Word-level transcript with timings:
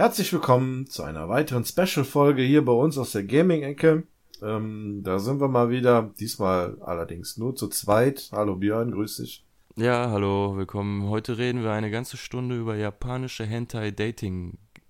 Herzlich 0.00 0.32
willkommen 0.32 0.86
zu 0.86 1.02
einer 1.02 1.28
weiteren 1.28 1.64
Special-Folge 1.64 2.42
hier 2.42 2.64
bei 2.64 2.72
uns 2.72 2.96
aus 2.96 3.12
der 3.12 3.24
Gaming-Ecke. 3.24 4.04
Ähm, 4.42 5.02
da 5.04 5.18
sind 5.18 5.40
wir 5.40 5.48
mal 5.48 5.68
wieder, 5.68 6.10
diesmal 6.18 6.78
allerdings 6.80 7.36
nur 7.36 7.54
zu 7.54 7.68
zweit. 7.68 8.30
Hallo 8.32 8.56
Björn, 8.56 8.92
grüß 8.92 9.16
dich. 9.18 9.44
Ja, 9.76 10.10
hallo, 10.10 10.56
willkommen. 10.56 11.08
Heute 11.08 11.38
reden 11.38 11.62
wir 11.62 11.72
eine 11.72 11.90
ganze 11.90 12.16
Stunde 12.16 12.58
über 12.58 12.76
japanische 12.76 13.46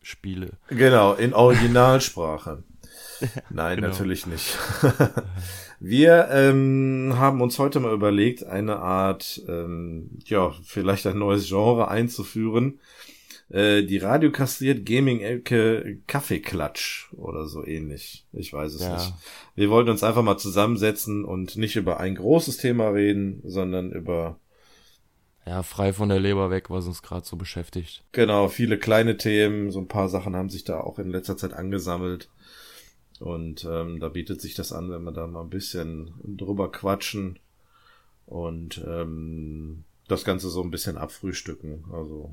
Hentai-Dating-Spiele. 0.01 0.51
Genau, 0.69 1.15
in 1.15 1.34
Originalsprache. 1.34 2.62
Nein, 3.51 3.77
genau. 3.77 3.88
natürlich 3.88 4.27
nicht. 4.27 4.59
wir 5.80 6.29
ähm, 6.30 7.15
haben 7.16 7.41
uns 7.41 7.59
heute 7.59 7.80
mal 7.80 7.92
überlegt, 7.92 8.45
eine 8.45 8.78
Art, 8.78 9.42
ähm, 9.48 10.11
ja, 10.25 10.52
vielleicht 10.65 11.06
ein 11.06 11.19
neues 11.19 11.48
Genre 11.48 11.89
einzuführen 11.89 12.78
äh, 13.51 13.83
die 13.83 13.98
Radio 13.98 14.30
kastriert 14.30 14.87
Gaming-Ecke 14.87 15.98
Kaffeeklatsch 16.06 17.12
oder 17.12 17.47
so 17.47 17.67
ähnlich. 17.67 18.25
Ich 18.33 18.53
weiß 18.53 18.75
es 18.75 18.83
ja. 18.83 18.95
nicht. 18.95 19.12
Wir 19.56 19.70
wollten 19.70 19.91
uns 19.91 20.05
einfach 20.05 20.23
mal 20.23 20.39
zusammensetzen 20.39 21.25
und 21.25 21.56
nicht 21.56 21.77
über 21.77 21.98
ein 21.98 22.14
großes 22.14 22.59
Thema 22.59 22.89
reden, 22.91 23.42
sondern 23.45 23.91
über 23.91 24.39
ja, 25.51 25.65
frei 25.65 25.93
von 25.93 26.09
der 26.09 26.21
Leber 26.21 26.49
weg, 26.51 26.71
was 26.71 26.87
uns 26.87 27.03
gerade 27.03 27.27
so 27.27 27.37
beschäftigt. 27.37 28.05
Genau, 28.13 28.47
viele 28.47 28.79
kleine 28.79 29.17
Themen, 29.17 29.73
so 29.73 29.81
ein 29.81 29.89
paar 29.89 30.09
Sachen 30.09 30.37
haben 30.37 30.49
sich 30.49 30.63
da 30.63 30.79
auch 30.79 31.01
in 31.01 31.11
letzter 31.11 31.37
Zeit 31.37 31.55
angesammelt. 31.55 32.31
Und 33.19 33.67
ähm, 33.69 33.98
da 33.98 34.09
bietet 34.11 34.41
sich 34.41 34.55
das 34.55 34.73
an, 34.73 34.92
wenn 34.92 35.03
wir 35.03 35.11
da 35.11 35.27
mal 35.27 35.41
ein 35.41 35.51
bisschen 35.51 36.15
drüber 36.25 36.70
quatschen 36.70 37.41
und 38.27 38.81
ähm, 38.87 39.83
das 40.07 40.25
Ganze 40.25 40.51
so 40.51 40.62
ein 40.62 40.70
bisschen 40.70 40.97
abfrühstücken. 40.97 41.85
Also 41.92 42.33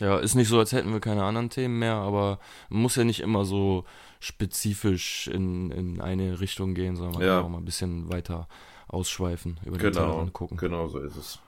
ja, 0.00 0.18
ist 0.18 0.34
nicht 0.34 0.48
so, 0.48 0.58
als 0.58 0.72
hätten 0.72 0.92
wir 0.92 1.00
keine 1.00 1.24
anderen 1.24 1.50
Themen 1.50 1.78
mehr, 1.78 1.96
aber 1.96 2.40
man 2.70 2.80
muss 2.80 2.96
ja 2.96 3.04
nicht 3.04 3.20
immer 3.20 3.44
so 3.44 3.84
spezifisch 4.18 5.28
in, 5.28 5.70
in 5.72 6.00
eine 6.00 6.40
Richtung 6.40 6.72
gehen, 6.72 6.96
sondern 6.96 7.16
man 7.16 7.22
ja. 7.22 7.36
kann 7.36 7.44
auch 7.44 7.50
mal 7.50 7.58
ein 7.58 7.66
bisschen 7.66 8.10
weiter 8.10 8.48
ausschweifen, 8.86 9.60
über 9.66 9.76
den 9.76 9.92
genau, 9.92 10.06
Tellerrand 10.06 10.32
gucken. 10.32 10.56
Genau, 10.56 10.88
so 10.88 11.00
ist 11.00 11.16
es. 11.16 11.38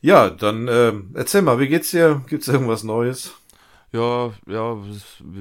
Ja, 0.00 0.30
dann 0.30 0.68
äh, 0.68 0.92
erzähl 1.14 1.42
mal, 1.42 1.58
wie 1.58 1.68
geht's 1.68 1.90
dir? 1.90 2.22
Gibt's 2.28 2.48
irgendwas 2.48 2.82
Neues? 2.82 3.34
Ja, 3.92 4.32
ja, 4.46 4.82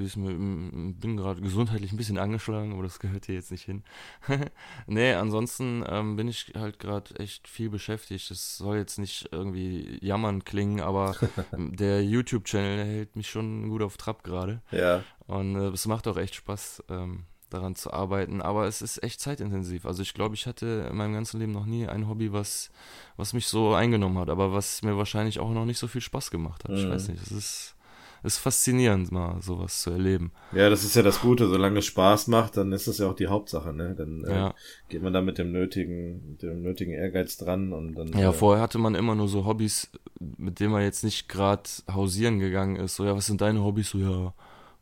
ich 0.03 0.15
bin 0.15 1.15
gerade 1.15 1.41
gesundheitlich 1.41 1.93
ein 1.93 1.97
bisschen 1.97 2.17
angeschlagen, 2.17 2.73
aber 2.73 2.83
das 2.83 2.99
gehört 2.99 3.25
hier 3.25 3.35
jetzt 3.35 3.49
nicht 3.49 3.63
hin. 3.63 3.83
nee, 4.87 5.13
ansonsten 5.13 5.85
ähm, 5.87 6.17
bin 6.17 6.27
ich 6.27 6.51
halt 6.53 6.77
gerade 6.77 7.17
echt 7.17 7.47
viel 7.47 7.69
beschäftigt. 7.69 8.29
Es 8.29 8.57
soll 8.57 8.75
jetzt 8.75 8.99
nicht 8.99 9.29
irgendwie 9.31 9.97
jammern 10.01 10.43
klingen, 10.43 10.81
aber 10.81 11.15
der 11.57 12.03
YouTube-Channel 12.03 12.83
hält 12.83 13.15
mich 13.15 13.29
schon 13.29 13.69
gut 13.69 13.81
auf 13.81 13.95
Trab 13.95 14.21
gerade. 14.21 14.61
Ja. 14.71 15.01
Und 15.27 15.55
äh, 15.55 15.69
es 15.69 15.87
macht 15.87 16.09
auch 16.09 16.17
echt 16.17 16.35
Spaß, 16.35 16.83
ähm, 16.89 17.23
daran 17.53 17.75
zu 17.75 17.91
arbeiten. 17.91 18.41
Aber 18.41 18.67
es 18.67 18.81
ist 18.81 19.03
echt 19.03 19.19
zeitintensiv. 19.19 19.85
Also 19.85 20.01
ich 20.01 20.13
glaube, 20.13 20.35
ich 20.35 20.47
hatte 20.47 20.87
in 20.89 20.97
meinem 20.97 21.13
ganzen 21.13 21.39
Leben 21.39 21.51
noch 21.51 21.65
nie 21.65 21.87
ein 21.87 22.07
Hobby, 22.07 22.33
was, 22.33 22.71
was 23.17 23.33
mich 23.33 23.47
so 23.47 23.73
eingenommen 23.73 24.17
hat, 24.17 24.29
aber 24.29 24.53
was 24.53 24.81
mir 24.81 24.97
wahrscheinlich 24.97 25.39
auch 25.39 25.51
noch 25.51 25.65
nicht 25.65 25.79
so 25.79 25.87
viel 25.87 26.01
Spaß 26.01 26.31
gemacht 26.31 26.63
hat. 26.63 26.71
Mhm. 26.71 26.77
Ich 26.77 26.89
weiß 26.89 27.07
nicht, 27.09 27.21
es 27.21 27.31
ist 27.31 27.75
ist 28.23 28.37
faszinierend, 28.37 29.11
mal 29.11 29.41
sowas 29.41 29.81
zu 29.81 29.91
erleben. 29.91 30.31
Ja, 30.51 30.69
das 30.69 30.83
ist 30.83 30.95
ja 30.95 31.01
das 31.01 31.21
Gute. 31.21 31.47
Solange 31.47 31.79
es 31.79 31.85
Spaß 31.87 32.27
macht, 32.27 32.55
dann 32.55 32.71
ist 32.71 32.87
das 32.87 32.99
ja 32.99 33.09
auch 33.09 33.15
die 33.15 33.27
Hauptsache, 33.27 33.73
ne? 33.73 33.95
Dann 33.97 34.23
äh, 34.25 34.31
ja. 34.31 34.53
geht 34.89 35.01
man 35.01 35.11
da 35.11 35.21
mit 35.21 35.37
dem 35.37 35.51
nötigen, 35.51 36.37
dem 36.39 36.61
nötigen 36.61 36.93
Ehrgeiz 36.93 37.37
dran 37.37 37.73
und 37.73 37.95
dann. 37.95 38.09
Ja, 38.09 38.29
äh, 38.29 38.33
vorher 38.33 38.61
hatte 38.61 38.77
man 38.77 38.93
immer 38.93 39.15
nur 39.15 39.27
so 39.27 39.45
Hobbys, 39.45 39.89
mit 40.19 40.59
denen 40.59 40.71
man 40.71 40.83
jetzt 40.83 41.03
nicht 41.03 41.29
gerade 41.29 41.63
hausieren 41.91 42.39
gegangen 42.39 42.75
ist. 42.75 42.95
So, 42.95 43.05
ja, 43.05 43.15
was 43.15 43.25
sind 43.25 43.41
deine 43.41 43.63
Hobbys? 43.63 43.89
So, 43.89 43.97
ja, 43.97 44.33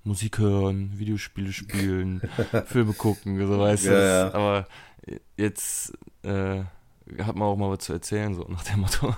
Musik 0.03 0.39
hören, 0.39 0.93
Videospiele 0.97 1.51
spielen, 1.51 2.21
Filme 2.65 2.93
gucken, 2.93 3.37
so 3.45 3.59
weißt 3.59 3.87
du. 3.87 3.91
Ja, 3.91 4.03
ja. 4.03 4.33
Aber 4.33 4.67
jetzt 5.37 5.93
äh, 6.23 6.63
hat 7.19 7.35
man 7.35 7.43
auch 7.43 7.57
mal 7.57 7.69
was 7.69 7.85
zu 7.85 7.93
erzählen, 7.93 8.33
so 8.33 8.43
nach 8.49 8.63
dem 8.63 8.81
Motto. 8.81 9.15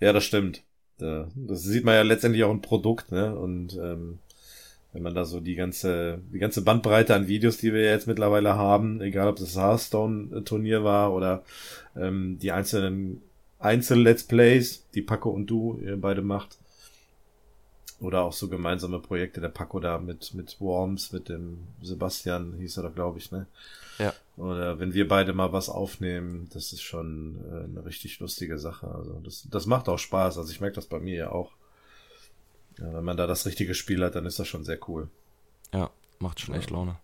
Ja, 0.00 0.12
das 0.12 0.24
stimmt 0.24 0.62
das 1.02 1.62
sieht 1.62 1.84
man 1.84 1.94
ja 1.94 2.02
letztendlich 2.02 2.44
auch 2.44 2.50
ein 2.50 2.62
Produkt, 2.62 3.12
ne? 3.12 3.34
Und 3.34 3.76
ähm, 3.76 4.18
wenn 4.92 5.02
man 5.02 5.14
da 5.14 5.24
so 5.24 5.40
die 5.40 5.54
ganze, 5.54 6.20
die 6.32 6.38
ganze 6.38 6.62
Bandbreite 6.62 7.14
an 7.14 7.26
Videos, 7.28 7.56
die 7.56 7.72
wir 7.72 7.82
jetzt 7.82 8.06
mittlerweile 8.06 8.56
haben, 8.56 9.00
egal 9.00 9.28
ob 9.28 9.36
das 9.36 9.56
Hearthstone-Turnier 9.56 10.84
war 10.84 11.14
oder 11.14 11.44
ähm, 11.96 12.38
die 12.40 12.52
einzelnen 12.52 13.22
Einzel-Let's 13.58 14.24
Plays, 14.24 14.84
die 14.94 15.02
Paco 15.02 15.30
und 15.30 15.46
du 15.46 15.80
ihr 15.82 15.98
beide 15.98 16.20
macht, 16.20 16.58
oder 18.02 18.22
auch 18.22 18.32
so 18.32 18.48
gemeinsame 18.48 18.98
Projekte, 18.98 19.40
der 19.40 19.48
Paco 19.48 19.80
da 19.80 19.98
mit, 19.98 20.34
mit 20.34 20.60
Worms, 20.60 21.12
mit 21.12 21.28
dem 21.28 21.58
Sebastian, 21.80 22.54
hieß 22.58 22.78
er 22.78 22.82
da, 22.84 22.88
glaube 22.88 23.18
ich, 23.18 23.30
ne? 23.30 23.46
Ja. 23.98 24.12
Oder 24.36 24.80
wenn 24.80 24.94
wir 24.94 25.06
beide 25.06 25.32
mal 25.32 25.52
was 25.52 25.68
aufnehmen, 25.68 26.48
das 26.52 26.72
ist 26.72 26.82
schon 26.82 27.38
äh, 27.50 27.64
eine 27.64 27.84
richtig 27.84 28.18
lustige 28.20 28.58
Sache. 28.58 28.88
Also 28.88 29.20
das, 29.22 29.46
das 29.50 29.66
macht 29.66 29.88
auch 29.88 29.98
Spaß. 29.98 30.38
Also 30.38 30.50
ich 30.50 30.60
merke 30.60 30.76
das 30.76 30.86
bei 30.86 30.98
mir 30.98 31.14
ja 31.14 31.32
auch. 31.32 31.52
Ja, 32.78 32.92
wenn 32.94 33.04
man 33.04 33.16
da 33.16 33.26
das 33.26 33.46
richtige 33.46 33.74
Spiel 33.74 34.02
hat, 34.02 34.14
dann 34.14 34.26
ist 34.26 34.38
das 34.38 34.48
schon 34.48 34.64
sehr 34.64 34.78
cool. 34.88 35.08
Ja, 35.72 35.90
macht 36.18 36.40
schon 36.40 36.54
echt 36.54 36.70
Laune. 36.70 36.96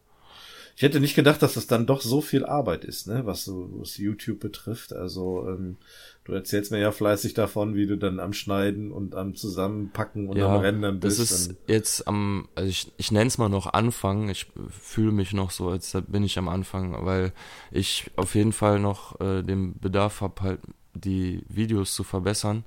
Ich 0.79 0.83
hätte 0.83 1.01
nicht 1.01 1.17
gedacht, 1.17 1.43
dass 1.43 1.55
das 1.55 1.67
dann 1.67 1.87
doch 1.87 2.01
so 2.01 2.21
viel 2.21 2.47
Arbeit 2.47 2.85
ist, 2.85 3.09
ne, 3.09 3.27
was 3.27 3.45
so 3.45 3.69
was 3.81 3.97
YouTube 3.97 4.39
betrifft. 4.39 4.93
Also 4.93 5.45
ähm, 5.49 5.77
du 6.23 6.33
erzählst 6.35 6.71
mir 6.71 6.79
ja 6.79 6.93
fleißig 6.93 7.35
davon, 7.35 7.75
wie 7.75 7.89
du 7.89 7.99
dann 7.99 8.21
am 8.21 8.33
Schneiden 8.33 8.93
und 8.93 9.17
am 9.17 9.35
Zusammenpacken 9.35 10.29
und 10.29 10.37
ja, 10.37 10.55
am 10.55 10.61
Rendern 10.61 11.01
bist. 11.01 11.19
Das 11.19 11.33
ist 11.33 11.57
jetzt 11.67 12.07
am, 12.07 12.49
also 12.55 12.71
ich, 12.71 12.93
ich 12.97 13.11
nenne 13.11 13.27
es 13.27 13.39
mal 13.39 13.49
noch 13.49 13.67
Anfang. 13.73 14.29
Ich 14.29 14.47
fühle 14.69 15.11
mich 15.11 15.33
noch 15.33 15.51
so, 15.51 15.69
als 15.71 15.97
bin 16.07 16.23
ich 16.23 16.39
am 16.39 16.49
Anfang, 16.49 17.05
weil 17.05 17.33
ich 17.73 18.13
auf 18.15 18.37
jeden 18.37 18.53
Fall 18.53 18.79
noch 18.79 19.21
äh, 19.21 19.43
den 19.43 19.81
Bedarf 19.81 20.21
habe, 20.21 20.41
halt 20.43 20.61
die 20.95 21.43
Videos 21.49 21.93
zu 21.93 22.05
verbessern 22.05 22.65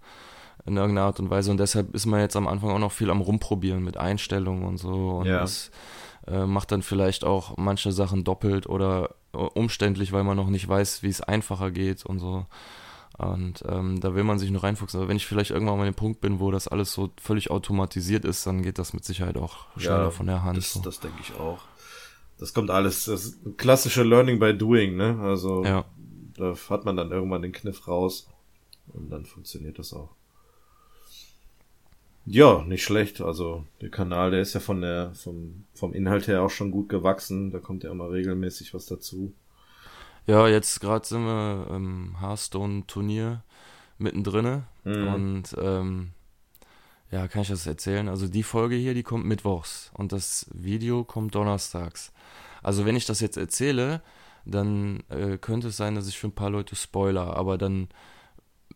in 0.66 0.76
irgendeiner 0.76 1.08
Art 1.08 1.22
und 1.22 1.30
Weise. 1.30 1.50
Und 1.50 1.62
deshalb 1.62 1.96
ist 1.96 2.08
man 2.08 2.20
jetzt 2.20 2.36
am 2.36 2.50
Anfang 2.50 2.72
auch 2.72 2.80
noch 2.80 2.92
viel 2.92 3.10
am 3.10 3.22
Rumprobieren 3.22 3.82
mit 3.86 3.96
Einstellungen 3.96 4.66
und 4.66 4.80
so. 4.80 5.20
Und 5.20 5.28
ja. 5.28 5.40
das, 5.40 5.72
äh, 6.28 6.46
macht 6.46 6.72
dann 6.72 6.82
vielleicht 6.82 7.24
auch 7.24 7.58
manche 7.58 7.92
Sachen 7.92 8.24
doppelt 8.24 8.68
oder 8.68 9.16
äh, 9.34 9.38
umständlich, 9.38 10.12
weil 10.12 10.24
man 10.24 10.38
noch 10.38 10.50
nicht 10.50 10.68
weiß, 10.68 11.04
wie 11.04 11.10
es 11.10 11.22
einfacher 11.22 11.72
geht 11.72 12.06
und 12.06 12.20
so. 12.20 12.46
Und 13.18 13.64
ähm, 13.68 14.00
da 14.00 14.16
will 14.16 14.24
man 14.24 14.40
sich 14.40 14.52
noch 14.52 14.64
reinfuchsen. 14.64 15.00
Aber 15.00 15.10
wenn 15.10 15.18
ich 15.18 15.28
vielleicht 15.28 15.52
irgendwann 15.52 15.78
mal 15.78 15.84
an 15.84 15.92
dem 15.92 15.96
Punkt 15.96 16.22
bin, 16.22 16.40
wo 16.40 16.50
das 16.50 16.68
alles 16.68 16.94
so 16.94 17.12
völlig 17.22 17.52
automatisiert 17.52 18.26
ist, 18.26 18.48
dann 18.48 18.64
geht 18.64 18.80
das 18.80 18.94
mit 18.94 19.06
Sicherheit 19.06 19.38
auch 19.38 19.68
schneller 19.78 20.06
ja, 20.06 20.12
von 20.12 20.26
der 20.26 20.44
Hand. 20.44 20.58
Das, 20.58 20.74
so. 20.74 20.82
das 20.82 21.00
denke 21.00 21.18
ich 21.22 21.36
auch. 21.40 21.60
Das 22.40 22.54
kommt 22.54 22.72
alles, 22.72 23.06
das 23.06 23.38
klassische 23.58 24.02
Learning 24.02 24.40
by 24.40 24.58
Doing, 24.58 24.96
ne? 24.96 25.20
Also 25.22 25.64
ja. 25.64 25.86
da 26.36 26.56
hat 26.70 26.86
man 26.86 26.96
dann 26.96 27.12
irgendwann 27.12 27.44
den 27.44 27.52
Kniff 27.52 27.88
raus 27.88 28.28
und 28.88 29.12
dann 29.12 29.26
funktioniert 29.26 29.78
das 29.78 29.94
auch. 29.94 30.10
Ja, 32.26 32.64
nicht 32.64 32.84
schlecht. 32.84 33.22
Also 33.22 33.66
der 33.82 33.90
Kanal, 33.90 34.32
der 34.32 34.42
ist 34.42 34.54
ja 34.54 34.60
von 34.60 34.82
der 34.82 35.14
vom 35.14 35.66
vom 35.74 35.94
Inhalt 35.94 36.28
her 36.28 36.44
auch 36.44 36.50
schon 36.50 36.72
gut 36.72 36.90
gewachsen. 36.90 37.52
Da 37.52 37.60
kommt 37.60 37.84
ja 37.84 37.92
immer 37.92 38.12
regelmäßig 38.12 38.74
was 38.74 38.86
dazu. 38.86 39.34
Ja, 40.28 40.48
jetzt 40.48 40.80
gerade 40.82 41.06
sind 41.06 41.24
wir 41.26 41.68
im 41.72 42.20
Hearthstone 42.20 42.86
Turnier 42.86 43.44
mittendrin 43.98 44.64
mhm. 44.84 45.08
und 45.08 45.56
ähm, 45.60 46.12
ja, 47.10 47.28
kann 47.28 47.42
ich 47.42 47.50
das 47.50 47.68
erzählen? 47.68 48.08
Also 48.08 48.28
die 48.28 48.44
Folge 48.44 48.76
hier, 48.76 48.94
die 48.94 49.04
kommt 49.04 49.26
mittwochs 49.26 49.92
und 49.94 50.12
das 50.12 50.50
Video 50.54 51.04
kommt 51.04 51.36
donnerstags. 51.36 52.14
Also 52.64 52.86
wenn 52.86 52.96
ich 52.96 53.06
das 53.06 53.20
jetzt 53.20 53.38
erzähle, 53.38 54.02
dann 54.46 55.04
äh, 55.10 55.38
könnte 55.38 55.70
es 55.70 55.78
sein, 55.78 55.96
dass 55.96 56.08
ich 56.08 56.18
für 56.18 56.28
ein 56.28 56.36
paar 56.36 56.50
Leute 56.50 56.76
spoiler, 56.76 57.36
aber 57.36 57.58
dann 57.58 57.90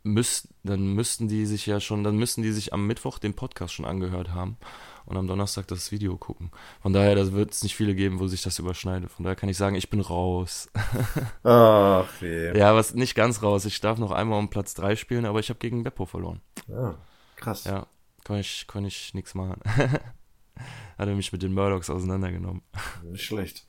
müsst, 0.05 0.49
dann 0.63 0.93
müssten 0.93 1.27
die 1.27 1.45
sich 1.45 1.65
ja 1.65 1.79
schon, 1.79 2.03
dann 2.03 2.17
müssten 2.17 2.43
die 2.43 2.51
sich 2.51 2.73
am 2.73 2.85
Mittwoch 2.87 3.19
den 3.19 3.33
Podcast 3.33 3.73
schon 3.73 3.85
angehört 3.85 4.29
haben 4.29 4.57
und 5.05 5.17
am 5.17 5.27
Donnerstag 5.27 5.67
das 5.67 5.91
Video 5.91 6.15
gucken. 6.17 6.51
Von 6.81 6.93
daher, 6.93 7.15
da 7.15 7.31
wird 7.31 7.51
es 7.51 7.63
nicht 7.63 7.75
viele 7.75 7.95
geben, 7.95 8.19
wo 8.19 8.27
sich 8.27 8.41
das 8.43 8.59
überschneidet. 8.59 9.11
Von 9.11 9.23
daher 9.23 9.35
kann 9.35 9.49
ich 9.49 9.57
sagen, 9.57 9.75
ich 9.75 9.89
bin 9.89 10.01
raus. 10.01 10.69
Ach, 11.43 12.07
weh. 12.21 12.57
Ja, 12.57 12.75
was 12.75 12.93
nicht 12.93 13.15
ganz 13.15 13.41
raus. 13.41 13.65
Ich 13.65 13.81
darf 13.81 13.97
noch 13.97 14.11
einmal 14.11 14.39
um 14.39 14.49
Platz 14.49 14.75
3 14.75 14.95
spielen, 14.95 15.25
aber 15.25 15.39
ich 15.39 15.49
habe 15.49 15.59
gegen 15.59 15.83
Beppo 15.83 16.05
verloren. 16.05 16.41
Ah, 16.71 16.95
krass. 17.35 17.65
Ja, 17.65 17.87
kann 18.23 18.39
ich, 18.39 18.65
kann 18.67 18.85
ich 18.85 19.13
nichts 19.13 19.33
machen. 19.33 19.59
Hat 20.97 21.07
er 21.07 21.15
mich 21.15 21.33
mit 21.33 21.43
den 21.43 21.53
Murdochs 21.53 21.89
auseinandergenommen. 21.89 22.61
Nicht 23.03 23.25
schlecht. 23.25 23.67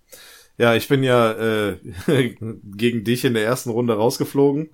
Ja, 0.58 0.74
ich 0.74 0.88
bin 0.88 1.02
ja 1.02 1.32
äh, 1.32 1.78
gegen 2.64 3.04
dich 3.04 3.24
in 3.24 3.34
der 3.34 3.44
ersten 3.44 3.70
Runde 3.70 3.94
rausgeflogen. 3.94 4.70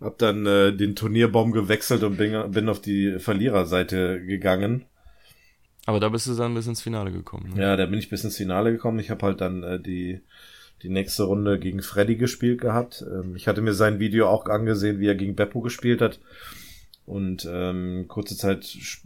Hab 0.00 0.18
dann 0.18 0.46
äh, 0.46 0.72
den 0.72 0.96
Turnierbaum 0.96 1.52
gewechselt 1.52 2.02
und 2.02 2.16
bin, 2.16 2.50
bin 2.52 2.68
auf 2.68 2.80
die 2.80 3.18
Verliererseite 3.18 4.24
gegangen. 4.24 4.86
Aber 5.86 6.00
da 6.00 6.08
bist 6.08 6.26
du 6.26 6.34
dann 6.34 6.54
bis 6.54 6.66
ins 6.66 6.80
Finale 6.80 7.12
gekommen. 7.12 7.52
Ne? 7.54 7.62
Ja, 7.62 7.76
da 7.76 7.86
bin 7.86 7.98
ich 7.98 8.08
bis 8.08 8.24
ins 8.24 8.36
Finale 8.36 8.72
gekommen. 8.72 8.98
Ich 8.98 9.10
habe 9.10 9.26
halt 9.26 9.40
dann 9.40 9.62
äh, 9.62 9.80
die 9.80 10.20
die 10.82 10.88
nächste 10.88 11.24
Runde 11.24 11.58
gegen 11.58 11.82
Freddy 11.82 12.16
gespielt 12.16 12.60
gehabt. 12.60 13.04
Ähm, 13.06 13.36
ich 13.36 13.48
hatte 13.48 13.60
mir 13.60 13.74
sein 13.74 13.98
Video 13.98 14.28
auch 14.28 14.46
angesehen, 14.46 15.00
wie 15.00 15.08
er 15.08 15.14
gegen 15.14 15.36
Beppo 15.36 15.60
gespielt 15.60 16.00
hat. 16.00 16.20
Und 17.06 17.48
ähm, 17.50 18.06
kurze 18.08 18.36
Zeit 18.36 18.64
sp 18.64 19.04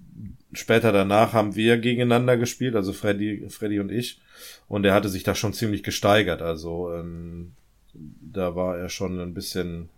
später 0.52 0.92
danach 0.92 1.32
haben 1.32 1.56
wir 1.56 1.78
gegeneinander 1.78 2.36
gespielt, 2.36 2.76
also 2.76 2.92
Freddy, 2.92 3.46
Freddy 3.48 3.80
und 3.80 3.90
ich. 3.90 4.20
Und 4.68 4.84
er 4.84 4.94
hatte 4.94 5.08
sich 5.08 5.24
da 5.24 5.34
schon 5.34 5.52
ziemlich 5.52 5.82
gesteigert. 5.82 6.42
Also 6.42 6.92
ähm, 6.92 7.52
da 7.92 8.54
war 8.54 8.78
er 8.78 8.88
schon 8.88 9.18
ein 9.18 9.34
bisschen 9.34 9.88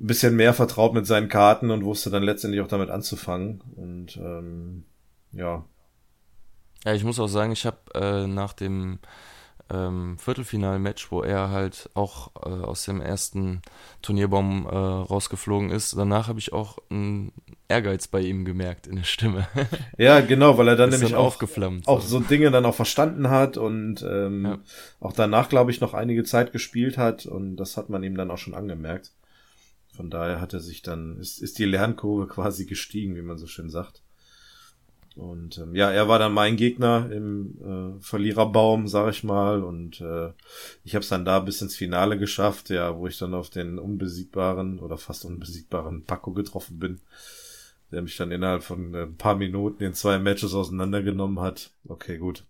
ein 0.00 0.06
bisschen 0.06 0.36
mehr 0.36 0.54
vertraut 0.54 0.94
mit 0.94 1.06
seinen 1.06 1.28
Karten 1.28 1.70
und 1.70 1.84
wusste 1.84 2.10
dann 2.10 2.22
letztendlich 2.22 2.62
auch 2.62 2.68
damit 2.68 2.90
anzufangen. 2.90 3.62
Und 3.76 4.16
ähm, 4.16 4.84
ja. 5.32 5.64
Ja, 6.84 6.94
ich 6.94 7.04
muss 7.04 7.18
auch 7.18 7.28
sagen, 7.28 7.52
ich 7.52 7.66
habe 7.66 7.78
äh, 7.94 8.26
nach 8.26 8.52
dem 8.52 8.98
ähm, 9.70 10.16
Viertelfinal-Match, 10.18 11.10
wo 11.10 11.22
er 11.22 11.50
halt 11.50 11.90
auch 11.94 12.30
äh, 12.36 12.48
aus 12.48 12.84
dem 12.84 13.00
ersten 13.00 13.60
Turnierbaum 14.02 14.66
äh, 14.66 14.74
rausgeflogen 14.74 15.70
ist. 15.70 15.96
Danach 15.96 16.28
habe 16.28 16.38
ich 16.38 16.52
auch 16.52 16.78
einen 16.90 17.32
Ehrgeiz 17.68 18.08
bei 18.08 18.20
ihm 18.20 18.44
gemerkt 18.44 18.86
in 18.86 18.96
der 18.96 19.04
Stimme. 19.04 19.46
ja, 19.98 20.20
genau, 20.20 20.56
weil 20.56 20.68
er 20.68 20.76
dann 20.76 20.90
nämlich 20.90 21.10
dann 21.10 21.18
auch, 21.18 21.26
aufgeflammt, 21.26 21.86
auch 21.86 22.00
so 22.00 22.20
Dinge 22.20 22.50
dann 22.50 22.64
auch 22.64 22.74
verstanden 22.74 23.28
hat 23.28 23.56
und 23.56 24.02
ähm, 24.08 24.46
ja. 24.46 24.58
auch 25.00 25.12
danach, 25.12 25.48
glaube 25.48 25.70
ich, 25.70 25.80
noch 25.80 25.92
einige 25.92 26.24
Zeit 26.24 26.52
gespielt 26.52 26.96
hat 26.96 27.26
und 27.26 27.56
das 27.56 27.76
hat 27.76 27.90
man 27.90 28.02
ihm 28.02 28.16
dann 28.16 28.30
auch 28.30 28.38
schon 28.38 28.54
angemerkt. 28.54 29.12
Von 29.98 30.10
daher 30.10 30.40
hat 30.40 30.52
er 30.54 30.60
sich 30.60 30.82
dann, 30.82 31.18
ist, 31.18 31.42
ist 31.42 31.58
die 31.58 31.64
Lernkurve 31.64 32.28
quasi 32.28 32.66
gestiegen, 32.66 33.16
wie 33.16 33.22
man 33.22 33.36
so 33.36 33.48
schön 33.48 33.68
sagt. 33.68 34.00
Und 35.16 35.58
ähm, 35.58 35.74
ja, 35.74 35.90
er 35.90 36.06
war 36.06 36.20
dann 36.20 36.32
mein 36.32 36.56
Gegner 36.56 37.10
im 37.10 37.58
äh, 37.98 38.00
Verliererbaum, 38.00 38.86
sag 38.86 39.10
ich 39.10 39.24
mal. 39.24 39.64
Und 39.64 40.00
äh, 40.00 40.30
ich 40.84 40.94
habe 40.94 41.02
es 41.02 41.08
dann 41.08 41.24
da 41.24 41.40
bis 41.40 41.62
ins 41.62 41.74
Finale 41.74 42.16
geschafft, 42.16 42.70
ja, 42.70 42.96
wo 42.96 43.08
ich 43.08 43.18
dann 43.18 43.34
auf 43.34 43.50
den 43.50 43.80
unbesiegbaren 43.80 44.78
oder 44.78 44.98
fast 44.98 45.24
unbesiegbaren 45.24 46.04
Paco 46.04 46.30
getroffen 46.30 46.78
bin, 46.78 47.00
der 47.90 48.02
mich 48.02 48.16
dann 48.16 48.30
innerhalb 48.30 48.62
von 48.62 48.94
äh, 48.94 49.02
ein 49.02 49.16
paar 49.16 49.34
Minuten 49.34 49.82
in 49.82 49.94
zwei 49.94 50.20
Matches 50.20 50.54
auseinandergenommen 50.54 51.40
hat. 51.40 51.72
Okay, 51.88 52.18
gut. 52.18 52.44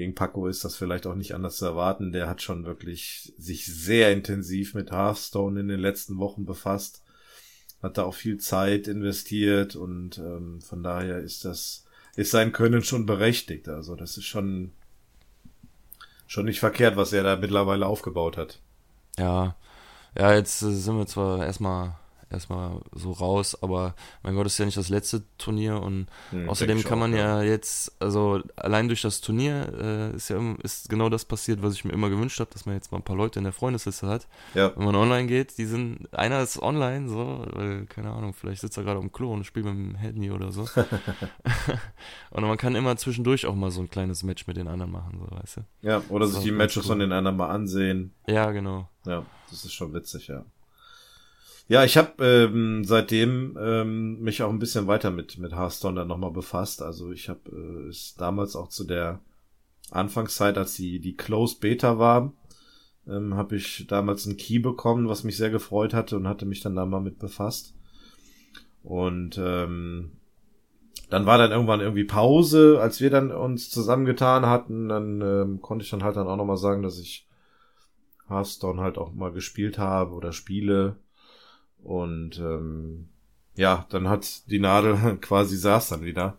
Gegen 0.00 0.14
Paco 0.14 0.46
ist 0.46 0.64
das 0.64 0.76
vielleicht 0.76 1.06
auch 1.06 1.14
nicht 1.14 1.34
anders 1.34 1.58
zu 1.58 1.66
erwarten. 1.66 2.12
Der 2.12 2.26
hat 2.26 2.40
schon 2.40 2.64
wirklich 2.64 3.34
sich 3.36 3.66
sehr 3.66 4.12
intensiv 4.12 4.74
mit 4.74 4.90
Hearthstone 4.90 5.60
in 5.60 5.68
den 5.68 5.80
letzten 5.80 6.18
Wochen 6.18 6.46
befasst 6.46 7.02
hat 7.82 7.98
da 7.98 8.04
auch 8.04 8.14
viel 8.14 8.38
Zeit 8.38 8.88
investiert 8.88 9.76
und 9.76 10.18
ähm, 10.18 10.60
von 10.60 10.82
daher 10.82 11.18
ist 11.18 11.44
das, 11.44 11.84
ist 12.16 12.30
sein 12.30 12.52
Können 12.52 12.82
schon 12.82 13.06
berechtigt. 13.06 13.68
Also 13.68 13.96
das 13.96 14.16
ist 14.16 14.26
schon, 14.26 14.72
schon 16.26 16.44
nicht 16.44 16.60
verkehrt, 16.60 16.96
was 16.96 17.12
er 17.12 17.22
da 17.22 17.36
mittlerweile 17.36 17.86
aufgebaut 17.86 18.36
hat. 18.36 18.60
Ja, 19.18 19.56
ja, 20.16 20.34
jetzt 20.34 20.62
äh, 20.62 20.72
sind 20.72 20.98
wir 20.98 21.06
zwar 21.06 21.44
erstmal 21.44 21.96
erstmal 22.30 22.80
so 22.92 23.12
raus, 23.12 23.60
aber 23.62 23.94
mein 24.22 24.34
Gott, 24.34 24.46
ist 24.46 24.58
ja 24.58 24.64
nicht 24.64 24.76
das 24.76 24.88
letzte 24.88 25.22
Turnier 25.38 25.82
und 25.82 26.06
hm, 26.30 26.48
außerdem 26.48 26.82
kann 26.84 26.98
man 26.98 27.12
ja, 27.12 27.42
ja, 27.42 27.42
jetzt, 27.42 27.92
also 28.00 28.40
allein 28.56 28.88
durch 28.88 29.02
das 29.02 29.20
Turnier 29.20 29.72
äh, 30.12 30.16
ist 30.16 30.30
ja 30.30 30.40
ist 30.62 30.88
genau 30.88 31.08
das 31.08 31.24
passiert, 31.24 31.62
was 31.62 31.74
ich 31.74 31.84
mir 31.84 31.92
immer 31.92 32.08
gewünscht 32.08 32.40
habe, 32.40 32.50
dass 32.52 32.66
man 32.66 32.74
jetzt 32.74 32.92
mal 32.92 32.98
ein 32.98 33.04
paar 33.04 33.16
Leute 33.16 33.38
in 33.38 33.44
der 33.44 33.52
Freundesliste 33.52 34.06
hat. 34.06 34.28
Ja. 34.54 34.72
Wenn 34.76 34.84
man 34.84 34.94
online 34.94 35.26
geht, 35.26 35.58
die 35.58 35.64
sind, 35.64 36.12
einer 36.12 36.40
ist 36.42 36.60
online, 36.60 37.08
so, 37.08 37.44
weil, 37.52 37.86
keine 37.86 38.10
Ahnung, 38.10 38.32
vielleicht 38.32 38.60
sitzt 38.60 38.76
er 38.76 38.84
gerade 38.84 39.00
am 39.00 39.12
Klo 39.12 39.32
und 39.32 39.44
spielt 39.44 39.66
mit 39.66 39.74
dem 39.74 39.94
Handy 39.96 40.30
oder 40.30 40.52
so. 40.52 40.62
und 42.30 42.42
man 42.42 42.56
kann 42.56 42.74
immer 42.74 42.96
zwischendurch 42.96 43.46
auch 43.46 43.54
mal 43.54 43.70
so 43.70 43.80
ein 43.80 43.90
kleines 43.90 44.22
Match 44.22 44.46
mit 44.46 44.56
den 44.56 44.68
anderen 44.68 44.92
machen, 44.92 45.20
so, 45.20 45.36
weißt 45.36 45.56
du? 45.58 45.60
Ja, 45.82 46.02
oder 46.08 46.26
sich 46.26 46.42
die 46.42 46.52
Matches 46.52 46.84
cool. 46.84 46.88
von 46.88 46.98
den 47.00 47.12
anderen 47.12 47.36
mal 47.36 47.50
ansehen. 47.50 48.12
Ja, 48.26 48.50
genau. 48.50 48.88
Ja, 49.04 49.24
das 49.50 49.64
ist 49.64 49.72
schon 49.72 49.92
witzig, 49.92 50.28
ja. 50.28 50.44
Ja, 51.70 51.84
ich 51.84 51.96
habe 51.96 52.24
ähm, 52.26 52.82
seitdem 52.82 53.56
ähm, 53.56 54.18
mich 54.18 54.42
auch 54.42 54.50
ein 54.50 54.58
bisschen 54.58 54.88
weiter 54.88 55.12
mit 55.12 55.38
mit 55.38 55.52
Hearthstone 55.52 56.00
dann 56.00 56.08
nochmal 56.08 56.32
befasst. 56.32 56.82
Also 56.82 57.12
ich 57.12 57.28
habe 57.28 57.48
äh, 57.48 57.88
es 57.88 58.16
damals 58.18 58.56
auch 58.56 58.70
zu 58.70 58.82
der 58.82 59.20
Anfangszeit, 59.92 60.58
als 60.58 60.74
die 60.74 60.98
die 60.98 61.14
Closed 61.14 61.60
Beta 61.60 61.96
war, 61.96 62.32
ähm, 63.06 63.34
habe 63.34 63.54
ich 63.54 63.86
damals 63.86 64.26
einen 64.26 64.36
Key 64.36 64.58
bekommen, 64.58 65.06
was 65.06 65.22
mich 65.22 65.36
sehr 65.36 65.50
gefreut 65.50 65.94
hatte 65.94 66.16
und 66.16 66.26
hatte 66.26 66.44
mich 66.44 66.60
dann 66.60 66.74
da 66.74 66.84
mal 66.86 66.98
mit 66.98 67.20
befasst. 67.20 67.72
Und 68.82 69.38
ähm, 69.40 70.10
dann 71.08 71.24
war 71.24 71.38
dann 71.38 71.52
irgendwann 71.52 71.78
irgendwie 71.78 72.02
Pause, 72.02 72.80
als 72.80 73.00
wir 73.00 73.10
dann 73.10 73.30
uns 73.30 73.70
zusammengetan 73.70 74.44
hatten, 74.44 74.88
dann 74.88 75.20
ähm, 75.20 75.60
konnte 75.60 75.84
ich 75.84 75.90
dann 75.92 76.02
halt 76.02 76.16
dann 76.16 76.26
auch 76.26 76.36
nochmal 76.36 76.56
sagen, 76.56 76.82
dass 76.82 76.98
ich 76.98 77.28
Hearthstone 78.28 78.82
halt 78.82 78.98
auch 78.98 79.12
mal 79.12 79.30
gespielt 79.30 79.78
habe 79.78 80.14
oder 80.14 80.32
spiele 80.32 80.96
und 81.82 82.38
ähm, 82.38 83.08
ja, 83.56 83.86
dann 83.90 84.08
hat 84.08 84.50
die 84.50 84.58
Nadel 84.58 85.16
quasi 85.20 85.56
saß 85.56 85.90
dann 85.90 86.02
wieder. 86.02 86.38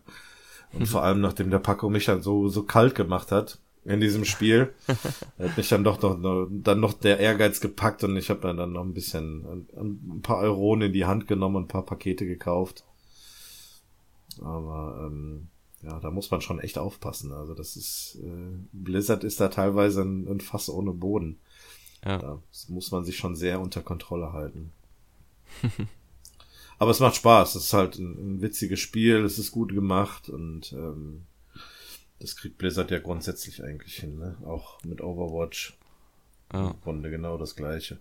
Und 0.73 0.88
vor 0.88 1.03
allem, 1.03 1.19
nachdem 1.19 1.49
der 1.49 1.59
Paco 1.59 1.89
mich 1.89 2.05
dann 2.05 2.21
so, 2.21 2.47
so 2.47 2.63
kalt 2.63 2.95
gemacht 2.95 3.31
hat 3.31 3.59
in 3.83 3.99
diesem 3.99 4.25
Spiel, 4.25 4.73
hat 5.39 5.57
mich 5.57 5.69
dann 5.69 5.83
doch 5.83 5.99
noch, 6.01 6.47
dann 6.49 6.79
noch 6.79 6.93
der 6.93 7.19
Ehrgeiz 7.19 7.59
gepackt 7.59 8.03
und 8.03 8.15
ich 8.15 8.29
habe 8.29 8.41
dann, 8.41 8.57
dann 8.57 8.71
noch 8.71 8.83
ein 8.83 8.93
bisschen, 8.93 9.67
ein, 9.75 10.21
paar 10.21 10.38
Euronen 10.38 10.83
in 10.83 10.93
die 10.93 11.05
Hand 11.05 11.27
genommen 11.27 11.57
und 11.57 11.63
ein 11.63 11.67
paar 11.67 11.85
Pakete 11.85 12.25
gekauft. 12.25 12.85
Aber 14.41 15.05
ähm, 15.05 15.47
ja, 15.83 15.99
da 15.99 16.11
muss 16.11 16.31
man 16.31 16.41
schon 16.41 16.59
echt 16.59 16.77
aufpassen. 16.77 17.33
Also 17.33 17.53
das 17.53 17.75
ist, 17.75 18.19
äh, 18.23 18.57
Blizzard 18.71 19.23
ist 19.23 19.41
da 19.41 19.49
teilweise 19.49 20.03
ein, 20.03 20.27
ein 20.27 20.41
Fass 20.41 20.69
ohne 20.69 20.91
Boden. 20.91 21.39
Ja. 22.05 22.17
Da 22.17 22.39
muss 22.69 22.91
man 22.91 23.03
sich 23.03 23.17
schon 23.17 23.35
sehr 23.35 23.59
unter 23.59 23.81
Kontrolle 23.81 24.31
halten. 24.31 24.71
Aber 26.80 26.92
es 26.92 27.00
macht 27.00 27.15
Spaß. 27.15 27.56
Es 27.56 27.65
ist 27.65 27.74
halt 27.74 28.00
ein, 28.00 28.38
ein, 28.38 28.42
witziges 28.42 28.80
Spiel. 28.80 29.24
Es 29.24 29.38
ist 29.38 29.51
gut 29.51 29.74
gemacht 29.74 30.30
und 30.30 30.74
ähm, 30.74 31.25
das 32.19 32.36
kriegt 32.36 32.57
Blizzard 32.57 32.92
ja 32.92 33.00
grundsätzlich 33.00 33.63
eigentlich 33.63 33.95
hin. 33.98 34.18
Ne? 34.18 34.38
Auch 34.45 34.83
mit 34.83 35.01
Overwatch. 35.01 35.77
Ja. 36.53 36.71
Im 36.71 36.81
Grunde 36.81 37.09
genau 37.09 37.38
das 37.38 37.56
Gleiche. 37.56 38.00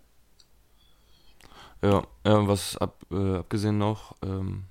Ja, 1.82 2.06
ja 2.24 2.48
was 2.48 2.76
ab, 2.76 3.04
äh, 3.10 3.36
abgesehen 3.36 3.78
noch 3.78 4.16
ähm, 4.22 4.64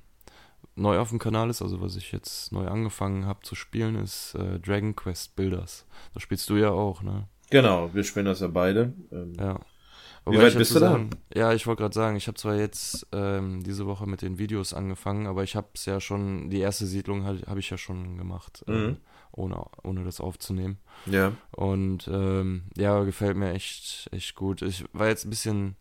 neu 0.75 0.97
auf 0.99 1.09
dem 1.09 1.19
Kanal 1.19 1.49
ist, 1.49 1.61
also 1.61 1.81
was 1.81 1.95
ich 1.95 2.11
jetzt 2.11 2.51
neu 2.51 2.67
angefangen 2.67 3.25
habe 3.25 3.41
zu 3.43 3.55
spielen, 3.55 3.95
ist 3.95 4.35
äh, 4.35 4.59
Dragon 4.59 4.95
Quest 4.95 5.35
Builders. 5.35 5.85
Das 6.13 6.23
spielst 6.23 6.49
du 6.49 6.57
ja 6.57 6.71
auch, 6.71 7.01
ne? 7.01 7.27
Genau, 7.49 7.93
wir 7.93 8.03
spielen 8.03 8.25
das 8.25 8.41
ja 8.41 8.47
beide. 8.47 8.93
Ähm, 9.11 9.33
ja. 9.37 9.59
Wie 10.25 10.37
weit 10.37 10.57
bist 10.57 10.75
du 10.75 10.79
da? 10.79 10.99
Ja, 11.33 11.53
ich 11.53 11.65
wollte 11.65 11.81
gerade 11.81 11.95
sagen, 11.95 12.15
ich 12.15 12.27
habe 12.27 12.37
zwar 12.37 12.55
jetzt 12.55 13.07
ähm, 13.11 13.63
diese 13.63 13.85
Woche 13.85 14.07
mit 14.07 14.21
den 14.21 14.37
Videos 14.37 14.73
angefangen, 14.73 15.27
aber 15.27 15.43
ich 15.43 15.55
habe 15.55 15.67
es 15.73 15.85
ja 15.85 15.99
schon, 15.99 16.49
die 16.49 16.59
erste 16.59 16.85
Siedlung 16.85 17.25
habe 17.25 17.39
hab 17.47 17.57
ich 17.57 17.69
ja 17.69 17.77
schon 17.77 18.17
gemacht, 18.17 18.63
äh, 18.67 18.71
mhm. 18.71 18.97
ohne, 19.31 19.65
ohne 19.83 20.03
das 20.03 20.19
aufzunehmen. 20.19 20.77
Ja. 21.05 21.33
Und 21.51 22.07
ähm, 22.11 22.63
ja, 22.75 23.03
gefällt 23.03 23.37
mir 23.37 23.53
echt, 23.53 24.09
echt 24.11 24.35
gut. 24.35 24.61
Ich 24.61 24.85
war 24.93 25.07
jetzt 25.07 25.25
ein 25.25 25.29
bisschen 25.29 25.75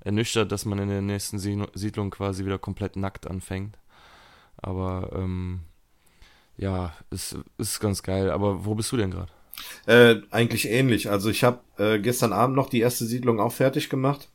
ernüchtert, 0.00 0.52
dass 0.52 0.64
man 0.64 0.78
in 0.78 0.88
der 0.88 1.02
nächsten 1.02 1.38
Siedlung 1.38 2.10
quasi 2.10 2.44
wieder 2.44 2.58
komplett 2.58 2.96
nackt 2.96 3.26
anfängt. 3.26 3.78
Aber 4.56 5.10
ähm, 5.14 5.60
ja, 6.56 6.92
es 7.10 7.32
ist, 7.32 7.44
ist 7.58 7.80
ganz 7.80 8.02
geil. 8.02 8.30
Aber 8.30 8.64
wo 8.64 8.74
bist 8.74 8.90
du 8.92 8.96
denn 8.96 9.10
gerade? 9.10 9.32
Äh, 9.86 10.16
eigentlich 10.30 10.68
ähnlich. 10.68 11.10
Also 11.10 11.30
ich 11.30 11.44
habe 11.44 11.60
äh, 11.78 11.98
gestern 11.98 12.32
Abend 12.32 12.56
noch 12.56 12.68
die 12.68 12.80
erste 12.80 13.04
Siedlung 13.04 13.40
auch 13.40 13.52
fertig 13.52 13.88
gemacht. 13.88 14.30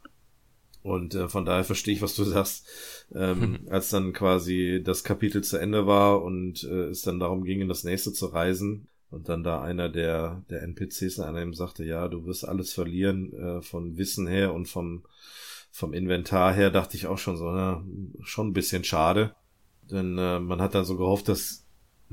Und 0.82 1.16
äh, 1.16 1.30
von 1.30 1.46
daher 1.46 1.64
verstehe 1.64 1.94
ich, 1.94 2.02
was 2.02 2.16
du 2.16 2.24
sagst. 2.24 2.68
Ähm, 3.14 3.40
mhm. 3.40 3.60
Als 3.70 3.90
dann 3.90 4.14
quasi 4.14 4.82
das 4.84 5.04
Kapitel 5.04 5.44
zu 5.44 5.58
Ende 5.58 5.88
war 5.88 6.22
und 6.22 6.64
äh, 6.64 6.90
es 6.90 7.02
dann 7.02 7.20
darum 7.20 7.44
ging, 7.44 7.62
in 7.62 7.70
das 7.70 7.84
nächste 7.84 8.14
zu 8.14 8.28
reisen. 8.28 8.88
Und 9.10 9.30
dann 9.30 9.44
da 9.44 9.62
einer 9.62 9.90
der, 9.90 10.44
der 10.50 10.64
NPCs 10.64 11.20
an 11.20 11.36
einem 11.36 11.54
sagte, 11.54 11.84
ja, 11.84 12.08
du 12.08 12.26
wirst 12.26 12.48
alles 12.48 12.74
verlieren, 12.74 13.32
äh, 13.34 13.62
von 13.62 13.96
Wissen 13.98 14.26
her 14.26 14.54
und 14.56 14.68
vom, 14.68 15.04
vom 15.72 15.94
Inventar 15.94 16.52
her, 16.52 16.72
dachte 16.72 16.98
ich 16.98 17.06
auch 17.06 17.20
schon 17.20 17.38
so, 17.38 17.52
na, 17.52 17.86
schon 18.24 18.48
ein 18.48 18.54
bisschen 18.54 18.84
schade. 18.84 19.36
Denn 19.84 20.18
äh, 20.18 20.40
man 20.40 20.62
hat 20.62 20.74
dann 20.74 20.86
so 20.86 20.98
gehofft, 20.98 21.30
dass 21.30 21.63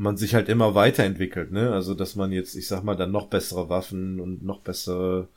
man 0.00 0.16
sich 0.16 0.34
halt 0.34 0.48
immer 0.48 0.74
weiterentwickelt, 0.74 1.52
ne? 1.52 1.72
Also 1.72 1.94
dass 1.94 2.16
man 2.16 2.32
jetzt, 2.32 2.54
ich 2.54 2.66
sag 2.66 2.82
mal, 2.82 2.96
dann 2.96 3.12
noch 3.12 3.26
bessere 3.26 3.68
Waffen 3.68 4.18
und 4.18 4.42
noch 4.42 4.60
bessere 4.60 5.28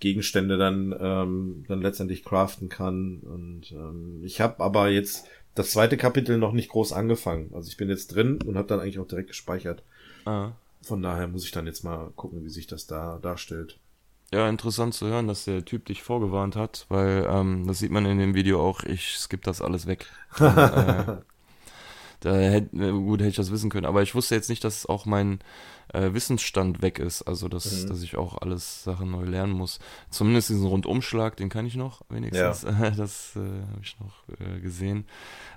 Gegenstände 0.00 0.58
dann 0.58 0.94
ähm, 0.98 1.64
dann 1.68 1.80
letztendlich 1.80 2.24
craften 2.24 2.68
kann. 2.68 3.20
Und 3.20 3.70
ähm, 3.70 4.20
ich 4.24 4.40
habe 4.40 4.64
aber 4.64 4.88
jetzt 4.88 5.26
das 5.54 5.70
zweite 5.70 5.96
Kapitel 5.96 6.38
noch 6.38 6.52
nicht 6.52 6.70
groß 6.70 6.92
angefangen. 6.92 7.50
Also 7.54 7.68
ich 7.68 7.76
bin 7.76 7.88
jetzt 7.88 8.08
drin 8.08 8.40
und 8.44 8.56
habe 8.56 8.66
dann 8.66 8.80
eigentlich 8.80 8.98
auch 8.98 9.06
direkt 9.06 9.28
gespeichert. 9.28 9.84
Ah. 10.24 10.52
Von 10.82 11.02
daher 11.02 11.28
muss 11.28 11.44
ich 11.44 11.52
dann 11.52 11.66
jetzt 11.66 11.84
mal 11.84 12.10
gucken, 12.16 12.44
wie 12.44 12.50
sich 12.50 12.66
das 12.66 12.88
da 12.88 13.20
darstellt. 13.22 13.78
Ja, 14.32 14.48
interessant 14.48 14.94
zu 14.94 15.06
hören, 15.06 15.28
dass 15.28 15.44
der 15.44 15.64
Typ 15.64 15.86
dich 15.86 16.02
vorgewarnt 16.02 16.56
hat, 16.56 16.86
weil 16.88 17.26
ähm, 17.28 17.66
das 17.66 17.78
sieht 17.78 17.92
man 17.92 18.06
in 18.06 18.18
dem 18.18 18.34
Video 18.34 18.60
auch, 18.60 18.82
ich 18.82 19.18
skippe 19.18 19.44
das 19.44 19.62
alles 19.62 19.86
weg. 19.86 20.06
Und, 20.38 20.58
äh, 20.58 21.16
Da 22.20 22.34
hätte, 22.34 22.76
äh, 22.76 22.92
gut, 22.92 23.20
hätte 23.20 23.30
ich 23.30 23.36
das 23.36 23.50
wissen 23.50 23.70
können. 23.70 23.86
Aber 23.86 24.02
ich 24.02 24.14
wusste 24.14 24.34
jetzt 24.34 24.50
nicht, 24.50 24.62
dass 24.62 24.86
auch 24.86 25.06
mein 25.06 25.40
äh, 25.92 26.12
Wissensstand 26.12 26.82
weg 26.82 26.98
ist. 26.98 27.22
Also, 27.22 27.48
dass, 27.48 27.84
mhm. 27.84 27.88
dass 27.88 28.02
ich 28.02 28.16
auch 28.16 28.38
alles 28.38 28.84
Sachen 28.84 29.10
neu 29.10 29.24
lernen 29.24 29.52
muss. 29.52 29.78
Zumindest 30.10 30.50
diesen 30.50 30.66
Rundumschlag, 30.66 31.36
den 31.36 31.48
kann 31.48 31.66
ich 31.66 31.76
noch 31.76 32.02
wenigstens. 32.08 32.62
Ja. 32.62 32.90
das 32.96 33.36
äh, 33.36 33.40
habe 33.40 33.80
ich 33.82 33.96
noch 34.00 34.24
äh, 34.38 34.60
gesehen. 34.60 35.06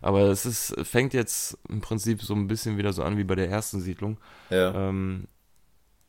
Aber 0.01 0.21
es 0.21 0.45
ist, 0.45 0.75
fängt 0.83 1.13
jetzt 1.13 1.57
im 1.69 1.81
Prinzip 1.81 2.21
so 2.21 2.33
ein 2.33 2.47
bisschen 2.47 2.77
wieder 2.77 2.93
so 2.93 3.03
an 3.03 3.17
wie 3.17 3.23
bei 3.23 3.35
der 3.35 3.49
ersten 3.49 3.81
Siedlung. 3.81 4.17
Ja. 4.49 4.89
Ähm, 4.89 5.27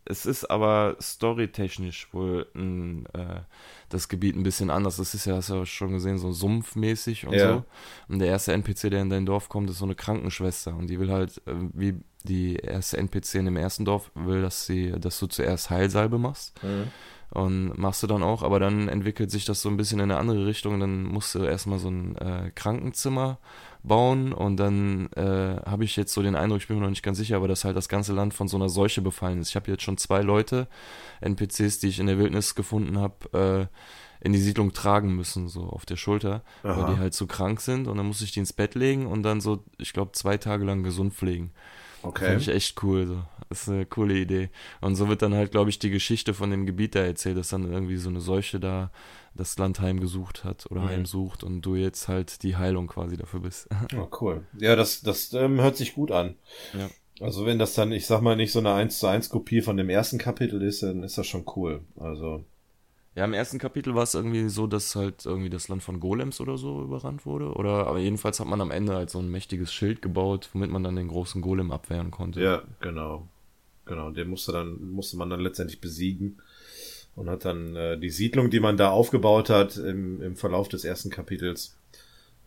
es 0.06 0.26
ist 0.26 0.50
aber 0.50 0.96
storytechnisch 1.00 2.12
wohl 2.12 2.46
ein, 2.54 3.06
äh, 3.14 3.40
das 3.88 4.08
Gebiet 4.08 4.36
ein 4.36 4.42
bisschen 4.42 4.70
anders. 4.70 4.96
Das 4.98 5.14
ist 5.14 5.24
ja, 5.24 5.36
hast 5.36 5.48
du 5.48 5.54
ja 5.54 5.66
schon 5.66 5.92
gesehen, 5.92 6.18
so 6.18 6.30
sumpfmäßig 6.30 7.26
und 7.26 7.34
ja. 7.34 7.54
so. 7.54 7.64
Und 8.08 8.18
der 8.18 8.28
erste 8.28 8.52
NPC, 8.52 8.90
der 8.90 9.00
in 9.00 9.10
dein 9.10 9.24
Dorf 9.24 9.48
kommt, 9.48 9.70
ist 9.70 9.78
so 9.78 9.84
eine 9.86 9.94
Krankenschwester. 9.94 10.76
Und 10.76 10.88
die 10.88 11.00
will 11.00 11.10
halt, 11.10 11.38
äh, 11.46 11.54
wie 11.72 11.94
die 12.24 12.56
erste 12.56 12.98
NPC 12.98 13.36
in 13.36 13.46
dem 13.46 13.56
ersten 13.56 13.84
Dorf, 13.84 14.10
will, 14.14 14.42
dass 14.42 14.66
sie, 14.66 14.92
dass 14.92 15.18
du 15.18 15.26
zuerst 15.26 15.70
Heilsalbe 15.70 16.18
machst. 16.18 16.62
Mhm. 16.62 16.88
Und 17.30 17.78
machst 17.78 18.02
du 18.02 18.06
dann 18.06 18.22
auch, 18.22 18.42
aber 18.42 18.60
dann 18.60 18.88
entwickelt 18.88 19.30
sich 19.30 19.44
das 19.44 19.60
so 19.60 19.68
ein 19.68 19.76
bisschen 19.76 19.98
in 19.98 20.10
eine 20.10 20.20
andere 20.20 20.46
Richtung. 20.46 20.78
Dann 20.80 21.04
musst 21.04 21.34
du 21.34 21.42
erstmal 21.42 21.78
so 21.78 21.88
ein 21.88 22.16
äh, 22.16 22.52
Krankenzimmer 22.54 23.38
bauen 23.84 24.32
und 24.32 24.56
dann 24.56 25.12
äh, 25.12 25.60
habe 25.64 25.84
ich 25.84 25.94
jetzt 25.96 26.12
so 26.12 26.22
den 26.22 26.34
Eindruck, 26.34 26.60
ich 26.60 26.68
bin 26.68 26.78
mir 26.78 26.82
noch 26.82 26.90
nicht 26.90 27.02
ganz 27.02 27.18
sicher, 27.18 27.36
aber 27.36 27.48
dass 27.48 27.64
halt 27.64 27.76
das 27.76 27.88
ganze 27.88 28.14
Land 28.14 28.34
von 28.34 28.48
so 28.48 28.56
einer 28.56 28.70
Seuche 28.70 29.02
befallen 29.02 29.40
ist. 29.40 29.50
Ich 29.50 29.56
habe 29.56 29.70
jetzt 29.70 29.82
schon 29.82 29.98
zwei 29.98 30.22
Leute, 30.22 30.66
NPCs, 31.20 31.78
die 31.80 31.88
ich 31.88 32.00
in 32.00 32.06
der 32.06 32.18
Wildnis 32.18 32.54
gefunden 32.54 32.98
habe, 32.98 33.68
äh, 33.70 34.26
in 34.26 34.32
die 34.32 34.40
Siedlung 34.40 34.72
tragen 34.72 35.14
müssen, 35.14 35.48
so 35.48 35.64
auf 35.64 35.84
der 35.84 35.96
Schulter, 35.96 36.42
Aha. 36.62 36.76
weil 36.76 36.94
die 36.94 37.00
halt 37.00 37.14
so 37.14 37.26
krank 37.26 37.60
sind 37.60 37.86
und 37.86 37.98
dann 37.98 38.06
muss 38.06 38.22
ich 38.22 38.32
die 38.32 38.40
ins 38.40 38.54
Bett 38.54 38.74
legen 38.74 39.06
und 39.06 39.22
dann 39.22 39.42
so, 39.42 39.62
ich 39.76 39.92
glaube, 39.92 40.12
zwei 40.12 40.38
Tage 40.38 40.64
lang 40.64 40.82
gesund 40.82 41.12
pflegen. 41.12 41.52
Okay. 42.02 42.26
Finde 42.26 42.40
ich 42.40 42.48
echt 42.48 42.82
cool. 42.82 43.06
So. 43.06 43.22
Das 43.48 43.62
ist 43.62 43.68
eine 43.68 43.86
coole 43.86 44.14
Idee. 44.14 44.50
Und 44.80 44.96
so 44.96 45.08
wird 45.08 45.22
dann 45.22 45.34
halt, 45.34 45.52
glaube 45.52 45.70
ich, 45.70 45.78
die 45.78 45.90
Geschichte 45.90 46.34
von 46.34 46.50
dem 46.50 46.66
Gebiet 46.66 46.94
da 46.94 47.00
erzählt, 47.00 47.36
dass 47.36 47.48
dann 47.48 47.70
irgendwie 47.70 47.96
so 47.96 48.08
eine 48.08 48.20
Seuche 48.20 48.60
da 48.60 48.90
das 49.34 49.58
Land 49.58 49.80
heimgesucht 49.80 50.44
hat 50.44 50.70
oder 50.70 50.82
mhm. 50.82 50.88
heimsucht 50.88 51.44
und 51.44 51.62
du 51.62 51.74
jetzt 51.74 52.08
halt 52.08 52.42
die 52.42 52.56
Heilung 52.56 52.86
quasi 52.86 53.16
dafür 53.16 53.40
bist. 53.40 53.68
Oh, 53.96 54.08
cool. 54.20 54.44
Ja, 54.58 54.76
das, 54.76 55.02
das 55.02 55.32
ähm, 55.34 55.60
hört 55.60 55.76
sich 55.76 55.94
gut 55.94 56.10
an. 56.10 56.36
Ja. 56.72 56.88
Also 57.20 57.46
wenn 57.46 57.58
das 57.58 57.74
dann, 57.74 57.92
ich 57.92 58.06
sag 58.06 58.22
mal, 58.22 58.36
nicht 58.36 58.52
so 58.52 58.58
eine 58.58 58.72
1 58.72 58.98
zu 58.98 59.06
1 59.06 59.28
Kopie 59.28 59.60
von 59.60 59.76
dem 59.76 59.88
ersten 59.88 60.18
Kapitel 60.18 60.62
ist, 60.62 60.82
dann 60.82 61.02
ist 61.02 61.16
das 61.16 61.26
schon 61.26 61.44
cool. 61.54 61.82
Also. 61.96 62.44
Ja, 63.14 63.24
im 63.24 63.34
ersten 63.34 63.58
Kapitel 63.58 63.94
war 63.94 64.02
es 64.02 64.14
irgendwie 64.14 64.48
so, 64.48 64.66
dass 64.66 64.96
halt 64.96 65.24
irgendwie 65.24 65.50
das 65.50 65.68
Land 65.68 65.84
von 65.84 66.00
Golems 66.00 66.40
oder 66.40 66.58
so 66.58 66.82
überrannt 66.82 67.24
wurde. 67.24 67.52
Oder 67.52 67.86
aber 67.86 67.98
jedenfalls 67.98 68.40
hat 68.40 68.48
man 68.48 68.60
am 68.60 68.72
Ende 68.72 68.94
halt 68.94 69.10
so 69.10 69.20
ein 69.20 69.30
mächtiges 69.30 69.72
Schild 69.72 70.02
gebaut, 70.02 70.50
womit 70.52 70.70
man 70.70 70.82
dann 70.82 70.96
den 70.96 71.08
großen 71.08 71.40
Golem 71.40 71.70
abwehren 71.70 72.10
konnte. 72.10 72.40
Ja, 72.40 72.62
genau. 72.80 73.28
Genau, 73.86 74.10
den 74.10 74.28
musste 74.28 74.50
dann, 74.50 74.90
musste 74.90 75.16
man 75.16 75.30
dann 75.30 75.40
letztendlich 75.40 75.80
besiegen 75.80 76.40
und 77.16 77.30
hat 77.30 77.44
dann 77.44 77.76
äh, 77.76 77.98
die 77.98 78.10
Siedlung, 78.10 78.50
die 78.50 78.60
man 78.60 78.76
da 78.76 78.90
aufgebaut 78.90 79.50
hat 79.50 79.76
im, 79.76 80.22
im 80.22 80.36
Verlauf 80.36 80.68
des 80.68 80.84
ersten 80.84 81.10
Kapitels, 81.10 81.76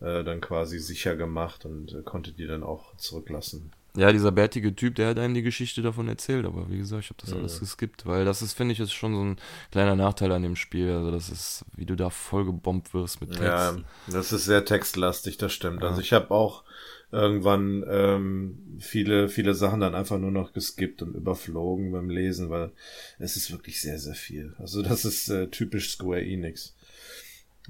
äh, 0.00 0.24
dann 0.24 0.40
quasi 0.40 0.78
sicher 0.78 1.16
gemacht 1.16 1.64
und 1.64 1.92
äh, 1.92 2.02
konnte 2.02 2.32
die 2.32 2.46
dann 2.46 2.62
auch 2.62 2.96
zurücklassen. 2.96 3.72
Ja, 3.96 4.12
dieser 4.12 4.30
bärtige 4.30 4.76
Typ, 4.76 4.94
der 4.94 5.08
hat 5.08 5.18
einem 5.18 5.34
die 5.34 5.42
Geschichte 5.42 5.82
davon 5.82 6.08
erzählt, 6.08 6.46
aber 6.46 6.70
wie 6.70 6.78
gesagt, 6.78 7.04
ich 7.04 7.10
habe 7.10 7.20
das 7.20 7.30
ja. 7.30 7.36
alles 7.36 7.58
geskippt, 7.58 8.06
weil 8.06 8.24
das 8.24 8.42
ist, 8.42 8.52
finde 8.52 8.72
ich, 8.72 8.80
ist 8.80 8.92
schon 8.92 9.14
so 9.14 9.24
ein 9.24 9.36
kleiner 9.72 9.96
Nachteil 9.96 10.30
an 10.30 10.42
dem 10.42 10.54
Spiel. 10.54 10.92
Also 10.92 11.10
das 11.10 11.30
ist, 11.30 11.64
wie 11.74 11.86
du 11.86 11.96
da 11.96 12.10
voll 12.10 12.44
gebombt 12.44 12.94
wirst 12.94 13.20
mit 13.20 13.30
Text. 13.30 13.42
Ja, 13.42 13.76
das 14.06 14.30
ist 14.32 14.44
sehr 14.44 14.64
textlastig, 14.64 15.38
das 15.38 15.52
stimmt. 15.52 15.82
Ja. 15.82 15.88
Also 15.88 16.00
ich 16.00 16.12
habe 16.12 16.30
auch 16.30 16.62
irgendwann 17.10 17.84
ähm, 17.88 18.58
viele, 18.78 19.28
viele 19.28 19.54
Sachen 19.54 19.80
dann 19.80 19.94
einfach 19.94 20.18
nur 20.18 20.30
noch 20.30 20.52
geskippt 20.52 21.02
und 21.02 21.14
überflogen 21.14 21.92
beim 21.92 22.10
Lesen, 22.10 22.50
weil 22.50 22.70
es 23.18 23.36
ist 23.36 23.50
wirklich 23.50 23.80
sehr, 23.80 23.98
sehr 23.98 24.14
viel. 24.14 24.54
Also 24.58 24.82
das 24.82 25.04
ist 25.04 25.28
äh, 25.28 25.48
typisch 25.48 25.90
Square 25.90 26.24
Enix. 26.24 26.74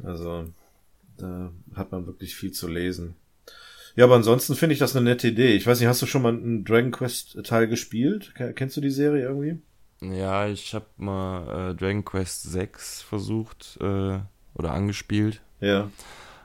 Also 0.03 0.47
da 1.17 1.53
hat 1.75 1.93
man 1.93 2.07
wirklich 2.07 2.35
viel 2.35 2.53
zu 2.53 2.69
lesen. 2.69 3.15
Ja, 3.97 4.05
aber 4.05 4.15
ansonsten 4.15 4.55
finde 4.55 4.75
ich 4.75 4.79
das 4.79 4.95
eine 4.95 5.05
nette 5.05 5.29
Idee. 5.29 5.55
Ich 5.55 5.67
weiß 5.67 5.81
nicht, 5.81 5.89
hast 5.89 6.03
du 6.03 6.07
schon 6.07 6.23
mal 6.23 6.33
einen 6.33 6.65
Dragon 6.65 6.93
Quest 6.93 7.39
Teil 7.45 7.67
gespielt? 7.67 8.33
Kennst 8.55 8.77
du 8.77 8.81
die 8.81 8.91
Serie 8.91 9.25
irgendwie? 9.25 9.59
Ja, 10.01 10.47
ich 10.47 10.75
habe 10.75 10.87
mal 10.97 11.73
äh, 11.73 11.75
Dragon 11.75 12.05
Quest 12.05 12.45
6 12.45 13.03
versucht 13.03 13.77
äh, 13.81 14.19
oder 14.55 14.71
angespielt. 14.71 15.41
Ja. 15.61 15.91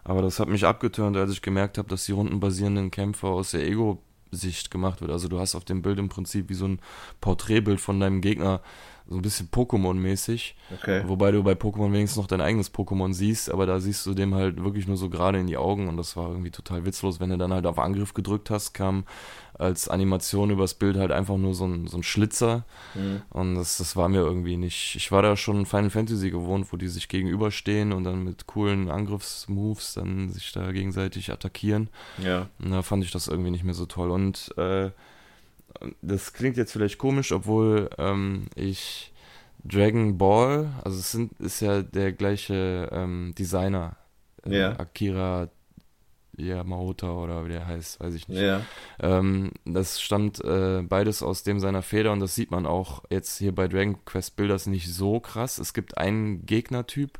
Aber 0.03 0.21
das 0.21 0.39
hat 0.39 0.49
mich 0.49 0.65
abgeturnt, 0.65 1.15
als 1.17 1.31
ich 1.31 1.41
gemerkt 1.41 1.77
habe, 1.77 1.89
dass 1.89 2.05
die 2.05 2.11
rundenbasierenden 2.11 2.91
Kämpfe 2.91 3.27
aus 3.27 3.51
der 3.51 3.65
Ego-Sicht 3.65 4.69
gemacht 4.71 5.01
wird. 5.01 5.11
Also 5.11 5.27
du 5.27 5.39
hast 5.39 5.55
auf 5.55 5.65
dem 5.65 5.81
Bild 5.81 5.99
im 5.99 6.09
Prinzip 6.09 6.49
wie 6.49 6.55
so 6.55 6.67
ein 6.67 6.79
Porträtbild 7.21 7.79
von 7.79 7.99
deinem 7.99 8.21
Gegner 8.21 8.61
so 9.07 9.15
ein 9.15 9.21
bisschen 9.21 9.49
Pokémon-mäßig. 9.49 10.55
Okay. 10.73 11.03
Wobei 11.07 11.31
du 11.31 11.43
bei 11.43 11.53
Pokémon 11.53 11.91
wenigstens 11.91 12.17
noch 12.17 12.27
dein 12.27 12.41
eigenes 12.41 12.73
Pokémon 12.73 13.13
siehst, 13.13 13.51
aber 13.51 13.65
da 13.65 13.79
siehst 13.79 14.05
du 14.05 14.13
dem 14.13 14.33
halt 14.33 14.63
wirklich 14.63 14.87
nur 14.87 14.97
so 14.97 15.09
gerade 15.09 15.39
in 15.39 15.47
die 15.47 15.57
Augen 15.57 15.89
und 15.89 15.97
das 15.97 16.15
war 16.15 16.29
irgendwie 16.29 16.51
total 16.51 16.85
witzlos. 16.85 17.19
Wenn 17.19 17.29
du 17.29 17.37
dann 17.37 17.53
halt 17.53 17.65
auf 17.65 17.79
Angriff 17.79 18.13
gedrückt 18.13 18.49
hast, 18.49 18.73
kam 18.73 19.03
als 19.55 19.87
Animation 19.87 20.49
übers 20.49 20.73
Bild 20.73 20.97
halt 20.97 21.11
einfach 21.11 21.37
nur 21.37 21.53
so 21.53 21.65
ein, 21.65 21.87
so 21.87 21.97
ein 21.97 22.03
Schlitzer 22.03 22.65
mhm. 22.95 23.21
und 23.29 23.55
das, 23.55 23.77
das 23.77 23.95
war 23.95 24.09
mir 24.09 24.21
irgendwie 24.21 24.57
nicht. 24.57 24.95
Ich 24.95 25.11
war 25.11 25.21
da 25.21 25.35
schon 25.35 25.65
Final 25.65 25.89
Fantasy 25.89 26.31
gewohnt, 26.31 26.71
wo 26.71 26.77
die 26.77 26.87
sich 26.87 27.07
gegenüberstehen 27.07 27.91
und 27.91 28.05
dann 28.05 28.23
mit 28.23 28.47
coolen 28.47 28.89
Angriffsmoves 28.89 29.93
dann 29.95 30.29
sich 30.29 30.53
da 30.53 30.71
gegenseitig 30.71 31.31
attackieren. 31.31 31.89
Ja. 32.23 32.47
Und 32.59 32.71
da 32.71 32.81
fand 32.81 33.03
ich 33.03 33.11
das 33.11 33.27
irgendwie 33.27 33.51
nicht 33.51 33.63
mehr 33.63 33.75
so 33.75 33.85
toll 33.85 34.09
und 34.09 34.53
äh, 34.57 34.89
das 36.01 36.33
klingt 36.33 36.57
jetzt 36.57 36.71
vielleicht 36.71 36.97
komisch, 36.97 37.31
obwohl 37.31 37.89
ähm, 37.97 38.47
ich 38.55 39.13
Dragon 39.63 40.17
Ball, 40.17 40.69
also 40.83 40.99
es 40.99 41.11
sind, 41.11 41.39
ist 41.39 41.61
ja 41.61 41.81
der 41.81 42.11
gleiche 42.11 42.89
ähm, 42.91 43.33
Designer, 43.37 43.95
äh, 44.45 44.57
ja. 44.57 44.79
Akira 44.79 45.49
Yamaota 46.35 47.11
oder 47.13 47.45
wie 47.45 47.49
der 47.49 47.67
heißt, 47.67 47.99
weiß 47.99 48.13
ich 48.15 48.27
nicht. 48.27 48.41
Ja. 48.41 48.61
Ähm, 48.99 49.51
das 49.65 50.01
stammt 50.01 50.43
äh, 50.43 50.81
beides 50.81 51.21
aus 51.21 51.43
dem 51.43 51.59
seiner 51.59 51.81
Feder 51.81 52.11
und 52.11 52.19
das 52.19 52.35
sieht 52.35 52.51
man 52.51 52.65
auch 52.65 53.03
jetzt 53.09 53.37
hier 53.37 53.53
bei 53.53 53.67
Dragon 53.67 54.03
Quest 54.05 54.35
Builders 54.35 54.65
nicht 54.65 54.91
so 54.91 55.19
krass. 55.19 55.59
Es 55.59 55.73
gibt 55.73 55.97
einen 55.97 56.45
Gegnertyp, 56.45 57.19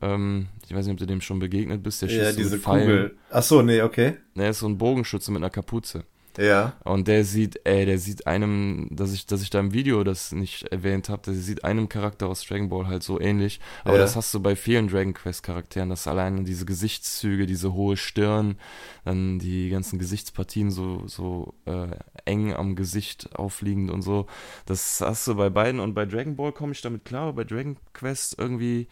ähm, 0.00 0.48
ich 0.66 0.74
weiß 0.74 0.86
nicht, 0.86 0.92
ob 0.92 0.98
du 0.98 1.06
dem 1.06 1.20
schon 1.20 1.40
begegnet 1.40 1.82
bist, 1.82 2.00
der 2.02 2.08
schießt 2.08 2.22
ja, 2.22 2.32
diese 2.32 2.58
so 2.58 2.70
Kugel. 2.70 3.16
Ach 3.30 3.42
so, 3.42 3.62
nee, 3.62 3.82
okay. 3.82 4.16
Der 4.36 4.50
ist 4.50 4.60
so 4.60 4.68
ein 4.68 4.78
Bogenschütze 4.78 5.32
mit 5.32 5.42
einer 5.42 5.50
Kapuze. 5.50 6.04
Ja. 6.36 6.74
Und 6.84 7.08
der 7.08 7.24
sieht, 7.24 7.60
ey, 7.64 7.84
der 7.86 7.98
sieht 7.98 8.26
einem, 8.26 8.88
dass 8.90 9.12
ich, 9.12 9.26
dass 9.26 9.42
ich 9.42 9.50
da 9.50 9.60
im 9.60 9.72
Video 9.72 10.04
das 10.04 10.32
nicht 10.32 10.64
erwähnt 10.64 11.08
habe, 11.08 11.22
der 11.22 11.34
sieht 11.34 11.64
einem 11.64 11.88
Charakter 11.88 12.28
aus 12.28 12.44
Dragon 12.44 12.68
Ball 12.68 12.86
halt 12.86 13.02
so 13.02 13.20
ähnlich. 13.20 13.60
Aber 13.84 13.94
ja. 13.96 14.02
das 14.02 14.14
hast 14.14 14.32
du 14.34 14.40
bei 14.40 14.54
vielen 14.54 14.88
Dragon 14.88 15.14
Quest 15.14 15.42
Charakteren, 15.42 15.90
dass 15.90 16.06
allein 16.06 16.44
diese 16.44 16.64
Gesichtszüge, 16.64 17.46
diese 17.46 17.72
hohe 17.72 17.96
Stirn, 17.96 18.56
dann 19.04 19.38
die 19.38 19.70
ganzen 19.70 19.98
Gesichtspartien 19.98 20.70
so, 20.70 21.06
so 21.06 21.54
äh, 21.64 21.88
eng 22.24 22.52
am 22.52 22.76
Gesicht 22.76 23.34
aufliegend 23.36 23.90
und 23.90 24.02
so. 24.02 24.26
Das 24.66 25.00
hast 25.00 25.26
du 25.26 25.34
bei 25.34 25.50
beiden 25.50 25.80
und 25.80 25.94
bei 25.94 26.06
Dragon 26.06 26.36
Ball 26.36 26.52
komme 26.52 26.72
ich 26.72 26.82
damit 26.82 27.04
klar, 27.04 27.22
aber 27.22 27.32
bei 27.32 27.44
Dragon 27.44 27.76
Quest 27.94 28.36
irgendwie 28.38 28.86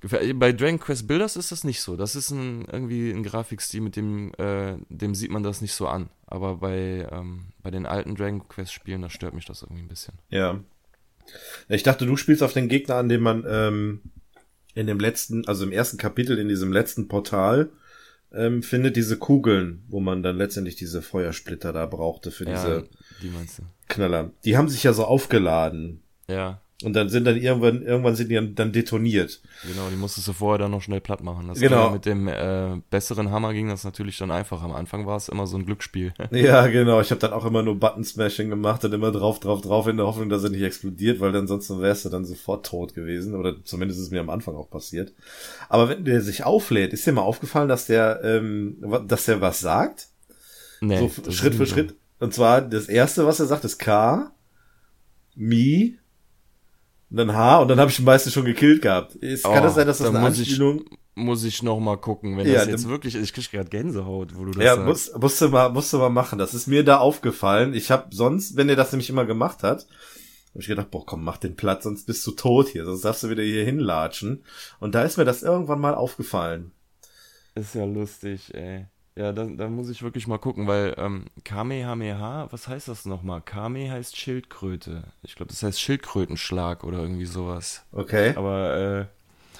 bei 0.00 0.52
Dragon 0.52 0.78
Quest 0.78 1.08
Builders 1.08 1.36
ist 1.36 1.50
das 1.50 1.64
nicht 1.64 1.80
so. 1.80 1.96
Das 1.96 2.14
ist 2.14 2.30
ein, 2.30 2.66
irgendwie 2.70 3.10
ein 3.10 3.24
Grafikstil, 3.24 3.80
mit 3.80 3.96
dem, 3.96 4.32
äh, 4.38 4.76
dem 4.88 5.14
sieht 5.14 5.30
man 5.30 5.42
das 5.42 5.60
nicht 5.60 5.74
so 5.74 5.88
an. 5.88 6.08
Aber 6.26 6.56
bei, 6.56 7.08
ähm, 7.10 7.46
bei 7.62 7.70
den 7.70 7.84
alten 7.84 8.14
Dragon 8.14 8.46
Quest 8.46 8.72
Spielen, 8.72 9.02
da 9.02 9.10
stört 9.10 9.34
mich 9.34 9.44
das 9.44 9.62
irgendwie 9.62 9.82
ein 9.82 9.88
bisschen. 9.88 10.14
Ja. 10.30 10.60
Ich 11.68 11.82
dachte, 11.82 12.06
du 12.06 12.16
spielst 12.16 12.42
auf 12.42 12.52
den 12.52 12.68
Gegner, 12.68 12.94
an 12.96 13.08
dem 13.08 13.22
man 13.22 13.44
ähm, 13.48 14.00
in 14.74 14.86
dem 14.86 15.00
letzten, 15.00 15.46
also 15.48 15.64
im 15.64 15.72
ersten 15.72 15.96
Kapitel 15.96 16.38
in 16.38 16.48
diesem 16.48 16.72
letzten 16.72 17.08
Portal 17.08 17.70
ähm, 18.32 18.62
findet 18.62 18.96
diese 18.96 19.18
Kugeln, 19.18 19.84
wo 19.88 20.00
man 20.00 20.22
dann 20.22 20.36
letztendlich 20.36 20.76
diese 20.76 21.02
Feuersplitter 21.02 21.72
da 21.72 21.86
brauchte 21.86 22.30
für 22.30 22.44
ja, 22.44 22.52
diese 22.52 22.88
die. 23.20 23.32
Knaller. 23.88 24.30
Die 24.44 24.56
haben 24.56 24.68
sich 24.68 24.84
ja 24.84 24.92
so 24.92 25.04
aufgeladen. 25.04 26.02
Ja. 26.28 26.60
Und 26.84 26.92
dann 26.92 27.08
sind 27.08 27.24
dann 27.24 27.36
irgendwann, 27.36 27.82
irgendwann 27.82 28.14
sind 28.14 28.30
die 28.30 28.54
dann 28.54 28.70
detoniert. 28.70 29.40
Genau, 29.66 29.88
die 29.90 29.96
musstest 29.96 30.28
du 30.28 30.32
vorher 30.32 30.58
dann 30.58 30.70
noch 30.70 30.80
schnell 30.80 31.00
platt 31.00 31.24
machen. 31.24 31.48
Das 31.48 31.58
genau. 31.58 31.90
mit 31.90 32.06
dem 32.06 32.28
äh, 32.28 32.80
besseren 32.88 33.32
Hammer 33.32 33.52
ging 33.52 33.68
das 33.68 33.82
natürlich 33.82 34.16
dann 34.16 34.30
einfach. 34.30 34.62
Am 34.62 34.72
Anfang 34.72 35.04
war 35.04 35.16
es 35.16 35.28
immer 35.28 35.48
so 35.48 35.56
ein 35.56 35.66
Glücksspiel. 35.66 36.14
ja, 36.30 36.68
genau. 36.68 37.00
Ich 37.00 37.10
habe 37.10 37.20
dann 37.20 37.32
auch 37.32 37.44
immer 37.44 37.64
nur 37.64 37.80
Button-Smashing 37.80 38.48
gemacht 38.48 38.84
und 38.84 38.94
immer 38.94 39.10
drauf, 39.10 39.40
drauf, 39.40 39.60
drauf 39.60 39.88
in 39.88 39.96
der 39.96 40.06
Hoffnung, 40.06 40.28
dass 40.28 40.44
er 40.44 40.50
nicht 40.50 40.62
explodiert, 40.62 41.18
weil 41.18 41.32
dann 41.32 41.48
sonst 41.48 41.68
wärst 41.80 42.04
du 42.04 42.10
dann 42.10 42.24
sofort 42.24 42.64
tot 42.64 42.94
gewesen. 42.94 43.34
Oder 43.34 43.56
zumindest 43.64 44.00
ist 44.00 44.12
mir 44.12 44.20
am 44.20 44.30
Anfang 44.30 44.54
auch 44.54 44.70
passiert. 44.70 45.12
Aber 45.68 45.88
wenn 45.88 46.04
der 46.04 46.22
sich 46.22 46.44
auflädt, 46.44 46.92
ist 46.92 47.04
dir 47.04 47.12
mal 47.12 47.22
aufgefallen, 47.22 47.68
dass 47.68 47.86
der, 47.86 48.20
ähm, 48.22 48.76
dass 49.08 49.24
der 49.24 49.40
was 49.40 49.58
sagt? 49.58 50.10
Nee, 50.80 51.10
so 51.24 51.32
Schritt 51.32 51.56
für 51.56 51.66
Schritt. 51.66 51.96
Und 52.20 52.34
zwar 52.34 52.62
das 52.62 52.88
erste, 52.88 53.26
was 53.26 53.40
er 53.40 53.46
sagt, 53.46 53.64
ist 53.64 53.78
K, 53.78 54.30
Mi, 55.34 55.98
und 57.10 57.16
dann 57.16 57.34
H 57.34 57.60
und 57.60 57.68
dann 57.68 57.80
habe 57.80 57.90
ich 57.90 57.96
den 57.96 58.04
meisten 58.04 58.30
schon 58.30 58.44
gekillt 58.44 58.82
gehabt. 58.82 59.14
Ist, 59.16 59.44
oh, 59.44 59.52
kann 59.52 59.62
das 59.62 59.74
sein, 59.74 59.86
dass 59.86 59.98
das 59.98 60.08
eine 60.08 60.20
Anspielung... 60.20 60.84
muss 61.14 61.42
ich 61.42 61.62
noch 61.62 61.80
mal 61.80 61.96
gucken, 61.96 62.36
wenn 62.36 62.46
ja, 62.46 62.60
das 62.60 62.68
jetzt 62.68 62.88
wirklich, 62.88 63.16
ich 63.16 63.32
krieg 63.32 63.50
gerade 63.50 63.68
Gänsehaut, 63.68 64.36
wo 64.36 64.44
du 64.44 64.52
das 64.52 64.62
Ja, 64.62 64.76
sagst. 64.76 64.86
Muss, 64.86 65.20
musst 65.20 65.40
du 65.40 65.48
mal, 65.48 65.68
musst 65.70 65.92
du 65.92 65.98
mal 65.98 66.10
machen. 66.10 66.38
Das 66.38 66.54
ist 66.54 66.68
mir 66.68 66.84
da 66.84 66.98
aufgefallen. 66.98 67.74
Ich 67.74 67.90
habe 67.90 68.14
sonst, 68.14 68.56
wenn 68.56 68.68
er 68.68 68.76
das 68.76 68.92
nämlich 68.92 69.10
immer 69.10 69.26
gemacht 69.26 69.62
hat, 69.64 69.86
habe 70.50 70.60
ich 70.60 70.68
gedacht, 70.68 70.90
boah, 70.90 71.04
komm, 71.04 71.24
mach 71.24 71.36
den 71.36 71.56
Platz, 71.56 71.84
sonst 71.84 72.06
bist 72.06 72.26
du 72.26 72.30
tot 72.30 72.68
hier, 72.68 72.84
sonst 72.84 73.04
darfst 73.04 73.22
du 73.22 73.30
wieder 73.30 73.42
hier 73.42 73.64
hinlatschen. 73.64 74.44
Und 74.78 74.94
da 74.94 75.02
ist 75.02 75.16
mir 75.16 75.24
das 75.24 75.42
irgendwann 75.42 75.80
mal 75.80 75.94
aufgefallen. 75.94 76.72
Ist 77.54 77.74
ja 77.74 77.84
lustig, 77.84 78.54
ey. 78.54 78.86
Ja, 79.18 79.32
da, 79.32 79.46
da 79.46 79.66
muss 79.66 79.90
ich 79.90 80.04
wirklich 80.04 80.28
mal 80.28 80.38
gucken, 80.38 80.68
weil 80.68 80.94
ähm, 80.96 81.24
Kamehameha, 81.44 82.46
was 82.52 82.68
heißt 82.68 82.86
das 82.86 83.04
nochmal? 83.04 83.40
Kame 83.40 83.90
heißt 83.90 84.16
Schildkröte. 84.16 85.02
Ich 85.24 85.34
glaube, 85.34 85.50
das 85.50 85.60
heißt 85.60 85.80
Schildkrötenschlag 85.80 86.84
oder 86.84 87.00
irgendwie 87.00 87.24
sowas. 87.24 87.82
Okay. 87.90 88.34
Aber, 88.36 89.08
äh, 89.10 89.58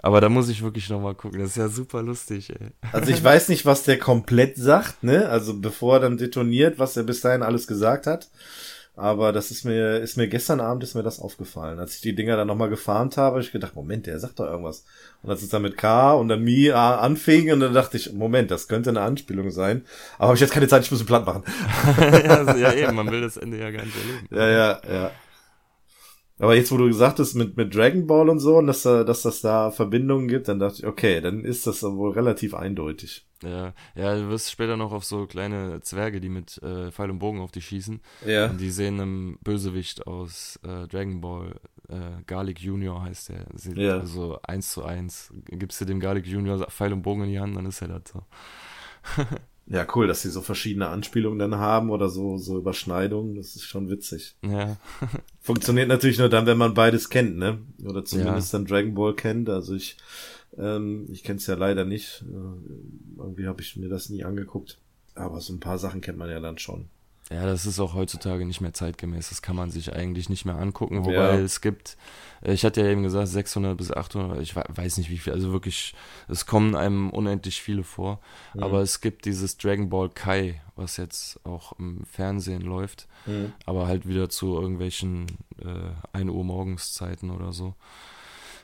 aber 0.00 0.20
da 0.20 0.28
muss 0.28 0.48
ich 0.48 0.64
wirklich 0.64 0.90
nochmal 0.90 1.14
gucken. 1.14 1.38
Das 1.38 1.50
ist 1.50 1.56
ja 1.56 1.68
super 1.68 2.02
lustig, 2.02 2.50
ey. 2.50 2.72
Also 2.90 3.12
ich 3.12 3.22
weiß 3.22 3.48
nicht, 3.50 3.64
was 3.64 3.84
der 3.84 3.96
komplett 3.96 4.56
sagt, 4.56 5.04
ne? 5.04 5.28
Also 5.28 5.60
bevor 5.60 5.98
er 5.98 6.00
dann 6.00 6.16
detoniert, 6.16 6.80
was 6.80 6.96
er 6.96 7.04
bis 7.04 7.20
dahin 7.20 7.44
alles 7.44 7.68
gesagt 7.68 8.08
hat. 8.08 8.28
Aber 9.00 9.32
das 9.32 9.50
ist 9.50 9.64
mir, 9.64 9.98
ist 10.00 10.18
mir 10.18 10.28
gestern 10.28 10.60
Abend 10.60 10.82
ist 10.82 10.94
mir 10.94 11.02
das 11.02 11.20
aufgefallen. 11.20 11.78
Als 11.78 11.94
ich 11.94 12.02
die 12.02 12.14
Dinger 12.14 12.36
dann 12.36 12.46
nochmal 12.46 12.68
gefarmt 12.68 13.16
habe, 13.16 13.36
habe 13.36 13.40
ich 13.40 13.50
gedacht, 13.50 13.74
Moment, 13.74 14.06
der 14.06 14.20
sagt 14.20 14.38
doch 14.38 14.44
irgendwas. 14.44 14.84
Und 15.22 15.30
als 15.30 15.40
es 15.40 15.48
dann 15.48 15.62
mit 15.62 15.78
K 15.78 16.12
und 16.12 16.28
dann 16.28 16.42
Mi 16.42 16.70
anfing 16.70 17.50
und 17.50 17.60
dann 17.60 17.72
dachte 17.72 17.96
ich, 17.96 18.12
Moment, 18.12 18.50
das 18.50 18.68
könnte 18.68 18.90
eine 18.90 19.00
Anspielung 19.00 19.50
sein. 19.50 19.86
Aber 20.18 20.28
habe 20.28 20.34
ich 20.34 20.42
jetzt 20.42 20.52
keine 20.52 20.68
Zeit, 20.68 20.84
ich 20.84 20.90
muss 20.90 21.00
einen 21.00 21.06
Plan 21.06 21.24
machen. 21.24 21.44
ja, 21.98 22.44
also, 22.44 22.58
ja, 22.58 22.74
eben, 22.74 22.94
man 22.94 23.10
will 23.10 23.22
das 23.22 23.38
Ende 23.38 23.58
ja 23.58 23.70
gar 23.70 23.84
nicht 23.84 23.96
erleben. 23.96 24.28
Ja, 24.30 24.50
ja, 24.50 24.80
ja. 24.92 25.10
Aber 26.40 26.56
jetzt, 26.56 26.72
wo 26.72 26.78
du 26.78 26.86
gesagt 26.86 27.18
hast, 27.18 27.34
mit, 27.34 27.56
mit 27.56 27.74
Dragon 27.74 28.06
Ball 28.06 28.30
und 28.30 28.38
so, 28.38 28.56
und 28.56 28.66
dass, 28.66 28.82
dass 28.82 29.22
das 29.22 29.42
da 29.42 29.70
Verbindungen 29.70 30.26
gibt, 30.26 30.48
dann 30.48 30.58
dachte 30.58 30.78
ich, 30.78 30.86
okay, 30.86 31.20
dann 31.20 31.44
ist 31.44 31.66
das 31.66 31.82
wohl 31.82 32.12
relativ 32.12 32.54
eindeutig. 32.54 33.26
Ja, 33.42 33.72
ja, 33.94 34.14
du 34.16 34.28
wirst 34.28 34.50
später 34.50 34.76
noch 34.76 34.92
auf 34.92 35.04
so 35.04 35.26
kleine 35.26 35.80
Zwerge, 35.80 36.20
die 36.20 36.28
mit 36.28 36.62
äh, 36.62 36.90
Pfeil 36.90 37.10
und 37.10 37.18
Bogen 37.18 37.40
auf 37.40 37.52
dich 37.52 37.66
schießen. 37.66 38.00
Ja. 38.26 38.50
Und 38.50 38.60
die 38.60 38.70
sehen 38.70 39.00
einem 39.00 39.38
Bösewicht 39.42 40.06
aus 40.06 40.58
äh, 40.62 40.86
Dragon 40.88 41.20
Ball, 41.20 41.54
äh, 41.88 42.22
Garlic 42.26 42.60
Junior 42.60 43.02
heißt 43.02 43.30
der. 43.30 43.46
Sieht 43.54 43.76
ja. 43.76 43.98
Also 43.98 44.38
eins 44.42 44.72
zu 44.72 44.84
eins. 44.84 45.32
Gibst 45.46 45.80
du 45.80 45.84
dem 45.84 46.00
Garlic 46.00 46.26
Junior 46.26 46.66
Pfeil 46.70 46.92
und 46.92 47.02
Bogen 47.02 47.24
in 47.24 47.30
die 47.30 47.40
Hand, 47.40 47.56
dann 47.56 47.66
ist 47.66 47.82
er 47.82 47.88
das 47.88 48.02
so. 48.12 48.22
Ja, 49.70 49.86
cool, 49.94 50.08
dass 50.08 50.22
sie 50.22 50.30
so 50.30 50.40
verschiedene 50.40 50.88
Anspielungen 50.88 51.38
dann 51.38 51.54
haben 51.54 51.90
oder 51.90 52.08
so, 52.08 52.38
so 52.38 52.58
Überschneidungen. 52.58 53.36
Das 53.36 53.54
ist 53.54 53.62
schon 53.62 53.88
witzig. 53.88 54.34
Ja. 54.42 54.76
Funktioniert 55.40 55.86
natürlich 55.86 56.18
nur 56.18 56.28
dann, 56.28 56.46
wenn 56.46 56.58
man 56.58 56.74
beides 56.74 57.08
kennt, 57.08 57.38
ne? 57.38 57.58
Oder 57.84 58.04
zumindest 58.04 58.52
ja. 58.52 58.58
dann 58.58 58.66
Dragon 58.66 58.94
Ball 58.94 59.14
kennt. 59.14 59.48
Also 59.48 59.76
ich, 59.76 59.96
ähm, 60.58 61.06
ich 61.08 61.22
kenne 61.22 61.38
es 61.38 61.46
ja 61.46 61.54
leider 61.54 61.84
nicht. 61.84 62.24
Äh, 62.28 63.20
irgendwie 63.20 63.46
habe 63.46 63.62
ich 63.62 63.76
mir 63.76 63.88
das 63.88 64.10
nie 64.10 64.24
angeguckt. 64.24 64.78
Aber 65.14 65.40
so 65.40 65.52
ein 65.52 65.60
paar 65.60 65.78
Sachen 65.78 66.00
kennt 66.00 66.18
man 66.18 66.30
ja 66.30 66.40
dann 66.40 66.58
schon. 66.58 66.86
Ja, 67.32 67.46
das 67.46 67.64
ist 67.64 67.78
auch 67.78 67.94
heutzutage 67.94 68.44
nicht 68.44 68.60
mehr 68.60 68.72
zeitgemäß. 68.72 69.28
Das 69.28 69.40
kann 69.40 69.54
man 69.54 69.70
sich 69.70 69.92
eigentlich 69.94 70.28
nicht 70.28 70.44
mehr 70.44 70.56
angucken. 70.56 71.04
Wobei 71.04 71.12
ja. 71.12 71.38
es 71.38 71.60
gibt, 71.60 71.96
äh, 72.42 72.52
ich 72.52 72.64
hatte 72.64 72.80
ja 72.80 72.88
eben 72.88 73.04
gesagt, 73.04 73.28
600 73.28 73.76
bis 73.76 73.92
800, 73.92 74.40
ich 74.40 74.56
weiß 74.56 74.98
nicht 74.98 75.10
wie 75.10 75.18
viel, 75.18 75.32
also 75.32 75.52
wirklich, 75.52 75.94
es 76.26 76.46
kommen 76.46 76.74
einem 76.74 77.10
unendlich 77.10 77.62
viele 77.62 77.84
vor. 77.84 78.18
Mhm. 78.54 78.64
Aber 78.64 78.80
es 78.80 79.00
gibt 79.00 79.26
dieses 79.26 79.56
Dragon 79.56 79.88
Ball 79.88 80.08
Kai, 80.08 80.60
was 80.74 80.96
jetzt 80.96 81.38
auch 81.46 81.78
im 81.78 82.04
Fernsehen 82.04 82.62
läuft, 82.62 83.06
mhm. 83.26 83.52
aber 83.64 83.86
halt 83.86 84.08
wieder 84.08 84.28
zu 84.28 84.56
irgendwelchen 84.56 85.26
äh, 85.62 86.16
1 86.18 86.30
Uhr 86.30 86.44
morgens 86.44 86.94
Zeiten 86.94 87.30
oder 87.30 87.52
so. 87.52 87.74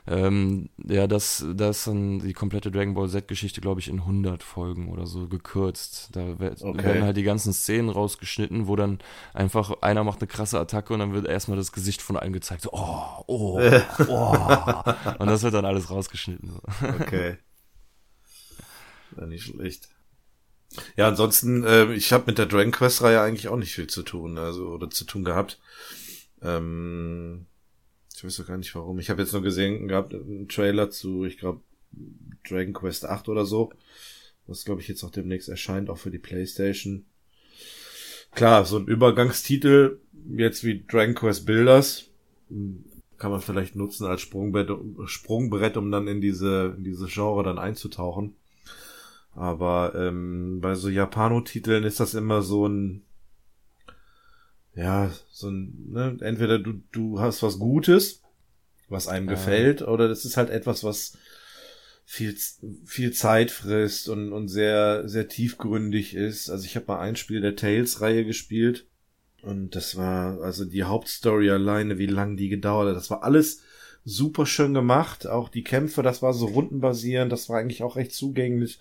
Ähm, 0.07 0.69
ja, 0.87 1.05
das, 1.05 1.45
das 1.53 1.79
ist 1.79 1.87
dann 1.87 2.19
die 2.19 2.31
komplette 2.31 2.71
Dragon 2.71 2.93
Ball 2.93 3.09
Z-Geschichte, 3.09 3.59
glaube 3.59 3.81
ich, 3.81 3.89
in 3.89 3.99
100 3.99 4.41
Folgen 4.41 4.89
oder 4.89 5.05
so 5.05 5.27
gekürzt. 5.27 6.09
Da 6.13 6.21
okay. 6.29 6.83
werden 6.83 7.03
halt 7.03 7.17
die 7.17 7.23
ganzen 7.23 7.51
Szenen 7.51 7.89
rausgeschnitten, 7.89 8.67
wo 8.67 8.77
dann 8.77 8.99
einfach 9.33 9.81
einer 9.81 10.05
macht 10.05 10.21
eine 10.21 10.27
krasse 10.27 10.59
Attacke 10.59 10.93
und 10.93 10.99
dann 10.99 11.13
wird 11.13 11.27
erstmal 11.27 11.57
das 11.57 11.73
Gesicht 11.73 12.01
von 12.01 12.15
allen 12.15 12.31
gezeigt. 12.31 12.61
So, 12.61 12.69
oh, 12.71 13.23
oh, 13.27 13.59
oh. 14.07 14.93
und 15.19 15.27
das 15.27 15.43
wird 15.43 15.53
dann 15.53 15.65
alles 15.65 15.89
rausgeschnitten. 15.89 16.51
So. 16.51 16.87
Okay. 17.01 17.37
Ja, 19.15 19.25
nicht 19.25 19.45
schlecht. 19.45 19.89
Ja, 20.95 21.07
ansonsten, 21.07 21.63
äh, 21.63 21.91
ich 21.93 22.13
habe 22.13 22.25
mit 22.27 22.37
der 22.37 22.45
Dragon 22.45 22.71
Quest-Reihe 22.71 23.21
eigentlich 23.21 23.47
auch 23.47 23.57
nicht 23.57 23.73
viel 23.73 23.87
zu 23.87 24.03
tun, 24.03 24.37
also 24.37 24.67
oder 24.67 24.89
zu 24.89 25.05
tun 25.05 25.23
gehabt. 25.23 25.59
Ähm, 26.41 27.47
ich 28.17 28.23
weiß 28.23 28.37
doch 28.37 28.47
gar 28.47 28.57
nicht 28.57 28.73
warum. 28.73 28.97
Ich 28.99 29.09
habe 29.09 29.21
jetzt 29.21 29.33
nur 29.33 29.43
gesehen 29.43 29.87
gehabt, 29.87 30.13
einen 30.13 30.47
Trailer 30.47 30.89
zu, 30.89 31.25
ich 31.25 31.37
glaube, 31.37 31.61
Dragon 32.47 32.73
Quest 32.73 33.05
8 33.05 33.29
oder 33.29 33.45
so. 33.45 33.71
Was, 34.47 34.65
glaube 34.65 34.81
ich, 34.81 34.87
jetzt 34.87 35.03
auch 35.03 35.11
demnächst 35.11 35.49
erscheint, 35.49 35.89
auch 35.89 35.97
für 35.97 36.09
die 36.09 36.17
Playstation. 36.17 37.05
Klar, 38.31 38.65
so 38.65 38.77
ein 38.77 38.87
Übergangstitel, 38.87 39.99
jetzt 40.35 40.63
wie 40.63 40.83
Dragon 40.87 41.15
Quest 41.15 41.45
Builders, 41.45 42.05
kann 43.17 43.31
man 43.31 43.41
vielleicht 43.41 43.75
nutzen 43.75 44.05
als 44.05 44.21
Sprungbrett, 44.21 44.69
Sprungbrett 45.05 45.77
um 45.77 45.91
dann 45.91 46.07
in 46.07 46.21
diese, 46.21 46.75
in 46.77 46.83
diese 46.83 47.07
Genre 47.07 47.43
dann 47.43 47.59
einzutauchen. 47.59 48.35
Aber 49.35 49.93
ähm, 49.95 50.59
bei 50.61 50.73
so 50.75 50.89
Japano-Titeln 50.89 51.83
ist 51.83 51.99
das 51.99 52.15
immer 52.15 52.41
so 52.41 52.67
ein, 52.67 53.03
ja, 54.77 55.11
so 55.31 55.49
ein, 55.49 55.89
ne, 55.89 56.17
entweder 56.21 56.59
du, 56.59 56.81
du 56.91 57.19
hast 57.19 57.41
was 57.41 57.57
Gutes, 57.57 58.21
was 58.89 59.07
einem 59.07 59.27
äh. 59.27 59.31
gefällt, 59.31 59.81
oder 59.81 60.07
das 60.07 60.23
ist 60.23 60.37
halt 60.37 60.51
etwas, 60.51 60.83
was 60.83 61.17
viel, 62.05 62.37
viel 62.85 63.11
Zeit 63.11 63.51
frisst 63.51 64.07
und, 64.07 64.31
und 64.31 64.47
sehr, 64.47 65.09
sehr 65.09 65.27
tiefgründig 65.27 66.15
ist. 66.15 66.49
Also 66.49 66.65
ich 66.65 66.75
habe 66.75 66.85
mal 66.87 66.99
ein 66.99 67.15
Spiel 67.15 67.41
der 67.41 67.55
Tales-Reihe 67.55 68.23
gespielt 68.23 68.85
und 69.41 69.75
das 69.75 69.97
war, 69.97 70.41
also 70.41 70.63
die 70.63 70.83
Hauptstory 70.83 71.49
alleine, 71.49 71.97
wie 71.97 72.05
lang 72.05 72.37
die 72.37 72.47
gedauert 72.47 72.89
hat, 72.89 72.95
das 72.95 73.09
war 73.09 73.23
alles 73.23 73.61
super 74.05 74.45
schön 74.45 74.73
gemacht. 74.73 75.27
Auch 75.27 75.49
die 75.49 75.63
Kämpfe, 75.63 76.01
das 76.01 76.21
war 76.21 76.33
so 76.33 76.45
rundenbasierend, 76.45 77.31
das 77.31 77.49
war 77.49 77.59
eigentlich 77.59 77.83
auch 77.83 77.97
recht 77.97 78.13
zugänglich. 78.13 78.79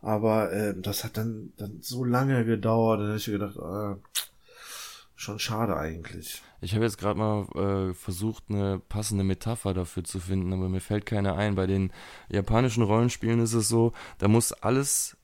Aber 0.00 0.52
äh, 0.52 0.74
das 0.76 1.04
hat 1.04 1.16
dann, 1.16 1.52
dann 1.58 1.78
so 1.80 2.02
lange 2.02 2.44
gedauert, 2.44 3.00
da 3.00 3.06
habe 3.06 3.16
ich 3.18 3.26
gedacht, 3.26 3.58
ah, 3.58 3.98
schon 5.24 5.38
schade 5.38 5.76
eigentlich. 5.76 6.42
Ich 6.60 6.74
habe 6.74 6.84
jetzt 6.84 6.98
gerade 6.98 7.18
mal 7.18 7.90
äh, 7.90 7.94
versucht, 7.94 8.44
eine 8.48 8.78
passende 8.78 9.24
Metapher 9.24 9.74
dafür 9.74 10.04
zu 10.04 10.20
finden, 10.20 10.52
aber 10.52 10.68
mir 10.68 10.80
fällt 10.80 11.06
keine 11.06 11.34
ein. 11.34 11.54
Bei 11.54 11.66
den 11.66 11.92
japanischen 12.28 12.82
Rollenspielen 12.82 13.40
ist 13.40 13.54
es 13.54 13.68
so, 13.68 13.92
da 14.18 14.28
muss 14.28 14.52
alles 14.52 15.16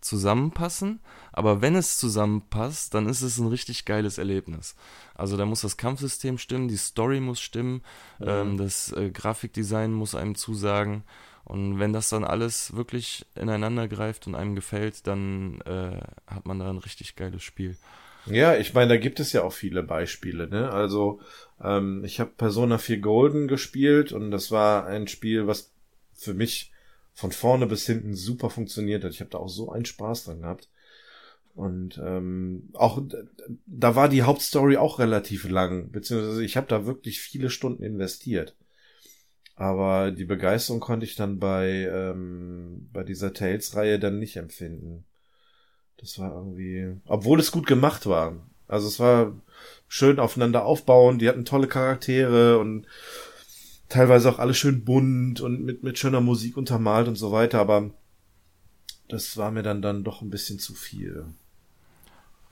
zusammenpassen, 0.00 1.00
aber 1.32 1.60
wenn 1.60 1.74
es 1.74 1.98
zusammenpasst, 1.98 2.94
dann 2.94 3.08
ist 3.08 3.22
es 3.22 3.38
ein 3.38 3.48
richtig 3.48 3.84
geiles 3.84 4.18
Erlebnis. 4.18 4.76
Also 5.14 5.36
da 5.36 5.44
muss 5.44 5.62
das 5.62 5.76
Kampfsystem 5.76 6.38
stimmen, 6.38 6.68
die 6.68 6.76
Story 6.76 7.20
muss 7.20 7.40
stimmen, 7.40 7.82
mhm. 8.18 8.26
ähm, 8.28 8.56
das 8.56 8.92
äh, 8.92 9.10
Grafikdesign 9.10 9.92
muss 9.92 10.14
einem 10.14 10.34
zusagen. 10.34 11.04
Und 11.44 11.78
wenn 11.78 11.92
das 11.94 12.10
dann 12.10 12.24
alles 12.24 12.76
wirklich 12.76 13.24
ineinander 13.34 13.88
greift 13.88 14.26
und 14.26 14.34
einem 14.34 14.54
gefällt, 14.54 15.06
dann 15.06 15.62
äh, 15.62 15.98
hat 16.26 16.44
man 16.44 16.58
da 16.58 16.68
ein 16.68 16.76
richtig 16.76 17.16
geiles 17.16 17.42
Spiel. 17.42 17.76
Ja, 18.30 18.56
ich 18.56 18.74
meine, 18.74 18.88
da 18.88 18.96
gibt 18.96 19.20
es 19.20 19.32
ja 19.32 19.42
auch 19.42 19.52
viele 19.52 19.82
Beispiele, 19.82 20.48
ne? 20.48 20.70
Also, 20.70 21.20
ähm, 21.62 22.04
ich 22.04 22.20
habe 22.20 22.30
Persona 22.36 22.78
4 22.78 22.98
Golden 22.98 23.48
gespielt 23.48 24.12
und 24.12 24.30
das 24.30 24.50
war 24.50 24.86
ein 24.86 25.08
Spiel, 25.08 25.46
was 25.46 25.72
für 26.14 26.34
mich 26.34 26.72
von 27.14 27.32
vorne 27.32 27.66
bis 27.66 27.86
hinten 27.86 28.14
super 28.14 28.50
funktioniert 28.50 29.04
hat. 29.04 29.12
Ich 29.12 29.20
habe 29.20 29.30
da 29.30 29.38
auch 29.38 29.48
so 29.48 29.70
einen 29.70 29.84
Spaß 29.84 30.24
dran 30.24 30.42
gehabt. 30.42 30.68
Und 31.54 32.00
ähm, 32.04 32.68
auch 32.74 33.02
da 33.66 33.96
war 33.96 34.08
die 34.08 34.22
Hauptstory 34.22 34.76
auch 34.76 35.00
relativ 35.00 35.48
lang, 35.48 35.90
beziehungsweise 35.90 36.44
ich 36.44 36.56
habe 36.56 36.68
da 36.68 36.86
wirklich 36.86 37.20
viele 37.20 37.50
Stunden 37.50 37.82
investiert. 37.82 38.54
Aber 39.56 40.12
die 40.12 40.24
Begeisterung 40.24 40.78
konnte 40.78 41.04
ich 41.04 41.16
dann 41.16 41.40
bei, 41.40 41.88
ähm, 41.92 42.88
bei 42.92 43.02
dieser 43.02 43.32
Tales-Reihe 43.32 43.98
dann 43.98 44.20
nicht 44.20 44.36
empfinden. 44.36 45.04
Das 45.98 46.18
war 46.18 46.32
irgendwie, 46.32 46.96
obwohl 47.06 47.40
es 47.40 47.52
gut 47.52 47.66
gemacht 47.66 48.06
war. 48.06 48.34
Also 48.66 48.88
es 48.88 49.00
war 49.00 49.32
schön 49.88 50.18
aufeinander 50.18 50.64
aufbauen, 50.64 51.18
die 51.18 51.28
hatten 51.28 51.44
tolle 51.44 51.66
Charaktere 51.66 52.58
und 52.58 52.86
teilweise 53.88 54.30
auch 54.30 54.38
alles 54.38 54.58
schön 54.58 54.84
bunt 54.84 55.40
und 55.40 55.64
mit, 55.64 55.82
mit 55.82 55.98
schöner 55.98 56.20
Musik 56.20 56.56
untermalt 56.56 57.08
und 57.08 57.16
so 57.16 57.32
weiter, 57.32 57.58
aber 57.58 57.90
das 59.08 59.36
war 59.36 59.50
mir 59.50 59.62
dann, 59.62 59.80
dann 59.82 60.04
doch 60.04 60.20
ein 60.20 60.30
bisschen 60.30 60.58
zu 60.58 60.74
viel. 60.74 61.26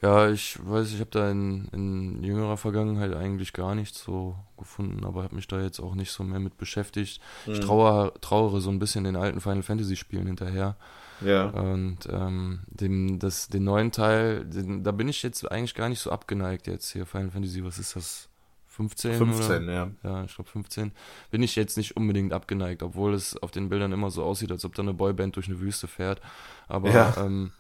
Ja, 0.03 0.31
ich 0.31 0.59
weiß, 0.63 0.93
ich 0.93 1.01
habe 1.01 1.11
da 1.11 1.31
in, 1.31 1.69
in 1.73 2.23
jüngerer 2.23 2.57
Vergangenheit 2.57 3.15
eigentlich 3.15 3.53
gar 3.53 3.75
nichts 3.75 4.03
so 4.03 4.37
gefunden, 4.59 5.05
aber 5.05 5.23
habe 5.23 5.35
mich 5.35 5.49
da 5.49 5.61
jetzt 5.61 5.81
auch 5.81 5.95
nicht 5.95 6.11
so 6.11 6.23
mehr 6.23 6.41
mit 6.41 6.59
beschäftigt. 6.59 7.21
Mhm. 7.47 7.53
Ich 7.55 7.61
trauere, 7.61 8.13
trauere 8.21 8.61
so 8.61 8.71
ein 8.71 8.79
bisschen 8.79 9.05
den 9.05 9.17
alten 9.17 9.41
Final 9.41 9.63
Fantasy 9.63 9.97
Spielen 9.97 10.27
hinterher. 10.27 10.77
Ja. 11.21 11.47
Und 11.47 12.01
ähm, 12.11 12.61
dem, 12.69 13.19
das, 13.19 13.49
den 13.49 13.65
neuen 13.65 13.93
Teil, 13.93 14.45
den, 14.45 14.85
da 14.85 14.93
bin 14.93 15.09
ich 15.09 15.23
jetzt 15.23 15.51
eigentlich 15.51 15.75
gar 15.75 15.89
nicht 15.89 16.01
so 16.01 16.11
abgeneigt 16.11 16.67
jetzt 16.67 16.93
hier. 16.93 17.07
Final 17.07 17.31
Fantasy, 17.31 17.65
was 17.65 17.79
ist 17.79 17.97
das? 17.97 18.29
15. 18.77 19.17
15, 19.17 19.65
oder? 19.65 19.73
ja. 19.73 19.91
Ja, 20.03 20.25
ich 20.25 20.35
glaube 20.35 20.51
15. 20.51 20.93
Bin 21.31 21.43
ich 21.43 21.57
jetzt 21.57 21.79
nicht 21.79 21.97
unbedingt 21.97 22.35
abgeneigt, 22.35 22.83
obwohl 22.83 23.15
es 23.15 23.35
auf 23.39 23.51
den 23.51 23.71
Bildern 23.71 23.93
immer 23.93 24.11
so 24.11 24.23
aussieht, 24.23 24.53
als 24.53 24.67
ob 24.67 24.75
da 24.75 24.83
eine 24.83 24.93
Boyband 24.93 25.37
durch 25.37 25.49
eine 25.49 25.61
Wüste 25.61 25.89
fährt. 25.89 26.21
Aber 26.69 26.91
ja. 26.91 27.15
ähm, 27.17 27.53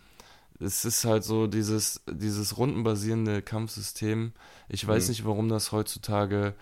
es 0.60 0.84
ist 0.84 1.06
halt 1.06 1.24
so 1.24 1.46
dieses, 1.46 2.02
dieses 2.06 2.58
rundenbasierende 2.58 3.40
Kampfsystem. 3.40 4.32
Ich 4.68 4.86
weiß 4.86 5.04
mhm. 5.04 5.08
nicht, 5.08 5.24
warum 5.24 5.48
das 5.48 5.72
heutzutage 5.72 6.54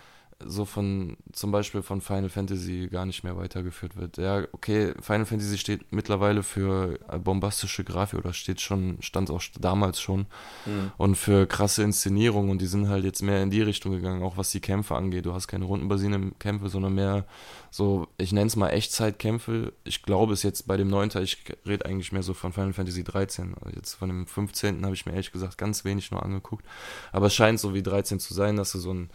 so 0.44 0.64
von 0.64 1.16
zum 1.33 1.53
Beispiel 1.53 1.83
von 1.83 2.01
Final 2.01 2.29
Fantasy 2.29 2.88
gar 2.90 3.07
nicht 3.07 3.25
mehr 3.25 3.37
weitergeführt 3.37 3.97
wird. 3.97 4.16
Ja, 4.16 4.44
okay, 4.53 4.94
Final 5.01 5.27
Fantasy 5.27 5.59
steht 5.59 5.92
mittlerweile 5.92 6.42
für 6.42 6.99
bombastische 7.23 7.85
Grafik 7.85 8.18
oder 8.18 8.33
steht 8.33 8.61
schon, 8.61 8.99
stand 9.01 9.31
auch 9.31 9.42
damals 9.61 10.01
schon 10.01 10.27
mhm. 10.66 10.92
und 10.97 11.14
für 11.16 11.47
krasse 11.47 11.83
Inszenierung 11.83 12.51
und 12.51 12.61
die 12.61 12.66
sind 12.66 12.88
halt 12.88 13.05
jetzt 13.05 13.23
mehr 13.23 13.42
in 13.42 13.51
die 13.51 13.62
Richtung 13.62 13.92
gegangen, 13.92 14.23
auch 14.23 14.37
was 14.37 14.51
die 14.51 14.61
Kämpfe 14.61 14.94
angeht. 14.94 15.27
Du 15.27 15.35
hast 15.35 15.49
keine 15.49 15.64
rundenbasierenden 15.64 16.38
Kämpfe, 16.38 16.68
sondern 16.68 16.94
mehr 16.94 17.27
so, 17.70 18.07
ich 18.18 18.33
nenne 18.33 18.47
es 18.47 18.55
mal 18.55 18.68
Echtzeitkämpfe. 18.68 19.73
Ich 19.83 20.03
glaube 20.03 20.33
es 20.33 20.42
jetzt 20.42 20.66
bei 20.68 20.77
dem 20.77 20.88
neuen 20.88 21.11
Teil, 21.11 21.25
ich 21.25 21.42
rede 21.66 21.87
eigentlich 21.87 22.12
mehr 22.12 22.23
so 22.23 22.33
von 22.33 22.53
Final 22.53 22.73
Fantasy 22.73 23.03
13. 23.03 23.55
Jetzt 23.75 23.94
von 23.94 24.09
dem 24.09 24.27
15. 24.27 24.85
habe 24.85 24.94
ich 24.94 25.07
mir 25.07 25.12
ehrlich 25.12 25.33
gesagt 25.33 25.59
ganz 25.59 25.85
wenig 25.85 26.11
nur 26.11 26.23
angeguckt. 26.23 26.64
Aber 27.11 27.27
es 27.27 27.35
scheint 27.35 27.59
so 27.59 27.75
wie 27.75 27.83
13 27.83 28.20
zu 28.20 28.33
sein, 28.33 28.57
dass 28.57 28.73
du 28.73 28.79
so 28.79 28.92
ein 28.92 29.11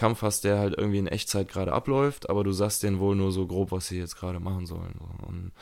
Kampf 0.00 0.22
hast, 0.22 0.44
der 0.44 0.58
halt 0.58 0.78
irgendwie 0.78 0.98
in 0.98 1.06
Echtzeit 1.06 1.48
gerade 1.48 1.74
abläuft, 1.74 2.30
aber 2.30 2.42
du 2.42 2.52
sagst 2.52 2.82
denen 2.82 3.00
wohl 3.00 3.14
nur 3.14 3.32
so 3.32 3.46
grob, 3.46 3.70
was 3.70 3.88
sie 3.88 3.98
jetzt 3.98 4.16
gerade 4.16 4.40
machen 4.40 4.64
sollen. 4.64 4.98
Und 5.26 5.52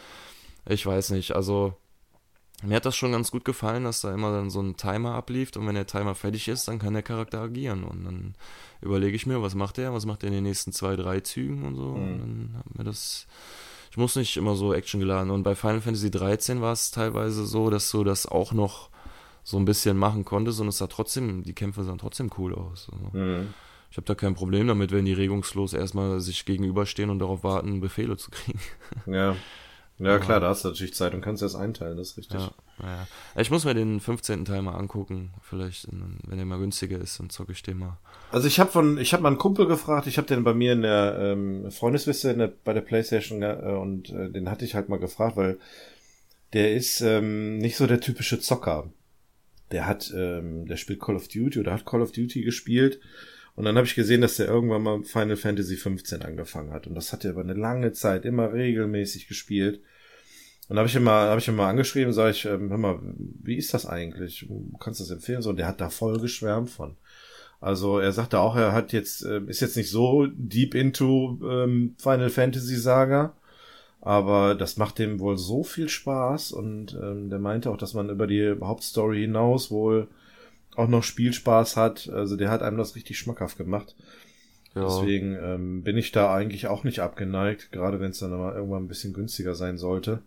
ich 0.65 0.87
weiß 0.87 1.11
nicht, 1.11 1.35
also 1.35 1.75
mir 2.63 2.77
hat 2.77 2.87
das 2.87 2.95
schon 2.95 3.11
ganz 3.11 3.33
gut 3.33 3.45
gefallen, 3.45 3.83
dass 3.83 4.01
da 4.01 4.15
immer 4.15 4.31
dann 4.31 4.49
so 4.49 4.61
ein 4.61 4.77
Timer 4.77 5.15
ablief 5.17 5.51
und 5.57 5.67
wenn 5.67 5.75
der 5.75 5.89
Timer 5.89 6.15
fertig 6.15 6.47
ist, 6.47 6.69
dann 6.69 6.79
kann 6.79 6.95
der 6.95 7.03
Charakter 7.03 7.41
agieren 7.41 7.83
und 7.83 8.05
dann 8.05 8.35
überlege 8.81 9.17
ich 9.17 9.27
mir, 9.27 9.43
was 9.43 9.57
macht 9.57 9.77
er, 9.79 9.93
was 9.93 10.07
macht 10.07 10.23
er 10.23 10.29
in 10.29 10.35
den 10.35 10.45
nächsten 10.45 10.73
zwei, 10.73 10.95
drei 10.95 11.19
Zügen 11.19 11.65
und 11.65 11.75
so 11.75 11.97
mhm. 11.97 12.03
und 12.03 12.19
dann 12.21 12.55
hat 12.59 12.79
mir 12.79 12.85
das 12.85 13.27
ich 13.91 13.97
muss 13.97 14.15
nicht 14.15 14.37
immer 14.37 14.55
so 14.55 14.73
Action 14.73 15.01
geladen 15.01 15.31
und 15.31 15.43
bei 15.43 15.57
Final 15.57 15.81
Fantasy 15.81 16.11
13 16.13 16.61
war 16.61 16.73
es 16.73 16.93
teilweise 16.93 17.45
so, 17.45 17.71
dass 17.71 17.91
du 17.91 18.05
das 18.05 18.27
auch 18.27 18.53
noch 18.53 18.91
so 19.43 19.57
ein 19.57 19.65
bisschen 19.65 19.97
machen 19.97 20.25
konntest 20.25 20.61
und 20.61 20.69
es 20.69 20.79
sah 20.79 20.87
trotzdem, 20.87 21.43
die 21.43 21.55
Kämpfe 21.55 21.83
sahen 21.83 21.99
trotzdem 21.99 22.31
cool 22.39 22.55
aus. 22.55 22.89
Also. 22.93 23.17
Mhm. 23.17 23.55
Ich 23.91 23.97
habe 23.97 24.07
da 24.07 24.15
kein 24.15 24.35
Problem 24.35 24.67
damit, 24.67 24.93
wenn 24.93 25.05
die 25.05 25.13
regungslos 25.13 25.73
erstmal 25.73 26.21
sich 26.21 26.45
gegenüberstehen 26.45 27.11
und 27.11 27.21
darauf 27.21 27.43
warten, 27.43 27.81
Befehle 27.81 28.17
zu 28.17 28.31
kriegen. 28.31 28.61
Ja. 29.07 29.37
Ja, 30.01 30.19
klar, 30.19 30.39
da 30.39 30.51
hast 30.51 30.65
du 30.65 30.69
natürlich 30.69 30.95
Zeit 30.95 31.13
und 31.13 31.23
kannst 31.23 31.43
das 31.43 31.57
einteilen, 31.57 31.97
das 31.97 32.11
ist 32.11 32.19
richtig. 32.19 32.39
Ja, 32.39 32.53
ja. 32.81 33.09
Ich 33.37 33.51
muss 33.51 33.65
mir 33.65 33.75
den 33.75 33.99
15. 33.99 34.45
Teil 34.45 34.63
mal 34.63 34.77
angucken. 34.77 35.33
Vielleicht, 35.43 35.89
wenn 35.91 36.37
der 36.37 36.47
mal 36.47 36.61
günstiger 36.61 37.01
ist, 37.01 37.19
dann 37.19 37.31
zocke 37.31 37.51
ich 37.51 37.65
den 37.65 37.79
mal. 37.79 37.99
Also 38.31 38.47
ich 38.47 38.61
habe 38.61 38.71
von, 38.71 38.99
ich 38.99 39.13
habe 39.13 39.25
mal 39.25 39.31
einen 39.31 39.39
Kumpel 39.39 39.67
gefragt, 39.67 40.07
ich 40.07 40.17
habe 40.17 40.29
den 40.29 40.45
bei 40.45 40.55
mir 40.55 40.73
in 40.73 40.83
der 40.83 41.19
ähm, 41.19 41.71
Freundesliste 41.73 42.31
in 42.31 42.39
der, 42.39 42.53
bei 42.63 42.73
der 42.73 42.81
Playstation 42.83 43.43
äh, 43.43 43.57
und 43.57 44.11
äh, 44.11 44.31
den 44.31 44.49
hatte 44.49 44.65
ich 44.65 44.77
halt 44.77 44.89
mal 44.89 45.01
gefragt, 45.01 45.37
weil 45.37 45.59
der 46.53 46.75
ist 46.75 47.01
ähm, 47.01 47.59
nicht 47.59 47.77
so 47.77 47.89
der 47.89 48.01
typische 48.01 48.39
Zocker. 48.39 48.89
Der 49.73 49.87
hat, 49.87 50.13
ähm, 50.15 50.67
der 50.67 50.77
spielt 50.77 51.01
Call 51.01 51.17
of 51.17 51.27
Duty 51.27 51.59
oder 51.59 51.73
hat 51.73 51.85
Call 51.85 52.03
of 52.03 52.13
Duty 52.13 52.43
gespielt 52.43 53.01
und 53.59 53.65
dann 53.65 53.75
habe 53.75 53.89
ich 53.89 53.97
gesehen, 53.97 54.21
dass 54.21 54.37
der 54.37 54.47
irgendwann 54.47 54.83
mal 54.85 55.03
Final 55.03 55.37
Fantasy 55.37 55.75
15 55.77 56.23
angefangen 56.23 56.73
hat. 56.73 56.87
Und 56.87 56.95
das 56.95 57.13
hat 57.13 57.25
er 57.25 57.33
über 57.33 57.41
eine 57.41 57.55
lange 57.55 57.91
Zeit 57.91 58.25
immer 58.25 58.53
regelmäßig 58.53 59.27
gespielt. 59.27 59.81
Und 60.69 60.77
da 60.77 60.81
habe 60.83 60.89
ich 60.89 60.95
immer, 60.95 61.11
habe 61.11 61.41
ich 61.41 61.49
immer 61.49 61.67
angeschrieben, 61.67 62.13
sage 62.13 62.31
ich, 62.31 62.45
ähm, 62.45 62.71
hör 62.71 62.79
mal, 62.79 63.01
wie 63.43 63.57
ist 63.57 63.75
das 63.75 63.85
eigentlich? 63.85 64.47
Du 64.47 64.79
kannst 64.79 65.01
das 65.01 65.11
empfehlen? 65.11 65.43
So, 65.43 65.51
und 65.51 65.57
der 65.57 65.67
hat 65.67 65.81
da 65.81 65.91
voll 65.91 66.21
geschwärmt 66.21 66.71
von. 66.71 66.95
Also 67.61 67.99
er 67.99 68.13
sagte 68.13 68.39
auch, 68.39 68.55
er 68.55 68.71
hat 68.71 68.93
jetzt, 68.93 69.25
äh, 69.25 69.41
ist 69.49 69.59
jetzt 69.59 69.77
nicht 69.77 69.91
so 69.91 70.29
deep 70.29 70.77
into 70.77 71.41
ähm, 71.43 71.97
Final 71.99 72.31
Fantasy 72.31 72.77
Saga, 72.77 73.35
aber 74.01 74.55
das 74.55 74.77
macht 74.77 75.01
dem 75.01 75.19
wohl 75.19 75.37
so 75.37 75.65
viel 75.65 75.89
Spaß 75.89 76.53
und 76.53 76.97
ähm, 77.03 77.29
der 77.29 77.41
meinte 77.41 77.71
auch, 77.71 77.77
dass 77.77 77.93
man 77.93 78.09
über 78.09 78.29
die 78.29 78.55
Hauptstory 78.61 79.23
hinaus 79.23 79.73
wohl 79.73 80.07
auch 80.79 80.89
noch 80.89 81.03
Spielspaß 81.03 81.77
hat. 81.77 82.09
Also 82.09 82.37
der 82.37 82.51
hat 82.51 82.63
einem 82.63 82.79
das 82.79 82.95
richtig 82.95 83.19
schmackhaft 83.19 83.59
gemacht. 83.59 83.97
Ja. 84.75 84.85
Deswegen 84.85 85.37
ähm, 85.43 85.83
bin 85.83 85.97
ich 85.97 86.13
da 86.13 86.33
eigentlich 86.33 86.69
auch 86.69 86.85
nicht 86.85 87.01
abgeneigt, 87.01 87.73
gerade 87.73 88.01
wenn 88.01 88.13
es 88.13 88.21
dann 88.21 88.31
mal 88.31 88.55
irgendwann 88.55 88.85
ein 88.85 88.89
bisschen 88.89 89.13
günstiger 89.13 89.55
sein 89.55 89.77
sollte, 89.77 90.23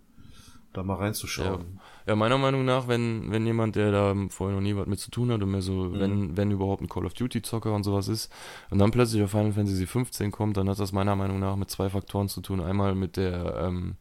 da 0.74 0.84
mal 0.84 0.96
reinzuschauen. 0.96 1.80
Ja. 2.06 2.08
ja, 2.08 2.16
meiner 2.16 2.38
Meinung 2.38 2.66
nach, 2.66 2.90
wenn, 2.90 3.32
wenn 3.32 3.46
jemand, 3.46 3.78
der 3.78 3.92
da 3.92 4.16
vorher 4.30 4.56
noch 4.56 4.64
nie 4.64 4.76
was 4.76 4.88
mit 4.88 5.00
zu 5.00 5.10
tun 5.10 5.32
hat 5.32 5.42
und 5.42 5.52
mehr 5.52 5.62
so, 5.62 5.86
mhm. 5.86 6.00
wenn, 6.00 6.38
wenn 6.38 6.52
überhaupt 6.52 6.82
ein 6.82 6.90
Call 6.90 7.06
of 7.06 7.14
Duty 7.14 7.44
Zocker 7.44 7.74
und 7.74 7.84
sowas 7.84 8.10
ist, 8.10 8.30
und 8.72 8.80
dann 8.80 8.92
plötzlich 8.92 9.24
auf 9.24 9.32
Final 9.32 9.54
Fantasy 9.54 9.86
15 9.86 10.32
kommt, 10.32 10.58
dann 10.58 10.68
hat 10.68 10.80
das 10.80 10.92
meiner 10.92 11.16
Meinung 11.16 11.40
nach 11.40 11.56
mit 11.56 11.70
zwei 11.70 11.90
Faktoren 11.90 12.28
zu 12.28 12.42
tun. 12.42 12.60
Einmal 12.60 12.96
mit 12.96 13.16
der 13.16 13.56
ähm, 13.68 13.96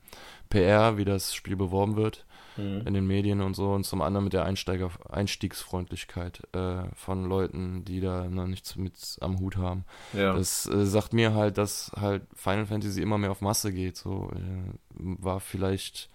PR, 0.48 0.96
wie 0.96 1.04
das 1.04 1.32
Spiel 1.32 1.54
beworben 1.54 1.94
wird 1.94 2.24
mhm. 2.56 2.82
in 2.86 2.94
den 2.94 3.06
Medien 3.06 3.40
und 3.40 3.54
so 3.54 3.72
und 3.72 3.84
zum 3.84 4.02
anderen 4.02 4.24
mit 4.24 4.32
der 4.32 4.44
Einsteiger 4.44 4.90
Einstiegsfreundlichkeit 5.08 6.42
äh, 6.54 6.82
von 6.94 7.24
Leuten, 7.24 7.84
die 7.84 8.00
da 8.00 8.24
noch 8.28 8.46
nichts 8.46 8.76
mit 8.76 8.94
am 9.20 9.38
Hut 9.40 9.56
haben. 9.56 9.84
Ja. 10.12 10.34
Das 10.34 10.66
äh, 10.66 10.86
sagt 10.86 11.12
mir 11.12 11.34
halt, 11.34 11.58
dass 11.58 11.92
halt 11.98 12.22
Final 12.34 12.66
Fantasy 12.66 13.02
immer 13.02 13.18
mehr 13.18 13.30
auf 13.30 13.40
Masse 13.40 13.72
geht. 13.72 13.96
So 13.96 14.30
äh, 14.34 14.72
war 14.98 15.40
vielleicht, 15.40 16.08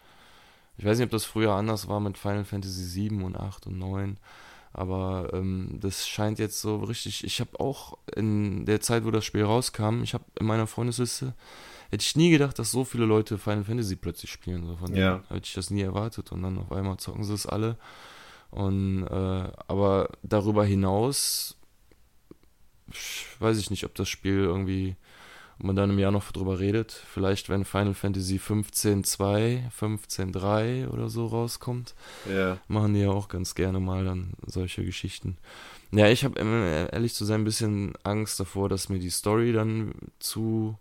ich 0.78 0.86
weiß 0.86 0.98
nicht, 0.98 1.06
ob 1.06 1.12
das 1.12 1.26
früher 1.26 1.54
anders 1.54 1.88
war 1.88 2.00
mit 2.00 2.18
Final 2.18 2.46
Fantasy 2.46 2.84
7 2.84 3.24
und 3.24 3.38
8 3.38 3.68
und 3.68 3.78
9. 3.78 4.18
Aber 4.74 5.30
ähm, 5.32 5.78
das 5.80 6.06
scheint 6.06 6.38
jetzt 6.38 6.60
so 6.60 6.78
richtig. 6.80 7.24
Ich 7.24 7.40
habe 7.40 7.58
auch 7.62 7.98
in 8.14 8.66
der 8.66 8.82
Zeit, 8.82 9.06
wo 9.06 9.12
das 9.12 9.24
Spiel 9.24 9.44
rauskam, 9.46 10.04
ich 10.04 10.14
habe 10.14 10.26
in 10.38 10.46
meiner 10.46 10.68
Freundesliste 10.68 11.34
hätte 11.92 12.04
ich 12.04 12.16
nie 12.16 12.32
gedacht, 12.32 12.58
dass 12.60 12.72
so 12.72 12.84
viele 12.84 13.06
Leute 13.06 13.38
Final 13.38 13.64
Fantasy 13.64 13.96
plötzlich 13.96 14.32
spielen. 14.32 14.66
So 14.66 14.76
von 14.78 14.96
ja. 14.96 15.24
hätte 15.30 15.46
ich 15.46 15.54
das 15.54 15.70
nie 15.70 15.82
erwartet. 15.82 16.32
Und 16.32 16.44
dann 16.44 16.58
auf 16.58 16.72
einmal 16.72 16.98
zocken 16.98 17.24
sie 17.24 17.34
es 17.34 17.46
alle. 17.46 17.78
Und 18.52 19.04
äh, 19.04 19.52
aber 19.68 20.10
darüber 20.24 20.66
hinaus 20.66 21.58
weiß 23.40 23.58
ich 23.58 23.70
nicht, 23.70 23.84
ob 23.86 23.96
das 23.96 24.10
Spiel 24.10 24.40
irgendwie, 24.40 24.96
ob 25.60 25.66
man 25.66 25.76
dann 25.76 25.90
im 25.90 26.00
Jahr 26.00 26.12
noch 26.12 26.32
drüber 26.32 26.60
redet. 26.60 26.92
Vielleicht, 26.92 27.50
wenn 27.50 27.66
Final 27.66 27.94
Fantasy 27.94 28.38
15.2, 28.38 29.72
15.3 29.72 30.90
oder 30.90 31.10
so 31.10 31.28
rauskommt, 31.28 31.96
ja. 32.30 32.58
machen 32.68 32.94
die 32.94 33.02
ja 33.02 33.10
auch 33.10 33.28
ganz 33.28 33.56
gerne 33.56 33.80
mal 33.80 34.06
dann 34.06 34.34
solche 34.46 34.86
Geschichten. 34.86 35.38
Ja, 35.92 36.08
ich 36.10 36.24
habe 36.26 36.40
ehrlich 36.92 37.14
zu 37.14 37.26
sein 37.26 37.42
ein 37.42 37.46
bisschen 37.46 37.94
Angst 38.04 38.40
davor, 38.40 38.70
dass 38.70 38.90
mir 38.90 39.00
die 39.00 39.10
Story 39.10 39.54
dann 39.54 39.94
zu 40.20 40.78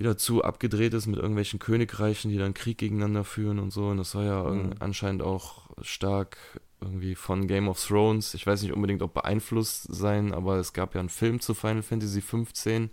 wieder 0.00 0.16
zu 0.16 0.42
abgedreht 0.42 0.94
ist 0.94 1.06
mit 1.06 1.18
irgendwelchen 1.18 1.58
Königreichen, 1.58 2.30
die 2.30 2.38
dann 2.38 2.54
Krieg 2.54 2.78
gegeneinander 2.78 3.22
führen 3.22 3.58
und 3.58 3.70
so. 3.70 3.88
Und 3.88 3.98
das 3.98 4.14
war 4.14 4.24
ja 4.24 4.44
mhm. 4.44 4.70
anscheinend 4.80 5.22
auch 5.22 5.68
stark 5.82 6.38
irgendwie 6.80 7.14
von 7.14 7.46
Game 7.46 7.68
of 7.68 7.84
Thrones. 7.86 8.32
Ich 8.32 8.46
weiß 8.46 8.62
nicht 8.62 8.72
unbedingt, 8.72 9.02
ob 9.02 9.12
beeinflusst 9.12 9.94
sein, 9.94 10.32
aber 10.32 10.56
es 10.56 10.72
gab 10.72 10.94
ja 10.94 11.00
einen 11.00 11.10
Film 11.10 11.40
zu 11.40 11.52
Final 11.52 11.82
Fantasy 11.82 12.22
15, 12.22 12.88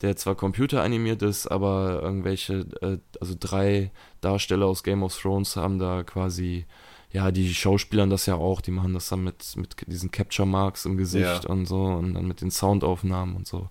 der 0.00 0.14
zwar 0.14 0.36
computeranimiert 0.36 1.22
ist, 1.22 1.48
aber 1.48 2.00
irgendwelche, 2.04 2.66
äh, 2.82 2.98
also 3.20 3.34
drei 3.38 3.90
Darsteller 4.20 4.66
aus 4.66 4.84
Game 4.84 5.02
of 5.02 5.18
Thrones 5.20 5.56
haben 5.56 5.80
da 5.80 6.04
quasi 6.04 6.66
ja, 7.10 7.32
die 7.32 7.52
Schauspielern 7.52 8.10
das 8.10 8.26
ja 8.26 8.36
auch, 8.36 8.60
die 8.60 8.70
machen 8.70 8.94
das 8.94 9.08
dann 9.08 9.24
mit, 9.24 9.56
mit 9.56 9.74
diesen 9.88 10.12
Capture 10.12 10.46
Marks 10.46 10.84
im 10.84 10.96
Gesicht 10.96 11.44
ja. 11.44 11.50
und 11.50 11.66
so 11.66 11.82
und 11.82 12.14
dann 12.14 12.28
mit 12.28 12.42
den 12.42 12.52
Soundaufnahmen 12.52 13.34
und 13.34 13.46
so. 13.48 13.70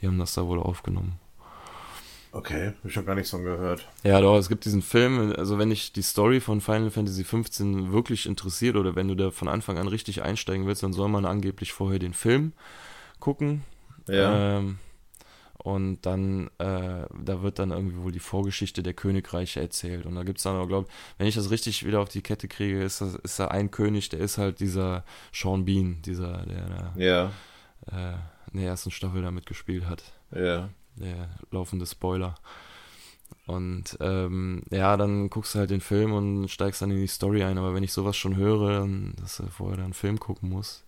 Die 0.00 0.06
haben 0.06 0.18
das 0.18 0.34
da 0.34 0.46
wohl 0.46 0.58
aufgenommen. 0.58 1.21
Okay, 2.34 2.68
hab 2.68 2.90
ich 2.90 2.96
noch 2.96 3.04
gar 3.04 3.14
nichts 3.14 3.30
von 3.30 3.44
gehört. 3.44 3.86
Ja, 4.04 4.18
doch, 4.22 4.38
es 4.38 4.48
gibt 4.48 4.64
diesen 4.64 4.80
Film, 4.80 5.34
also 5.36 5.58
wenn 5.58 5.68
dich 5.68 5.92
die 5.92 6.00
Story 6.00 6.40
von 6.40 6.62
Final 6.62 6.90
Fantasy 6.90 7.24
XV 7.24 7.60
wirklich 7.92 8.24
interessiert 8.24 8.76
oder 8.76 8.96
wenn 8.96 9.08
du 9.08 9.14
da 9.14 9.30
von 9.30 9.48
Anfang 9.48 9.76
an 9.76 9.86
richtig 9.86 10.22
einsteigen 10.22 10.66
willst, 10.66 10.82
dann 10.82 10.94
soll 10.94 11.08
man 11.08 11.26
angeblich 11.26 11.74
vorher 11.74 11.98
den 11.98 12.14
Film 12.14 12.54
gucken. 13.20 13.64
Ja. 14.08 14.58
Ähm, 14.58 14.78
und 15.58 16.00
dann, 16.06 16.48
äh, 16.58 17.06
da 17.22 17.42
wird 17.42 17.58
dann 17.58 17.70
irgendwie 17.70 17.98
wohl 17.98 18.12
die 18.12 18.18
Vorgeschichte 18.18 18.82
der 18.82 18.94
Königreiche 18.94 19.60
erzählt. 19.60 20.06
Und 20.06 20.14
da 20.14 20.22
gibt 20.24 20.38
es 20.38 20.44
dann 20.44 20.56
auch, 20.56 20.66
glaube 20.66 20.88
wenn 21.18 21.26
ich 21.26 21.34
das 21.34 21.50
richtig 21.50 21.86
wieder 21.86 22.00
auf 22.00 22.08
die 22.08 22.22
Kette 22.22 22.48
kriege, 22.48 22.82
ist, 22.82 23.02
das, 23.02 23.14
ist 23.14 23.38
da 23.38 23.48
ein 23.48 23.70
König, 23.70 24.08
der 24.08 24.20
ist 24.20 24.38
halt 24.38 24.58
dieser 24.58 25.04
Sean 25.32 25.66
Bean, 25.66 26.00
dieser, 26.02 26.46
der 26.46 26.66
da 26.66 26.92
ja. 26.96 27.24
äh, 27.92 28.16
in 28.52 28.60
der 28.60 28.68
ersten 28.68 28.90
Staffel 28.90 29.20
damit 29.20 29.44
gespielt 29.44 29.84
hat. 29.86 30.02
Ja 30.34 30.70
der 30.96 31.30
laufende 31.50 31.86
Spoiler. 31.86 32.34
Und 33.46 33.96
ähm, 34.00 34.62
ja, 34.70 34.96
dann 34.96 35.30
guckst 35.30 35.54
du 35.54 35.58
halt 35.58 35.70
den 35.70 35.80
Film 35.80 36.12
und 36.12 36.48
steigst 36.48 36.82
dann 36.82 36.90
in 36.90 36.98
die 36.98 37.06
Story 37.06 37.42
ein. 37.42 37.58
Aber 37.58 37.74
wenn 37.74 37.82
ich 37.82 37.92
sowas 37.92 38.16
schon 38.16 38.36
höre, 38.36 38.80
dann, 38.80 39.14
dass 39.20 39.38
du 39.38 39.46
vorher 39.46 39.76
dann 39.76 39.86
einen 39.86 39.94
Film 39.94 40.20
gucken 40.20 40.48
musst, 40.50 40.84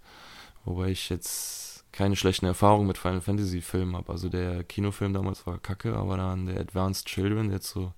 wobei 0.64 0.88
ich 0.88 1.08
jetzt 1.08 1.84
keine 1.92 2.16
schlechten 2.16 2.46
Erfahrungen 2.46 2.88
mit 2.88 2.98
Final 2.98 3.20
Fantasy 3.20 3.60
Filmen 3.60 3.96
habe. 3.96 4.12
Also 4.12 4.28
der 4.28 4.64
Kinofilm 4.64 5.14
damals 5.14 5.46
war 5.46 5.58
kacke, 5.58 5.94
aber 5.94 6.16
dann 6.16 6.46
der 6.46 6.60
Advanced 6.60 7.06
Children, 7.06 7.48
der 7.48 7.56
jetzt 7.56 7.70
so 7.70 7.92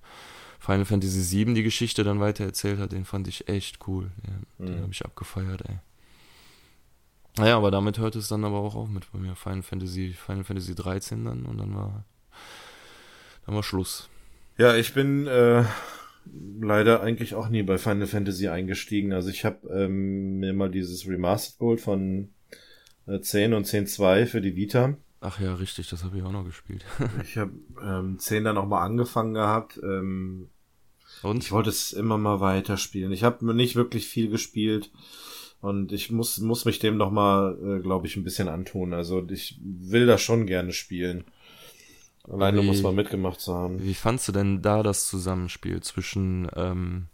Final 0.59 0.85
Fantasy 0.85 1.45
VII 1.45 1.53
die 1.53 1.63
Geschichte 1.63 2.03
dann 2.03 2.19
weiter 2.19 2.45
erzählt 2.45 2.79
hat, 2.79 2.91
den 2.91 3.05
fand 3.05 3.27
ich 3.27 3.47
echt 3.47 3.87
cool. 3.87 4.11
Den, 4.25 4.45
mhm. 4.57 4.71
den 4.71 4.81
habe 4.83 4.91
ich 4.91 5.03
abgefeiert, 5.03 5.63
ey. 5.67 5.79
Naja, 7.37 7.57
aber 7.57 7.71
damit 7.71 7.99
hört 7.99 8.15
es 8.15 8.27
dann 8.27 8.43
aber 8.43 8.57
auch 8.57 8.75
auf 8.75 8.89
mit 8.89 9.11
bei 9.11 9.19
mir. 9.19 9.35
Final 9.35 9.61
Fantasy, 9.61 10.13
Final 10.13 10.43
Fantasy 10.43 10.73
13 10.73 11.25
dann 11.25 11.45
und 11.45 11.57
dann 11.57 11.75
war, 11.75 12.05
dann 13.45 13.55
war 13.55 13.63
Schluss. 13.63 14.09
Ja, 14.57 14.75
ich 14.75 14.93
bin 14.93 15.27
äh, 15.27 15.63
leider 16.59 17.01
eigentlich 17.01 17.35
auch 17.35 17.49
nie 17.49 17.63
bei 17.63 17.77
Final 17.77 18.07
Fantasy 18.07 18.47
eingestiegen. 18.47 19.13
Also 19.13 19.29
ich 19.29 19.45
habe 19.45 19.67
ähm, 19.69 20.39
mir 20.39 20.53
mal 20.53 20.71
dieses 20.71 21.07
Remastered 21.07 21.59
geholt 21.59 21.81
von 21.81 22.29
äh, 23.05 23.19
10 23.19 23.53
und 23.53 23.67
10.2 23.67 24.25
für 24.25 24.41
die 24.41 24.55
Vita. 24.55 24.95
Ach 25.19 25.39
ja, 25.39 25.53
richtig, 25.55 25.89
das 25.89 26.03
habe 26.03 26.17
ich 26.17 26.23
auch 26.23 26.31
noch 26.31 26.45
gespielt. 26.45 26.85
ich 27.23 27.37
habe 27.37 27.51
ähm, 27.81 28.17
10 28.19 28.43
dann 28.45 28.57
auch 28.57 28.67
mal 28.67 28.83
angefangen 28.83 29.33
gehabt. 29.33 29.79
Ähm, 29.83 30.49
und? 31.23 31.43
Ich 31.43 31.51
wollte 31.51 31.69
es 31.69 31.93
immer 31.93 32.17
mal 32.17 32.39
weiterspielen. 32.39 33.11
Ich 33.11 33.23
habe 33.23 33.53
nicht 33.53 33.75
wirklich 33.75 34.07
viel 34.07 34.29
gespielt. 34.29 34.91
Und 35.59 35.91
ich 35.91 36.11
muss, 36.11 36.37
muss 36.39 36.65
mich 36.65 36.79
dem 36.79 36.97
noch 36.97 37.11
mal, 37.11 37.57
äh, 37.61 37.81
glaube 37.81 38.07
ich, 38.07 38.15
ein 38.15 38.23
bisschen 38.23 38.47
antun. 38.47 38.93
Also 38.93 39.25
ich 39.29 39.59
will 39.61 40.05
das 40.05 40.21
schon 40.21 40.45
gerne 40.45 40.71
spielen. 40.71 41.25
Alleine 42.29 42.61
muss 42.61 42.81
man 42.81 42.93
mitgemacht 42.93 43.39
zu 43.39 43.53
haben. 43.53 43.81
Wie 43.81 43.93
fandst 43.93 44.27
du 44.27 44.31
denn 44.33 44.61
da 44.61 44.83
das 44.83 45.07
Zusammenspiel 45.07 45.81
zwischen, 45.81 46.49
ähm, 46.55 47.07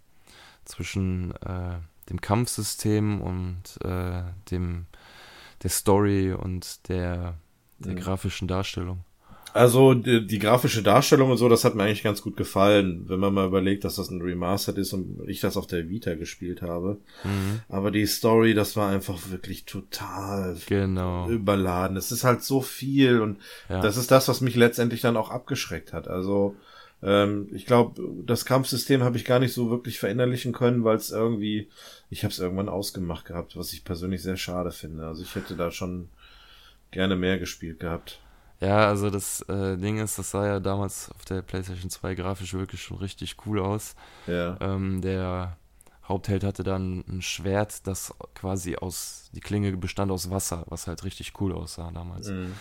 zwischen 0.65 1.36
äh, 1.36 1.77
dem 2.10 2.19
Kampfsystem 2.19 3.21
und 3.21 3.77
äh, 3.84 4.23
dem 4.49 4.88
der 5.62 5.69
Story 5.69 6.34
und 6.34 6.89
der, 6.89 7.36
der 7.79 7.93
mhm. 7.93 7.97
grafischen 7.97 8.47
Darstellung? 8.47 9.06
Also 9.53 9.93
die, 9.93 10.25
die, 10.25 10.39
grafische 10.39 10.81
Darstellung 10.81 11.29
und 11.29 11.37
so, 11.37 11.47
das 11.47 11.63
hat 11.63 11.75
mir 11.75 11.83
eigentlich 11.83 12.01
ganz 12.01 12.23
gut 12.23 12.35
gefallen, 12.35 13.05
wenn 13.07 13.19
man 13.19 13.33
mal 13.33 13.45
überlegt, 13.45 13.83
dass 13.83 13.97
das 13.97 14.09
ein 14.09 14.21
Remastered 14.21 14.79
ist 14.79 14.93
und 14.93 15.27
ich 15.27 15.41
das 15.41 15.57
auf 15.57 15.67
der 15.67 15.89
Vita 15.89 16.15
gespielt 16.15 16.63
habe. 16.63 16.97
Mhm. 17.23 17.59
Aber 17.69 17.91
die 17.91 18.07
Story, 18.07 18.55
das 18.55 18.75
war 18.75 18.89
einfach 18.89 19.19
wirklich 19.29 19.65
total 19.65 20.57
genau. 20.65 21.29
überladen. 21.29 21.97
Es 21.97 22.11
ist 22.11 22.23
halt 22.23 22.43
so 22.43 22.61
viel 22.61 23.21
und 23.21 23.37
ja. 23.69 23.79
das 23.79 23.95
ist 23.95 24.09
das, 24.09 24.27
was 24.27 24.41
mich 24.41 24.55
letztendlich 24.55 25.01
dann 25.01 25.17
auch 25.17 25.29
abgeschreckt 25.29 25.93
hat. 25.93 26.07
Also 26.07 26.55
ähm, 27.03 27.47
ich 27.51 27.67
glaube, 27.67 28.01
das 28.25 28.45
Kampfsystem 28.45 29.03
habe 29.03 29.17
ich 29.17 29.25
gar 29.25 29.39
nicht 29.39 29.53
so 29.53 29.69
wirklich 29.69 29.99
verinnerlichen 29.99 30.53
können, 30.53 30.83
weil 30.83 30.95
es 30.95 31.11
irgendwie, 31.11 31.67
ich 32.09 32.23
habe 32.23 32.31
es 32.31 32.39
irgendwann 32.39 32.69
ausgemacht 32.69 33.25
gehabt, 33.25 33.55
was 33.55 33.73
ich 33.73 33.83
persönlich 33.83 34.23
sehr 34.23 34.37
schade 34.37 34.71
finde. 34.71 35.05
Also 35.05 35.21
ich 35.21 35.35
hätte 35.35 35.55
da 35.55 35.69
schon 35.69 36.09
gerne 36.91 37.15
mehr 37.15 37.37
gespielt 37.37 37.79
gehabt. 37.79 38.19
Ja, 38.63 38.88
also 38.88 39.10
das 39.10 39.41
äh, 39.49 39.78
Ding 39.78 39.99
ist, 39.99 40.17
das 40.17 40.32
sah 40.32 40.45
ja 40.45 40.60
damals 40.62 41.12
auf 41.12 41.26
der 41.26 41.41
PlayStation 41.41 41.89
2 41.89 42.15
grafisch 42.15 42.54
wirklich 42.54 42.82
schon 42.82 42.97
richtig 42.97 43.36
cool 43.45 43.60
aus. 43.60 43.95
Ja. 44.26 44.58
Ähm, 44.62 45.02
der 45.02 45.58
Hauptheld 46.08 46.45
hatte 46.45 46.63
dann 46.63 47.04
ein 47.10 47.21
Schwert, 47.21 47.86
das 47.88 48.13
quasi 48.36 48.78
aus, 48.78 49.30
die 49.34 49.41
Klinge 49.41 49.76
bestand 49.76 50.12
aus 50.12 50.30
Wasser, 50.30 50.63
was 50.67 50.88
halt 50.88 51.04
richtig 51.04 51.34
cool 51.41 51.52
aussah 51.52 51.91
damals. 51.91 52.30
Mhm. 52.30 52.54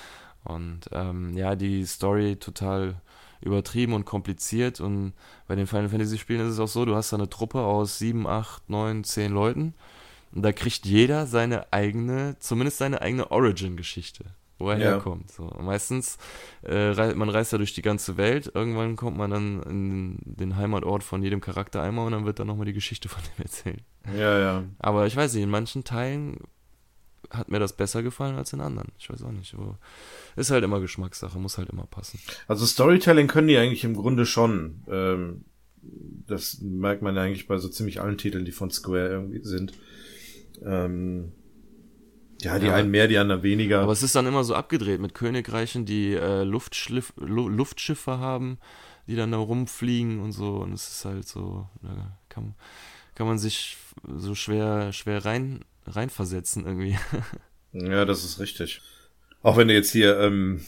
Und 0.43 0.81
ähm, 0.91 1.37
ja, 1.37 1.55
die 1.55 1.85
Story 1.85 2.35
total 2.35 3.01
übertrieben 3.41 3.93
und 3.93 4.05
kompliziert. 4.05 4.81
Und 4.81 5.13
bei 5.47 5.55
den 5.55 5.69
Final 5.69 5.89
Fantasy 5.89 6.19
Spielen 6.19 6.41
ist 6.41 6.55
es 6.55 6.61
auch 6.61 6.69
so, 6.69 6.85
du 6.85 6.97
hast 6.97 7.13
da 7.13 7.17
eine 7.17 7.31
Truppe 7.31 7.61
aus 7.61 7.99
sieben, 7.99 8.27
acht, 8.27 8.69
neun, 8.69 9.05
zehn 9.05 9.33
Leuten. 9.33 9.75
Und 10.33 10.43
da 10.43 10.51
kriegt 10.51 10.85
jeder 10.85 11.27
seine 11.27 11.73
eigene, 11.73 12.37
zumindest 12.41 12.79
seine 12.79 13.03
eigene 13.03 13.31
Origin-Geschichte 13.31 14.25
wo 14.63 14.71
er 14.71 14.79
ja. 14.79 14.85
herkommt. 14.91 15.31
So. 15.31 15.45
Meistens, 15.61 16.19
äh, 16.65 16.95
man 17.15 17.29
reist 17.29 17.53
ja 17.53 17.59
durch 17.59 17.75
die 17.75 17.83
ganze 17.83 18.17
Welt, 18.17 18.51
irgendwann 18.55 18.97
kommt 18.97 19.17
man 19.17 19.31
dann 19.31 19.63
in 19.65 20.19
den 20.25 20.57
Heimatort 20.57 21.03
von 21.03 21.23
jedem 21.23 21.41
Charakter 21.41 21.83
einmal 21.83 22.07
und 22.07 22.13
dann 22.13 22.25
wird 22.25 22.39
dann 22.39 22.47
nochmal 22.47 22.67
die 22.67 22.73
Geschichte 22.73 23.09
von 23.09 23.23
dem 23.23 23.43
erzählt. 23.45 23.83
Ja, 24.17 24.39
ja. 24.39 24.65
Aber 24.79 25.07
ich 25.07 25.17
weiß 25.17 25.35
nicht, 25.35 25.43
in 25.43 25.51
manchen 25.51 25.85
Teilen 25.85 26.39
hat 27.31 27.51
mir 27.51 27.59
das 27.59 27.73
besser 27.75 28.03
gefallen 28.03 28.37
als 28.37 28.53
in 28.53 28.61
anderen. 28.61 28.93
Ich 28.99 29.11
weiß 29.11 29.23
auch 29.23 29.33
nicht. 29.33 29.55
Aber 29.55 29.79
ist 30.37 30.51
halt 30.51 30.65
immer 30.65 30.81
Geschmackssache, 30.81 31.39
muss 31.39 31.59
halt 31.59 31.71
immer 31.71 31.87
passen. 31.87 32.21
Also 32.47 32.67
Storytelling 32.67 33.27
können 33.27 33.49
die 33.49 33.57
eigentlich 33.57 33.85
im 33.85 33.95
Grunde 33.95 34.27
schon. 34.27 34.83
Ähm, 34.89 35.45
das 36.27 36.61
merkt 36.61 37.03
man 37.03 37.17
ja 37.17 37.23
eigentlich 37.23 37.49
bei 37.49 37.59
so 37.59 37.69
ziemlich 37.69 38.01
allen 38.01 38.19
Titeln, 38.19 38.45
die 38.45 38.53
von 38.53 38.71
Square 38.71 39.09
irgendwie 39.09 39.43
sind. 39.43 39.73
Ähm, 40.65 41.33
ja, 42.43 42.59
die 42.59 42.67
ja. 42.67 42.75
einen 42.75 42.91
mehr, 42.91 43.09
die 43.09 43.19
anderen 43.19 43.43
weniger. 43.43 43.81
Aber 43.81 43.93
es 43.93 44.03
ist 44.03 44.15
dann 44.15 44.27
immer 44.27 44.45
so 44.45 44.55
abgedreht 44.55 45.01
mit 45.01 45.15
Königreichen, 45.15 45.85
die 45.85 46.15
äh, 46.15 46.43
Luftschliff, 46.43 47.13
Luftschiffe 47.17 48.19
haben, 48.19 48.59
die 49.07 49.17
dann 49.17 49.33
da 49.33 49.39
rumfliegen 49.39 50.21
und 50.21 50.33
so. 50.33 50.57
Und 50.57 50.73
es 50.73 50.89
ist 50.89 51.05
halt 51.05 51.27
so, 51.27 51.69
da 51.83 52.19
kann, 52.29 52.55
kann 53.15 53.27
man 53.27 53.39
sich 53.39 53.77
so 54.17 54.35
schwer, 54.35 54.93
schwer 54.93 55.25
rein, 55.25 55.65
reinversetzen 55.87 56.67
irgendwie. 56.67 56.99
ja, 57.73 58.05
das 58.05 58.25
ist 58.25 58.41
richtig. 58.41 58.81
Auch 59.43 59.57
wenn 59.57 59.69
du 59.69 59.75
jetzt 59.75 59.91
hier, 59.91 60.19
ähm, 60.21 60.65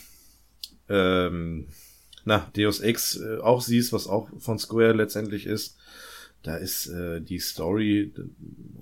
ähm, 0.89 1.69
na, 2.25 2.51
Deus 2.57 2.81
Ex 2.81 3.17
äh, 3.17 3.39
auch 3.39 3.61
siehst, 3.61 3.93
was 3.93 4.07
auch 4.07 4.29
von 4.39 4.59
Square 4.59 4.93
letztendlich 4.93 5.47
ist, 5.47 5.77
da 6.45 6.57
ist 6.57 6.87
äh, 6.87 7.21
die 7.21 7.41
Story, 7.41 8.13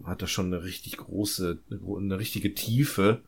hat 0.05 0.20
da 0.20 0.27
schon 0.27 0.46
eine 0.46 0.64
richtig 0.64 0.98
große, 0.98 1.59
eine 1.70 2.18
richtige 2.18 2.55
Tiefe 2.55 3.22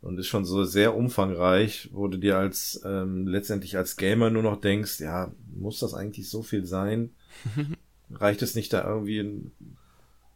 und 0.00 0.18
ist 0.18 0.28
schon 0.28 0.44
so 0.44 0.64
sehr 0.64 0.96
umfangreich, 0.96 1.90
wo 1.92 2.08
du 2.08 2.16
dir 2.16 2.38
als 2.38 2.80
ähm, 2.84 3.26
letztendlich 3.26 3.76
als 3.76 3.96
Gamer 3.96 4.30
nur 4.30 4.42
noch 4.42 4.60
denkst, 4.60 5.00
ja, 5.00 5.30
muss 5.54 5.78
das 5.78 5.94
eigentlich 5.94 6.28
so 6.28 6.42
viel 6.42 6.64
sein? 6.64 7.10
Reicht 8.10 8.40
es 8.40 8.54
nicht 8.54 8.72
da 8.72 8.86
irgendwie 8.86 9.20
ein 9.20 9.52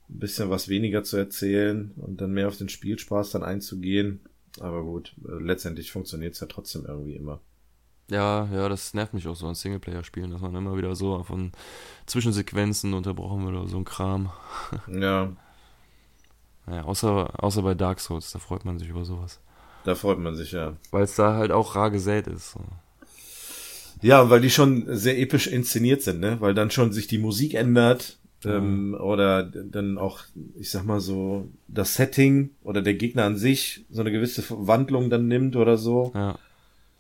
bisschen 0.09 0.51
was 0.51 0.69
weniger 0.69 1.03
zu 1.03 1.17
erzählen 1.17 1.93
und 1.97 2.21
dann 2.21 2.33
mehr 2.33 2.49
auf 2.49 2.59
den 2.59 2.69
Spielspaß 2.69 3.31
dann 3.31 3.43
einzugehen? 3.43 4.21
Aber 4.59 4.83
gut, 4.83 5.15
äh, 5.27 5.43
letztendlich 5.43 5.93
funktioniert 5.93 6.35
es 6.35 6.41
ja 6.41 6.47
trotzdem 6.47 6.85
irgendwie 6.85 7.15
immer. 7.15 7.41
Ja, 8.11 8.49
ja, 8.53 8.69
das 8.69 8.93
nervt 8.93 9.15
mich 9.15 9.27
auch 9.29 9.37
so 9.37 9.47
an 9.47 9.55
Singleplayer-Spielen, 9.55 10.31
dass 10.31 10.41
man 10.41 10.55
immer 10.55 10.77
wieder 10.77 10.95
so 10.97 11.23
von 11.23 11.53
Zwischensequenzen 12.07 12.93
unterbrochen 12.93 13.45
wird 13.45 13.57
oder 13.57 13.69
so 13.69 13.77
ein 13.77 13.85
Kram. 13.85 14.31
Ja. 14.89 15.33
Naja, 16.67 16.85
außer, 16.85 17.43
außer 17.43 17.63
bei 17.63 17.75
Dark 17.75 18.01
Souls, 18.01 18.31
da 18.33 18.39
freut 18.39 18.65
man 18.65 18.79
sich 18.79 18.89
über 18.89 19.05
sowas. 19.05 19.41
Da 19.85 19.95
freut 19.95 20.19
man 20.19 20.37
sich, 20.37 20.53
ja. 20.53 20.77
Weil 20.91 21.05
es 21.05 21.17
da 21.17 21.35
halt 21.35 21.53
auch 21.53 21.75
rar 21.75 21.91
gesät 21.91 22.27
ist. 22.27 22.53
So. 22.53 22.61
Ja, 24.03 24.31
weil 24.31 24.41
die 24.41 24.51
schon 24.51 24.85
sehr 24.87 25.19
episch 25.19 25.47
inszeniert 25.47 26.03
sind, 26.03 26.21
ne? 26.21 26.37
Weil 26.41 26.55
dann 26.55 26.71
schon 26.71 26.93
sich 26.93 27.07
die 27.07 27.19
Musik 27.19 27.55
ändert. 27.55 28.19
Ähm, 28.43 28.97
oder 28.99 29.43
dann 29.43 29.99
auch, 29.99 30.21
ich 30.59 30.71
sag 30.71 30.85
mal 30.85 31.01
so, 31.01 31.49
das 31.69 31.95
Setting 31.95 32.51
oder 32.63 32.81
der 32.81 32.95
Gegner 32.95 33.25
an 33.25 33.37
sich 33.37 33.85
so 33.91 34.01
eine 34.01 34.11
gewisse 34.11 34.43
Wandlung 34.49 35.11
dann 35.11 35.29
nimmt 35.29 35.57
oder 35.57 35.77
so. 35.77 36.13
Ja. 36.15 36.39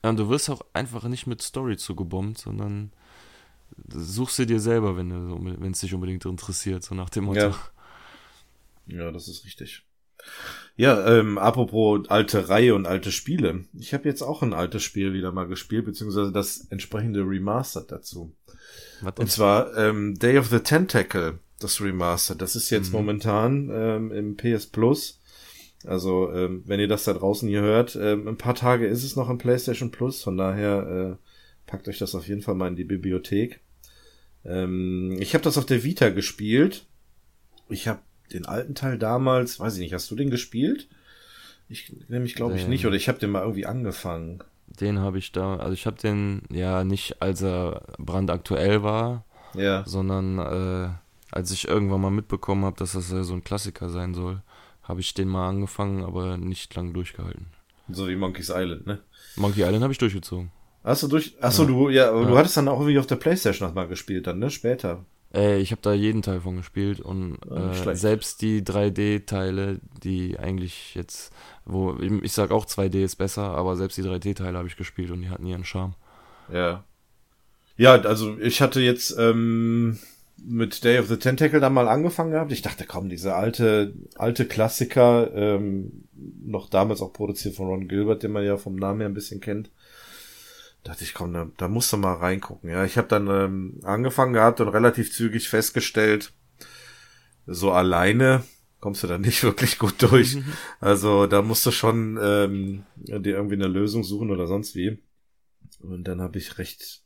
Ja, 0.03 0.11
und 0.11 0.19
du 0.19 0.29
wirst 0.29 0.49
auch 0.51 0.63
einfach 0.73 1.05
nicht 1.05 1.27
mit 1.27 1.43
Story 1.43 1.77
zugebombt, 1.77 2.39
sondern 2.39 2.93
suchst 3.89 4.37
sie 4.37 4.47
dir 4.47 4.61
selber, 4.61 4.97
wenn 4.97 5.73
es 5.73 5.81
dich 5.81 5.95
unbedingt 5.95 6.25
interessiert, 6.25 6.83
so 6.83 6.95
nach 6.95 7.11
dem 7.11 7.25
Motto. 7.25 7.41
Ja, 7.41 7.57
ja 8.87 9.11
das 9.13 9.29
ist 9.29 9.45
richtig. 9.45 9.85
Ja, 10.77 11.19
ähm, 11.19 11.39
apropos 11.39 12.09
alte 12.09 12.49
Reihe 12.49 12.75
und 12.75 12.87
alte 12.87 13.13
Spiele. 13.13 13.65
Ich 13.79 13.93
habe 13.93 14.09
jetzt 14.09 14.23
auch 14.23 14.43
ein 14.43 14.55
altes 14.55 14.83
Spiel 14.83 15.13
wieder 15.13 15.33
mal 15.33 15.47
gespielt, 15.47 15.85
beziehungsweise 15.85 16.33
das 16.33 16.67
entsprechende 16.71 17.21
Remastered 17.21 17.91
dazu. 17.91 18.33
Was 19.01 19.15
und 19.19 19.31
zwar 19.31 19.77
ähm, 19.77 20.19
Day 20.19 20.39
of 20.39 20.49
the 20.49 20.61
Tentacle, 20.61 21.39
das 21.59 21.81
Remastered. 21.81 22.41
Das 22.41 22.57
ist 22.57 22.71
jetzt 22.71 22.89
mhm. 22.89 22.99
momentan 22.99 23.71
ähm, 23.73 24.13
im 24.13 24.37
PS 24.37 24.67
Plus 24.67 25.19
also, 25.87 26.31
ähm, 26.33 26.62
wenn 26.66 26.81
ihr 26.81 26.88
das 26.88 27.05
da 27.05 27.14
draußen 27.14 27.49
hier 27.49 27.62
hört, 27.62 27.97
ähm, 27.97 28.29
ein 28.29 28.37
paar 28.37 28.55
Tage 28.55 28.87
ist 28.87 29.03
es 29.03 29.16
noch 29.16 29.31
im 29.31 29.38
PlayStation 29.38 29.90
Plus, 29.90 30.23
von 30.23 30.37
daher 30.37 31.16
äh, 31.19 31.71
packt 31.71 31.88
euch 31.88 31.99
das 31.99 32.14
auf 32.14 32.29
jeden 32.29 32.43
Fall 32.43 32.55
mal 32.55 32.69
in 32.69 32.77
die 32.77 32.85
Bibliothek. 32.85 33.61
Ähm, 34.45 35.16
ich 35.21 35.35
habe 35.35 35.45
das 35.45 35.57
auf 35.57 35.66
der 35.66 35.83
Vita 35.83 36.11
gespielt. 36.11 36.87
Ich 37.69 37.88
habe 37.88 38.01
den 38.33 38.47
alten 38.47 38.75
Teil 38.75 38.99
damals, 38.99 39.59
weiß 39.59 39.75
ich 39.75 39.81
nicht, 39.81 39.95
hast 39.95 40.11
du 40.11 40.16
den 40.16 40.31
gespielt? 40.31 40.88
Ich 41.69 41.93
nämlich 42.09 42.35
glaube 42.35 42.57
ich 42.57 42.66
nicht, 42.66 42.85
oder 42.85 42.97
ich 42.97 43.09
habe 43.09 43.19
den 43.19 43.31
mal 43.31 43.43
irgendwie 43.43 43.66
angefangen. 43.66 44.43
Den 44.66 44.99
habe 44.99 45.19
ich 45.19 45.33
da, 45.33 45.57
also 45.57 45.73
ich 45.73 45.87
habe 45.87 45.97
den 45.97 46.43
ja 46.51 46.85
nicht, 46.85 47.23
als 47.23 47.43
er 47.43 47.83
brandaktuell 47.99 48.83
war, 48.83 49.25
ja. 49.55 49.85
sondern 49.87 50.38
äh, 50.38 50.90
als 51.31 51.53
ich 51.53 51.69
irgendwann 51.69 52.01
mal 52.01 52.11
mitbekommen 52.11 52.64
habe, 52.64 52.77
dass 52.77 52.93
das 52.93 53.09
so 53.09 53.35
ein 53.35 53.45
Klassiker 53.45 53.88
sein 53.88 54.14
soll 54.14 54.43
habe 54.83 55.01
ich 55.01 55.14
den 55.14 55.29
mal 55.29 55.49
angefangen, 55.49 56.05
aber 56.05 56.37
nicht 56.37 56.75
lang 56.75 56.93
durchgehalten. 56.93 57.47
So 57.88 58.09
wie 58.09 58.16
Monkey's 58.16 58.51
Island, 58.51 58.87
ne? 58.87 59.01
Monkey 59.37 59.62
Island 59.62 59.83
habe 59.83 59.93
ich 59.93 59.99
durchgezogen. 59.99 60.51
Hast 60.85 61.03
du 61.03 61.09
durch? 61.09 61.37
Achso, 61.40 61.62
ja. 61.62 61.69
du, 61.69 61.88
ja, 61.90 62.09
aber 62.11 62.23
ja. 62.23 62.29
du 62.29 62.38
hattest 62.38 62.57
dann 62.57 62.69
auch 62.69 62.81
irgendwie 62.81 62.99
auf 62.99 63.07
der 63.07 63.16
Playstation 63.16 63.69
nochmal 63.69 63.88
gespielt 63.88 64.27
dann, 64.27 64.38
ne? 64.38 64.51
Später. 64.51 65.05
Äh, 65.33 65.61
ich 65.61 65.71
habe 65.71 65.83
da 65.83 65.93
jeden 65.93 66.23
Teil 66.23 66.40
von 66.40 66.57
gespielt 66.57 67.01
und 67.01 67.38
ah, 67.51 67.73
äh, 67.73 67.95
selbst 67.95 68.43
die 68.43 68.62
3D-Teile, 68.62 69.81
die 70.03 70.38
eigentlich 70.38 70.95
jetzt, 70.95 71.33
wo 71.64 71.97
ich 72.01 72.33
sag 72.33 72.51
auch 72.51 72.66
2D 72.66 73.05
ist 73.05 73.16
besser, 73.16 73.43
aber 73.43 73.77
selbst 73.77 73.99
die 73.99 74.03
3D-Teile 74.03 74.59
habe 74.59 74.69
ich 74.69 74.77
gespielt 74.77 75.11
und 75.11 75.23
die 75.23 75.29
hatten 75.29 75.47
ihren 75.47 75.64
Charme. 75.64 75.95
Ja. 76.53 76.85
Ja, 77.77 77.95
also 77.95 78.37
ich 78.38 78.61
hatte 78.61 78.81
jetzt 78.81 79.16
ähm, 79.19 79.99
mit 80.44 80.85
Day 80.85 80.98
of 80.98 81.09
the 81.09 81.16
Tentacle 81.16 81.61
dann 81.61 81.74
mal 81.74 81.88
angefangen 81.88 82.33
gehabt. 82.33 82.53
Ich 82.53 82.62
dachte, 82.62 82.87
komm, 82.87 83.09
diese 83.09 83.35
alte, 83.35 83.94
alte 84.16 84.46
Klassiker, 84.46 85.33
ähm, 85.35 86.09
noch 86.14 86.68
damals 86.68 87.00
auch 87.00 87.12
produziert 87.12 87.55
von 87.55 87.66
Ron 87.66 87.88
Gilbert, 87.88 88.22
den 88.22 88.33
man 88.33 88.44
ja 88.44 88.57
vom 88.57 88.76
Namen 88.76 89.00
her 89.00 89.09
ein 89.09 89.14
bisschen 89.14 89.40
kennt. 89.40 89.70
dachte 90.83 91.05
ich, 91.05 91.14
komm, 91.14 91.33
da, 91.33 91.50
da 91.57 91.68
musst 91.68 91.92
du 91.92 91.96
mal 91.96 92.14
reingucken. 92.14 92.70
Ja, 92.70 92.85
ich 92.85 92.96
habe 92.96 93.09
dann 93.09 93.29
ähm, 93.29 93.81
angefangen 93.83 94.33
gehabt 94.33 94.61
und 94.61 94.68
relativ 94.68 95.12
zügig 95.12 95.48
festgestellt, 95.48 96.33
so 97.46 97.72
alleine 97.72 98.42
kommst 98.81 99.03
du 99.03 99.07
da 99.07 99.18
nicht 99.18 99.42
wirklich 99.44 99.79
gut 99.79 99.94
durch. 99.98 100.38
Also 100.81 101.26
da 101.26 101.42
musst 101.42 101.64
du 101.66 101.70
schon 101.70 102.18
ähm, 102.20 102.85
dir 102.96 103.37
irgendwie 103.37 103.57
eine 103.57 103.68
Lösung 103.68 104.05
suchen 104.05 104.31
oder 104.31 104.46
sonst 104.46 104.74
wie. 104.74 104.98
Und 105.81 106.05
dann 106.05 106.20
habe 106.20 106.38
ich 106.38 106.59
recht 106.59 107.03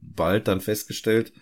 bald 0.00 0.48
dann 0.48 0.60
festgestellt, 0.60 1.32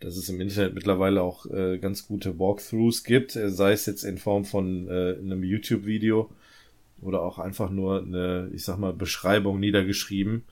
dass 0.00 0.16
es 0.16 0.28
im 0.28 0.40
Internet 0.40 0.74
mittlerweile 0.74 1.22
auch 1.22 1.46
äh, 1.46 1.78
ganz 1.78 2.06
gute 2.06 2.38
Walkthroughs 2.38 3.04
gibt, 3.04 3.36
äh, 3.36 3.50
sei 3.50 3.72
es 3.72 3.86
jetzt 3.86 4.04
in 4.04 4.18
Form 4.18 4.44
von 4.44 4.88
äh, 4.88 5.16
einem 5.18 5.42
YouTube-Video 5.42 6.30
oder 7.00 7.22
auch 7.22 7.38
einfach 7.38 7.70
nur 7.70 8.02
eine, 8.02 8.50
ich 8.52 8.64
sag 8.64 8.78
mal, 8.78 8.92
Beschreibung 8.92 9.60
niedergeschrieben, 9.60 10.44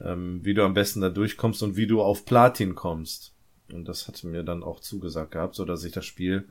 ähm, 0.00 0.40
wie 0.42 0.54
du 0.54 0.64
am 0.64 0.74
besten 0.74 1.00
da 1.00 1.10
durchkommst 1.10 1.62
und 1.62 1.76
wie 1.76 1.86
du 1.86 2.02
auf 2.02 2.24
Platin 2.24 2.74
kommst. 2.74 3.32
Und 3.72 3.88
das 3.88 4.08
hatte 4.08 4.26
mir 4.26 4.42
dann 4.42 4.62
auch 4.62 4.80
zugesagt 4.80 5.32
gehabt, 5.32 5.54
so 5.54 5.64
dass 5.64 5.84
ich 5.84 5.92
das 5.92 6.04
Spiel 6.04 6.46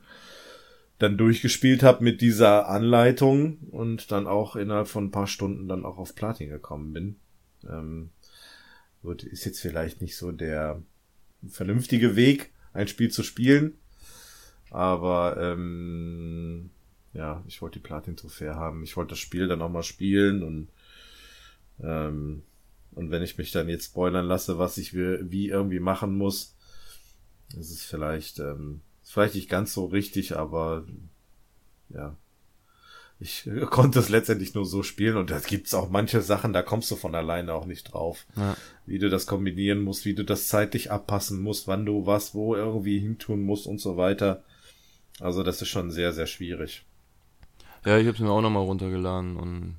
dann 0.99 1.17
durchgespielt 1.17 1.83
habe 1.83 2.03
mit 2.03 2.21
dieser 2.21 2.69
Anleitung 2.69 3.57
und 3.71 4.11
dann 4.11 4.27
auch 4.27 4.55
innerhalb 4.55 4.87
von 4.87 5.05
ein 5.05 5.11
paar 5.11 5.27
Stunden 5.27 5.67
dann 5.67 5.85
auch 5.85 5.97
auf 5.97 6.15
Platin 6.15 6.49
gekommen 6.49 6.93
bin. 6.93 7.15
Ähm, 7.69 8.11
gut, 9.01 9.23
ist 9.23 9.45
jetzt 9.45 9.59
vielleicht 9.59 10.01
nicht 10.01 10.15
so 10.15 10.31
der 10.31 10.81
vernünftige 11.49 12.15
Weg, 12.15 12.51
ein 12.73 12.87
Spiel 12.87 13.11
zu 13.11 13.23
spielen. 13.23 13.73
Aber 14.71 15.37
ähm, 15.39 16.69
ja, 17.13 17.43
ich 17.47 17.61
wollte 17.61 17.79
die 17.79 17.87
Platin-Trophäe 17.87 18.55
haben. 18.55 18.83
Ich 18.83 18.97
wollte 18.97 19.11
das 19.11 19.19
Spiel 19.19 19.47
dann 19.47 19.61
auch 19.61 19.69
mal 19.69 19.83
spielen 19.83 20.43
und 20.43 20.67
ähm, 21.81 22.43
und 22.91 23.11
wenn 23.11 23.23
ich 23.23 23.37
mich 23.37 23.51
dann 23.51 23.67
jetzt 23.67 23.87
spoilern 23.87 24.25
lasse, 24.25 24.57
was 24.57 24.77
ich 24.77 24.93
wie 24.93 25.49
irgendwie 25.49 25.81
machen 25.81 26.17
muss, 26.17 26.55
ist 27.57 27.69
es 27.71 27.83
vielleicht 27.83 28.39
ähm, 28.39 28.81
vielleicht 29.03 29.35
nicht 29.35 29.49
ganz 29.49 29.73
so 29.73 29.85
richtig, 29.85 30.37
aber 30.37 30.85
ja, 31.89 32.15
ich 33.19 33.49
konnte 33.69 33.99
es 33.99 34.09
letztendlich 34.09 34.53
nur 34.53 34.65
so 34.65 34.83
spielen 34.83 35.15
und 35.15 35.31
da 35.31 35.39
gibt's 35.39 35.73
auch 35.73 35.89
manche 35.89 36.21
Sachen, 36.21 36.51
da 36.51 36.61
kommst 36.61 36.91
du 36.91 36.95
von 36.95 37.15
alleine 37.15 37.53
auch 37.53 37.65
nicht 37.65 37.93
drauf. 37.93 38.25
Ja. 38.35 38.57
Wie 38.85 38.99
du 38.99 39.09
das 39.09 39.25
kombinieren 39.25 39.81
musst, 39.81 40.05
wie 40.05 40.15
du 40.15 40.25
das 40.25 40.47
zeitlich 40.47 40.91
abpassen 40.91 41.41
musst, 41.41 41.67
wann 41.67 41.85
du 41.85 42.05
was 42.05 42.35
wo 42.35 42.55
irgendwie 42.55 42.99
hintun 42.99 43.41
musst 43.41 43.67
und 43.67 43.79
so 43.79 43.95
weiter. 43.95 44.43
Also 45.21 45.43
das 45.43 45.61
ist 45.61 45.69
schon 45.69 45.91
sehr, 45.91 46.11
sehr 46.11 46.27
schwierig. 46.27 46.85
Ja, 47.85 47.97
ich 47.97 48.07
habe 48.07 48.15
es 48.15 48.19
mir 48.19 48.31
auch 48.31 48.41
nochmal 48.41 48.63
runtergeladen 48.63 49.37
und 49.37 49.77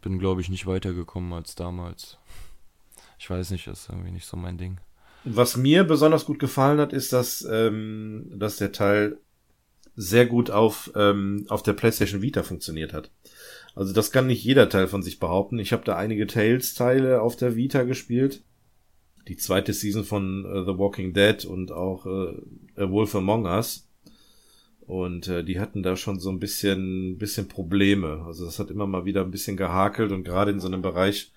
bin, 0.00 0.18
glaube 0.18 0.40
ich, 0.40 0.48
nicht 0.48 0.66
weitergekommen 0.66 1.32
als 1.32 1.54
damals. 1.54 2.18
Ich 3.18 3.28
weiß 3.28 3.50
nicht, 3.50 3.66
das 3.66 3.82
ist 3.82 3.88
irgendwie 3.88 4.10
nicht 4.10 4.26
so 4.26 4.36
mein 4.36 4.58
Ding. 4.58 4.78
Was 5.24 5.56
mir 5.56 5.84
besonders 5.84 6.26
gut 6.26 6.38
gefallen 6.38 6.80
hat, 6.80 6.92
ist, 6.92 7.12
dass, 7.12 7.46
ähm, 7.48 8.30
dass 8.34 8.56
der 8.56 8.72
Teil 8.72 9.18
sehr 9.96 10.26
gut 10.26 10.50
auf, 10.50 10.90
ähm, 10.96 11.44
auf 11.48 11.62
der 11.62 11.74
PlayStation 11.74 12.22
Vita 12.22 12.42
funktioniert 12.42 12.92
hat. 12.92 13.10
Also 13.74 13.92
das 13.92 14.12
kann 14.12 14.26
nicht 14.26 14.44
jeder 14.44 14.68
Teil 14.68 14.86
von 14.86 15.02
sich 15.02 15.18
behaupten. 15.18 15.58
Ich 15.58 15.72
habe 15.72 15.84
da 15.84 15.96
einige 15.96 16.26
Tales-Teile 16.26 17.22
auf 17.22 17.36
der 17.36 17.56
Vita 17.56 17.82
gespielt. 17.84 18.42
Die 19.28 19.36
zweite 19.36 19.72
Season 19.72 20.04
von 20.04 20.44
uh, 20.44 20.64
The 20.64 20.78
Walking 20.78 21.14
Dead 21.14 21.44
und 21.44 21.72
auch 21.72 22.04
uh, 22.06 22.34
A 22.76 22.90
Wolf 22.90 23.14
Among 23.14 23.46
Us. 23.46 23.88
Und 24.80 25.28
äh, 25.28 25.44
die 25.44 25.60
hatten 25.60 25.82
da 25.82 25.96
schon 25.96 26.18
so 26.18 26.28
ein 26.30 26.40
bisschen, 26.40 27.16
bisschen 27.16 27.48
Probleme. 27.48 28.24
Also 28.26 28.44
das 28.44 28.58
hat 28.58 28.70
immer 28.70 28.86
mal 28.86 29.04
wieder 29.04 29.22
ein 29.22 29.30
bisschen 29.30 29.56
gehakelt 29.56 30.10
und 30.12 30.24
gerade 30.24 30.50
in 30.50 30.60
so 30.60 30.66
einem 30.66 30.82
Bereich, 30.82 31.32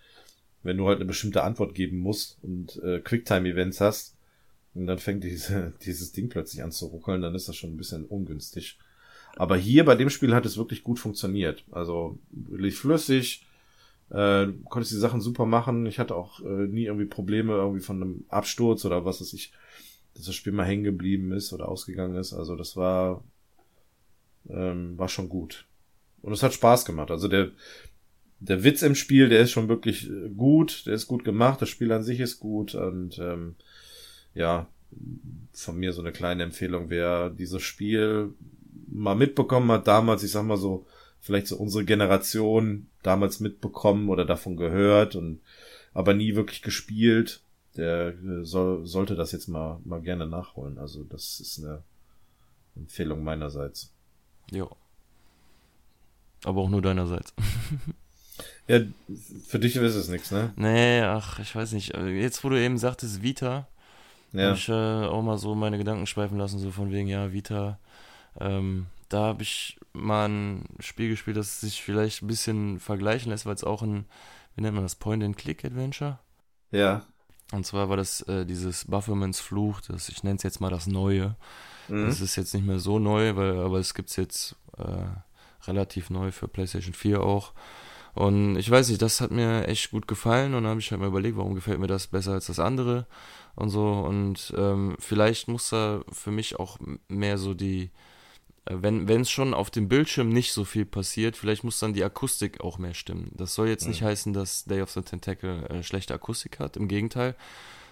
wenn 0.64 0.78
du 0.78 0.88
halt 0.88 0.98
eine 0.98 1.06
bestimmte 1.06 1.44
Antwort 1.44 1.76
geben 1.76 2.00
musst 2.00 2.40
und 2.42 2.82
äh, 2.84 3.00
Quicktime-Events 3.00 3.80
hast, 3.82 4.15
und 4.76 4.88
dann 4.88 5.00
fängt 5.00 5.24
diese, 5.24 5.74
dieses 5.86 6.12
Ding 6.12 6.30
plötzlich 6.30 6.64
an 6.64 6.72
zu 6.72 6.88
ruckeln, 6.88 7.22
dann 7.22 7.34
ist 7.34 7.48
das 7.48 7.56
schon 7.56 7.72
ein 7.72 7.78
bisschen 7.78 8.06
ungünstig. 8.06 8.78
Aber 9.38 9.58
hier 9.58 9.84
bei 9.84 9.96
dem 9.96 10.10
Spiel 10.10 10.34
hat 10.34 10.46
es 10.46 10.58
wirklich 10.58 10.84
gut 10.84 11.00
funktioniert. 11.00 11.66
Also 11.72 12.20
wirklich 12.32 12.76
flüssig, 12.76 13.46
äh, 14.10 14.48
konntest 14.70 14.94
die 14.94 14.98
Sachen 14.98 15.20
super 15.20 15.46
machen. 15.46 15.86
Ich 15.86 16.00
hatte 16.00 16.16
auch 16.16 16.42
äh, 16.42 16.68
nie 16.68 16.86
irgendwie 16.86 17.08
Probleme 17.08 17.54
irgendwie 17.54 17.82
von 17.82 18.02
einem 18.02 18.26
Absturz 18.30 18.86
oder 18.86 19.04
was 19.04 19.20
weiß 19.20 19.34
ich, 19.34 19.52
dass 20.14 20.26
das 20.26 20.36
Spiel 20.36 20.54
mal 20.54 20.66
hängen 20.66 20.84
geblieben 20.84 21.32
ist 21.32 21.52
oder 21.52 21.68
ausgegangen 21.68 22.16
ist. 22.16 22.34
Also 22.34 22.56
das 22.56 22.78
war 22.78 23.24
ähm, 24.50 24.98
war 24.98 25.10
schon 25.10 25.30
gut. 25.30 25.66
Und 26.22 26.34
es 26.34 26.44
hat 26.44 26.54
Spaß 26.54 26.86
gemacht. 26.86 27.12
Also 27.12 27.28
der 27.28 27.52
der 28.40 28.64
Witz 28.64 28.82
im 28.82 28.96
Spiel, 28.96 29.30
der 29.30 29.42
ist 29.42 29.52
schon 29.52 29.70
wirklich 29.70 30.10
äh, 30.10 30.30
gut, 30.30 30.86
der 30.86 30.94
ist 30.94 31.08
gut 31.08 31.24
gemacht, 31.24 31.62
das 31.62 31.70
Spiel 31.70 31.92
an 31.92 32.04
sich 32.04 32.20
ist 32.20 32.40
gut 32.40 32.76
und 32.76 33.18
ähm, 33.20 33.56
ja, 34.36 34.68
von 35.54 35.78
mir 35.78 35.94
so 35.94 36.02
eine 36.02 36.12
kleine 36.12 36.44
Empfehlung, 36.44 36.90
wer 36.90 37.30
dieses 37.30 37.64
Spiel 37.64 38.34
mal 38.88 39.16
mitbekommen 39.16 39.72
hat, 39.72 39.88
damals, 39.88 40.24
ich 40.24 40.32
sag 40.32 40.44
mal 40.44 40.58
so, 40.58 40.86
vielleicht 41.20 41.48
so 41.48 41.58
unsere 41.58 41.86
Generation 41.86 42.88
damals 43.02 43.40
mitbekommen 43.40 44.10
oder 44.10 44.26
davon 44.26 44.58
gehört 44.58 45.16
und 45.16 45.40
aber 45.94 46.14
nie 46.14 46.36
wirklich 46.36 46.62
gespielt, 46.62 47.42
der 47.78 48.10
äh, 48.10 48.44
soll, 48.44 48.86
sollte 48.86 49.16
das 49.16 49.32
jetzt 49.32 49.48
mal, 49.48 49.80
mal 49.86 50.02
gerne 50.02 50.28
nachholen. 50.28 50.78
Also 50.78 51.04
das 51.04 51.40
ist 51.40 51.60
eine 51.60 51.82
Empfehlung 52.76 53.24
meinerseits. 53.24 53.92
Ja. 54.52 54.68
Aber 56.44 56.62
auch 56.62 56.70
nur 56.70 56.82
deinerseits. 56.82 57.34
ja, 58.68 58.82
für 59.48 59.60
dich 59.60 59.76
ist 59.78 59.96
es 59.96 60.10
nichts, 60.10 60.32
ne? 60.32 60.54
Nee, 60.58 61.02
ach, 61.02 61.40
ich 61.40 61.56
weiß 61.56 61.72
nicht. 61.72 61.96
Jetzt, 61.96 62.44
wo 62.44 62.50
du 62.50 62.62
eben 62.62 62.78
sagtest, 62.78 63.24
Vita, 63.24 63.68
ja. 64.38 64.48
Habe 64.48 64.58
ich 64.58 64.70
äh, 64.70 65.08
auch 65.08 65.22
mal 65.22 65.38
so 65.38 65.56
meine 65.56 65.78
Gedanken 65.78 66.08
schweifen 66.08 66.38
lassen, 66.38 66.60
so 66.60 66.72
von 66.72 66.92
wegen, 66.92 67.08
ja, 67.08 67.32
Vita. 67.32 67.80
Ähm, 68.40 68.88
da 69.10 69.22
habe 69.22 69.44
ich 69.44 69.80
mal 69.94 70.28
ein 70.28 70.66
Spiel 70.80 71.10
gespielt, 71.10 71.38
das 71.38 71.62
sich 71.62 71.82
vielleicht 71.82 72.22
ein 72.22 72.28
bisschen 72.28 72.80
vergleichen 72.80 73.32
lässt, 73.32 73.46
weil 73.46 73.56
es 73.56 73.64
auch 73.64 73.82
ein, 73.82 74.06
wie 74.56 74.62
nennt 74.62 74.76
man 74.76 74.84
das, 74.84 74.96
Point-and-Click-Adventure? 74.96 76.20
Ja. 76.72 77.04
Und 77.52 77.66
zwar 77.66 77.90
war 77.90 77.98
das 77.98 78.22
äh, 78.22 78.46
dieses 78.46 78.86
Buffermans 78.86 79.40
Fluch, 79.40 79.82
das, 79.82 80.10
ich 80.10 80.24
nenne 80.24 80.38
es 80.38 80.44
jetzt 80.44 80.60
mal 80.60 80.72
das 80.72 80.88
Neue. 80.88 81.36
Mhm. 81.88 82.08
Das 82.08 82.22
ist 82.22 82.36
jetzt 82.36 82.54
nicht 82.54 82.66
mehr 82.66 82.80
so 82.80 83.00
neu, 83.00 83.36
weil, 83.36 83.60
aber 83.60 83.78
es 83.78 83.94
gibt 83.94 84.10
es 84.10 84.16
jetzt 84.16 84.56
äh, 84.78 85.68
relativ 85.68 86.10
neu 86.10 86.32
für 86.32 86.48
PlayStation 86.48 86.94
4 86.94 87.22
auch. 87.22 87.54
Und 88.14 88.56
ich 88.56 88.72
weiß 88.72 88.90
nicht, 88.90 89.02
das 89.02 89.22
hat 89.22 89.32
mir 89.32 89.68
echt 89.68 89.92
gut 89.92 90.08
gefallen 90.08 90.56
und 90.56 90.66
habe 90.66 90.80
ich 90.80 90.90
halt 90.90 91.02
mal 91.02 91.08
überlegt, 91.08 91.38
warum 91.38 91.54
gefällt 91.54 91.80
mir 91.80 91.88
das 91.88 92.08
besser 92.08 92.32
als 92.32 92.48
das 92.48 92.60
andere 92.60 93.06
und 93.56 93.70
so. 93.70 93.88
Und 93.88 94.54
ähm, 94.58 94.96
vielleicht 95.00 95.48
muss 95.48 95.70
da 95.70 96.02
für 96.12 96.32
mich 96.32 96.60
auch 96.60 96.78
mehr 97.08 97.38
so 97.38 97.54
die, 97.54 97.92
äh, 98.66 98.76
wenn 98.80 99.22
es 99.22 99.30
schon 99.30 99.54
auf 99.54 99.70
dem 99.70 99.88
Bildschirm 99.88 100.30
nicht 100.30 100.52
so 100.52 100.66
viel 100.66 100.86
passiert, 100.86 101.38
vielleicht 101.38 101.64
muss 101.64 101.80
dann 101.80 101.94
die 101.94 102.04
Akustik 102.04 102.62
auch 102.62 102.78
mehr 102.78 102.94
stimmen. 102.94 103.32
Das 103.36 103.54
soll 103.54 103.68
jetzt 103.68 103.88
nicht 103.88 104.02
mhm. 104.02 104.06
heißen, 104.06 104.34
dass 104.34 104.66
Day 104.66 104.82
of 104.82 104.92
the 104.92 105.02
Tentacle 105.02 105.66
äh, 105.70 105.84
schlechte 105.84 106.14
Akustik 106.14 106.60
hat, 106.60 106.78
im 106.78 106.88
Gegenteil. 106.88 107.36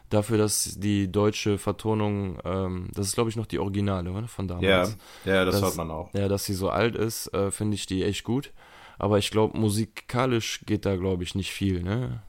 Dafür, 0.10 0.38
dass 0.38 0.76
die 0.78 1.12
deutsche 1.12 1.58
Vertonung, 1.58 2.38
ähm, 2.44 2.90
das 2.94 3.08
ist 3.08 3.16
glaube 3.16 3.30
ich 3.30 3.36
noch 3.36 3.48
die 3.48 3.58
Originale 3.58 4.12
oder? 4.12 4.28
von 4.28 4.48
damals. 4.48 4.98
Ja, 5.26 5.34
ja 5.34 5.46
das 5.46 5.56
dass, 5.56 5.64
hört 5.64 5.78
man 5.78 5.92
auch. 5.92 6.14
Ja, 6.14 6.28
dass 6.28 6.46
sie 6.46 6.54
so 6.54 6.70
alt 6.70 6.96
ist, 6.96 7.34
äh, 7.34 7.52
finde 7.52 7.76
ich 7.76 7.86
die 7.86 8.04
echt 8.04 8.24
gut. 8.24 8.52
Aber 9.00 9.18
ich 9.18 9.32
glaube, 9.32 9.58
musikalisch 9.58 10.62
geht 10.66 10.86
da 10.86 10.98
glaube 10.98 11.24
ich 11.24 11.34
nicht 11.34 11.52
viel, 11.52 11.82
ne? 11.82 12.22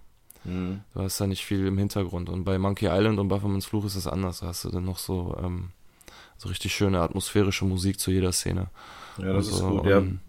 Mhm. 0.45 0.81
Du 0.95 1.01
hast 1.01 1.21
da 1.21 1.27
nicht 1.27 1.45
viel 1.45 1.67
im 1.67 1.79
Hintergrund. 1.79 2.29
Und 2.29 2.45
bei 2.45 2.59
Monkey 2.59 2.87
Island 2.87 3.19
und 3.19 3.29
Buffermans 3.29 3.67
Fluch 3.67 3.85
ist 3.85 3.97
es 3.97 4.07
anders. 4.07 4.41
Da 4.41 4.47
hast 4.47 4.65
du 4.65 4.71
dann 4.71 4.85
noch 4.85 4.99
so, 4.99 5.37
ähm, 5.43 5.71
so 6.37 6.49
richtig 6.49 6.75
schöne 6.75 7.01
atmosphärische 7.01 7.65
Musik 7.65 7.99
zu 7.99 8.11
jeder 8.11 8.33
Szene. 8.33 8.69
Ja, 9.19 9.33
das 9.33 9.47
und 9.47 9.53
ist 9.53 9.59
so. 9.59 9.69
gut, 9.69 9.87
ja. 9.87 9.99
Und, 9.99 10.21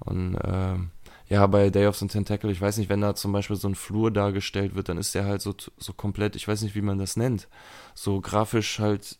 und 0.00 0.38
ähm, 0.44 0.90
ja, 1.28 1.46
bei 1.46 1.70
Day 1.70 1.86
of 1.86 1.96
the 1.96 2.08
Tentacle, 2.08 2.50
ich 2.50 2.60
weiß 2.60 2.78
nicht, 2.78 2.88
wenn 2.88 3.00
da 3.00 3.14
zum 3.14 3.32
Beispiel 3.32 3.56
so 3.56 3.68
ein 3.68 3.76
Flur 3.76 4.10
dargestellt 4.10 4.74
wird, 4.74 4.88
dann 4.88 4.98
ist 4.98 5.14
der 5.14 5.26
halt 5.26 5.40
so, 5.40 5.54
so 5.78 5.92
komplett, 5.92 6.34
ich 6.34 6.48
weiß 6.48 6.62
nicht, 6.62 6.74
wie 6.74 6.82
man 6.82 6.98
das 6.98 7.16
nennt, 7.16 7.48
so 7.94 8.20
grafisch 8.20 8.80
halt 8.80 9.16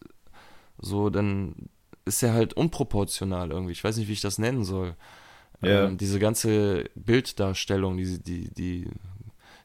so, 0.78 1.10
dann 1.10 1.54
ist 2.04 2.22
er 2.22 2.32
halt 2.32 2.54
unproportional 2.54 3.50
irgendwie. 3.50 3.72
Ich 3.72 3.84
weiß 3.84 3.96
nicht, 3.96 4.08
wie 4.08 4.14
ich 4.14 4.20
das 4.20 4.38
nennen 4.38 4.64
soll. 4.64 4.96
Ja. 5.62 5.84
Ähm, 5.84 5.98
diese 5.98 6.18
ganze 6.18 6.84
Bilddarstellung, 6.94 7.98
die, 7.98 8.18
die, 8.18 8.52
die 8.52 8.88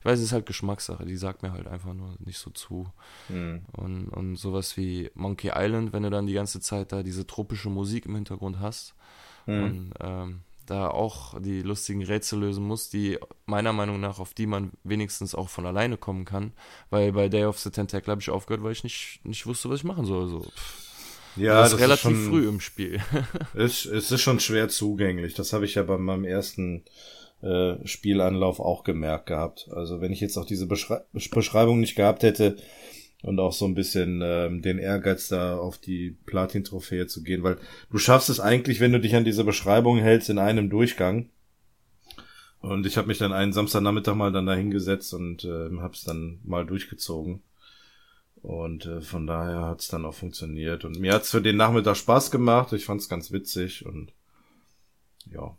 ich 0.06 0.12
weiß, 0.12 0.20
es 0.20 0.26
ist 0.26 0.34
halt 0.34 0.46
Geschmackssache, 0.46 1.04
die 1.04 1.18
sagt 1.18 1.42
mir 1.42 1.52
halt 1.52 1.66
einfach 1.66 1.96
nur 1.96 2.16
nicht 2.24 2.38
so 2.38 2.52
zu. 2.52 2.86
Mhm. 3.28 3.64
Und, 3.72 4.10
und 4.10 4.36
sowas 4.36 4.78
wie 4.78 5.10
Monkey 5.16 5.52
Island, 5.56 5.94
wenn 5.94 6.04
du 6.04 6.12
dann 6.12 6.28
die 6.28 6.34
ganze 6.34 6.60
Zeit 6.60 6.92
da 6.92 7.02
diese 7.02 7.26
tropische 7.26 7.72
Musik 7.72 8.06
im 8.06 8.14
Hintergrund 8.14 8.60
hast 8.60 8.94
mhm. 9.48 9.64
und 9.64 9.94
ähm, 10.02 10.42
da 10.68 10.90
auch 10.90 11.42
die 11.42 11.64
lustigen 11.64 12.04
Rätsel 12.04 12.42
lösen 12.42 12.64
musst, 12.68 12.94
die 12.94 13.18
meiner 13.48 13.74
Meinung 13.74 14.00
nach, 14.00 14.20
auf 14.20 14.36
die 14.36 14.46
man 14.46 14.74
wenigstens 14.84 15.34
auch 15.34 15.50
von 15.50 15.66
alleine 15.66 15.98
kommen 15.98 16.24
kann. 16.24 16.54
Weil 16.92 17.12
bei 17.14 17.28
Day 17.28 17.46
of 17.46 17.58
the 17.58 17.72
Tentacle 17.72 18.12
habe 18.12 18.22
ich 18.22 18.30
aufgehört, 18.30 18.64
weil 18.64 18.74
ich 18.74 18.84
nicht, 18.84 19.22
nicht 19.24 19.48
wusste, 19.48 19.72
was 19.72 19.80
ich 19.80 19.86
machen 19.86 20.06
soll. 20.06 20.28
So. 20.28 20.46
Ja, 21.36 21.62
das, 21.62 21.72
das 21.72 21.80
ist 21.80 21.84
relativ 21.84 22.12
ist 22.12 22.18
schon, 22.18 22.30
früh 22.30 22.48
im 22.48 22.60
Spiel. 22.60 23.02
es, 23.56 23.86
es 23.86 24.12
ist 24.12 24.22
schon 24.22 24.40
schwer 24.40 24.70
zugänglich. 24.70 25.34
Das 25.34 25.52
habe 25.52 25.66
ich 25.66 25.74
ja 25.74 25.82
bei 25.82 25.98
meinem 25.98 26.26
ersten 26.26 26.84
äh, 27.46 27.88
Spielanlauf 27.88 28.60
auch 28.60 28.84
gemerkt 28.84 29.28
gehabt. 29.28 29.70
Also 29.72 30.02
wenn 30.02 30.12
ich 30.12 30.20
jetzt 30.20 30.38
auch 30.38 30.46
diese 30.46 30.66
Beschrei 30.66 31.02
Beschreibung 31.14 31.80
nicht 31.80 31.96
gehabt 31.96 32.24
hätte 32.24 32.58
und 33.22 33.40
auch 33.40 33.54
so 33.54 33.66
ein 33.66 33.76
bisschen 33.76 34.22
ähm, 34.24 34.62
den 34.62 34.80
Ehrgeiz 34.80 35.28
da 35.28 35.58
auf 35.58 35.78
die 35.78 36.18
Platin-Trophäe 36.26 37.08
zu 37.08 37.24
gehen, 37.24 37.44
weil 37.44 37.58
du 37.92 37.98
schaffst 38.00 38.30
es 38.30 38.40
eigentlich, 38.40 38.80
wenn 38.80 38.92
du 38.92 39.00
dich 39.00 39.16
an 39.16 39.26
diese 39.26 39.44
Beschreibung 39.44 40.00
hältst, 40.00 40.30
in 40.30 40.40
einem 40.40 40.70
Durchgang. 40.70 41.30
Und 42.62 42.88
ich 42.88 42.98
habe 42.98 43.08
mich 43.08 43.20
dann 43.20 43.32
einen 43.32 43.54
Samstagnachmittag 43.54 44.16
mal 44.16 44.32
dann 44.32 44.48
da 44.48 44.56
hingesetzt 44.56 45.14
und 45.14 45.44
äh, 45.44 45.70
hab's 45.82 46.04
dann 46.04 46.40
mal 46.44 46.66
durchgezogen. 46.66 47.44
Und 48.42 48.88
äh, 48.88 49.02
von 49.02 49.28
daher 49.28 49.62
hat's 49.62 49.88
dann 49.88 50.06
auch 50.06 50.16
funktioniert. 50.16 50.84
Und 50.84 51.00
mir 51.00 51.14
hat's 51.14 51.30
für 51.30 51.42
den 51.42 51.58
Nachmittag 51.58 51.96
Spaß 51.96 52.32
gemacht. 52.32 52.74
Ich 52.74 52.86
fand's 52.86 53.08
ganz 53.08 53.32
witzig 53.32 53.86
und 53.86 54.14
ja. 55.32 55.56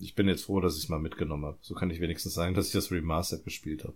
Ich 0.00 0.14
bin 0.14 0.28
jetzt 0.28 0.44
froh, 0.44 0.60
dass 0.60 0.76
ich 0.76 0.84
es 0.84 0.88
mal 0.88 0.98
mitgenommen 0.98 1.44
habe. 1.44 1.58
So 1.60 1.74
kann 1.74 1.90
ich 1.90 2.00
wenigstens 2.00 2.34
sagen, 2.34 2.54
dass 2.54 2.66
ich 2.66 2.72
das 2.72 2.90
Remastered 2.90 3.44
gespielt 3.44 3.84
habe. 3.84 3.94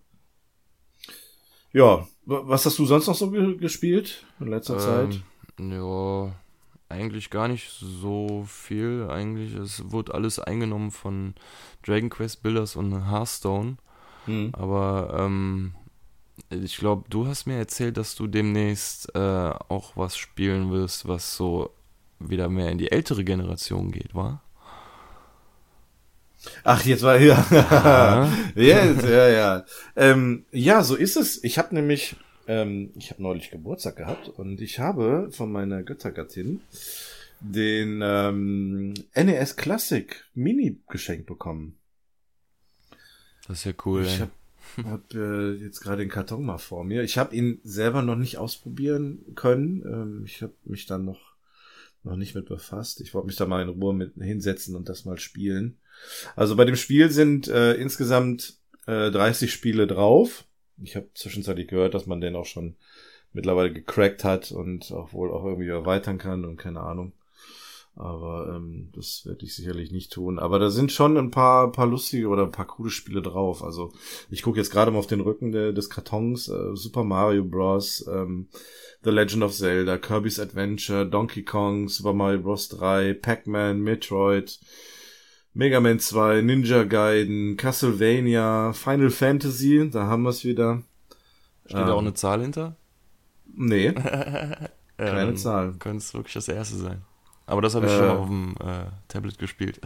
Ja, 1.73 2.07
was 2.25 2.67
hast 2.67 2.79
du 2.79 2.87
sonst 2.87 3.09
noch 3.09 3.17
so 3.17 3.31
gespielt 3.31 4.25
in 4.39 4.47
letzter 4.47 4.75
ähm, 4.75 5.11
Zeit? 5.11 5.23
Ja, 5.59 6.35
eigentlich 6.89 7.31
gar 7.31 7.49
nicht 7.49 7.69
so 7.69 8.45
viel. 8.47 9.09
Eigentlich, 9.11 9.55
es 9.55 9.91
wurde 9.91 10.15
alles 10.15 10.39
eingenommen 10.39 10.93
von 10.93 11.35
Dragon 11.85 12.11
Quest 12.11 12.43
Builders 12.43 12.77
und 12.77 13.11
Hearthstone. 13.11 13.77
Hm. 14.27 14.51
Aber 14.53 15.17
ähm, 15.19 15.75
ich 16.51 16.77
glaube, 16.77 17.05
du 17.11 17.27
hast 17.27 17.47
mir 17.47 17.57
erzählt, 17.57 17.97
dass 17.97 18.15
du 18.15 18.27
demnächst 18.27 19.15
äh, 19.15 19.19
auch 19.69 19.97
was 19.97 20.17
spielen 20.17 20.71
wirst, 20.71 21.09
was 21.09 21.37
so 21.37 21.71
wieder 22.19 22.49
mehr 22.49 22.71
in 22.71 22.79
die 22.79 22.93
ältere 22.93 23.25
Generation 23.25 23.91
geht, 23.91 24.15
war? 24.15 24.43
Ach, 26.63 26.85
jetzt 26.85 27.03
war 27.03 27.17
ja. 27.21 27.45
ja, 28.55 28.85
ja, 28.85 29.29
ja. 29.29 29.67
Ähm, 29.97 30.45
ja, 30.51 30.83
so 30.83 30.95
ist 30.95 31.17
es. 31.17 31.43
Ich 31.45 31.59
habe 31.59 31.75
nämlich, 31.75 32.17
ähm, 32.47 32.93
ich 32.97 33.11
habe 33.11 33.23
neulich 33.23 33.51
Geburtstag 33.51 33.97
gehabt 33.97 34.29
und 34.29 34.61
ich 34.61 34.79
habe 34.79 35.29
von 35.31 35.51
meiner 35.51 35.83
Göttergattin 35.83 36.61
den 37.41 38.01
ähm, 38.03 38.95
NES 39.15 39.57
Classic 39.57 40.25
Mini 40.35 40.81
geschenkt 40.89 41.27
bekommen. 41.27 41.79
Das 43.47 43.59
ist 43.59 43.65
ja 43.65 43.73
cool. 43.85 44.05
Ich 44.05 44.21
habe 44.21 44.31
hab, 44.85 45.15
äh, 45.15 45.53
jetzt 45.53 45.81
gerade 45.81 45.99
den 45.99 46.09
Karton 46.09 46.45
mal 46.45 46.59
vor 46.59 46.85
mir. 46.85 47.03
Ich 47.03 47.19
habe 47.19 47.37
ihn 47.37 47.61
selber 47.63 48.03
noch 48.03 48.17
nicht 48.17 48.39
ausprobieren 48.39 49.35
können. 49.35 49.83
Ähm, 49.85 50.23
ich 50.25 50.43
habe 50.43 50.55
mich 50.65 50.87
dann 50.87 51.05
noch 51.05 51.35
noch 52.05 52.17
nicht 52.17 52.35
mit 52.35 52.47
befasst. 52.47 53.01
Ich 53.01 53.15
wollte 53.15 53.27
mich 53.27 53.37
da 53.37 53.47
mal 53.47 53.63
in 53.63 53.69
Ruhe 53.69 53.95
mit 53.95 54.15
hinsetzen 54.15 54.77
und 54.77 54.89
das 54.89 55.05
mal 55.05 55.19
spielen. 55.19 55.79
Also 56.37 56.57
bei 56.57 56.65
dem 56.65 56.77
Spiel 56.77 57.11
sind 57.11 57.49
äh, 57.49 57.75
insgesamt 57.75 58.55
äh, 58.87 59.11
30 59.11 59.53
Spiele 59.53 59.87
drauf. 59.87 60.45
Ich 60.83 60.97
habe 60.97 61.09
zwischenzeitlich 61.15 61.69
gehört, 61.69 61.95
dass 61.95 62.07
man 62.07 62.21
den 62.21 62.37
auch 62.37 62.47
schon 62.47 62.77
mittlerweile 63.33 63.73
gecrackt 63.73 64.25
hat 64.25 64.53
und 64.53 64.91
auch 64.93 65.13
wohl 65.13 65.31
auch 65.31 65.45
irgendwie 65.45 65.69
erweitern 65.69 66.19
kann 66.19 66.45
und 66.45 66.57
keine 66.57 66.81
Ahnung. 66.81 67.13
Aber 67.97 68.53
ähm, 68.57 68.91
das 68.93 69.25
werde 69.25 69.45
ich 69.45 69.55
sicherlich 69.55 69.93
nicht 69.93 70.13
tun. 70.13 70.41
Aber 70.41 70.59
da 70.59 70.71
sind 70.71 70.91
schon 70.91 71.17
ein 71.17 71.31
paar, 71.31 71.71
paar 71.71 71.87
lustige 71.87 72.27
oder 72.27 72.43
ein 72.43 72.51
paar 72.51 72.67
coole 72.67 72.91
Spiele 72.91 73.23
drauf. 73.23 73.63
Also 73.63 73.93
ich 74.31 74.43
gucke 74.43 74.59
jetzt 74.59 74.73
gerade 74.73 74.91
mal 74.91 74.99
auf 74.99 75.07
den 75.07 75.21
Rücken 75.21 75.53
de, 75.53 75.73
des 75.73 75.91
Kartons. 75.91 76.49
Äh, 76.49 76.75
Super 76.75 77.05
Mario 77.05 77.45
Bros., 77.45 78.05
ähm, 78.13 78.49
The 79.05 79.11
Legend 79.11 79.45
of 79.45 79.55
Zelda, 79.55 79.99
Kirby's 79.99 80.41
Adventure, 80.41 81.07
Donkey 81.07 81.45
Kong, 81.45 81.89
Super 81.89 82.15
Mario 82.15 82.41
Bros. 82.41 82.69
3, 82.71 83.15
Pac-Man, 83.15 83.81
Metroid, 83.81 84.59
Mega 85.57 85.79
Man 85.79 86.01
2, 86.01 86.41
Ninja 86.41 86.83
Gaiden, 86.83 87.57
Castlevania, 87.57 88.73
Final 88.73 89.11
Fantasy, 89.11 89.89
da 89.89 90.07
haben 90.07 90.25
wir 90.25 90.31
es 90.31 90.45
wieder. 90.45 90.83
Steht 91.67 91.79
ähm, 91.79 91.87
da 91.87 91.93
auch 91.93 92.01
eine 92.01 92.15
Zahl 92.15 92.41
hinter? 92.41 92.75
Nee. 93.55 93.93
Keine 94.97 95.29
ähm, 95.31 95.37
Zahl. 95.37 95.75
Könnte 95.79 95.99
es 95.99 96.13
wirklich 96.13 96.35
das 96.35 96.49
erste 96.49 96.77
sein. 96.77 97.03
Aber 97.47 97.63
das 97.63 97.77
habe 97.77 97.87
ich 97.87 97.93
äh, 97.93 97.99
schon 97.99 98.09
auf 98.09 98.27
dem 98.27 98.55
äh, 98.61 98.87
Tablet 99.07 99.39
gespielt. 99.39 99.81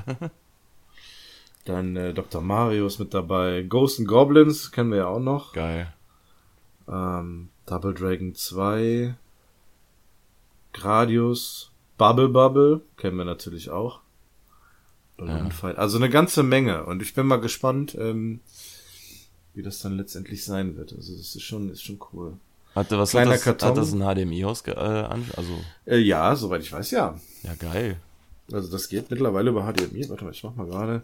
dann 1.67 1.97
äh, 1.97 2.15
Dr. 2.15 2.41
Mario 2.41 2.87
ist 2.87 2.99
mit 2.99 3.13
dabei. 3.13 3.63
Ghosts 3.63 3.99
and 3.99 4.09
Goblins 4.09 4.73
kennen 4.73 4.91
wir 4.91 4.99
ja 4.99 5.07
auch 5.07 5.21
noch. 5.21 5.53
Geil. 5.53 5.93
Ähm, 6.89 7.51
Double 7.67 7.93
Dragon 7.93 8.35
2. 8.35 9.15
Gradius. 10.73 11.73
Bubble 11.99 12.31
Bubble 12.31 12.81
kennen 12.97 13.19
wir 13.19 13.27
natürlich 13.27 13.69
auch. 13.69 14.01
Ja. 15.21 15.49
Also 15.75 15.99
eine 15.99 16.11
ganze 16.11 16.43
Menge. 16.43 16.85
Und 16.85 17.03
ich 17.03 17.15
bin 17.15 17.27
mal 17.27 17.41
gespannt, 17.41 17.97
ähm, 17.99 18.41
wie 19.55 19.63
das 19.63 19.81
dann 19.81 19.97
letztendlich 19.97 20.45
sein 20.45 20.77
wird. 20.77 20.93
Also 20.93 21.17
das 21.17 21.35
ist 21.35 21.43
schon, 21.43 21.71
ist 21.71 21.83
schon 21.83 21.99
cool. 22.13 22.37
Hatte 22.75 22.99
was 22.99 23.11
Kleiner 23.11 23.31
hat 23.31 23.37
das, 23.37 23.45
Karton. 23.45 23.69
Hat 23.71 23.77
das 23.79 23.93
ein 23.93 24.03
HDMI 24.03 24.45
aus, 24.45 24.63
äh, 24.67 24.73
also 24.73 25.59
äh, 25.87 25.99
ja, 25.99 26.37
soweit 26.37 26.63
ich 26.63 26.73
weiß, 26.73 26.91
ja. 26.93 27.19
Ja, 27.43 27.55
geil. 27.55 27.97
Also 28.53 28.71
das 28.71 28.89
geht 28.89 29.11
mittlerweile 29.11 29.51
über 29.51 29.71
HDMI. 29.71 30.09
Warte 30.09 30.25
mal, 30.25 30.31
ich 30.31 30.45
mach 30.45 30.55
mal 30.55 30.67
gerade 30.67 31.03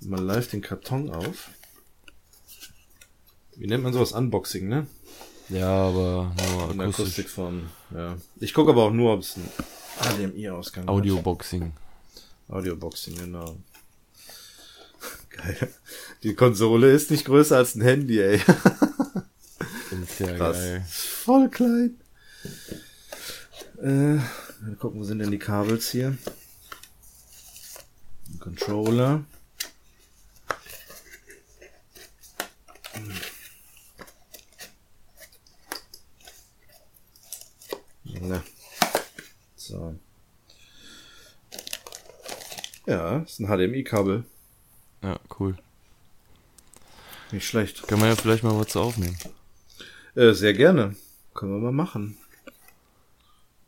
mal 0.00 0.20
live 0.20 0.48
den 0.48 0.60
Karton 0.60 1.10
auf. 1.10 1.50
Wie 3.56 3.66
nennt 3.66 3.84
man 3.84 3.92
sowas? 3.92 4.12
Unboxing, 4.12 4.68
ne? 4.68 4.86
Ja, 5.48 5.68
aber 5.68 6.32
nur 6.52 6.70
In 6.72 6.80
akustisch. 6.80 7.04
Akustikform, 7.04 7.70
ja. 7.94 8.16
Ich 8.40 8.52
gucke 8.52 8.72
aber 8.72 8.84
auch 8.84 8.92
nur, 8.92 9.14
ob 9.14 9.20
es 9.20 9.36
ein 9.36 9.48
HDMI-Ausgang 10.00 10.88
Audioboxing. 10.88 11.72
Audioboxing, 12.48 13.16
genau. 13.16 13.56
Geil. 15.30 15.74
Die 16.22 16.34
Konsole 16.34 16.92
ist 16.92 17.10
nicht 17.10 17.24
größer 17.24 17.56
als 17.56 17.74
ein 17.74 17.82
Handy, 17.82 18.20
ey. 18.20 18.36
Ist 20.02 20.20
ja 20.20 20.36
Krass. 20.36 20.56
geil. 20.56 20.84
Voll 20.88 21.48
klein. 21.50 22.00
Äh, 23.82 24.14
mal 24.16 24.76
gucken, 24.78 25.00
wo 25.00 25.04
sind 25.04 25.18
denn 25.18 25.30
die 25.30 25.38
Kabels 25.38 25.90
hier? 25.90 26.16
Controller. 28.40 29.24
Na. 38.04 38.42
So. 39.56 39.94
Ja, 42.86 43.18
ist 43.18 43.40
ein 43.40 43.46
HDMI-Kabel. 43.46 44.24
Ja, 45.02 45.18
cool. 45.38 45.56
Nicht 47.32 47.46
schlecht. 47.46 47.86
Kann 47.88 47.98
man 47.98 48.08
ja 48.10 48.16
vielleicht 48.16 48.42
mal 48.42 48.58
was 48.58 48.76
aufnehmen. 48.76 49.16
Äh, 50.14 50.32
sehr 50.32 50.52
gerne. 50.52 50.94
Können 51.34 51.52
wir 51.52 51.58
mal 51.58 51.72
machen. 51.72 52.16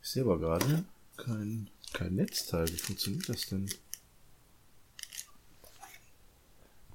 Ich 0.01 0.09
sehe 0.09 0.23
aber 0.23 0.39
gerade 0.39 0.85
kein, 1.17 1.69
kein 1.93 2.15
Netzteil. 2.15 2.67
Wie 2.69 2.77
funktioniert 2.77 3.27
das 3.27 3.47
denn? 3.47 3.69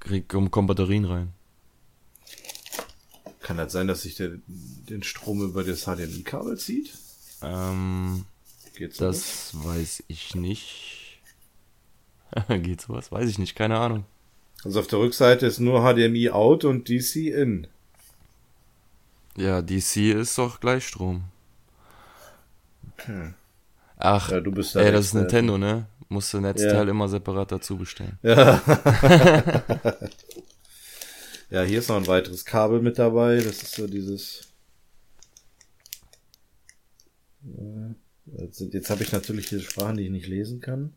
Krieg, 0.00 0.28
kommen 0.28 0.66
Batterien 0.66 1.04
rein. 1.04 1.32
Kann 3.40 3.56
das 3.56 3.72
sein, 3.72 3.88
dass 3.88 4.02
sich 4.02 4.14
der, 4.14 4.30
den 4.46 5.02
Strom 5.02 5.42
über 5.42 5.64
das 5.64 5.82
HDMI-Kabel 5.82 6.56
zieht? 6.58 6.92
Ähm, 7.42 8.24
Geht 8.74 8.94
sowas? 8.94 9.50
Das 9.52 9.64
weiß 9.64 10.04
ich 10.06 10.34
nicht. 10.34 11.01
Geht 12.48 12.80
sowas? 12.80 13.12
Weiß 13.12 13.28
ich 13.28 13.38
nicht, 13.38 13.54
keine 13.54 13.78
Ahnung. 13.78 14.04
Also 14.64 14.80
auf 14.80 14.86
der 14.86 15.00
Rückseite 15.00 15.46
ist 15.46 15.58
nur 15.58 15.80
HDMI 15.80 16.30
out 16.30 16.64
und 16.64 16.88
DC 16.88 17.16
in. 17.26 17.66
Ja, 19.36 19.62
DC 19.62 20.14
ist 20.14 20.38
doch 20.38 20.60
Gleichstrom. 20.60 21.24
Okay. 22.92 23.34
Ach, 23.96 24.30
ja, 24.30 24.40
du 24.40 24.52
bist 24.52 24.74
da 24.74 24.80
ey, 24.80 24.92
das 24.92 25.06
ist 25.06 25.14
Nintendo, 25.14 25.58
ne? 25.58 25.86
Musst 26.08 26.34
du 26.34 26.40
Netzteil 26.40 26.74
ja. 26.74 26.90
immer 26.90 27.08
separat 27.08 27.52
dazu 27.52 27.76
bestellen. 27.78 28.18
Ja. 28.22 28.60
ja, 31.50 31.62
hier 31.62 31.78
ist 31.78 31.88
noch 31.88 31.96
ein 31.96 32.06
weiteres 32.06 32.44
Kabel 32.44 32.82
mit 32.82 32.98
dabei. 32.98 33.36
Das 33.36 33.62
ist 33.62 33.74
so 33.74 33.86
dieses. 33.86 34.42
Jetzt, 38.38 38.60
jetzt 38.60 38.90
habe 38.90 39.02
ich 39.02 39.12
natürlich 39.12 39.48
diese 39.48 39.62
Sprachen, 39.62 39.96
die 39.96 40.04
ich 40.04 40.10
nicht 40.10 40.26
lesen 40.26 40.60
kann. 40.60 40.92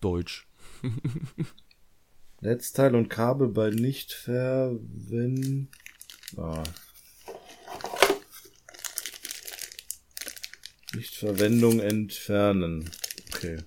Deutsch. 0.00 0.46
Netzteil 2.40 2.94
und 2.94 3.08
Kabel 3.08 3.48
bei 3.48 3.70
nicht 3.70 4.12
verwenden. 4.12 5.70
Ah. 6.36 6.62
Nichtverwendung 10.94 11.80
entfernen. 11.80 12.90
Okay. 13.34 13.58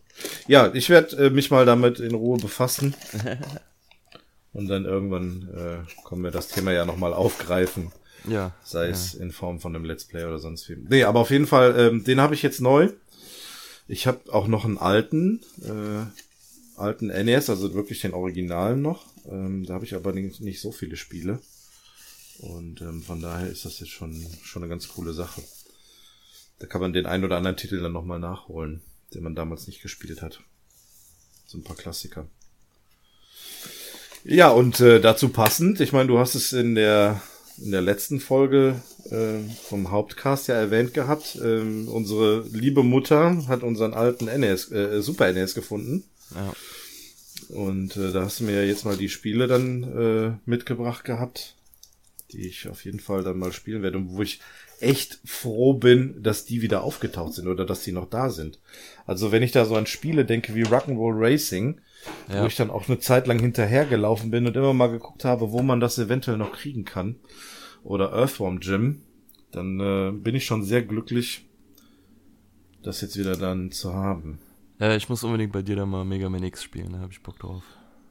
Ja, 0.47 0.73
ich 0.73 0.89
werde 0.89 1.15
äh, 1.17 1.29
mich 1.29 1.51
mal 1.51 1.65
damit 1.65 1.99
in 1.99 2.15
Ruhe 2.15 2.37
befassen. 2.37 2.95
Und 4.53 4.67
dann 4.67 4.83
irgendwann 4.83 5.47
äh, 5.55 6.03
kommen 6.03 6.23
wir 6.23 6.31
das 6.31 6.49
Thema 6.49 6.73
ja 6.73 6.85
nochmal 6.85 7.13
aufgreifen. 7.13 7.91
Ja. 8.27 8.53
Sei 8.63 8.89
es 8.89 9.13
in 9.13 9.31
Form 9.31 9.59
von 9.59 9.75
einem 9.75 9.85
Let's 9.85 10.05
Play 10.05 10.25
oder 10.25 10.39
sonst 10.39 10.67
wie. 10.69 10.75
Nee, 10.75 11.03
aber 11.03 11.21
auf 11.21 11.31
jeden 11.31 11.47
Fall, 11.47 11.73
ähm, 11.77 12.03
den 12.03 12.19
habe 12.19 12.35
ich 12.35 12.43
jetzt 12.43 12.59
neu. 12.59 12.89
Ich 13.91 14.07
habe 14.07 14.33
auch 14.33 14.47
noch 14.47 14.63
einen 14.63 14.77
alten, 14.77 15.41
äh, 15.63 16.79
alten 16.79 17.07
NES, 17.07 17.49
also 17.49 17.73
wirklich 17.73 17.99
den 17.99 18.13
Originalen 18.13 18.81
noch. 18.81 19.05
Ähm, 19.29 19.65
da 19.65 19.73
habe 19.73 19.83
ich 19.83 19.95
aber 19.95 20.13
nicht, 20.13 20.61
so 20.61 20.71
viele 20.71 20.95
Spiele. 20.95 21.39
Und 22.39 22.79
ähm, 22.79 23.03
von 23.03 23.21
daher 23.21 23.49
ist 23.49 23.65
das 23.65 23.81
jetzt 23.81 23.91
schon, 23.91 24.25
schon 24.43 24.63
eine 24.63 24.69
ganz 24.69 24.87
coole 24.87 25.11
Sache. 25.11 25.43
Da 26.59 26.67
kann 26.67 26.79
man 26.79 26.93
den 26.93 27.05
einen 27.05 27.25
oder 27.25 27.35
anderen 27.35 27.57
Titel 27.57 27.81
dann 27.81 27.91
nochmal 27.91 28.19
nachholen, 28.19 28.81
den 29.13 29.23
man 29.23 29.35
damals 29.35 29.67
nicht 29.67 29.81
gespielt 29.81 30.21
hat. 30.21 30.41
So 31.45 31.57
ein 31.57 31.65
paar 31.65 31.75
Klassiker. 31.75 32.27
Ja, 34.23 34.51
und 34.51 34.79
äh, 34.79 35.01
dazu 35.01 35.27
passend, 35.27 35.81
ich 35.81 35.91
meine, 35.91 36.07
du 36.07 36.17
hast 36.17 36.35
es 36.35 36.53
in 36.53 36.75
der 36.75 37.21
in 37.63 37.71
der 37.71 37.81
letzten 37.81 38.19
Folge 38.19 38.81
äh, 39.09 39.39
vom 39.63 39.91
Hauptcast 39.91 40.47
ja 40.47 40.55
erwähnt 40.55 40.93
gehabt. 40.93 41.39
Ähm, 41.43 41.87
unsere 41.87 42.45
liebe 42.51 42.83
Mutter 42.83 43.47
hat 43.47 43.63
unseren 43.63 43.93
alten 43.93 44.25
NES, 44.25 44.71
äh, 44.71 45.01
Super 45.01 45.31
NES 45.31 45.53
gefunden. 45.53 46.03
Ja. 46.33 46.53
Und 47.49 47.97
äh, 47.97 48.11
da 48.11 48.23
hast 48.23 48.39
du 48.39 48.45
mir 48.45 48.61
ja 48.61 48.63
jetzt 48.63 48.85
mal 48.85 48.97
die 48.97 49.09
Spiele 49.09 49.47
dann 49.47 49.83
äh, 49.83 50.49
mitgebracht 50.49 51.03
gehabt, 51.03 51.55
die 52.31 52.47
ich 52.47 52.67
auf 52.67 52.85
jeden 52.85 52.99
Fall 52.99 53.23
dann 53.23 53.37
mal 53.37 53.51
spielen 53.51 53.83
werde 53.83 53.97
und 53.97 54.11
wo 54.11 54.21
ich 54.21 54.39
echt 54.79 55.19
froh 55.25 55.73
bin, 55.73 56.23
dass 56.23 56.45
die 56.45 56.61
wieder 56.61 56.83
aufgetaucht 56.83 57.33
sind 57.33 57.47
oder 57.47 57.65
dass 57.65 57.83
die 57.83 57.91
noch 57.91 58.09
da 58.09 58.29
sind. 58.29 58.59
Also 59.05 59.31
wenn 59.31 59.43
ich 59.43 59.51
da 59.51 59.65
so 59.65 59.75
an 59.75 59.85
Spiele 59.85 60.25
denke 60.25 60.55
wie 60.55 60.63
Rock'n'Roll 60.63 61.19
Racing, 61.19 61.79
Ja. 62.29 62.41
wo 62.41 62.47
ich 62.47 62.55
dann 62.55 62.71
auch 62.71 62.87
eine 62.87 62.99
Zeit 62.99 63.27
lang 63.27 63.39
hinterhergelaufen 63.39 64.31
bin 64.31 64.47
und 64.47 64.55
immer 64.55 64.73
mal 64.73 64.89
geguckt 64.89 65.25
habe, 65.25 65.51
wo 65.51 65.61
man 65.61 65.79
das 65.79 65.99
eventuell 65.99 66.37
noch 66.37 66.51
kriegen 66.51 66.85
kann. 66.85 67.17
Oder 67.83 68.11
Earthworm 68.13 68.59
Jim, 68.59 69.01
dann 69.51 69.79
äh, 69.79 70.11
bin 70.11 70.35
ich 70.35 70.45
schon 70.45 70.63
sehr 70.63 70.81
glücklich, 70.81 71.45
das 72.83 73.01
jetzt 73.01 73.17
wieder 73.17 73.35
dann 73.35 73.71
zu 73.71 73.93
haben. 73.93 74.39
Ja, 74.79 74.95
ich 74.95 75.09
muss 75.09 75.23
unbedingt 75.23 75.51
bei 75.51 75.61
dir 75.61 75.75
da 75.75 75.85
mal 75.85 76.05
Mega 76.05 76.29
Man 76.29 76.43
X 76.43 76.63
spielen, 76.63 76.93
da 76.93 76.99
habe 76.99 77.11
ich 77.11 77.21
Bock 77.21 77.37
drauf. 77.39 77.63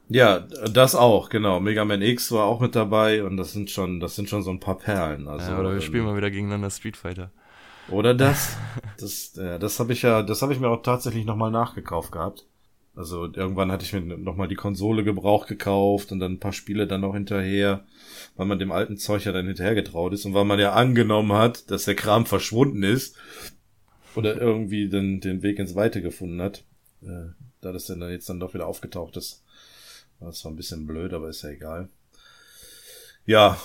Ja, 0.07 0.39
das 0.39 0.93
auch, 0.95 1.29
genau. 1.29 1.59
Mega 1.59 1.85
Man 1.85 2.01
X 2.01 2.31
war 2.31 2.45
auch 2.45 2.59
mit 2.59 2.75
dabei 2.75 3.23
und 3.23 3.37
das 3.37 3.53
sind 3.53 3.69
schon, 3.69 3.99
das 3.99 4.15
sind 4.15 4.29
schon 4.29 4.43
so 4.43 4.51
ein 4.51 4.59
paar 4.59 4.77
Perlen. 4.77 5.27
Also, 5.27 5.51
ja, 5.51 5.59
oder 5.59 5.73
wir 5.73 5.81
spielen 5.81 6.05
mal 6.05 6.17
wieder 6.17 6.29
gegeneinander 6.29 6.69
Street 6.69 6.97
Fighter. 6.97 7.31
Oder 7.89 8.13
das. 8.13 8.57
Das, 8.99 9.33
ja, 9.35 9.57
das 9.57 9.79
habe 9.79 9.93
ich 9.93 10.03
ja, 10.03 10.21
das 10.21 10.43
habe 10.43 10.53
ich 10.53 10.59
mir 10.59 10.67
auch 10.69 10.83
tatsächlich 10.83 11.25
nochmal 11.25 11.49
nachgekauft 11.49 12.11
gehabt. 12.11 12.45
Also 12.93 13.25
irgendwann 13.25 13.71
hatte 13.71 13.85
ich 13.85 13.93
mir 13.93 14.01
nochmal 14.01 14.49
die 14.49 14.55
Konsole 14.55 15.03
Gebrauch 15.03 15.47
gekauft 15.47 16.11
und 16.11 16.19
dann 16.19 16.33
ein 16.33 16.39
paar 16.39 16.51
Spiele 16.51 16.87
dann 16.87 17.01
noch 17.01 17.13
hinterher, 17.13 17.85
weil 18.35 18.45
man 18.45 18.59
dem 18.59 18.71
alten 18.71 18.97
Zeug 18.97 19.23
ja 19.23 19.31
dann 19.31 19.47
hinterher 19.47 19.75
getraut 19.75 20.13
ist 20.13 20.25
und 20.25 20.33
weil 20.33 20.43
man 20.43 20.59
ja 20.59 20.73
angenommen 20.73 21.31
hat, 21.31 21.71
dass 21.71 21.85
der 21.85 21.95
Kram 21.95 22.25
verschwunden 22.25 22.83
ist 22.83 23.15
oder 24.15 24.35
irgendwie 24.41 24.89
den, 24.89 25.21
den 25.21 25.41
Weg 25.41 25.57
ins 25.59 25.75
Weite 25.75 26.01
gefunden 26.01 26.41
hat. 26.41 26.65
Äh, 27.01 27.29
da 27.61 27.71
das 27.71 27.85
dann 27.85 28.01
jetzt 28.09 28.29
dann 28.29 28.39
doch 28.39 28.53
wieder 28.53 28.67
aufgetaucht 28.67 29.15
ist. 29.17 29.43
Das 30.19 30.43
war 30.43 30.51
ein 30.51 30.57
bisschen 30.57 30.85
blöd, 30.85 31.13
aber 31.13 31.29
ist 31.29 31.43
ja 31.43 31.49
egal. 31.49 31.89
Ja, 33.25 33.57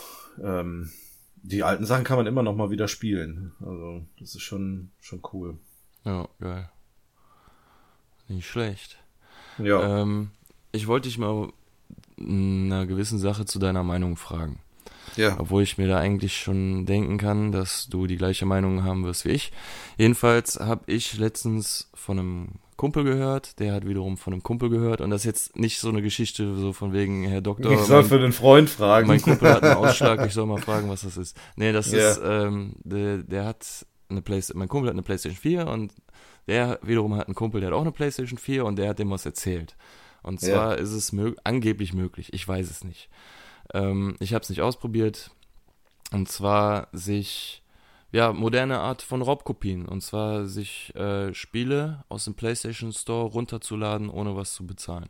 ähm, 0.42 0.90
die 1.36 1.62
alten 1.62 1.84
Sachen 1.84 2.04
kann 2.04 2.16
man 2.16 2.26
immer 2.26 2.42
noch 2.42 2.54
mal 2.54 2.70
wieder 2.70 2.88
spielen. 2.88 3.52
Also, 3.60 4.04
das 4.18 4.34
ist 4.34 4.42
schon, 4.42 4.90
schon 5.00 5.22
cool. 5.32 5.58
Ja, 6.04 6.28
geil. 6.40 6.70
Nicht 8.28 8.48
schlecht. 8.48 8.98
Ja. 9.58 10.02
Ähm, 10.02 10.30
ich 10.72 10.86
wollte 10.86 11.08
dich 11.08 11.18
mal 11.18 11.48
in 12.16 12.72
einer 12.72 12.86
gewissen 12.86 13.18
Sache 13.18 13.44
zu 13.44 13.58
deiner 13.58 13.82
Meinung 13.82 14.16
fragen. 14.16 14.60
ja. 15.16 15.36
Obwohl 15.38 15.62
ich 15.62 15.78
mir 15.78 15.88
da 15.88 15.98
eigentlich 15.98 16.36
schon 16.38 16.86
denken 16.86 17.18
kann, 17.18 17.52
dass 17.52 17.88
du 17.88 18.06
die 18.06 18.16
gleiche 18.16 18.46
Meinung 18.46 18.84
haben 18.84 19.04
wirst 19.04 19.24
wie 19.24 19.30
ich. 19.30 19.52
Jedenfalls 19.98 20.58
habe 20.60 20.84
ich 20.92 21.16
letztens 21.18 21.90
von 21.94 22.18
einem 22.18 22.48
Kumpel 22.76 23.04
gehört, 23.04 23.58
der 23.58 23.72
hat 23.72 23.86
wiederum 23.88 24.18
von 24.18 24.34
einem 24.34 24.42
Kumpel 24.42 24.68
gehört 24.68 25.00
und 25.00 25.08
das 25.08 25.22
ist 25.22 25.24
jetzt 25.26 25.56
nicht 25.56 25.78
so 25.78 25.88
eine 25.88 26.02
Geschichte 26.02 26.54
so 26.56 26.74
von 26.74 26.92
wegen 26.92 27.24
Herr 27.24 27.40
Doktor. 27.40 27.72
Ich 27.72 27.80
soll 27.80 28.02
mein- 28.02 28.08
für 28.10 28.18
den 28.18 28.32
Freund 28.32 28.68
fragen. 28.68 29.06
mein 29.08 29.22
Kumpel 29.22 29.48
hat 29.50 29.62
einen 29.62 29.76
Ausschlag, 29.76 30.26
ich 30.26 30.34
soll 30.34 30.44
mal 30.44 30.60
fragen, 30.60 30.88
was 30.90 31.00
das 31.02 31.16
ist. 31.16 31.36
Nee, 31.56 31.72
das 31.72 31.90
Ja. 31.92 32.10
ist, 32.10 32.20
ähm, 32.22 32.74
der, 32.84 33.18
der 33.18 33.44
hat 33.46 33.86
eine 34.08 34.22
Playstation, 34.22 34.58
mein 34.58 34.68
Kumpel 34.68 34.88
hat 34.88 34.94
eine 34.94 35.02
Playstation 35.02 35.40
4 35.40 35.66
und 35.68 35.92
der 36.46 36.78
wiederum 36.82 37.14
hat 37.16 37.26
einen 37.26 37.34
Kumpel, 37.34 37.60
der 37.60 37.70
hat 37.70 37.76
auch 37.76 37.82
eine 37.82 37.92
Playstation 37.92 38.38
4 38.38 38.64
und 38.64 38.76
der 38.76 38.90
hat 38.90 38.98
dem 38.98 39.10
was 39.10 39.26
erzählt. 39.26 39.76
Und 40.22 40.40
Ja. 40.42 40.48
zwar 40.48 40.78
ist 40.78 40.92
es 40.92 41.12
mög 41.12 41.36
angeblich 41.44 41.92
möglich, 41.92 42.32
ich 42.32 42.46
weiß 42.46 42.70
es 42.70 42.84
nicht. 42.84 43.08
Ähm, 43.74 44.16
ich 44.20 44.34
habe 44.34 44.42
es 44.42 44.50
nicht 44.50 44.62
ausprobiert. 44.62 45.30
Und 46.12 46.28
zwar 46.28 46.88
sich, 46.92 47.62
ja, 48.12 48.32
moderne 48.32 48.78
Art 48.78 49.02
von 49.02 49.22
Raubkopien. 49.22 49.86
Und 49.86 50.02
zwar 50.02 50.46
sich 50.46 50.94
äh, 50.94 51.34
Spiele 51.34 52.04
aus 52.08 52.24
dem 52.24 52.34
PlayStation 52.34 52.92
Store 52.92 53.28
runterzuladen, 53.28 54.08
ohne 54.08 54.36
was 54.36 54.54
zu 54.54 54.66
bezahlen. 54.66 55.08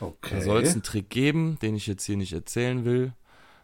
okay. 0.00 0.36
Da 0.36 0.40
soll 0.42 0.62
es 0.62 0.72
einen 0.74 0.82
Trick 0.82 1.08
geben, 1.08 1.58
den 1.62 1.74
ich 1.74 1.86
jetzt 1.86 2.04
hier 2.04 2.18
nicht 2.18 2.34
erzählen 2.34 2.84
will. 2.84 3.12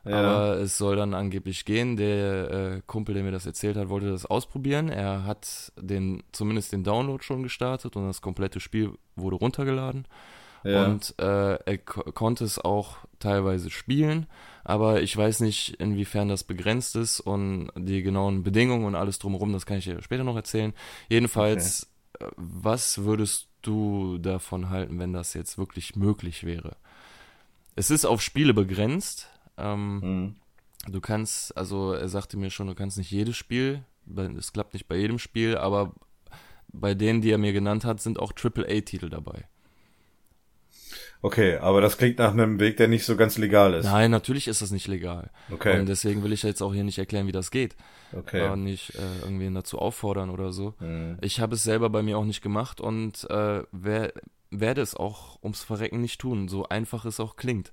Ja. 0.04 0.16
Aber 0.16 0.60
es 0.60 0.76
soll 0.76 0.96
dann 0.96 1.14
angeblich 1.14 1.64
gehen. 1.64 1.96
Der 1.96 2.50
äh, 2.50 2.82
Kumpel, 2.86 3.14
der 3.14 3.24
mir 3.24 3.32
das 3.32 3.46
erzählt 3.46 3.76
hat, 3.76 3.88
wollte 3.88 4.10
das 4.10 4.26
ausprobieren. 4.26 4.88
Er 4.88 5.24
hat 5.24 5.72
den, 5.80 6.22
zumindest 6.32 6.72
den 6.72 6.84
Download 6.84 7.22
schon 7.22 7.42
gestartet 7.42 7.96
und 7.96 8.06
das 8.06 8.20
komplette 8.20 8.60
Spiel 8.60 8.92
wurde 9.16 9.36
runtergeladen. 9.36 10.06
ja. 10.64 10.86
Und 10.86 11.14
äh, 11.18 11.54
er 11.54 11.78
ko 11.78 12.02
konnte 12.12 12.44
es 12.44 12.58
auch 12.58 12.98
teilweise 13.18 13.70
spielen, 13.70 14.26
aber 14.64 15.02
ich 15.02 15.16
weiß 15.16 15.40
nicht, 15.40 15.76
inwiefern 15.80 16.28
das 16.28 16.44
begrenzt 16.44 16.96
ist 16.96 17.20
und 17.20 17.70
die 17.76 18.02
genauen 18.02 18.42
Bedingungen 18.42 18.84
und 18.84 18.94
alles 18.94 19.18
drumherum, 19.18 19.52
das 19.52 19.66
kann 19.66 19.78
ich 19.78 19.84
dir 19.84 20.02
später 20.02 20.24
noch 20.24 20.36
erzählen. 20.36 20.74
Jedenfalls, 21.08 21.90
äh, 22.18 22.26
was 22.36 23.04
würdest 23.04 23.48
du 23.62 24.18
davon 24.18 24.68
halten, 24.68 24.98
wenn 24.98 25.14
das 25.14 25.32
jetzt 25.32 25.56
wirklich 25.56 25.96
möglich 25.96 26.44
wäre? 26.44 26.76
Es 27.76 27.90
ist 27.90 28.04
auf 28.04 28.20
Spiele 28.22 28.54
begrenzt. 28.54 29.30
Ähm, 29.56 30.00
Hm. 30.02 30.36
Du 30.86 31.00
kannst, 31.00 31.56
also 31.56 31.92
er 31.92 32.08
sagte 32.08 32.36
mir 32.36 32.50
schon, 32.50 32.66
du 32.66 32.74
kannst 32.74 32.98
nicht 32.98 33.10
jedes 33.10 33.36
Spiel, 33.36 33.84
es 34.38 34.52
klappt 34.52 34.74
nicht 34.74 34.86
bei 34.86 34.96
jedem 34.96 35.18
Spiel, 35.18 35.56
aber 35.56 35.94
bei 36.68 36.94
denen, 36.94 37.20
die 37.20 37.30
er 37.30 37.38
mir 37.38 37.52
genannt 37.52 37.84
hat, 37.84 38.00
sind 38.00 38.18
auch 38.18 38.32
AAA-Titel 38.32 39.08
dabei. 39.08 39.46
Okay, 41.22 41.56
aber 41.56 41.80
das 41.80 41.96
klingt 41.96 42.18
nach 42.18 42.32
einem 42.32 42.60
Weg, 42.60 42.76
der 42.76 42.86
nicht 42.86 43.06
so 43.06 43.16
ganz 43.16 43.38
legal 43.38 43.72
ist. 43.72 43.86
Nein, 43.86 44.10
natürlich 44.10 44.46
ist 44.46 44.60
das 44.60 44.72
nicht 44.72 44.88
legal. 44.88 45.30
Okay. 45.50 45.80
Und 45.80 45.86
deswegen 45.86 46.22
will 46.22 46.34
ich 46.34 46.42
jetzt 46.42 46.60
auch 46.60 46.74
hier 46.74 46.84
nicht 46.84 46.98
erklären, 46.98 47.26
wie 47.26 47.32
das 47.32 47.50
geht. 47.50 47.76
Okay. 48.12 48.46
Und 48.50 48.64
nicht 48.64 48.94
äh, 48.96 49.22
irgendwen 49.22 49.54
dazu 49.54 49.78
auffordern 49.78 50.28
oder 50.28 50.52
so. 50.52 50.74
Hm. 50.80 51.16
Ich 51.22 51.40
habe 51.40 51.54
es 51.54 51.62
selber 51.62 51.88
bei 51.88 52.02
mir 52.02 52.18
auch 52.18 52.26
nicht 52.26 52.42
gemacht 52.42 52.78
und 52.78 53.24
äh, 53.30 53.62
wer, 53.72 54.12
werde 54.50 54.82
es 54.82 54.94
auch 54.94 55.42
ums 55.42 55.64
Verrecken 55.64 56.02
nicht 56.02 56.20
tun, 56.20 56.48
so 56.48 56.68
einfach 56.68 57.06
es 57.06 57.20
auch 57.20 57.36
klingt. 57.36 57.72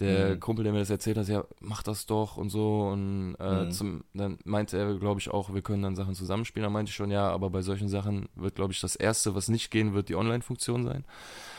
Der 0.00 0.34
Mhm. 0.34 0.40
Kumpel, 0.40 0.64
der 0.64 0.72
mir 0.72 0.78
das 0.80 0.90
erzählt 0.90 1.18
hat, 1.18 1.28
ja, 1.28 1.44
mach 1.60 1.82
das 1.82 2.06
doch 2.06 2.36
und 2.36 2.50
so. 2.50 2.88
Und 2.88 3.36
äh, 3.38 3.64
Mhm. 3.66 3.70
zum, 3.70 4.04
dann 4.14 4.38
meinte 4.44 4.76
er, 4.78 4.94
glaube 4.98 5.20
ich, 5.20 5.30
auch, 5.30 5.52
wir 5.54 5.62
können 5.62 5.82
dann 5.82 5.96
Sachen 5.96 6.14
zusammenspielen. 6.14 6.64
Da 6.64 6.70
meinte 6.70 6.90
ich 6.90 6.96
schon, 6.96 7.10
ja, 7.10 7.28
aber 7.30 7.50
bei 7.50 7.62
solchen 7.62 7.88
Sachen 7.88 8.28
wird, 8.34 8.54
glaube 8.54 8.72
ich, 8.72 8.80
das 8.80 8.96
Erste, 8.96 9.34
was 9.34 9.48
nicht 9.48 9.70
gehen 9.70 9.92
wird, 9.94 10.08
die 10.08 10.16
Online-Funktion 10.16 10.84
sein. 10.84 11.04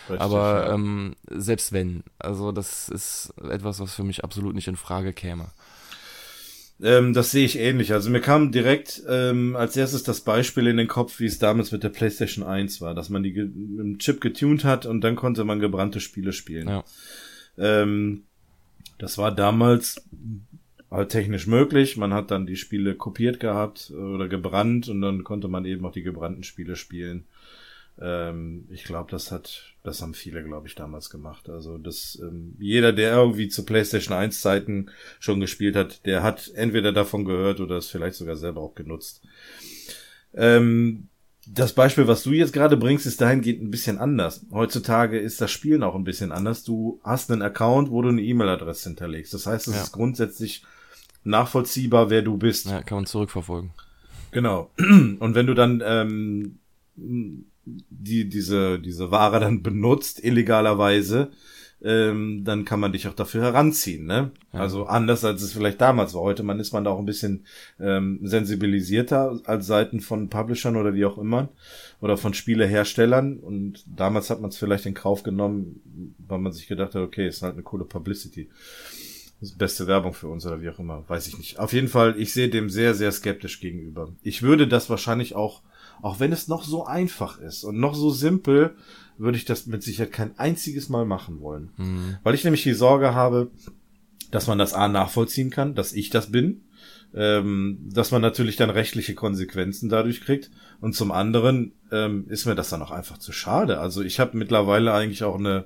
Richtig, 0.09 0.21
aber 0.21 0.65
ja. 0.67 0.73
ähm, 0.73 1.15
selbst 1.29 1.71
wenn, 1.71 2.03
also 2.19 2.51
das 2.51 2.89
ist 2.89 3.33
etwas, 3.49 3.79
was 3.79 3.93
für 3.93 4.03
mich 4.03 4.23
absolut 4.23 4.55
nicht 4.55 4.67
in 4.67 4.75
Frage 4.75 5.13
käme. 5.13 5.47
Ähm, 6.83 7.13
das 7.13 7.29
sehe 7.29 7.45
ich 7.45 7.59
ähnlich. 7.59 7.93
Also 7.93 8.09
mir 8.09 8.21
kam 8.21 8.51
direkt 8.51 9.03
ähm, 9.07 9.55
als 9.55 9.77
erstes 9.77 10.01
das 10.01 10.21
Beispiel 10.21 10.65
in 10.65 10.77
den 10.77 10.87
Kopf, 10.87 11.19
wie 11.19 11.27
es 11.27 11.37
damals 11.37 11.71
mit 11.71 11.83
der 11.83 11.89
PlayStation 11.89 12.43
1 12.43 12.81
war, 12.81 12.95
dass 12.95 13.09
man 13.09 13.21
die 13.21 13.33
mit 13.33 13.79
dem 13.85 13.99
Chip 13.99 14.19
getuned 14.19 14.63
hat 14.63 14.87
und 14.87 15.01
dann 15.01 15.15
konnte 15.15 15.43
man 15.43 15.59
gebrannte 15.59 15.99
Spiele 15.99 16.33
spielen. 16.33 16.67
Ja. 16.67 16.83
Ähm, 17.57 18.23
das 19.01 19.17
war 19.17 19.33
damals 19.33 20.07
halt 20.91 21.09
technisch 21.09 21.47
möglich. 21.47 21.97
Man 21.97 22.13
hat 22.13 22.29
dann 22.29 22.45
die 22.45 22.55
Spiele 22.55 22.93
kopiert 22.93 23.39
gehabt 23.39 23.89
oder 23.89 24.27
gebrannt 24.27 24.89
und 24.89 25.01
dann 25.01 25.23
konnte 25.23 25.47
man 25.47 25.65
eben 25.65 25.83
auch 25.85 25.91
die 25.91 26.03
gebrannten 26.03 26.43
Spiele 26.43 26.75
spielen. 26.75 27.25
Ähm, 27.99 28.67
ich 28.69 28.83
glaube, 28.83 29.09
das 29.09 29.31
hat, 29.31 29.73
das 29.81 30.03
haben 30.03 30.13
viele, 30.13 30.43
glaube 30.43 30.67
ich, 30.67 30.75
damals 30.75 31.09
gemacht. 31.09 31.49
Also 31.49 31.79
das, 31.79 32.19
ähm, 32.21 32.55
jeder, 32.59 32.93
der 32.93 33.13
irgendwie 33.13 33.47
zu 33.47 33.65
PlayStation 33.65 34.15
1 34.15 34.39
Zeiten 34.39 34.91
schon 35.19 35.39
gespielt 35.39 35.75
hat, 35.75 36.05
der 36.05 36.21
hat 36.21 36.51
entweder 36.53 36.91
davon 36.91 37.25
gehört 37.25 37.59
oder 37.59 37.77
es 37.77 37.87
vielleicht 37.87 38.15
sogar 38.15 38.35
selber 38.35 38.61
auch 38.61 38.75
genutzt. 38.75 39.23
Ähm, 40.35 41.07
das 41.47 41.73
Beispiel, 41.73 42.07
was 42.07 42.23
du 42.23 42.31
jetzt 42.31 42.53
gerade 42.53 42.77
bringst, 42.77 43.05
ist 43.05 43.19
dahingehend 43.19 43.63
ein 43.63 43.71
bisschen 43.71 43.97
anders. 43.97 44.45
Heutzutage 44.51 45.17
ist 45.19 45.41
das 45.41 45.51
Spielen 45.51 45.81
auch 45.83 45.95
ein 45.95 46.03
bisschen 46.03 46.31
anders. 46.31 46.63
Du 46.63 46.99
hast 47.03 47.31
einen 47.31 47.41
Account, 47.41 47.89
wo 47.89 48.01
du 48.01 48.09
eine 48.09 48.21
E-Mail-Adresse 48.21 48.89
hinterlegst. 48.89 49.33
Das 49.33 49.47
heißt, 49.47 49.67
es 49.67 49.75
Ja. 49.75 49.81
ist 49.81 49.91
grundsätzlich 49.91 50.63
nachvollziehbar, 51.23 52.09
wer 52.09 52.21
du 52.21 52.37
bist. 52.37 52.67
Ja, 52.67 52.81
kann 52.83 52.97
man 52.99 53.05
zurückverfolgen. 53.05 53.71
Genau. 54.31 54.69
Und 54.77 55.35
wenn 55.35 55.47
du 55.47 55.53
dann 55.55 55.81
ähm, 55.85 56.59
die 57.65 58.27
diese 58.29 58.79
diese 58.79 59.11
Ware 59.11 59.39
dann 59.39 59.61
benutzt 59.63 60.23
illegalerweise, 60.23 61.31
ähm, 61.83 62.43
dann 62.43 62.65
kann 62.65 62.79
man 62.79 62.91
dich 62.91 63.07
auch 63.07 63.13
dafür 63.13 63.41
heranziehen. 63.41 64.05
Ne? 64.05 64.31
Ja. 64.53 64.59
Also 64.59 64.85
anders 64.85 65.25
als 65.25 65.41
es 65.41 65.53
vielleicht 65.53 65.81
damals 65.81 66.13
war. 66.13 66.21
Heute 66.21 66.43
man 66.43 66.59
ist 66.59 66.73
man 66.73 66.83
da 66.83 66.91
auch 66.91 66.99
ein 66.99 67.05
bisschen 67.05 67.45
ähm, 67.79 68.19
sensibilisierter 68.23 69.39
als 69.45 69.65
Seiten 69.65 69.99
von 69.99 70.29
Publishern 70.29 70.75
oder 70.75 70.93
wie 70.93 71.05
auch 71.05 71.17
immer 71.17 71.49
oder 71.99 72.17
von 72.17 72.33
Spieleherstellern. 72.33 73.37
Und 73.37 73.83
damals 73.87 74.29
hat 74.29 74.41
man 74.41 74.49
es 74.49 74.57
vielleicht 74.57 74.85
in 74.85 74.93
Kauf 74.93 75.23
genommen, 75.23 76.15
weil 76.27 76.39
man 76.39 76.51
sich 76.51 76.67
gedacht 76.67 76.95
hat, 76.95 77.01
okay, 77.01 77.27
ist 77.27 77.41
halt 77.41 77.53
eine 77.53 77.63
coole 77.63 77.85
Publicity. 77.85 78.49
Das 79.39 79.49
ist 79.49 79.57
beste 79.57 79.87
Werbung 79.87 80.13
für 80.13 80.27
uns 80.27 80.45
oder 80.45 80.61
wie 80.61 80.69
auch 80.69 80.77
immer, 80.77 81.03
weiß 81.07 81.27
ich 81.27 81.37
nicht. 81.39 81.57
Auf 81.57 81.73
jeden 81.73 81.87
Fall, 81.87 82.13
ich 82.19 82.31
sehe 82.31 82.49
dem 82.49 82.69
sehr, 82.69 82.93
sehr 82.93 83.11
skeptisch 83.11 83.59
gegenüber. 83.59 84.13
Ich 84.21 84.43
würde 84.43 84.67
das 84.67 84.87
wahrscheinlich 84.91 85.33
auch, 85.35 85.63
auch 86.03 86.19
wenn 86.19 86.31
es 86.31 86.47
noch 86.47 86.63
so 86.63 86.85
einfach 86.85 87.39
ist 87.39 87.63
und 87.63 87.79
noch 87.79 87.95
so 87.95 88.11
simpel, 88.11 88.75
würde 89.21 89.37
ich 89.37 89.45
das 89.45 89.67
mit 89.67 89.83
Sicherheit 89.83 90.11
kein 90.11 90.37
einziges 90.37 90.89
Mal 90.89 91.05
machen 91.05 91.39
wollen. 91.39 91.69
Mhm. 91.77 92.17
Weil 92.23 92.35
ich 92.35 92.43
nämlich 92.43 92.63
die 92.63 92.73
Sorge 92.73 93.13
habe, 93.13 93.51
dass 94.31 94.47
man 94.47 94.57
das 94.57 94.73
A 94.73 94.87
nachvollziehen 94.87 95.49
kann, 95.49 95.75
dass 95.75 95.93
ich 95.93 96.09
das 96.09 96.31
bin, 96.31 96.63
ähm, 97.13 97.79
dass 97.91 98.11
man 98.11 98.21
natürlich 98.21 98.55
dann 98.55 98.69
rechtliche 98.69 99.13
Konsequenzen 99.13 99.89
dadurch 99.89 100.21
kriegt 100.21 100.49
und 100.79 100.95
zum 100.95 101.11
anderen 101.11 101.73
ähm, 101.91 102.25
ist 102.29 102.45
mir 102.45 102.55
das 102.55 102.69
dann 102.69 102.81
auch 102.81 102.91
einfach 102.91 103.17
zu 103.17 103.31
schade. 103.31 103.79
Also 103.79 104.01
ich 104.01 104.19
habe 104.19 104.37
mittlerweile 104.37 104.93
eigentlich 104.93 105.23
auch 105.23 105.37
eine, 105.37 105.65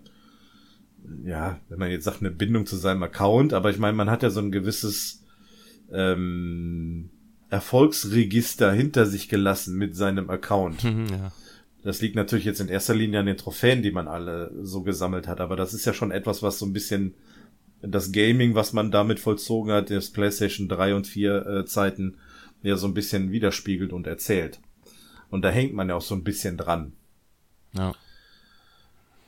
ja, 1.23 1.59
wenn 1.69 1.79
man 1.79 1.91
jetzt 1.91 2.05
sagt, 2.05 2.21
eine 2.21 2.31
Bindung 2.31 2.65
zu 2.65 2.75
seinem 2.75 3.03
Account, 3.03 3.53
aber 3.53 3.69
ich 3.69 3.77
meine, 3.77 3.95
man 3.95 4.09
hat 4.09 4.23
ja 4.23 4.31
so 4.31 4.39
ein 4.39 4.51
gewisses 4.51 5.23
ähm, 5.91 7.11
Erfolgsregister 7.49 8.71
hinter 8.71 9.05
sich 9.05 9.29
gelassen 9.29 9.77
mit 9.77 9.95
seinem 9.95 10.29
Account. 10.29 10.83
ja. 10.83 11.31
Das 11.85 12.01
liegt 12.01 12.15
natürlich 12.15 12.45
jetzt 12.45 12.61
in 12.61 12.67
erster 12.67 12.95
Linie 12.95 13.19
an 13.19 13.27
den 13.27 13.37
Trophäen, 13.37 13.83
die 13.83 13.91
man 13.91 14.07
alle 14.07 14.51
so 14.63 14.81
gesammelt 14.81 15.27
hat, 15.27 15.39
aber 15.39 15.55
das 15.55 15.75
ist 15.75 15.85
ja 15.85 15.93
schon 15.93 16.09
etwas, 16.09 16.41
was 16.41 16.57
so 16.57 16.65
ein 16.65 16.73
bisschen 16.73 17.13
das 17.79 18.11
Gaming, 18.11 18.55
was 18.55 18.73
man 18.73 18.89
damit 18.89 19.19
vollzogen 19.19 19.71
hat, 19.71 19.91
das 19.91 20.09
PlayStation 20.09 20.67
3 20.67 20.95
und 20.95 21.05
4 21.05 21.45
äh, 21.45 21.65
Zeiten, 21.65 22.17
ja 22.63 22.75
so 22.75 22.87
ein 22.87 22.95
bisschen 22.95 23.31
widerspiegelt 23.31 23.93
und 23.93 24.07
erzählt. 24.07 24.59
Und 25.29 25.43
da 25.43 25.49
hängt 25.49 25.75
man 25.75 25.87
ja 25.87 25.93
auch 25.93 26.01
so 26.01 26.15
ein 26.15 26.23
bisschen 26.23 26.57
dran. 26.57 26.93
Ja. 27.73 27.93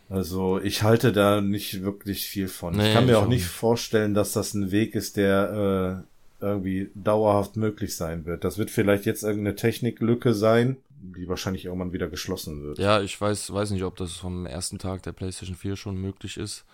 Also 0.10 0.60
ich 0.60 0.82
halte 0.82 1.12
da 1.12 1.42
nicht 1.42 1.84
wirklich 1.84 2.26
viel 2.26 2.48
von. 2.48 2.76
Nee, 2.76 2.88
ich 2.88 2.94
kann 2.96 3.06
mir 3.06 3.20
auch 3.20 3.28
nicht 3.28 3.46
vorstellen, 3.46 4.16
dass 4.16 4.34
das 4.34 4.56
ein 4.56 4.72
Weg 4.72 4.96
ist, 4.96 5.16
der 5.16 6.04
äh, 6.42 6.44
irgendwie 6.44 6.90
dauerhaft 6.96 7.56
möglich 7.56 7.96
sein 7.96 8.26
wird. 8.26 8.44
Das 8.44 8.58
wird 8.58 8.72
vielleicht 8.72 9.06
jetzt 9.06 9.22
irgendeine 9.22 9.56
Techniklücke 9.56 10.34
sein, 10.34 10.78
die 11.00 11.28
wahrscheinlich 11.28 11.66
irgendwann 11.66 11.94
wieder 11.94 12.08
geschlossen 12.08 12.64
wird. 12.64 12.80
Ja, 12.80 13.02
ich 13.02 13.20
weiß, 13.20 13.54
weiß 13.54 13.72
nicht, 13.72 13.84
ob 13.84 13.96
das 13.96 14.14
vom 14.14 14.46
ersten 14.46 14.80
Tag 14.80 15.04
der 15.04 15.14
PlayStation 15.14 15.56
4 15.56 15.76
schon 15.76 15.96
möglich 15.98 16.38
ist. 16.38 16.66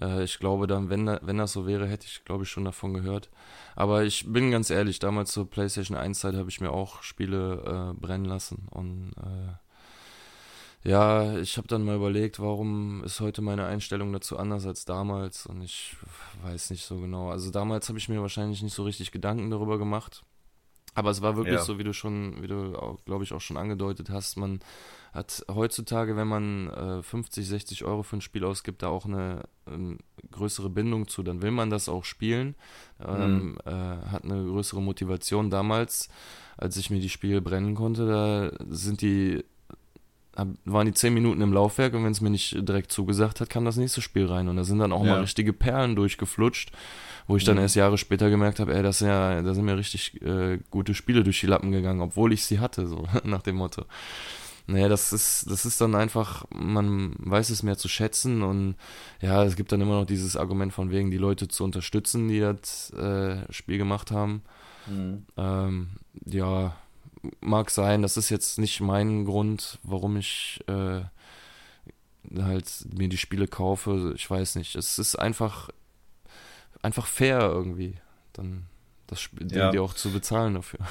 Äh, 0.00 0.24
ich 0.24 0.38
glaube 0.38 0.66
dann, 0.66 0.90
wenn, 0.90 1.06
wenn 1.22 1.38
das 1.38 1.52
so 1.52 1.66
wäre, 1.66 1.86
hätte 1.86 2.06
ich, 2.06 2.24
glaube 2.24 2.44
ich, 2.44 2.50
schon 2.50 2.64
davon 2.64 2.94
gehört. 2.94 3.30
Aber 3.74 4.04
ich 4.04 4.30
bin 4.32 4.50
ganz 4.50 4.70
ehrlich, 4.70 4.98
damals 4.98 5.32
zur 5.32 5.48
PlayStation 5.48 5.96
1 5.96 6.18
Zeit 6.18 6.34
habe 6.34 6.48
ich 6.48 6.60
mir 6.60 6.70
auch 6.70 7.02
Spiele 7.02 7.94
äh, 7.96 8.00
brennen 8.00 8.24
lassen 8.24 8.68
und 8.70 9.12
äh, 9.16 9.52
ja, 10.88 11.36
ich 11.38 11.56
habe 11.56 11.66
dann 11.66 11.84
mal 11.84 11.96
überlegt, 11.96 12.38
warum 12.38 13.02
ist 13.02 13.18
heute 13.20 13.42
meine 13.42 13.66
Einstellung 13.66 14.12
dazu 14.12 14.38
anders 14.38 14.66
als 14.66 14.84
damals 14.84 15.46
und 15.46 15.60
ich 15.62 15.96
weiß 16.44 16.70
nicht 16.70 16.84
so 16.84 17.00
genau. 17.00 17.30
Also 17.30 17.50
damals 17.50 17.88
habe 17.88 17.98
ich 17.98 18.08
mir 18.08 18.22
wahrscheinlich 18.22 18.62
nicht 18.62 18.74
so 18.74 18.84
richtig 18.84 19.10
Gedanken 19.10 19.50
darüber 19.50 19.78
gemacht. 19.78 20.24
Aber 20.96 21.10
es 21.10 21.20
war 21.20 21.36
wirklich 21.36 21.56
ja. 21.56 21.62
so, 21.62 21.78
wie 21.78 21.84
du 21.84 21.92
schon, 21.92 22.42
wie 22.42 22.46
du, 22.46 22.72
glaube 23.04 23.22
ich, 23.22 23.34
auch 23.34 23.40
schon 23.42 23.58
angedeutet 23.58 24.08
hast. 24.08 24.36
Man 24.36 24.60
hat 25.12 25.44
heutzutage, 25.50 26.16
wenn 26.16 26.26
man 26.26 26.70
äh, 26.70 27.02
50, 27.02 27.46
60 27.46 27.84
Euro 27.84 28.02
für 28.02 28.16
ein 28.16 28.22
Spiel 28.22 28.44
ausgibt, 28.44 28.82
da 28.82 28.88
auch 28.88 29.04
eine 29.04 29.42
ähm, 29.66 29.98
größere 30.30 30.70
Bindung 30.70 31.06
zu. 31.06 31.22
Dann 31.22 31.42
will 31.42 31.50
man 31.50 31.68
das 31.68 31.90
auch 31.90 32.04
spielen, 32.04 32.54
ähm, 33.06 33.50
mhm. 33.50 33.58
äh, 33.66 33.70
hat 33.70 34.24
eine 34.24 34.42
größere 34.42 34.80
Motivation. 34.80 35.50
Damals, 35.50 36.08
als 36.56 36.78
ich 36.78 36.88
mir 36.88 37.00
die 37.00 37.10
Spiele 37.10 37.42
brennen 37.42 37.74
konnte, 37.74 38.06
da 38.06 38.64
sind 38.74 39.02
die 39.02 39.44
waren 40.64 40.86
die 40.86 40.94
zehn 40.94 41.14
Minuten 41.14 41.40
im 41.40 41.52
Laufwerk 41.52 41.94
und 41.94 42.04
wenn 42.04 42.12
es 42.12 42.20
mir 42.20 42.30
nicht 42.30 42.56
direkt 42.68 42.92
zugesagt 42.92 43.40
hat, 43.40 43.50
kam 43.50 43.64
das 43.64 43.76
nächste 43.76 44.02
Spiel 44.02 44.26
rein. 44.26 44.48
Und 44.48 44.56
da 44.56 44.64
sind 44.64 44.78
dann 44.78 44.92
auch 44.92 45.04
ja. 45.04 45.12
mal 45.12 45.20
richtige 45.20 45.52
Perlen 45.52 45.96
durchgeflutscht, 45.96 46.72
wo 47.26 47.36
ich 47.36 47.44
dann 47.44 47.56
mhm. 47.56 47.62
erst 47.62 47.76
Jahre 47.76 47.98
später 47.98 48.30
gemerkt 48.30 48.60
habe, 48.60 48.74
ey, 48.74 48.82
das 48.82 48.98
sind 48.98 49.08
ja, 49.08 49.42
da 49.42 49.54
sind 49.54 49.64
mir 49.64 49.76
richtig 49.76 50.20
äh, 50.22 50.58
gute 50.70 50.94
Spiele 50.94 51.24
durch 51.24 51.40
die 51.40 51.46
Lappen 51.46 51.72
gegangen, 51.72 52.00
obwohl 52.00 52.32
ich 52.32 52.44
sie 52.44 52.60
hatte, 52.60 52.86
so 52.86 53.06
nach 53.24 53.42
dem 53.42 53.56
Motto. 53.56 53.84
Naja, 54.68 54.88
das 54.88 55.12
ist, 55.12 55.48
das 55.48 55.64
ist 55.64 55.80
dann 55.80 55.94
einfach, 55.94 56.44
man 56.52 57.14
weiß 57.18 57.50
es 57.50 57.62
mehr 57.62 57.78
zu 57.78 57.88
schätzen 57.88 58.42
und 58.42 58.74
ja, 59.20 59.44
es 59.44 59.54
gibt 59.54 59.70
dann 59.70 59.80
immer 59.80 60.00
noch 60.00 60.06
dieses 60.06 60.36
Argument 60.36 60.72
von 60.72 60.90
wegen, 60.90 61.12
die 61.12 61.18
Leute 61.18 61.46
zu 61.46 61.62
unterstützen, 61.62 62.26
die 62.26 62.40
das 62.40 62.90
äh, 62.90 63.50
Spiel 63.52 63.78
gemacht 63.78 64.10
haben. 64.10 64.42
Mhm. 64.88 65.26
Ähm, 65.36 65.88
ja, 66.24 66.74
mag 67.40 67.70
sein, 67.70 68.02
das 68.02 68.16
ist 68.16 68.30
jetzt 68.30 68.58
nicht 68.58 68.80
mein 68.80 69.24
Grund, 69.24 69.78
warum 69.82 70.16
ich 70.16 70.60
äh, 70.68 71.00
halt 72.38 72.66
mir 72.92 73.08
die 73.08 73.16
Spiele 73.16 73.48
kaufe. 73.48 74.12
Ich 74.16 74.28
weiß 74.28 74.56
nicht. 74.56 74.74
Es 74.74 74.98
ist 74.98 75.16
einfach, 75.16 75.70
einfach 76.82 77.06
fair 77.06 77.40
irgendwie, 77.40 77.94
dann 78.32 78.66
das 79.06 79.20
Spiel 79.20 79.46
ja. 79.52 79.70
die 79.70 79.78
auch 79.78 79.94
zu 79.94 80.10
bezahlen 80.10 80.54
dafür. 80.54 80.80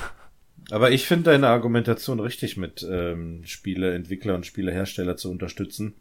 Aber 0.71 0.91
ich 0.91 1.05
finde 1.05 1.31
deine 1.31 1.49
Argumentation 1.49 2.19
richtig 2.19 2.57
mit 2.57 2.85
ähm, 2.89 3.43
Spieleentwickler 3.45 4.33
und 4.33 4.47
Spielehersteller 4.47 5.15
zu 5.15 5.29
unterstützen. 5.29 5.93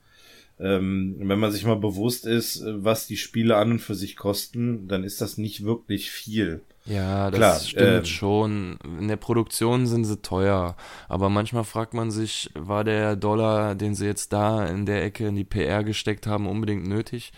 Ähm, 0.58 1.16
wenn 1.18 1.38
man 1.38 1.50
sich 1.50 1.64
mal 1.64 1.76
bewusst 1.76 2.26
ist, 2.26 2.62
was 2.64 3.06
die 3.06 3.16
Spiele 3.16 3.56
an 3.56 3.72
und 3.72 3.78
für 3.80 3.94
sich 3.94 4.16
kosten, 4.16 4.88
dann 4.88 5.04
ist 5.04 5.20
das 5.20 5.36
nicht 5.36 5.64
wirklich 5.64 6.10
viel. 6.10 6.62
Ja, 6.86 7.30
das 7.30 7.38
Klar, 7.38 7.60
stimmt 7.60 7.96
ähm, 7.96 8.04
schon. 8.04 8.78
In 8.98 9.08
der 9.08 9.16
Produktion 9.16 9.86
sind 9.86 10.04
sie 10.04 10.20
teuer. 10.20 10.76
Aber 11.08 11.30
manchmal 11.30 11.64
fragt 11.64 11.94
man 11.94 12.10
sich, 12.10 12.50
war 12.54 12.84
der 12.84 13.16
Dollar, 13.16 13.74
den 13.74 13.94
sie 13.94 14.04
jetzt 14.06 14.32
da 14.32 14.66
in 14.66 14.84
der 14.84 15.02
Ecke 15.02 15.28
in 15.28 15.36
die 15.36 15.44
PR 15.44 15.82
gesteckt 15.82 16.26
haben, 16.26 16.46
unbedingt 16.46 16.86
nötig? 16.86 17.32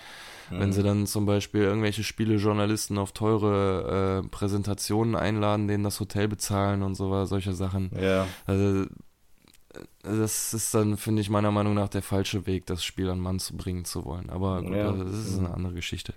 Mhm. 0.51 0.61
Wenn 0.61 0.73
sie 0.73 0.83
dann 0.83 1.07
zum 1.07 1.27
Beispiel 1.27 1.63
irgendwelche 1.63 2.03
Spielejournalisten 2.03 2.99
auf 2.99 3.13
teure 3.13 4.23
äh, 4.25 4.29
Präsentationen 4.29 5.15
einladen, 5.15 5.69
denen 5.69 5.85
das 5.85 6.01
Hotel 6.01 6.27
bezahlen 6.27 6.83
und 6.83 6.97
so 6.97 7.25
solche 7.25 7.53
Sachen. 7.53 7.91
Ja. 8.01 8.27
Also, 8.47 8.87
das 10.03 10.55
ist 10.55 10.75
dann, 10.75 10.97
finde 10.97 11.23
ich, 11.23 11.31
meiner 11.31 11.51
Meinung 11.51 11.75
nach 11.75 11.89
der 11.89 12.03
falsche 12.03 12.47
Weg, 12.47 12.67
das 12.67 12.85
Spiel 12.85 13.11
an 13.11 13.21
Mann 13.21 13.39
zu 13.39 13.57
bringen 13.57 13.85
zu 13.85 14.05
wollen. 14.05 14.31
Aber 14.31 14.63
gut, 14.63 14.75
ja. 14.75 14.91
das 14.93 15.15
ist 15.15 15.39
eine 15.39 15.53
andere 15.53 15.75
Geschichte. 15.75 16.15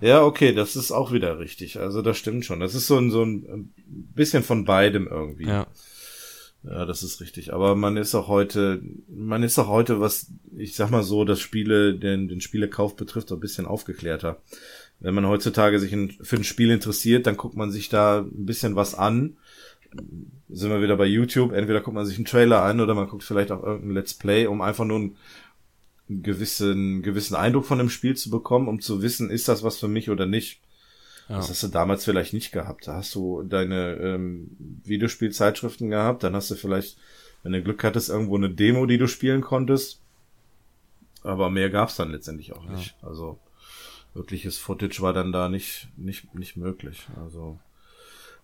Ja, 0.00 0.22
okay, 0.22 0.52
das 0.52 0.76
ist 0.76 0.92
auch 0.92 1.12
wieder 1.12 1.38
richtig. 1.38 1.78
Also 1.80 2.02
das 2.02 2.18
stimmt 2.18 2.44
schon. 2.44 2.60
Das 2.60 2.74
ist 2.74 2.86
so 2.86 2.98
ein, 2.98 3.10
so 3.10 3.22
ein 3.22 3.72
bisschen 3.86 4.42
von 4.42 4.64
beidem 4.64 5.06
irgendwie. 5.06 5.46
Ja. 5.46 5.66
Ja, 6.68 6.84
das 6.84 7.02
ist 7.04 7.20
richtig. 7.20 7.52
Aber 7.54 7.76
man 7.76 7.96
ist 7.96 8.14
auch 8.14 8.28
heute, 8.28 8.82
man 9.08 9.42
ist 9.42 9.58
auch 9.58 9.68
heute, 9.68 10.00
was, 10.00 10.32
ich 10.56 10.74
sag 10.74 10.90
mal 10.90 11.04
so, 11.04 11.24
das 11.24 11.40
Spiele, 11.40 11.94
den, 11.94 12.28
den 12.28 12.40
Spielekauf 12.40 12.96
betrifft, 12.96 13.30
ein 13.30 13.40
bisschen 13.40 13.66
aufgeklärter. 13.66 14.42
Wenn 14.98 15.14
man 15.14 15.26
heutzutage 15.26 15.78
sich 15.78 15.92
in, 15.92 16.10
für 16.10 16.36
ein 16.36 16.44
Spiel 16.44 16.70
interessiert, 16.70 17.26
dann 17.26 17.36
guckt 17.36 17.56
man 17.56 17.70
sich 17.70 17.88
da 17.88 18.20
ein 18.20 18.46
bisschen 18.46 18.74
was 18.74 18.94
an. 18.94 19.36
Sind 20.48 20.70
wir 20.70 20.82
wieder 20.82 20.96
bei 20.96 21.06
YouTube, 21.06 21.52
entweder 21.52 21.80
guckt 21.80 21.94
man 21.94 22.06
sich 22.06 22.16
einen 22.16 22.24
Trailer 22.24 22.62
an 22.62 22.80
oder 22.80 22.94
man 22.94 23.08
guckt 23.08 23.22
vielleicht 23.22 23.52
auch 23.52 23.62
irgendein 23.62 23.94
Let's 23.94 24.14
Play, 24.14 24.46
um 24.46 24.60
einfach 24.60 24.84
nur 24.84 24.98
ein 24.98 25.16
einen 26.08 26.22
gewissen, 26.22 27.02
gewissen 27.02 27.34
Eindruck 27.34 27.64
von 27.64 27.78
dem 27.78 27.90
Spiel 27.90 28.16
zu 28.16 28.30
bekommen, 28.30 28.68
um 28.68 28.80
zu 28.80 29.02
wissen, 29.02 29.30
ist 29.30 29.48
das 29.48 29.62
was 29.62 29.78
für 29.78 29.88
mich 29.88 30.10
oder 30.10 30.26
nicht. 30.26 30.60
Ja. 31.28 31.36
Das 31.36 31.50
hast 31.50 31.62
du 31.62 31.68
damals 31.68 32.04
vielleicht 32.04 32.32
nicht 32.32 32.52
gehabt. 32.52 32.86
Da 32.86 32.94
hast 32.94 33.14
du 33.14 33.42
deine 33.42 33.94
ähm, 33.96 34.56
Videospielzeitschriften 34.84 35.90
gehabt, 35.90 36.22
dann 36.22 36.36
hast 36.36 36.50
du 36.50 36.54
vielleicht, 36.54 36.98
wenn 37.42 37.52
du 37.52 37.62
Glück 37.62 37.82
hattest, 37.82 38.08
irgendwo 38.08 38.36
eine 38.36 38.50
Demo, 38.50 38.86
die 38.86 38.98
du 38.98 39.08
spielen 39.08 39.40
konntest. 39.40 40.00
Aber 41.22 41.50
mehr 41.50 41.70
gab's 41.70 41.96
dann 41.96 42.12
letztendlich 42.12 42.52
auch 42.52 42.64
nicht. 42.66 42.94
Ja. 43.02 43.08
Also 43.08 43.38
wirkliches 44.14 44.58
Footage 44.58 45.00
war 45.02 45.12
dann 45.12 45.32
da 45.32 45.48
nicht, 45.48 45.88
nicht, 45.96 46.32
nicht 46.34 46.56
möglich. 46.56 47.08
Also 47.20 47.58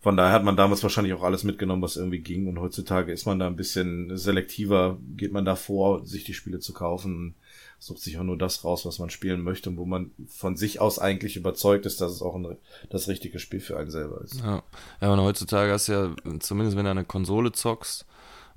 von 0.01 0.17
daher 0.17 0.33
hat 0.33 0.43
man 0.43 0.57
damals 0.57 0.83
wahrscheinlich 0.83 1.15
auch 1.15 1.23
alles 1.23 1.45
mitgenommen, 1.45 1.83
was 1.83 1.97
irgendwie 1.97 2.19
ging. 2.19 2.49
Und 2.49 2.59
heutzutage 2.59 3.13
ist 3.13 3.25
man 3.25 3.39
da 3.39 3.47
ein 3.47 3.55
bisschen 3.55 4.17
selektiver, 4.17 4.99
geht 5.17 5.33
man 5.33 5.45
da 5.45 5.55
vor, 5.55 6.05
sich 6.05 6.25
die 6.25 6.35
Spiele 6.35 6.59
zu 6.59 6.73
kaufen 6.73 7.37
sucht 7.83 8.01
sich 8.01 8.17
auch 8.17 8.23
nur 8.23 8.39
das 8.39 8.63
raus, 8.63 8.87
was 8.87 9.01
man 9.01 9.11
spielen 9.11 9.43
möchte 9.43 9.69
und 9.69 9.77
wo 9.77 9.85
man 9.85 10.13
von 10.29 10.57
sich 10.57 10.81
aus 10.81 11.01
eigentlich 11.01 11.37
überzeugt 11.37 11.85
ist, 11.85 12.01
dass 12.01 12.13
es 12.13 12.23
auch 12.23 12.37
ein, 12.37 12.57
das 12.91 13.09
richtige 13.09 13.41
Spiel 13.41 13.59
für 13.59 13.77
einen 13.77 13.91
selber 13.91 14.21
ist. 14.21 14.37
Ja, 14.37 14.63
ja 15.01 15.13
und 15.13 15.21
heutzutage 15.21 15.73
hast 15.73 15.89
du 15.89 15.93
ja, 15.93 16.39
zumindest 16.39 16.77
wenn 16.77 16.85
du 16.85 16.93
eine 16.93 17.05
Konsole 17.05 17.51
zockst 17.51 18.07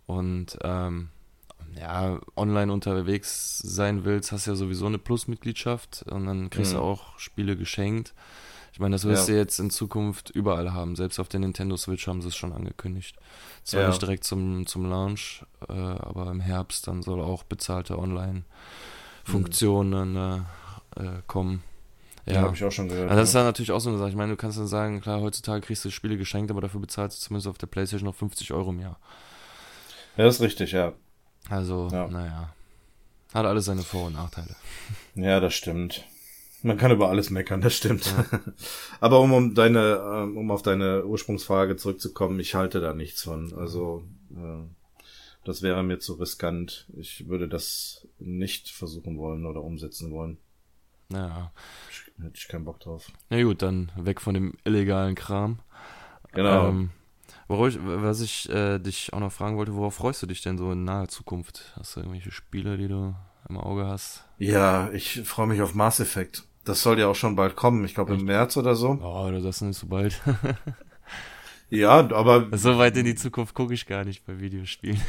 und 0.06 0.60
ähm, 0.62 1.10
ja, 1.76 2.20
online 2.36 2.72
unterwegs 2.72 3.58
sein 3.58 4.06
willst, 4.06 4.32
hast 4.32 4.46
du 4.46 4.52
ja 4.52 4.56
sowieso 4.56 4.86
eine 4.86 5.00
Plus-Mitgliedschaft 5.00 6.06
und 6.08 6.28
dann 6.28 6.52
kriegst 6.52 6.74
mhm. 6.74 6.78
du 6.78 6.84
auch 6.84 7.18
Spiele 7.18 7.58
geschenkt. 7.58 8.14
Ich 8.74 8.80
meine, 8.80 8.94
das 8.94 9.06
wirst 9.06 9.28
ja. 9.28 9.34
du 9.34 9.40
jetzt 9.40 9.58
in 9.60 9.72
Zukunft 9.72 10.30
überall 10.30 10.72
haben. 10.72 10.96
Selbst 10.96 11.18
auf 11.18 11.30
der 11.30 11.40
Nintendo 11.40 11.78
Switch 11.78 12.06
haben 12.08 12.22
sie 12.22 12.28
es 12.28 12.36
schon 12.36 12.54
angekündigt. 12.54 13.16
Zwar 13.64 13.82
ja. 13.82 13.88
nicht 13.88 14.02
direkt 14.04 14.24
zum, 14.24 14.68
zum 14.68 14.88
Launch, 14.88 15.44
äh, 15.68 15.74
aber 15.74 16.30
im 16.30 16.42
Herbst 16.42 16.88
dann 16.88 17.02
soll 17.02 17.22
auch 17.22 17.44
bezahlte 17.44 17.98
Online 17.98 18.44
Funktionen 19.26 20.16
äh, 20.16 21.02
äh, 21.02 21.22
kommen. 21.28 21.64
Ja, 22.26 22.34
ja 22.34 22.42
habe 22.42 22.56
ich 22.56 22.64
auch 22.64 22.72
schon 22.72 22.88
gehört. 22.88 23.10
Also 23.10 23.20
das 23.20 23.30
ist 23.30 23.36
ja 23.36 23.44
natürlich 23.44 23.72
auch 23.72 23.80
so 23.80 23.90
eine 23.90 23.98
Sache. 23.98 24.10
Ich 24.10 24.16
meine, 24.16 24.32
du 24.32 24.38
kannst 24.38 24.58
dann 24.58 24.68
sagen, 24.68 25.02
klar, 25.02 25.22
heutzutage 25.22 25.62
kriegst 25.62 25.84
du 25.84 25.90
Spiele 25.90 26.18
geschenkt, 26.18 26.52
aber 26.52 26.62
dafür 26.62 26.80
bezahlst 26.80 27.18
du 27.18 27.28
zumindest 27.28 27.48
auf 27.48 27.58
der 27.58 27.68
Playstation 27.68 28.08
noch 28.08 28.16
50 28.16 28.54
Euro 28.54 28.70
im 28.70 28.80
Jahr. 28.80 29.00
Ja, 30.18 30.26
das 30.26 30.36
ist 30.36 30.42
richtig, 30.42 30.72
ja. 30.72 30.94
Also, 31.50 31.90
ja. 31.92 32.08
naja. 32.08 32.54
Hat 33.34 33.46
alles 33.46 33.66
seine 33.66 33.82
Vor- 33.82 34.08
und 34.08 34.14
Nachteile. 34.14 34.56
Ja, 35.16 35.40
das 35.40 35.54
stimmt. 35.54 36.06
Man 36.64 36.78
kann 36.78 36.92
über 36.92 37.10
alles 37.10 37.30
meckern, 37.30 37.62
das 37.62 37.76
stimmt. 37.76 38.06
Ja. 38.06 38.40
Aber 39.00 39.20
um, 39.20 39.34
um 39.34 39.54
deine, 39.54 40.02
ähm, 40.04 40.38
um 40.38 40.50
auf 40.52 40.62
deine 40.62 41.06
Ursprungsfrage 41.06 41.76
zurückzukommen, 41.76 42.40
ich 42.40 42.56
halte 42.56 42.80
da 42.80 42.94
nichts 42.94 43.24
von. 43.24 43.54
Also 43.54 44.04
äh, 44.32 44.64
das 45.46 45.62
wäre 45.62 45.84
mir 45.84 46.00
zu 46.00 46.14
riskant. 46.14 46.88
Ich 46.98 47.28
würde 47.28 47.48
das 47.48 48.08
nicht 48.20 48.70
versuchen 48.70 49.18
wollen 49.18 49.46
oder 49.46 49.62
umsetzen 49.62 50.12
wollen. 50.12 50.38
Ja. 51.12 51.52
Hätte 52.20 52.32
ich 52.36 52.48
keinen 52.48 52.66
Bock 52.66 52.80
drauf. 52.80 53.12
Na 53.30 53.42
gut, 53.42 53.62
dann 53.62 53.92
weg 53.96 54.22
von 54.22 54.34
dem 54.34 54.54
illegalen 54.64 55.16
Kram. 55.16 55.60
Genau. 56.34 56.70
Ähm, 56.70 56.90
ich, 57.48 57.80
was 57.82 58.22
ich 58.22 58.50
äh, 58.50 58.80
dich 58.80 59.14
auch 59.14 59.20
noch 59.20 59.32
fragen 59.32 59.58
wollte, 59.58 59.76
worauf 59.76 59.96
freust 59.96 60.24
du 60.24 60.28
dich 60.28 60.42
denn 60.42 60.58
so 60.58 60.72
in 60.72 60.84
naher 60.84 61.08
Zukunft? 61.08 61.74
Hast 61.78 61.96
du 61.96 62.00
irgendwelche 62.00 62.32
Spiele, 62.32 62.78
die 62.78 62.88
du 62.88 63.16
im 63.48 63.58
Auge 63.58 63.86
hast? 63.86 64.24
Ja, 64.40 64.90
ich 64.92 65.22
freue 65.22 65.48
mich 65.48 65.62
auf 65.62 65.76
Mass 65.76 66.00
Effect. 66.00 66.44
Das 66.64 66.82
soll 66.82 66.98
ja 66.98 67.08
auch 67.08 67.16
schon 67.16 67.36
bald 67.36 67.56
kommen. 67.56 67.86
Ich 67.86 67.94
glaube 67.94 68.16
im 68.16 68.26
März 68.26 68.58
oder 68.58 68.76
so. 68.76 69.00
Oh, 69.02 69.30
das 69.32 69.44
ist 69.44 69.62
nicht 69.62 69.78
so 69.78 69.88
bald. 69.88 70.20
ja, 71.70 72.12
aber. 72.12 72.58
So 72.58 72.78
weit 72.78 72.98
in 72.98 73.06
die 73.06 73.16
Zukunft 73.16 73.54
gucke 73.54 73.74
ich 73.74 73.86
gar 73.86 74.06
nicht 74.06 74.26
bei 74.26 74.40
Videospielen. 74.40 75.02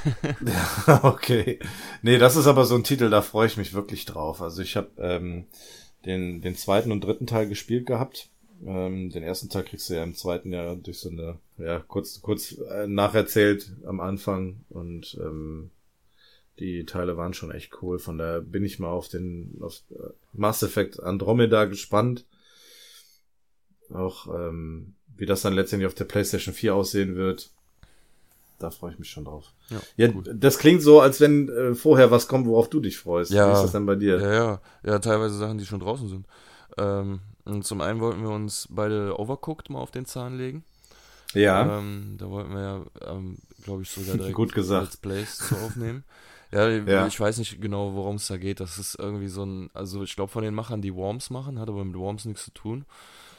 ja, 0.86 1.04
okay. 1.04 1.58
Nee, 2.02 2.18
das 2.18 2.36
ist 2.36 2.46
aber 2.46 2.64
so 2.64 2.74
ein 2.74 2.84
Titel, 2.84 3.10
da 3.10 3.22
freue 3.22 3.46
ich 3.46 3.56
mich 3.56 3.74
wirklich 3.74 4.04
drauf. 4.04 4.40
Also 4.40 4.62
ich 4.62 4.76
habe 4.76 4.90
ähm, 4.98 5.46
den, 6.04 6.40
den 6.40 6.56
zweiten 6.56 6.92
und 6.92 7.02
dritten 7.02 7.26
Teil 7.26 7.48
gespielt 7.48 7.86
gehabt. 7.86 8.28
Ähm, 8.64 9.10
den 9.10 9.22
ersten 9.22 9.50
Teil 9.50 9.64
kriegst 9.64 9.90
du 9.90 9.94
ja 9.94 10.02
im 10.02 10.14
zweiten 10.14 10.52
Jahr 10.52 10.76
durch 10.76 10.98
so 10.98 11.10
eine, 11.10 11.38
ja, 11.58 11.80
kurz, 11.80 12.22
kurz 12.22 12.52
äh, 12.52 12.86
nacherzählt 12.86 13.72
am 13.84 14.00
Anfang 14.00 14.60
und 14.70 15.18
ähm, 15.20 15.70
die 16.58 16.86
Teile 16.86 17.18
waren 17.18 17.34
schon 17.34 17.50
echt 17.50 17.82
cool. 17.82 17.98
Von 17.98 18.16
daher 18.16 18.40
bin 18.40 18.64
ich 18.64 18.78
mal 18.78 18.88
auf 18.88 19.08
den 19.08 19.58
auf 19.60 19.82
äh, 19.90 20.08
Mass 20.32 20.62
Effect 20.62 21.02
Andromeda 21.02 21.66
gespannt. 21.66 22.24
Auch 23.92 24.26
ähm, 24.34 24.94
wie 25.16 25.26
das 25.26 25.42
dann 25.42 25.54
letztendlich 25.54 25.86
auf 25.86 25.94
der 25.94 26.04
PlayStation 26.04 26.54
4 26.54 26.74
aussehen 26.74 27.16
wird. 27.16 27.50
Da 28.58 28.70
freue 28.70 28.92
ich 28.92 28.98
mich 28.98 29.10
schon 29.10 29.24
drauf. 29.24 29.52
Ja, 29.68 29.80
ja 29.96 30.08
das 30.32 30.58
klingt 30.58 30.82
so, 30.82 31.00
als 31.00 31.20
wenn 31.20 31.48
äh, 31.48 31.74
vorher 31.74 32.10
was 32.10 32.26
kommt, 32.26 32.46
worauf 32.46 32.70
du 32.70 32.80
dich 32.80 32.96
freust. 32.96 33.30
Ja, 33.30 33.48
wie 33.48 33.52
ist 33.52 33.62
das 33.62 33.72
denn 33.72 33.86
bei 33.86 33.96
dir? 33.96 34.18
Ja, 34.18 34.32
ja, 34.32 34.60
ja, 34.82 34.98
teilweise 34.98 35.36
Sachen, 35.36 35.58
die 35.58 35.66
schon 35.66 35.80
draußen 35.80 36.08
sind. 36.08 36.26
Ähm, 36.78 37.20
und 37.44 37.64
zum 37.64 37.80
einen 37.80 38.00
wollten 38.00 38.22
wir 38.22 38.30
uns 38.30 38.66
beide 38.70 39.18
Overcooked 39.18 39.68
mal 39.70 39.78
auf 39.78 39.90
den 39.90 40.06
Zahn 40.06 40.38
legen. 40.38 40.64
Ja. 41.34 41.78
Ähm, 41.78 42.16
da 42.18 42.30
wollten 42.30 42.54
wir 42.54 42.60
ja, 42.60 43.12
ähm, 43.12 43.36
glaube 43.62 43.82
ich, 43.82 43.90
sogar 43.90 44.16
direkt 44.16 44.34
Gut 44.34 44.52
gesagt. 44.54 44.86
Let's 44.86 44.96
Plays 44.96 45.38
zu 45.38 45.56
aufnehmen. 45.56 46.04
Ja, 46.52 46.68
ja, 46.68 47.06
ich 47.08 47.18
weiß 47.18 47.38
nicht 47.38 47.60
genau, 47.60 47.94
worum 47.94 48.16
es 48.16 48.28
da 48.28 48.36
geht. 48.36 48.60
Das 48.60 48.78
ist 48.78 48.96
irgendwie 49.00 49.26
so 49.26 49.44
ein, 49.44 49.68
also 49.74 50.04
ich 50.04 50.14
glaube 50.14 50.30
von 50.30 50.44
den 50.44 50.54
Machern, 50.54 50.80
die 50.80 50.94
Worms 50.94 51.28
machen, 51.28 51.58
hat 51.58 51.68
aber 51.68 51.84
mit 51.84 51.96
Worms 51.96 52.24
nichts 52.24 52.44
zu 52.44 52.52
tun. 52.52 52.84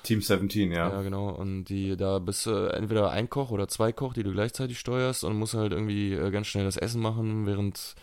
Team 0.08 0.22
17, 0.22 0.72
ja. 0.72 0.90
Ja, 0.90 1.02
genau. 1.02 1.30
Und 1.30 1.66
die, 1.66 1.98
da 1.98 2.20
bist 2.20 2.46
du 2.46 2.52
entweder 2.72 3.12
ein 3.12 3.30
Koch 3.30 3.52
oder 3.52 3.68
zwei 3.68 3.92
Koch, 3.92 4.14
die 4.14 4.24
du 4.24 4.32
gleichzeitig 4.32 4.80
steuerst 4.80 5.24
und 5.24 5.38
musst 5.38 5.54
halt 5.54 5.74
irgendwie 5.74 6.14
äh, 6.14 6.32
ganz 6.32 6.48
schnell 6.48 6.66
das 6.66 6.78
Essen 6.78 7.02
machen, 7.02 7.46
während 7.46 7.96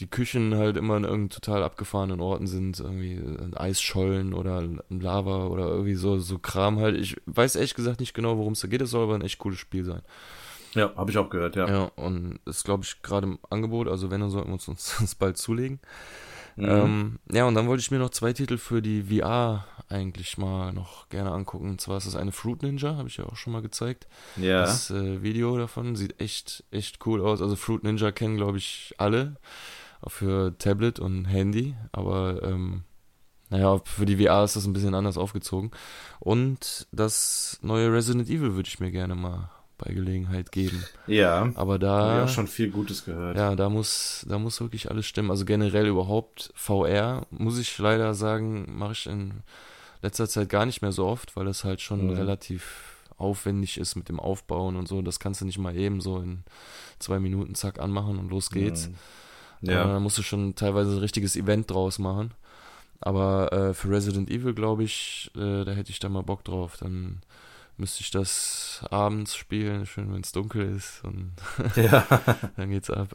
die 0.00 0.06
Küchen 0.06 0.54
halt 0.56 0.76
immer 0.76 0.96
in 0.96 1.04
irgendeinen 1.04 1.30
total 1.30 1.62
abgefahrenen 1.62 2.20
Orten 2.20 2.46
sind, 2.46 2.78
irgendwie 2.80 3.16
ein 3.16 3.54
Eisschollen 3.54 4.32
oder 4.34 4.62
Lava 4.88 5.46
oder 5.46 5.68
irgendwie 5.68 5.94
so, 5.94 6.18
so 6.18 6.38
Kram 6.38 6.78
halt. 6.78 6.96
Ich 6.96 7.16
weiß 7.26 7.56
ehrlich 7.56 7.74
gesagt 7.74 8.00
nicht 8.00 8.14
genau, 8.14 8.38
worum 8.38 8.52
es 8.52 8.60
da 8.60 8.68
geht, 8.68 8.80
es 8.80 8.90
soll 8.90 9.04
aber 9.04 9.14
ein 9.14 9.22
echt 9.22 9.38
cooles 9.38 9.58
Spiel 9.58 9.84
sein. 9.84 10.02
Ja, 10.74 10.94
habe 10.94 11.10
ich 11.10 11.18
auch 11.18 11.28
gehört, 11.28 11.56
ja. 11.56 11.68
Ja, 11.68 11.84
und 11.96 12.38
ist, 12.46 12.64
glaube 12.64 12.84
ich, 12.84 13.02
gerade 13.02 13.26
im 13.26 13.38
Angebot, 13.50 13.88
also 13.88 14.10
wenn, 14.10 14.20
dann 14.20 14.30
sollten 14.30 14.48
wir 14.48 14.54
uns, 14.54 14.68
uns 15.00 15.14
bald 15.14 15.36
zulegen. 15.36 15.80
Mhm. 16.60 16.68
Ähm, 16.68 17.18
ja, 17.32 17.44
und 17.44 17.54
dann 17.54 17.66
wollte 17.66 17.80
ich 17.80 17.90
mir 17.90 17.98
noch 17.98 18.10
zwei 18.10 18.32
Titel 18.32 18.58
für 18.58 18.82
die 18.82 19.02
VR 19.02 19.66
eigentlich 19.88 20.38
mal 20.38 20.72
noch 20.72 21.08
gerne 21.08 21.32
angucken. 21.32 21.70
Und 21.70 21.80
zwar 21.80 21.98
ist 21.98 22.06
das 22.06 22.16
eine 22.16 22.32
Fruit 22.32 22.62
Ninja, 22.62 22.96
habe 22.96 23.08
ich 23.08 23.16
ja 23.16 23.24
auch 23.24 23.36
schon 23.36 23.52
mal 23.52 23.62
gezeigt. 23.62 24.06
Ja. 24.36 24.60
Das 24.62 24.90
äh, 24.90 25.22
Video 25.22 25.56
davon 25.58 25.96
sieht 25.96 26.20
echt, 26.20 26.64
echt 26.70 27.04
cool 27.06 27.20
aus. 27.20 27.42
Also 27.42 27.56
Fruit 27.56 27.82
Ninja 27.82 28.12
kennen, 28.12 28.36
glaube 28.36 28.58
ich, 28.58 28.94
alle. 28.98 29.36
Auch 30.00 30.12
für 30.12 30.56
Tablet 30.58 30.98
und 30.98 31.26
Handy. 31.26 31.74
Aber 31.92 32.42
ähm, 32.42 32.84
naja, 33.50 33.80
für 33.84 34.06
die 34.06 34.24
VR 34.24 34.44
ist 34.44 34.56
das 34.56 34.64
ein 34.64 34.72
bisschen 34.72 34.94
anders 34.94 35.18
aufgezogen. 35.18 35.72
Und 36.20 36.86
das 36.92 37.58
neue 37.62 37.92
Resident 37.92 38.28
Evil 38.28 38.54
würde 38.54 38.68
ich 38.68 38.80
mir 38.80 38.92
gerne 38.92 39.16
mal 39.16 39.50
bei 39.82 39.92
Gelegenheit 39.92 40.52
geben. 40.52 40.84
Ja. 41.06 41.50
Aber 41.54 41.78
da. 41.78 42.18
Ja, 42.18 42.28
schon 42.28 42.46
viel 42.46 42.70
Gutes 42.70 43.04
gehört. 43.04 43.36
Ja, 43.36 43.56
da 43.56 43.68
muss, 43.68 44.26
da 44.28 44.38
muss 44.38 44.60
wirklich 44.60 44.90
alles 44.90 45.06
stimmen. 45.06 45.30
Also 45.30 45.44
generell 45.44 45.86
überhaupt 45.86 46.52
VR, 46.54 47.26
muss 47.30 47.58
ich 47.58 47.76
leider 47.78 48.14
sagen, 48.14 48.66
mache 48.68 48.92
ich 48.92 49.06
in 49.06 49.42
letzter 50.02 50.28
Zeit 50.28 50.48
gar 50.48 50.66
nicht 50.66 50.82
mehr 50.82 50.92
so 50.92 51.06
oft, 51.06 51.36
weil 51.36 51.46
es 51.46 51.64
halt 51.64 51.80
schon 51.80 52.08
mhm. 52.08 52.16
relativ 52.16 52.96
aufwendig 53.16 53.78
ist 53.78 53.96
mit 53.96 54.08
dem 54.08 54.20
Aufbauen 54.20 54.76
und 54.76 54.88
so. 54.88 55.02
Das 55.02 55.20
kannst 55.20 55.40
du 55.40 55.44
nicht 55.44 55.58
mal 55.58 55.76
eben 55.76 56.00
so 56.00 56.18
in 56.18 56.44
zwei 56.98 57.18
Minuten 57.18 57.54
zack 57.54 57.78
anmachen 57.78 58.18
und 58.18 58.30
los 58.30 58.50
geht's. 58.50 58.88
Mhm. 58.88 59.70
Ja. 59.70 59.84
Da 59.84 60.00
musst 60.00 60.18
du 60.18 60.22
schon 60.22 60.54
teilweise 60.54 60.92
ein 60.92 60.98
richtiges 60.98 61.36
Event 61.36 61.70
draus 61.70 61.98
machen. 61.98 62.32
Aber 63.00 63.52
äh, 63.52 63.74
für 63.74 63.90
Resident 63.90 64.30
Evil, 64.30 64.54
glaube 64.54 64.84
ich, 64.84 65.30
äh, 65.34 65.64
da 65.64 65.72
hätte 65.72 65.90
ich 65.90 65.98
da 65.98 66.08
mal 66.08 66.22
Bock 66.22 66.44
drauf. 66.44 66.76
Dann 66.78 67.22
müsste 67.80 68.02
ich 68.02 68.10
das 68.10 68.84
abends 68.90 69.34
spielen, 69.34 69.86
schön 69.86 70.12
wenn 70.12 70.20
es 70.20 70.32
dunkel 70.32 70.76
ist 70.76 71.02
und 71.02 71.32
ja. 71.76 72.06
dann 72.56 72.70
geht's 72.70 72.90
ab. 72.90 73.08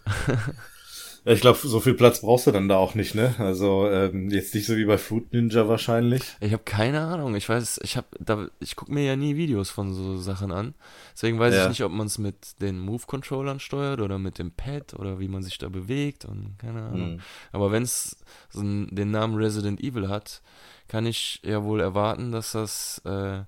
Ich 1.28 1.42
glaube, 1.42 1.58
so 1.58 1.80
viel 1.80 1.96
Platz 1.96 2.22
brauchst 2.22 2.46
du 2.46 2.52
dann 2.52 2.70
da 2.70 2.78
auch 2.78 2.94
nicht, 2.94 3.16
ne? 3.16 3.34
Also 3.40 3.90
ähm, 3.90 4.30
jetzt 4.30 4.54
nicht 4.54 4.68
so 4.68 4.78
wie 4.78 4.86
bei 4.86 5.00
Fruit 5.00 5.34
Ninja 5.34 5.68
wahrscheinlich. 5.68 6.22
Ich 6.40 6.54
habe 6.54 6.62
keine 6.64 7.02
Ahnung. 7.02 7.36
Ich 7.36 7.50
weiß, 7.50 7.80
ich 7.84 7.98
habe 7.98 8.06
da, 8.20 8.48
ich 8.60 8.76
gucke 8.76 8.94
mir 8.94 9.04
ja 9.04 9.16
nie 9.16 9.36
Videos 9.36 9.72
von 9.72 9.92
so 9.96 10.18
Sachen 10.18 10.52
an. 10.52 10.76
Deswegen 11.16 11.40
weiß 11.40 11.56
ja. 11.56 11.64
ich 11.64 11.70
nicht, 11.70 11.84
ob 11.84 11.92
man 11.92 12.06
es 12.06 12.20
mit 12.20 12.62
den 12.62 12.80
Move-Controllern 12.80 13.60
steuert 13.60 14.02
oder 14.02 14.20
mit 14.20 14.38
dem 14.38 14.52
Pad 14.52 14.94
oder 14.94 15.20
wie 15.20 15.28
man 15.28 15.42
sich 15.42 15.58
da 15.58 15.68
bewegt 15.68 16.26
und 16.26 16.58
keine 16.60 16.84
Ahnung. 16.84 17.14
Mhm. 17.14 17.22
Aber 17.52 17.72
wenn 17.72 17.82
es 17.82 18.18
so 18.52 18.62
den 18.62 19.10
Namen 19.10 19.34
Resident 19.34 19.82
Evil 19.82 20.10
hat, 20.10 20.44
kann 20.88 21.08
ich 21.08 21.42
ja 21.44 21.64
wohl 21.64 21.82
erwarten, 21.82 22.32
dass 22.32 22.52
das 22.52 23.02
äh, 23.04 23.42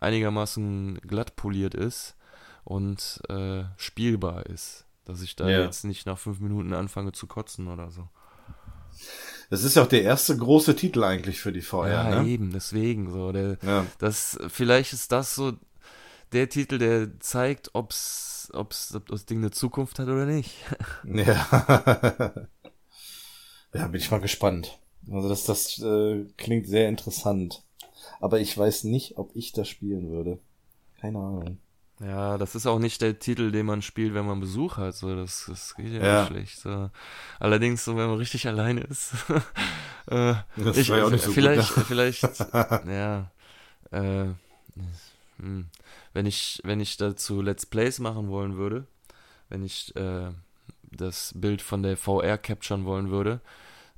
einigermaßen 0.00 1.00
glatt 1.06 1.36
poliert 1.36 1.74
ist 1.74 2.16
und 2.64 3.20
äh, 3.28 3.64
spielbar 3.76 4.46
ist. 4.46 4.86
Dass 5.04 5.22
ich 5.22 5.36
da 5.36 5.48
ja. 5.48 5.62
jetzt 5.64 5.84
nicht 5.84 6.06
nach 6.06 6.18
fünf 6.18 6.40
Minuten 6.40 6.72
anfange 6.72 7.12
zu 7.12 7.26
kotzen 7.26 7.68
oder 7.68 7.90
so. 7.90 8.08
Das 9.50 9.64
ist 9.64 9.76
ja 9.76 9.82
auch 9.82 9.88
der 9.88 10.02
erste 10.02 10.36
große 10.36 10.76
Titel 10.76 11.02
eigentlich 11.02 11.40
für 11.40 11.52
die 11.52 11.62
VR. 11.62 11.88
Ja, 11.88 12.22
ne? 12.22 12.28
eben, 12.28 12.52
deswegen 12.52 13.10
so. 13.10 13.32
Der, 13.32 13.58
ja. 13.62 13.86
das, 13.98 14.38
vielleicht 14.48 14.92
ist 14.92 15.10
das 15.10 15.34
so 15.34 15.52
der 16.32 16.48
Titel, 16.48 16.78
der 16.78 17.18
zeigt, 17.18 17.70
ob's, 17.74 18.50
ob's, 18.52 18.94
ob 18.94 19.08
das 19.08 19.26
Ding 19.26 19.38
eine 19.38 19.50
Zukunft 19.50 19.98
hat 19.98 20.08
oder 20.08 20.26
nicht. 20.26 20.54
Ja. 21.04 22.32
ja, 23.74 23.86
bin 23.88 24.00
ich 24.00 24.10
mal 24.10 24.20
gespannt. 24.20 24.78
Also 25.10 25.28
das, 25.28 25.44
das 25.44 25.78
äh, 25.80 26.26
klingt 26.36 26.68
sehr 26.68 26.88
interessant. 26.88 27.64
Aber 28.18 28.40
ich 28.40 28.56
weiß 28.56 28.84
nicht, 28.84 29.18
ob 29.18 29.34
ich 29.34 29.52
das 29.52 29.68
spielen 29.68 30.10
würde. 30.10 30.38
Keine 31.00 31.18
Ahnung. 31.18 31.58
Ja, 32.00 32.38
das 32.38 32.54
ist 32.54 32.66
auch 32.66 32.78
nicht 32.78 33.02
der 33.02 33.18
Titel, 33.18 33.52
den 33.52 33.66
man 33.66 33.82
spielt, 33.82 34.14
wenn 34.14 34.24
man 34.24 34.40
Besuch 34.40 34.78
hat. 34.78 34.96
So, 34.96 35.14
das, 35.14 35.44
das 35.46 35.74
geht 35.76 35.92
ja, 35.92 36.02
ja. 36.02 36.20
nicht 36.20 36.30
schlecht. 36.30 36.60
So. 36.60 36.90
Allerdings, 37.38 37.84
so, 37.84 37.96
wenn 37.96 38.08
man 38.08 38.16
richtig 38.16 38.48
alleine 38.48 38.80
ist. 38.80 39.12
äh, 40.06 40.34
das 40.56 40.78
ich, 40.78 40.88
ja 40.88 41.04
auch 41.04 41.10
nicht 41.10 41.24
so 41.24 41.32
vielleicht, 41.32 41.68
gut, 41.68 41.76
ne? 41.78 41.84
vielleicht, 41.84 42.22
ja. 42.86 43.30
Äh, 43.90 44.28
hm. 45.38 45.66
Wenn 46.14 46.26
ich, 46.26 46.60
wenn 46.64 46.80
ich 46.80 46.96
dazu 46.96 47.42
Let's 47.42 47.66
Plays 47.66 47.98
machen 47.98 48.28
wollen 48.28 48.56
würde, 48.56 48.86
wenn 49.50 49.62
ich 49.62 49.94
äh, 49.94 50.30
das 50.90 51.32
Bild 51.36 51.60
von 51.60 51.82
der 51.82 51.98
VR 51.98 52.38
capturen 52.38 52.86
wollen 52.86 53.10
würde, 53.10 53.40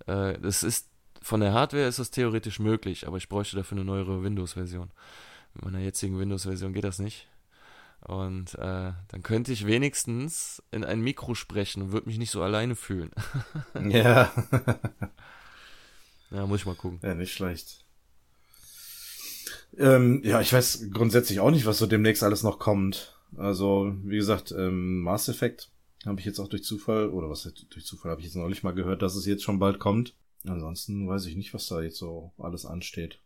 äh, 0.06 0.38
das 0.40 0.64
ist 0.64 0.88
von 1.22 1.40
der 1.40 1.52
Hardware 1.52 1.86
ist 1.86 1.98
das 1.98 2.10
theoretisch 2.10 2.58
möglich, 2.58 3.06
aber 3.06 3.16
ich 3.16 3.28
bräuchte 3.28 3.56
dafür 3.56 3.78
eine 3.78 3.84
neuere 3.84 4.22
Windows-Version. 4.22 4.90
Mit 5.54 5.64
meiner 5.64 5.80
jetzigen 5.80 6.18
Windows-Version 6.18 6.72
geht 6.72 6.84
das 6.84 6.98
nicht. 6.98 7.28
Und 8.00 8.54
äh, 8.56 8.92
dann 9.08 9.22
könnte 9.22 9.52
ich 9.52 9.66
wenigstens 9.66 10.62
in 10.72 10.84
ein 10.84 11.00
Mikro 11.00 11.34
sprechen 11.34 11.82
und 11.82 11.92
würde 11.92 12.08
mich 12.08 12.18
nicht 12.18 12.32
so 12.32 12.42
alleine 12.42 12.74
fühlen. 12.74 13.10
ja. 13.88 14.32
ja, 16.30 16.46
muss 16.46 16.60
ich 16.60 16.66
mal 16.66 16.74
gucken. 16.74 16.98
Ja, 17.02 17.14
nicht 17.14 17.32
schlecht. 17.32 17.84
Ähm, 19.78 20.20
ja, 20.24 20.40
ich 20.40 20.52
weiß 20.52 20.88
grundsätzlich 20.92 21.40
auch 21.40 21.50
nicht, 21.50 21.64
was 21.64 21.78
so 21.78 21.86
demnächst 21.86 22.24
alles 22.24 22.42
noch 22.42 22.58
kommt. 22.58 23.16
Also, 23.36 23.94
wie 24.04 24.16
gesagt, 24.16 24.52
ähm, 24.52 25.00
Mass 25.00 25.28
Effect 25.28 25.70
habe 26.04 26.18
ich 26.18 26.26
jetzt 26.26 26.40
auch 26.40 26.48
durch 26.48 26.64
Zufall, 26.64 27.08
oder 27.08 27.30
was 27.30 27.50
durch 27.70 27.86
Zufall 27.86 28.10
habe 28.10 28.20
ich 28.20 28.26
jetzt 28.26 28.36
neulich 28.36 28.62
mal 28.62 28.74
gehört, 28.74 29.02
dass 29.02 29.14
es 29.14 29.26
jetzt 29.26 29.44
schon 29.44 29.60
bald 29.60 29.78
kommt. 29.78 30.14
Ansonsten 30.46 31.08
weiß 31.08 31.26
ich 31.26 31.36
nicht, 31.36 31.54
was 31.54 31.66
da 31.66 31.82
jetzt 31.82 31.98
so 31.98 32.32
alles 32.38 32.66
ansteht. 32.66 33.18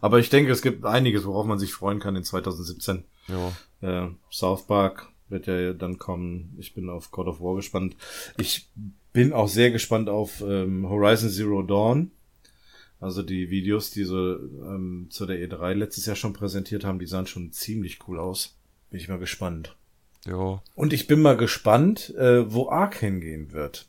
Aber 0.00 0.18
ich 0.18 0.30
denke, 0.30 0.52
es 0.52 0.62
gibt 0.62 0.84
einiges, 0.84 1.24
worauf 1.24 1.46
man 1.46 1.58
sich 1.58 1.72
freuen 1.72 1.98
kann 1.98 2.16
in 2.16 2.24
2017. 2.24 3.04
Ja. 3.28 3.52
Äh, 3.80 4.10
South 4.30 4.66
Park 4.66 5.08
wird 5.28 5.46
ja 5.46 5.72
dann 5.72 5.98
kommen. 5.98 6.54
Ich 6.58 6.74
bin 6.74 6.88
auf 6.88 7.10
God 7.10 7.26
of 7.26 7.40
War 7.40 7.56
gespannt. 7.56 7.96
Ich 8.38 8.70
bin 9.12 9.32
auch 9.32 9.48
sehr 9.48 9.70
gespannt 9.70 10.08
auf 10.08 10.42
ähm, 10.42 10.88
Horizon 10.88 11.30
Zero 11.30 11.62
Dawn. 11.62 12.10
Also 13.00 13.22
die 13.22 13.50
Videos, 13.50 13.90
die 13.90 14.04
sie 14.04 14.14
ähm, 14.14 15.08
zu 15.10 15.26
der 15.26 15.36
E3 15.36 15.74
letztes 15.74 16.06
Jahr 16.06 16.14
schon 16.14 16.32
präsentiert 16.32 16.84
haben, 16.84 17.00
die 17.00 17.06
sahen 17.06 17.26
schon 17.26 17.50
ziemlich 17.50 18.06
cool 18.06 18.20
aus. 18.20 18.56
Bin 18.90 19.00
ich 19.00 19.08
mal 19.08 19.18
gespannt. 19.18 19.76
Ja. 20.24 20.62
Und 20.76 20.92
ich 20.92 21.08
bin 21.08 21.20
mal 21.20 21.36
gespannt, 21.36 22.14
äh, 22.14 22.50
wo 22.52 22.70
Ark 22.70 22.96
hingehen 22.96 23.52
wird. 23.52 23.88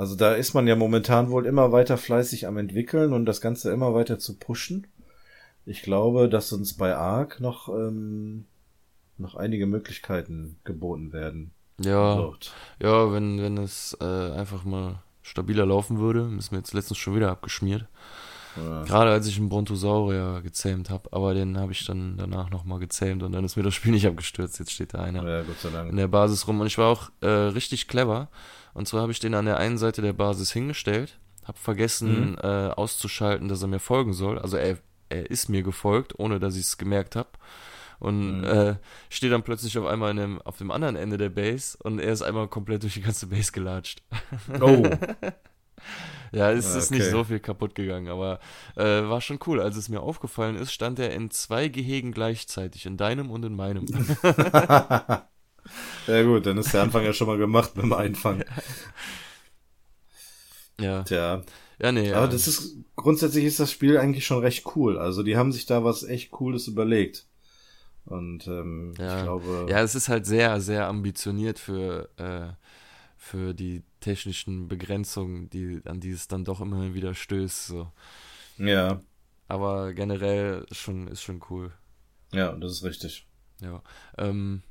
Also 0.00 0.16
da 0.16 0.32
ist 0.32 0.54
man 0.54 0.66
ja 0.66 0.76
momentan 0.76 1.30
wohl 1.30 1.44
immer 1.44 1.72
weiter 1.72 1.98
fleißig 1.98 2.46
am 2.46 2.56
entwickeln 2.56 3.12
und 3.12 3.26
das 3.26 3.42
Ganze 3.42 3.70
immer 3.70 3.92
weiter 3.92 4.18
zu 4.18 4.38
pushen. 4.38 4.86
Ich 5.66 5.82
glaube, 5.82 6.30
dass 6.30 6.54
uns 6.54 6.74
bei 6.74 6.96
Ark 6.96 7.38
noch, 7.38 7.68
ähm, 7.68 8.46
noch 9.18 9.34
einige 9.34 9.66
Möglichkeiten 9.66 10.58
geboten 10.64 11.12
werden. 11.12 11.50
Ja. 11.78 12.16
Wird. 12.16 12.54
Ja, 12.82 13.12
wenn, 13.12 13.42
wenn 13.42 13.58
es 13.58 13.94
äh, 14.00 14.30
einfach 14.32 14.64
mal 14.64 15.02
stabiler 15.20 15.66
laufen 15.66 15.98
würde, 15.98 16.34
ist 16.38 16.50
mir 16.50 16.56
jetzt 16.56 16.72
letztens 16.72 16.96
schon 16.96 17.14
wieder 17.14 17.30
abgeschmiert. 17.30 17.84
Ja. 18.56 18.84
Gerade 18.84 19.10
als 19.10 19.26
ich 19.26 19.36
einen 19.36 19.50
Brontosaurier 19.50 20.40
gezähmt 20.42 20.88
habe, 20.88 21.12
aber 21.12 21.34
den 21.34 21.58
habe 21.58 21.72
ich 21.72 21.84
dann 21.84 22.16
danach 22.16 22.48
nochmal 22.48 22.78
gezähmt 22.78 23.22
und 23.22 23.32
dann 23.32 23.44
ist 23.44 23.56
mir 23.56 23.64
das 23.64 23.74
Spiel 23.74 23.92
nicht 23.92 24.06
abgestürzt. 24.06 24.58
Jetzt 24.60 24.72
steht 24.72 24.94
da 24.94 25.02
einer 25.02 25.28
ja, 25.28 25.42
Gott 25.42 25.60
sei 25.60 25.68
in 25.68 25.74
Dank. 25.74 25.96
der 25.96 26.08
Basis 26.08 26.48
rum 26.48 26.58
und 26.58 26.68
ich 26.68 26.78
war 26.78 26.88
auch 26.88 27.10
äh, 27.20 27.28
richtig 27.28 27.86
clever. 27.86 28.30
Und 28.74 28.88
zwar 28.88 29.02
habe 29.02 29.12
ich 29.12 29.20
den 29.20 29.34
an 29.34 29.46
der 29.46 29.56
einen 29.58 29.78
Seite 29.78 30.02
der 30.02 30.12
Basis 30.12 30.52
hingestellt, 30.52 31.18
habe 31.44 31.58
vergessen 31.58 32.32
Mhm. 32.32 32.38
äh, 32.42 32.68
auszuschalten, 32.68 33.48
dass 33.48 33.62
er 33.62 33.68
mir 33.68 33.80
folgen 33.80 34.12
soll. 34.12 34.38
Also 34.38 34.56
er, 34.56 34.78
er 35.08 35.30
ist 35.30 35.48
mir 35.48 35.62
gefolgt, 35.62 36.18
ohne 36.18 36.38
dass 36.40 36.54
ich 36.56 36.62
es 36.62 36.78
gemerkt 36.78 37.16
habe. 37.16 37.30
Und 37.98 38.38
Mhm. 38.38 38.44
äh, 38.44 38.76
stehe 39.10 39.30
dann 39.30 39.42
plötzlich 39.42 39.76
auf 39.76 39.86
einmal 39.86 40.12
in 40.12 40.16
dem, 40.16 40.42
auf 40.42 40.56
dem 40.58 40.70
anderen 40.70 40.96
Ende 40.96 41.18
der 41.18 41.28
Base 41.28 41.76
und 41.82 41.98
er 41.98 42.12
ist 42.12 42.22
einmal 42.22 42.48
komplett 42.48 42.82
durch 42.82 42.94
die 42.94 43.02
ganze 43.02 43.26
Base 43.26 43.52
gelatscht. 43.52 44.02
Oh, 44.60 44.86
Ja, 46.32 46.50
es 46.52 46.74
Ah, 46.74 46.78
ist 46.78 46.90
nicht 46.92 47.00
okay. 47.02 47.10
so 47.10 47.24
viel 47.24 47.40
kaputt 47.40 47.74
gegangen, 47.74 48.08
aber 48.08 48.38
äh, 48.76 48.84
war 48.84 49.20
schon 49.20 49.38
cool. 49.46 49.60
Als 49.60 49.76
es 49.76 49.88
mir 49.88 50.00
aufgefallen 50.00 50.56
ist, 50.56 50.72
stand 50.72 50.98
er 50.98 51.12
in 51.12 51.30
zwei 51.30 51.68
Gehegen 51.68 52.12
gleichzeitig, 52.12 52.86
in 52.86 52.96
deinem 52.96 53.30
und 53.30 53.44
in 53.44 53.56
meinem. 53.56 53.84
ja 56.06 56.22
gut, 56.22 56.46
dann 56.46 56.58
ist 56.58 56.72
der 56.74 56.82
Anfang 56.82 57.04
ja 57.04 57.12
schon 57.12 57.26
mal 57.26 57.38
gemacht 57.38 57.74
mit 57.76 57.84
dem 57.84 57.92
Einfangen. 57.92 58.44
ja. 60.80 61.02
Tja, 61.04 61.42
Ja, 61.78 61.92
nee. 61.92 62.12
aber 62.12 62.26
ja. 62.26 62.26
das 62.26 62.46
ist, 62.48 62.76
grundsätzlich 62.96 63.44
ist 63.44 63.60
das 63.60 63.70
Spiel 63.70 63.98
eigentlich 63.98 64.26
schon 64.26 64.40
recht 64.40 64.64
cool. 64.76 64.98
Also 64.98 65.22
die 65.22 65.36
haben 65.36 65.52
sich 65.52 65.66
da 65.66 65.84
was 65.84 66.02
echt 66.02 66.30
Cooles 66.30 66.66
überlegt. 66.68 67.26
Und 68.04 68.46
ähm, 68.46 68.94
Ja. 68.98 69.18
ich 69.18 69.22
glaube, 69.24 69.66
Ja, 69.70 69.80
es 69.82 69.94
ist 69.94 70.08
halt 70.08 70.26
sehr, 70.26 70.60
sehr 70.60 70.86
ambitioniert 70.88 71.58
für, 71.58 72.08
äh, 72.16 72.52
für 73.16 73.54
die 73.54 73.82
technischen 74.00 74.68
Begrenzungen, 74.68 75.50
die, 75.50 75.80
an 75.84 76.00
die 76.00 76.10
es 76.10 76.26
dann 76.28 76.44
doch 76.44 76.60
immer 76.60 76.94
wieder 76.94 77.14
stößt. 77.14 77.66
So. 77.66 77.92
ja, 78.58 79.00
Aber 79.48 79.92
generell 79.94 80.66
ist 80.70 80.78
schon, 80.78 81.08
ist 81.08 81.22
schon 81.22 81.42
cool. 81.50 81.72
ja, 82.32 82.52
das 82.52 82.72
ist 82.72 82.84
richtig. 82.84 83.26
Ja. 83.60 83.82
Ähm, 84.16 84.62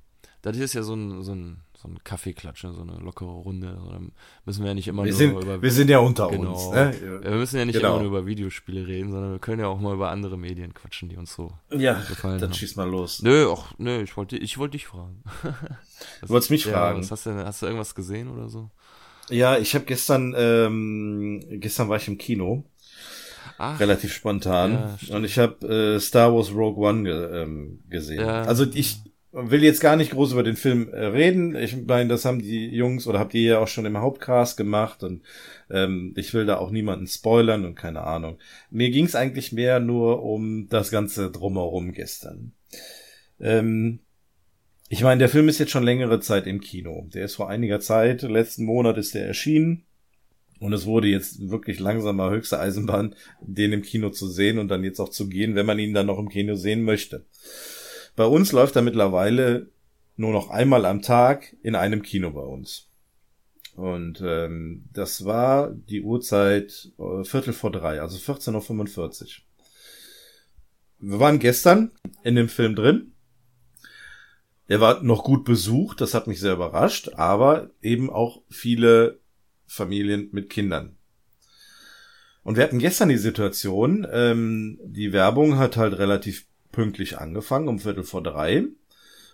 das 0.42 0.56
hier 0.56 0.66
ist 0.66 0.74
ja 0.74 0.84
so 0.84 0.94
ein, 0.96 1.22
so 1.24 1.34
ein, 1.34 1.58
so 1.78 1.88
ein 1.88 1.98
Kaffeeklatsch, 2.04 2.64
ne? 2.64 2.74
so 2.74 2.82
eine 2.82 2.94
lockere 3.04 3.30
Runde. 3.30 3.78
So, 3.84 3.92
dann 3.92 4.12
müssen 4.46 4.62
wir 4.64 4.70
ja 4.70 4.74
nicht 4.74 4.88
immer 4.88 5.04
Wir 5.06 5.12
nur 5.12 5.18
sind, 5.18 5.38
über. 5.42 5.62
wir 5.62 5.72
sind 5.72 5.90
ja 5.90 6.00
unter 6.00 6.30
Genau. 6.30 6.52
uns. 6.54 6.72
Ne? 6.76 6.94
wir 7.24 7.32
müssen 7.32 7.58
ja 7.58 7.66
nicht 7.66 7.76
Genau. 7.76 7.96
immer 7.96 8.00
nur 8.04 8.08
über 8.08 8.26
Videospiele 8.26 8.88
reden, 8.88 9.12
sondern 9.12 9.32
wir 9.34 9.40
können 9.40 9.60
ja 9.62 9.68
auch 9.68 9.80
mal 9.80 9.94
über 9.94 10.10
andere 10.12 10.38
Medien 10.38 10.74
quatschen, 10.74 11.10
die 11.10 11.18
uns 11.18 11.34
so 11.34 11.52
Ja, 11.72 11.94
gefallen 12.08 12.40
dann 12.40 12.50
haben. 12.52 12.58
schieß 12.58 12.76
mal 12.76 12.90
los. 12.90 13.22
Nö, 13.22 13.50
ach, 13.52 13.74
nö, 13.78 14.02
ich 14.02 14.16
wollte, 14.18 14.38
ich 14.38 14.58
wollte 14.58 14.74
dich 14.74 14.88
fragen. 14.88 15.24
Du 16.22 16.30
wolltest 16.30 16.50
mich 16.52 16.64
ja, 16.66 16.72
fragen. 16.72 17.00
Was 17.00 17.12
hast 17.12 17.26
du 17.26 17.32
denn, 17.32 17.40
hast 17.46 17.62
du 17.62 17.66
irgendwas 17.66 17.94
gesehen 17.94 18.30
oder 18.30 18.48
so? 18.50 18.70
Ja, 19.30 19.58
ich 19.58 19.76
habe 19.76 19.84
gestern, 19.86 20.34
ähm, 20.38 21.44
gestern 21.60 21.90
war 21.90 21.98
ich 21.98 22.08
im 22.08 22.18
Kino, 22.18 22.64
Ach, 23.58 23.80
relativ 23.80 24.14
spontan, 24.14 24.98
Ja, 25.02 25.16
und 25.16 25.24
ich 25.26 25.38
habe 25.38 25.68
äh, 25.68 26.00
Star 26.00 26.34
Wars 26.34 26.52
Rogue 26.54 26.78
One 26.88 27.04
ge 27.04 27.42
ähm, 27.44 27.80
gesehen. 27.90 28.22
Ja. 28.22 28.44
Also 28.44 28.66
ich 28.74 29.02
will 29.32 29.64
jetzt 29.64 29.82
gar 29.82 29.96
nicht 29.96 30.12
groß 30.12 30.34
über 30.34 30.44
den 30.44 30.56
Film 30.56 30.90
äh, 30.90 31.06
reden. 31.06 31.56
Ich 31.56 31.76
meine, 31.86 32.10
das 32.10 32.26
haben 32.26 32.40
die 32.40 32.68
Jungs 32.68 33.06
oder 33.08 33.20
habt 33.20 33.34
ihr 33.34 33.42
ja 33.42 33.60
auch 33.60 33.68
schon 33.68 33.86
im 33.86 33.98
Hauptcast 33.98 34.58
gemacht 34.58 35.04
und 35.04 35.22
ähm, 35.70 36.14
ich 36.18 36.34
will 36.34 36.46
da 36.46 36.58
auch 36.58 36.72
niemanden 36.72 37.08
spoilern 37.08 37.66
und 37.66 37.76
keine 37.76 38.02
Ahnung. 38.02 38.38
Mir 38.72 38.90
ging 38.90 39.06
es 39.06 39.16
eigentlich 39.16 39.52
mehr 39.52 39.80
nur 39.80 40.24
um 40.24 40.68
das 40.70 40.90
ganze 40.90 41.30
drumherum 41.30 41.92
gestern. 41.92 42.54
Ähm, 43.40 44.00
ich 44.90 45.04
meine, 45.04 45.20
der 45.20 45.30
Film 45.30 45.48
ist 45.48 45.60
jetzt 45.60 45.72
schon 45.72 45.84
längere 45.84 46.20
Zeit 46.20 46.48
im 46.48 46.62
Kino. 46.62 47.08
Der 47.14 47.26
ist 47.26 47.36
vor 47.36 47.50
einiger 47.50 47.80
Zeit, 47.80 48.24
letzten 48.24 48.66
Monat 48.66 48.98
ist 48.98 49.14
der 49.14 49.28
erschienen. 49.28 49.84
Und 50.60 50.74
es 50.74 50.86
wurde 50.86 51.08
jetzt 51.08 51.50
wirklich 51.50 51.80
langsam 51.80 52.18
mal 52.18 52.32
höchste 52.32 52.60
Eisenbahn, 52.60 53.16
den 53.40 53.72
im 53.72 53.82
Kino 53.82 54.10
zu 54.10 54.28
sehen 54.28 54.58
und 54.58 54.68
dann 54.68 54.84
jetzt 54.84 55.00
auch 55.00 55.10
zu 55.10 55.30
gehen, 55.30 55.56
wenn 55.56 55.66
man 55.66 55.80
ihn 55.80 55.94
dann 55.94 56.08
noch 56.08 56.20
im 56.20 56.28
Kino 56.28 56.56
sehen 56.56 56.84
möchte. 56.84 57.26
Bei 58.16 58.26
uns 58.26 58.52
läuft 58.52 58.76
er 58.76 58.82
mittlerweile 58.82 59.70
nur 60.16 60.32
noch 60.32 60.50
einmal 60.50 60.86
am 60.86 61.02
Tag 61.02 61.56
in 61.64 61.76
einem 61.76 62.02
Kino 62.02 62.32
bei 62.32 62.42
uns. 62.42 62.90
Und 63.76 64.22
ähm, 64.22 64.90
das 64.92 65.24
war 65.24 65.72
die 65.72 66.02
Uhrzeit 66.02 66.92
äh, 67.00 67.24
Viertel 67.24 67.54
vor 67.54 67.72
drei, 67.72 68.02
also 68.02 68.18
14.45 68.18 69.24
Uhr. 69.24 69.30
Wir 71.00 71.20
waren 71.22 71.40
gestern 71.40 71.94
in 72.24 72.36
dem 72.36 72.50
Film 72.50 72.76
drin. 72.76 73.14
Der 74.68 74.82
war 74.82 75.02
noch 75.02 75.24
gut 75.24 75.46
besucht, 75.46 76.02
das 76.02 76.14
hat 76.14 76.28
mich 76.28 76.42
sehr 76.42 76.54
überrascht, 76.54 77.12
aber 77.16 77.72
eben 77.82 78.10
auch 78.10 78.42
viele 78.50 79.20
Familien 79.66 80.28
mit 80.34 80.50
Kindern. 80.50 80.98
Und 82.44 82.58
wir 82.58 82.64
hatten 82.64 82.80
gestern 82.80 83.08
die 83.08 83.18
Situation, 83.18 84.06
ähm, 84.12 84.78
die 84.84 85.14
Werbung 85.14 85.58
hat 85.58 85.78
halt 85.78 85.98
relativ 85.98 86.49
pünktlich 86.72 87.18
angefangen, 87.18 87.68
um 87.68 87.80
Viertel 87.80 88.04
vor 88.04 88.24
drei. 88.24 88.66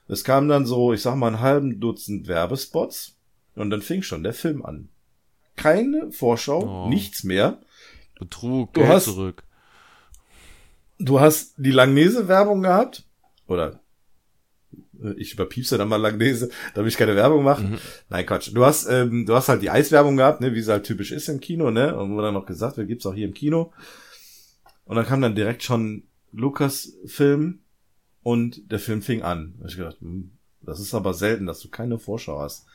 Es 0.07 0.23
kam 0.23 0.47
dann 0.47 0.65
so, 0.65 0.93
ich 0.93 1.01
sag 1.01 1.15
mal, 1.15 1.27
ein 1.33 1.39
halben 1.39 1.79
Dutzend 1.79 2.27
Werbespots 2.27 3.15
und 3.55 3.69
dann 3.69 3.81
fing 3.81 4.01
schon 4.03 4.23
der 4.23 4.33
Film 4.33 4.63
an. 4.65 4.89
Keine 5.55 6.11
Vorschau, 6.11 6.85
Oh. 6.85 6.89
nichts 6.89 7.23
mehr. 7.23 7.59
Betrug, 8.19 8.73
Du 8.73 8.81
Geld 8.81 8.91
hast- 8.93 9.05
zurück. 9.05 9.43
Du 10.97 11.19
hast 11.19 11.55
die 11.57 11.71
Langnese-Werbung 11.71 12.61
gehabt, 12.61 13.03
oder 13.47 13.79
äh, 15.03 15.13
ich 15.17 15.33
überpiepse 15.33 15.77
dann 15.77 15.89
mal 15.89 15.97
Langnese, 15.97 16.49
damit 16.73 16.91
ich 16.93 16.97
keine 16.97 17.15
Werbung 17.17 17.43
mache. 17.43 17.63
Mhm. 17.63 17.77
Nein, 18.09 18.25
Quatsch. 18.25 18.51
Du 18.53 18.63
hast, 18.63 18.87
ähm, 18.87 19.25
du 19.25 19.35
hast 19.35 19.49
halt 19.49 19.61
die 19.61 19.69
Eiswerbung 19.69 20.15
gehabt, 20.15 20.39
ne, 20.39 20.53
wie 20.55 20.59
es 20.59 20.69
halt 20.69 20.85
typisch 20.85 21.11
ist 21.11 21.27
im 21.27 21.41
Kino, 21.41 21.69
ne? 21.69 21.97
Und 21.97 22.15
wo 22.15 22.21
dann 22.21 22.33
noch 22.33 22.45
gesagt 22.45 22.77
wird, 22.77 22.87
gibt's 22.87 23.05
auch 23.05 23.13
hier 23.13 23.27
im 23.27 23.33
Kino. 23.33 23.73
Und 24.85 24.95
dann 24.95 25.05
kam 25.05 25.19
dann 25.21 25.35
direkt 25.35 25.63
schon 25.63 26.03
Lukas-Film 26.35 27.59
und 28.23 28.71
der 28.71 28.79
Film 28.79 29.01
fing 29.01 29.21
an. 29.21 29.55
Da 29.59 29.67
ich 29.67 29.77
gedacht, 29.77 29.97
hm, 30.01 30.31
das 30.61 30.79
ist 30.79 30.93
aber 30.93 31.13
selten, 31.13 31.45
dass 31.45 31.59
du 31.59 31.69
keine 31.69 31.99
Vorschau 31.99 32.39
hast. 32.39 32.65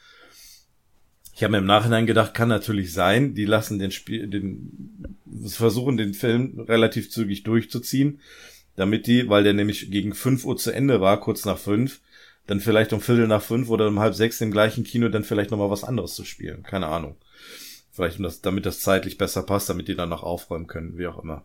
Ich 1.35 1.43
habe 1.43 1.53
mir 1.53 1.59
im 1.59 1.67
Nachhinein 1.67 2.07
gedacht, 2.07 2.35
kann 2.35 2.49
natürlich 2.49 2.93
sein, 2.93 3.35
die 3.35 3.47
lassen 3.47 3.79
den 3.79 3.93
Spiel, 3.93 4.27
den 4.27 5.07
versuchen 5.49 5.97
den 5.97 6.13
Film 6.13 6.61
relativ 6.61 7.11
zügig 7.11 7.45
durchzuziehen, 7.45 8.21
damit 8.77 9.07
die, 9.07 9.29
weil 9.29 9.45
der 9.45 9.55
nämlich 9.55 9.91
gegen 9.91 10.15
5 10.15 10.45
Uhr 10.45 10.57
zu 10.57 10.71
Ende 10.71 11.01
war, 11.01 11.21
kurz 11.21 11.45
nach 11.45 11.59
5, 11.59 12.01
dann 12.51 12.61
vielleicht 12.61 12.93
um 12.93 13.01
Viertel 13.01 13.29
nach 13.29 13.43
fünf 13.43 13.69
oder 13.69 13.87
um 13.87 14.01
halb 14.01 14.15
sechs 14.15 14.41
im 14.41 14.51
gleichen 14.51 14.83
Kino 14.83 15.09
dann 15.09 15.23
vielleicht 15.23 15.53
nochmal 15.53 15.71
was 15.71 15.85
anderes 15.85 16.17
zu 16.17 16.25
spielen. 16.25 16.65
Keine 16.65 16.89
Ahnung. 16.89 17.15
Vielleicht, 17.93 18.19
um 18.19 18.23
das, 18.23 18.41
damit 18.41 18.67
das 18.67 18.81
zeitlich 18.81 19.19
besser 19.19 19.43
passt, 19.43 19.69
damit 19.69 19.89
die 19.89 19.97
dann 19.97 20.09
noch 20.09 20.23
aufräumen 20.23 20.69
können, 20.69 20.97
wie 20.97 21.09
auch 21.09 21.23
immer. 21.23 21.45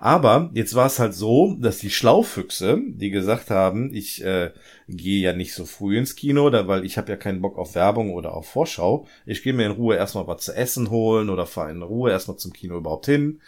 Aber 0.00 0.50
jetzt 0.52 0.74
war 0.74 0.86
es 0.86 0.98
halt 0.98 1.14
so, 1.14 1.56
dass 1.60 1.78
die 1.78 1.90
Schlaufüchse, 1.90 2.80
die 2.84 3.10
gesagt 3.10 3.50
haben, 3.50 3.94
ich 3.94 4.24
äh, 4.24 4.50
gehe 4.88 5.20
ja 5.20 5.32
nicht 5.32 5.54
so 5.54 5.64
früh 5.64 5.96
ins 5.96 6.16
Kino, 6.16 6.50
da, 6.50 6.66
weil 6.66 6.84
ich 6.84 6.98
habe 6.98 7.12
ja 7.12 7.16
keinen 7.16 7.40
Bock 7.40 7.58
auf 7.58 7.76
Werbung 7.76 8.12
oder 8.12 8.34
auf 8.34 8.48
Vorschau. 8.48 9.06
Ich 9.24 9.44
gehe 9.44 9.52
mir 9.52 9.66
in 9.66 9.72
Ruhe 9.72 9.94
erstmal 9.94 10.26
was 10.26 10.44
zu 10.44 10.52
essen 10.56 10.90
holen 10.90 11.30
oder 11.30 11.46
fahre 11.46 11.70
in 11.70 11.82
Ruhe 11.82 12.10
erstmal 12.10 12.38
zum 12.38 12.52
Kino 12.52 12.76
überhaupt 12.76 13.06
hin. 13.06 13.40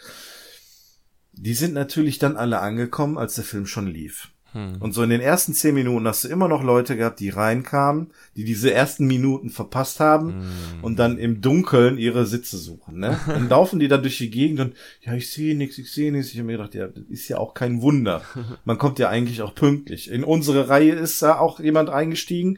Die 1.33 1.53
sind 1.53 1.73
natürlich 1.73 2.17
dann 2.17 2.37
alle 2.37 2.59
angekommen, 2.61 3.17
als 3.17 3.35
der 3.35 3.43
Film 3.43 3.65
schon 3.65 3.87
lief. 3.87 4.31
Hm. 4.57 4.81
Und 4.81 4.93
so 4.93 5.03
in 5.03 5.09
den 5.09 5.21
ersten 5.21 5.53
zehn 5.53 5.75
Minuten 5.75 6.07
hast 6.07 6.23
du 6.23 6.27
immer 6.29 6.47
noch 6.47 6.63
Leute 6.63 6.97
gehabt, 6.97 7.19
die 7.19 7.29
reinkamen, 7.29 8.07
die 8.35 8.43
diese 8.43 8.73
ersten 8.73 9.05
Minuten 9.05 9.49
verpasst 9.49 9.99
haben 9.99 10.29
Hm. 10.33 10.83
und 10.83 10.97
dann 10.97 11.17
im 11.17 11.41
Dunkeln 11.41 11.97
ihre 11.97 12.25
Sitze 12.25 12.57
suchen. 12.57 12.99
Ne? 12.99 13.19
Dann 13.27 13.49
laufen 13.49 13.79
die 13.79 13.87
dann 13.87 14.01
durch 14.01 14.17
die 14.17 14.29
Gegend 14.31 14.59
und 14.59 14.73
ja, 15.01 15.13
ich 15.13 15.31
sehe 15.31 15.55
nichts, 15.55 15.77
ich 15.77 15.91
sehe 15.91 16.11
nichts. 16.11 16.31
Ich 16.31 16.37
habe 16.39 16.47
mir 16.47 16.53
gedacht, 16.57 16.73
ja, 16.75 16.87
das 16.87 17.03
ist 17.09 17.27
ja 17.27 17.37
auch 17.37 17.53
kein 17.53 17.81
Wunder. 17.81 18.21
Man 18.65 18.77
kommt 18.77 18.99
ja 18.99 19.09
eigentlich 19.09 19.41
auch 19.41 19.53
pünktlich. 19.55 20.09
In 20.11 20.23
unsere 20.23 20.69
Reihe 20.69 20.93
ist 20.93 21.21
da 21.21 21.37
auch 21.39 21.59
jemand 21.59 21.89
eingestiegen. 21.89 22.57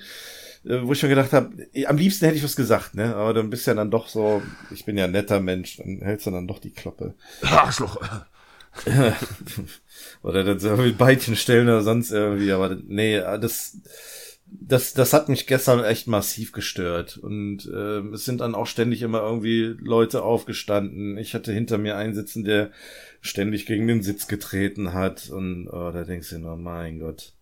äh, 0.65 0.79
wo 0.83 0.91
ich 0.93 1.01
mir 1.03 1.09
gedacht 1.09 1.31
habe, 1.33 1.51
am 1.87 1.97
liebsten 1.97 2.25
hätte 2.25 2.37
ich 2.37 2.43
was 2.43 2.55
gesagt, 2.57 2.93
ne? 2.95 3.15
Aber 3.15 3.33
dann 3.33 3.49
bist 3.49 3.65
ja 3.67 3.73
dann 3.73 3.91
doch 3.91 4.07
so, 4.09 4.41
ich 4.71 4.83
bin 4.85 4.97
ja 4.97 5.05
ein 5.05 5.11
netter 5.11 5.39
Mensch, 5.39 5.77
dann 5.77 5.99
hältst 6.01 6.27
du 6.27 6.31
dann 6.31 6.47
doch 6.47 6.59
die 6.59 6.71
Kloppe. 6.71 7.13
Arschloch. 7.43 7.97
oder 10.23 10.43
dann 10.43 10.59
so 10.59 10.75
mit 10.77 10.97
Beitchen 10.97 11.35
stellen 11.35 11.67
oder 11.67 11.81
sonst 11.81 12.11
irgendwie, 12.11 12.51
aber 12.51 12.77
nee, 12.87 13.19
das, 13.19 13.77
das, 14.51 14.93
das 14.93 15.13
hat 15.13 15.29
mich 15.29 15.47
gestern 15.47 15.83
echt 15.83 16.07
massiv 16.07 16.51
gestört. 16.51 17.17
Und 17.17 17.65
äh, 17.65 17.99
es 18.13 18.25
sind 18.25 18.41
dann 18.41 18.55
auch 18.55 18.67
ständig 18.67 19.01
immer 19.01 19.21
irgendwie 19.21 19.75
Leute 19.79 20.23
aufgestanden. 20.23 21.17
Ich 21.17 21.33
hatte 21.33 21.51
hinter 21.51 21.77
mir 21.77 21.97
einen 21.97 22.13
sitzen, 22.13 22.43
der 22.43 22.71
ständig 23.21 23.65
gegen 23.65 23.87
den 23.87 24.01
Sitz 24.01 24.27
getreten 24.27 24.93
hat. 24.93 25.29
Und 25.29 25.67
oh, 25.67 25.91
da 25.91 26.03
denkst 26.03 26.29
du 26.29 26.39
nur, 26.39 26.57
mein 26.57 26.99
Gott, 26.99 27.33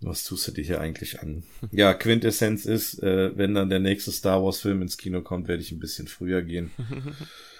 was 0.00 0.24
tust 0.24 0.48
du 0.48 0.52
dir 0.52 0.64
hier 0.64 0.80
eigentlich 0.80 1.20
an? 1.20 1.44
Ja, 1.72 1.94
Quintessenz 1.94 2.66
ist, 2.66 3.02
äh, 3.02 3.36
wenn 3.36 3.54
dann 3.54 3.70
der 3.70 3.80
nächste 3.80 4.12
Star 4.12 4.42
Wars-Film 4.42 4.82
ins 4.82 4.98
Kino 4.98 5.22
kommt, 5.22 5.48
werde 5.48 5.62
ich 5.62 5.72
ein 5.72 5.80
bisschen 5.80 6.08
früher 6.08 6.42
gehen. 6.42 6.70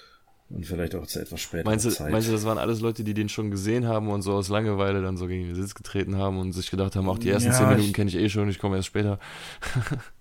Und 0.54 0.64
vielleicht 0.64 0.94
auch 0.94 1.06
zu 1.06 1.20
etwas 1.20 1.40
später. 1.40 1.68
Meinst 1.68 1.84
du, 1.84 1.90
Zeit. 1.90 2.12
meinst 2.12 2.28
du, 2.28 2.32
das 2.32 2.44
waren 2.44 2.58
alles 2.58 2.80
Leute, 2.80 3.02
die 3.02 3.12
den 3.12 3.28
schon 3.28 3.50
gesehen 3.50 3.88
haben 3.88 4.08
und 4.08 4.22
so 4.22 4.34
aus 4.34 4.48
Langeweile 4.48 5.02
dann 5.02 5.16
so 5.16 5.26
gegen 5.26 5.46
den 5.46 5.56
Sitz 5.56 5.74
getreten 5.74 6.16
haben 6.16 6.38
und 6.38 6.52
sich 6.52 6.70
gedacht 6.70 6.94
haben, 6.94 7.08
auch 7.08 7.18
die 7.18 7.28
ersten 7.28 7.50
ja, 7.50 7.58
zehn 7.58 7.68
Minuten 7.70 7.92
kenne 7.92 8.08
ich 8.08 8.16
eh 8.16 8.28
schon, 8.28 8.48
ich 8.48 8.60
komme 8.60 8.76
erst 8.76 8.86
später. 8.86 9.18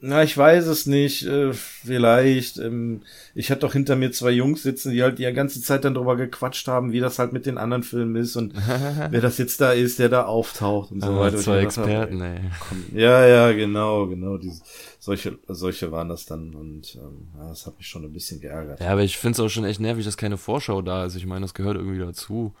Na, 0.00 0.22
ich 0.22 0.36
weiß 0.36 0.66
es 0.66 0.86
nicht. 0.86 1.26
Äh, 1.26 1.52
vielleicht. 1.52 2.58
Ähm, 2.58 3.02
ich 3.34 3.50
hatte 3.50 3.62
doch 3.62 3.72
hinter 3.72 3.96
mir 3.96 4.12
zwei 4.12 4.30
Jungs 4.30 4.62
sitzen, 4.62 4.92
die 4.92 5.02
halt 5.02 5.18
die 5.18 5.32
ganze 5.32 5.60
Zeit 5.60 5.84
dann 5.84 5.94
drüber 5.94 6.14
gequatscht 6.16 6.68
haben, 6.68 6.92
wie 6.92 7.00
das 7.00 7.18
halt 7.18 7.32
mit 7.32 7.46
den 7.46 7.58
anderen 7.58 7.82
Filmen 7.82 8.14
ist 8.14 8.36
und 8.36 8.54
wer 9.10 9.20
das 9.20 9.38
jetzt 9.38 9.60
da 9.60 9.72
ist, 9.72 9.98
der 9.98 10.08
da 10.08 10.24
auftaucht 10.26 10.92
und 10.92 11.02
so 11.02 11.10
ah, 11.10 11.20
weiter. 11.20 11.38
Zwei 11.38 11.62
Experten, 11.62 12.20
ey. 12.20 12.40
Komm, 12.60 12.84
ja, 12.94 13.26
ja, 13.26 13.52
genau, 13.52 14.06
genau. 14.06 14.38
Diese, 14.38 14.62
solche, 15.00 15.36
solche 15.48 15.90
waren 15.90 16.08
das 16.08 16.26
dann 16.26 16.54
und 16.54 16.94
ähm, 16.94 17.28
ja, 17.36 17.48
das 17.48 17.66
hat 17.66 17.76
mich 17.76 17.88
schon 17.88 18.04
ein 18.04 18.12
bisschen 18.12 18.40
geärgert. 18.40 18.80
Ja, 18.80 18.90
aber 18.90 19.02
ich 19.02 19.18
finde 19.18 19.32
es 19.32 19.40
auch 19.40 19.48
schon 19.48 19.64
echt 19.64 19.80
nervig, 19.80 20.04
dass 20.04 20.16
keine 20.16 20.36
Vorschau 20.36 20.80
da 20.80 21.06
ist. 21.06 21.16
Ich 21.16 21.26
meine, 21.26 21.42
das 21.42 21.54
gehört 21.54 21.76
irgendwie 21.76 21.98
dazu. 21.98 22.54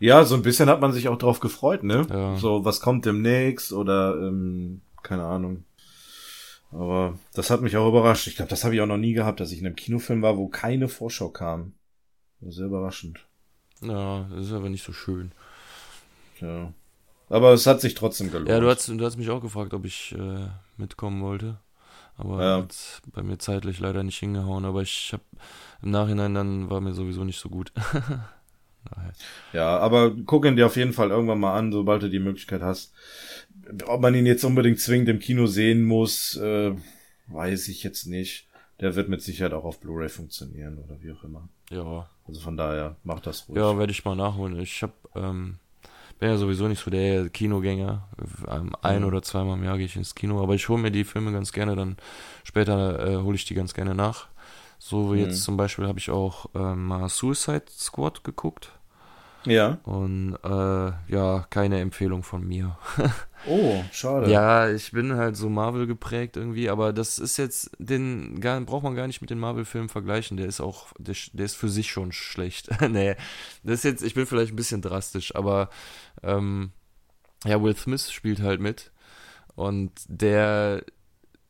Ja, 0.00 0.24
so 0.24 0.34
ein 0.34 0.42
bisschen 0.42 0.68
hat 0.68 0.80
man 0.80 0.92
sich 0.92 1.08
auch 1.08 1.18
drauf 1.18 1.38
gefreut, 1.38 1.84
ne? 1.84 2.04
Ja. 2.10 2.36
So, 2.36 2.64
was 2.64 2.80
kommt 2.80 3.06
demnächst 3.06 3.72
oder 3.72 4.16
ähm, 4.16 4.80
keine 5.02 5.24
Ahnung. 5.24 5.64
Aber 6.72 7.18
das 7.34 7.50
hat 7.50 7.60
mich 7.60 7.76
auch 7.76 7.88
überrascht. 7.88 8.26
Ich 8.26 8.36
glaube, 8.36 8.48
das 8.48 8.64
habe 8.64 8.74
ich 8.74 8.80
auch 8.80 8.86
noch 8.86 8.96
nie 8.96 9.12
gehabt, 9.12 9.40
dass 9.40 9.52
ich 9.52 9.60
in 9.60 9.66
einem 9.66 9.76
Kinofilm 9.76 10.22
war, 10.22 10.38
wo 10.38 10.48
keine 10.48 10.88
Vorschau 10.88 11.28
kam. 11.28 11.74
Sehr 12.40 12.66
überraschend. 12.66 13.20
Ja, 13.82 14.26
das 14.30 14.46
ist 14.46 14.52
aber 14.52 14.68
nicht 14.68 14.84
so 14.84 14.92
schön. 14.92 15.32
Ja. 16.40 16.72
Aber 17.28 17.52
es 17.52 17.66
hat 17.66 17.80
sich 17.80 17.94
trotzdem 17.94 18.30
gelohnt. 18.30 18.48
Ja, 18.48 18.60
du 18.60 18.68
hast, 18.68 18.88
du 18.88 19.04
hast 19.04 19.16
mich 19.16 19.30
auch 19.30 19.40
gefragt, 19.40 19.74
ob 19.74 19.84
ich 19.84 20.14
äh, 20.18 20.48
mitkommen 20.76 21.22
wollte. 21.22 21.58
Aber 22.16 22.42
ja. 22.42 22.56
hat 22.58 23.02
bei 23.12 23.22
mir 23.22 23.38
zeitlich 23.38 23.78
leider 23.78 24.02
nicht 24.02 24.18
hingehauen. 24.18 24.64
Aber 24.64 24.82
ich 24.82 25.12
habe 25.12 25.22
im 25.82 25.90
Nachhinein 25.90 26.34
dann 26.34 26.70
war 26.70 26.80
mir 26.80 26.94
sowieso 26.94 27.24
nicht 27.24 27.38
so 27.40 27.48
gut. 27.48 27.72
ja, 29.52 29.78
aber 29.78 30.14
guck 30.26 30.44
ihn 30.44 30.56
dir 30.56 30.66
auf 30.66 30.76
jeden 30.76 30.92
Fall 30.92 31.10
irgendwann 31.10 31.40
mal 31.40 31.56
an, 31.56 31.72
sobald 31.72 32.02
du 32.02 32.08
die 32.08 32.18
Möglichkeit 32.18 32.62
hast 32.62 32.92
ob 33.86 34.00
man 34.00 34.14
ihn 34.14 34.26
jetzt 34.26 34.44
unbedingt 34.44 34.80
zwingend 34.80 35.08
im 35.08 35.18
Kino 35.18 35.46
sehen 35.46 35.84
muss, 35.84 36.36
äh, 36.36 36.74
weiß 37.28 37.68
ich 37.68 37.82
jetzt 37.82 38.06
nicht. 38.06 38.46
Der 38.80 38.96
wird 38.96 39.08
mit 39.08 39.22
Sicherheit 39.22 39.52
auch 39.52 39.64
auf 39.64 39.80
Blu-ray 39.80 40.08
funktionieren 40.08 40.78
oder 40.78 41.00
wie 41.00 41.12
auch 41.12 41.22
immer. 41.22 41.48
Ja. 41.70 42.08
Also 42.26 42.40
von 42.40 42.56
daher, 42.56 42.96
mach 43.04 43.20
das 43.20 43.48
ruhig. 43.48 43.58
Ja, 43.58 43.78
werde 43.78 43.92
ich 43.92 44.04
mal 44.04 44.16
nachholen. 44.16 44.58
Ich 44.58 44.82
hab, 44.82 44.92
ähm, 45.14 45.58
bin 46.18 46.30
ja 46.30 46.36
sowieso 46.36 46.66
nicht 46.66 46.82
so 46.82 46.90
der 46.90 47.28
Kinogänger. 47.28 48.08
Ähm, 48.48 48.74
ein 48.82 49.02
mhm. 49.02 49.08
oder 49.08 49.22
zweimal 49.22 49.56
im 49.56 49.64
Jahr 49.64 49.76
gehe 49.76 49.86
ich 49.86 49.96
ins 49.96 50.14
Kino, 50.14 50.42
aber 50.42 50.54
ich 50.54 50.68
hole 50.68 50.82
mir 50.82 50.90
die 50.90 51.04
Filme 51.04 51.32
ganz 51.32 51.52
gerne, 51.52 51.76
dann 51.76 51.96
später 52.42 53.06
äh, 53.06 53.16
hole 53.18 53.36
ich 53.36 53.44
die 53.44 53.54
ganz 53.54 53.72
gerne 53.72 53.94
nach. 53.94 54.28
So 54.84 55.14
wie 55.14 55.18
mhm. 55.18 55.26
jetzt 55.26 55.44
zum 55.44 55.56
Beispiel 55.56 55.86
habe 55.86 56.00
ich 56.00 56.10
auch 56.10 56.52
äh, 56.56 56.74
mal 56.74 57.08
Suicide 57.08 57.66
Squad 57.70 58.24
geguckt. 58.24 58.72
Ja. 59.44 59.78
Und 59.84 60.36
äh, 60.42 61.12
ja, 61.12 61.46
keine 61.50 61.78
Empfehlung 61.78 62.24
von 62.24 62.44
mir. 62.44 62.76
oh, 63.46 63.84
schade. 63.92 64.28
Ja, 64.28 64.68
ich 64.68 64.90
bin 64.90 65.14
halt 65.14 65.36
so 65.36 65.48
Marvel 65.48 65.86
geprägt 65.86 66.36
irgendwie, 66.36 66.68
aber 66.68 66.92
das 66.92 67.20
ist 67.20 67.36
jetzt, 67.36 67.70
den 67.78 68.40
gar, 68.40 68.60
braucht 68.62 68.82
man 68.82 68.96
gar 68.96 69.06
nicht 69.06 69.20
mit 69.20 69.30
den 69.30 69.38
Marvel-Filmen 69.38 69.88
vergleichen. 69.88 70.36
Der 70.36 70.46
ist 70.46 70.60
auch, 70.60 70.88
der, 70.98 71.14
der, 71.32 71.46
ist 71.46 71.54
für 71.54 71.68
sich 71.68 71.92
schon 71.92 72.10
schlecht. 72.10 72.68
nee, 72.88 73.14
das 73.62 73.74
ist 73.74 73.84
jetzt, 73.84 74.02
ich 74.02 74.14
bin 74.14 74.26
vielleicht 74.26 74.52
ein 74.52 74.56
bisschen 74.56 74.82
drastisch, 74.82 75.36
aber 75.36 75.70
ähm, 76.24 76.72
ja, 77.44 77.62
Will 77.62 77.76
Smith 77.76 78.10
spielt 78.10 78.40
halt 78.40 78.60
mit. 78.60 78.90
Und 79.54 79.92
der 80.08 80.82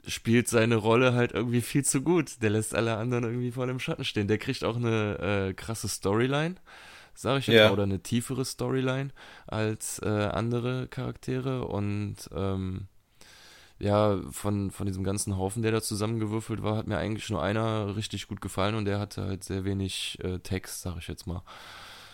spielt 0.07 0.49
seine 0.49 0.77
Rolle 0.77 1.15
halt 1.15 1.33
irgendwie 1.33 1.61
viel 1.61 1.85
zu 1.85 2.03
gut. 2.03 2.43
Der 2.43 2.51
lässt 2.51 2.75
alle 2.75 2.97
anderen 2.97 3.25
irgendwie 3.25 3.53
vor 3.53 3.67
dem 3.67 3.79
Schatten 3.79 4.05
stehen. 4.05 4.29
Der 4.29 4.39
kriegt 4.39 4.65
auch 4.65 4.77
eine 4.77 5.49
äh, 5.51 5.55
krasse 5.55 5.89
Storyline 5.89 6.57
sage 7.15 7.41
ich 7.41 7.47
jetzt 7.47 7.57
ja. 7.57 7.67
mal, 7.67 7.73
oder 7.73 7.83
eine 7.83 8.01
tiefere 8.01 8.45
Storyline 8.45 9.11
als 9.47 9.99
äh, 10.01 10.09
andere 10.09 10.89
Charaktere 10.89 11.67
und 11.67 12.17
ähm, 12.35 12.89
ja, 13.79 14.21
von, 14.31 14.71
von 14.71 14.87
diesem 14.87 15.03
ganzen 15.03 15.37
Haufen, 15.37 15.63
der 15.63 15.73
da 15.73 15.83
zusammengewürfelt 15.83 16.63
war, 16.63 16.77
hat 16.77 16.87
mir 16.87 16.99
eigentlich 16.99 17.29
nur 17.31 17.43
einer 17.43 17.97
richtig 17.97 18.29
gut 18.29 18.41
gefallen 18.41 18.77
und 18.77 18.85
der 18.85 19.01
hatte 19.01 19.25
halt 19.25 19.43
sehr 19.43 19.65
wenig 19.65 20.19
äh, 20.23 20.39
Text, 20.39 20.83
sag 20.83 20.99
ich 20.99 21.09
jetzt 21.09 21.27
mal. 21.27 21.43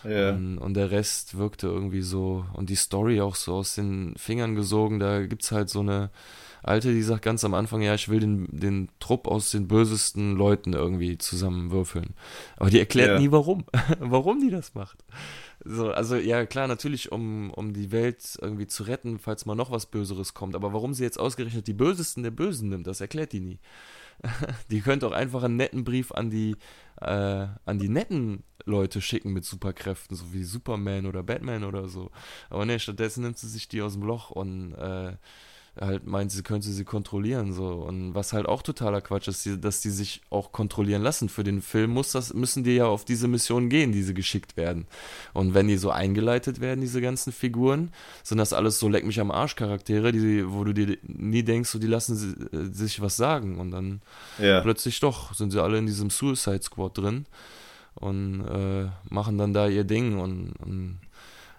Ja. 0.03 0.31
Und, 0.31 0.57
und, 0.57 0.73
der 0.73 0.91
Rest 0.91 1.37
wirkte 1.37 1.67
irgendwie 1.67 2.01
so 2.01 2.45
und 2.53 2.69
die 2.69 2.75
Story 2.75 3.21
auch 3.21 3.35
so 3.35 3.55
aus 3.55 3.75
den 3.75 4.15
Fingern 4.17 4.55
gesogen. 4.55 4.97
Da 4.99 5.25
gibt's 5.25 5.51
halt 5.51 5.69
so 5.69 5.81
eine, 5.81 6.09
Alte, 6.63 6.93
die 6.93 7.01
sagt 7.01 7.21
ganz 7.21 7.43
am 7.43 7.53
Anfang, 7.53 7.81
ja, 7.81 7.93
ich 7.93 8.09
will 8.09 8.19
den, 8.19 8.47
den 8.51 8.89
Trupp 8.99 9.27
aus 9.27 9.51
den 9.51 9.67
bösesten 9.67 10.35
Leuten 10.35 10.73
irgendwie 10.73 11.17
zusammenwürfeln. 11.17 12.13
Aber 12.57 12.69
die 12.69 12.79
erklärt 12.79 13.11
ja. 13.11 13.19
nie, 13.19 13.31
warum. 13.31 13.63
warum 13.99 14.39
die 14.41 14.49
das 14.49 14.75
macht. 14.75 15.03
So, 15.63 15.91
also 15.91 16.15
ja, 16.15 16.45
klar, 16.45 16.67
natürlich, 16.67 17.11
um, 17.11 17.51
um 17.51 17.73
die 17.73 17.91
Welt 17.91 18.37
irgendwie 18.41 18.67
zu 18.67 18.83
retten, 18.83 19.19
falls 19.19 19.45
mal 19.45 19.55
noch 19.55 19.71
was 19.71 19.85
Böseres 19.85 20.33
kommt. 20.33 20.55
Aber 20.55 20.73
warum 20.73 20.93
sie 20.93 21.03
jetzt 21.03 21.19
ausgerechnet 21.19 21.67
die 21.67 21.73
Bösesten 21.73 22.23
der 22.23 22.31
Bösen 22.31 22.69
nimmt, 22.69 22.87
das 22.87 23.01
erklärt 23.01 23.33
die 23.33 23.41
nie. 23.41 23.59
die 24.71 24.81
könnte 24.81 25.07
auch 25.07 25.11
einfach 25.11 25.43
einen 25.43 25.57
netten 25.57 25.83
Brief 25.83 26.11
an 26.11 26.29
die, 26.29 26.55
äh, 27.01 27.47
an 27.65 27.79
die 27.79 27.89
netten 27.89 28.43
Leute 28.65 29.01
schicken 29.01 29.33
mit 29.33 29.45
Superkräften, 29.45 30.15
so 30.15 30.33
wie 30.33 30.43
Superman 30.43 31.05
oder 31.05 31.23
Batman 31.23 31.63
oder 31.63 31.87
so. 31.87 32.11
Aber 32.49 32.65
ne, 32.65 32.79
stattdessen 32.79 33.23
nimmt 33.23 33.37
sie 33.37 33.47
sich 33.47 33.67
die 33.67 33.81
aus 33.81 33.93
dem 33.93 34.03
Loch 34.03 34.31
und 34.31 34.73
äh, 34.73 35.13
halt 35.79 36.05
meint, 36.05 36.31
sie 36.31 36.43
könnte 36.43 36.69
sie 36.69 36.83
kontrollieren 36.83 37.53
so 37.53 37.67
und 37.67 38.13
was 38.15 38.33
halt 38.33 38.47
auch 38.47 38.61
totaler 38.61 39.01
Quatsch 39.01 39.27
ist, 39.27 39.47
dass 39.61 39.81
die 39.81 39.89
sich 39.89 40.21
auch 40.29 40.51
kontrollieren 40.51 41.01
lassen. 41.01 41.29
Für 41.29 41.43
den 41.43 41.61
Film 41.61 41.91
muss 41.91 42.11
das 42.11 42.33
müssen 42.33 42.63
die 42.63 42.75
ja 42.75 42.85
auf 42.85 43.05
diese 43.05 43.27
Mission 43.27 43.69
gehen, 43.69 43.91
die 43.91 44.03
sie 44.03 44.13
geschickt 44.13 44.57
werden. 44.57 44.87
Und 45.33 45.53
wenn 45.53 45.67
die 45.67 45.77
so 45.77 45.91
eingeleitet 45.91 46.59
werden, 46.59 46.81
diese 46.81 47.01
ganzen 47.01 47.31
Figuren, 47.31 47.91
sind 48.23 48.37
das 48.37 48.53
alles 48.53 48.79
so 48.79 48.89
leck 48.89 49.05
mich 49.05 49.19
am 49.19 49.31
Arsch 49.31 49.55
Charaktere, 49.55 50.11
die 50.11 50.49
wo 50.49 50.63
du 50.63 50.73
dir 50.73 50.97
nie 51.03 51.43
denkst, 51.43 51.69
so 51.69 51.79
die 51.79 51.87
lassen 51.87 52.15
sie, 52.15 52.31
äh, 52.55 52.73
sich 52.73 53.01
was 53.01 53.17
sagen 53.17 53.57
und 53.57 53.71
dann 53.71 54.01
ja. 54.37 54.61
plötzlich 54.61 54.99
doch 54.99 55.33
sind 55.33 55.51
sie 55.51 55.61
alle 55.61 55.77
in 55.77 55.85
diesem 55.85 56.09
Suicide 56.09 56.61
Squad 56.61 56.97
drin 56.97 57.25
und 57.95 58.45
äh, 58.45 58.87
machen 59.09 59.37
dann 59.37 59.53
da 59.53 59.67
ihr 59.67 59.83
Ding 59.83 60.19
und, 60.19 60.53
und 60.59 60.99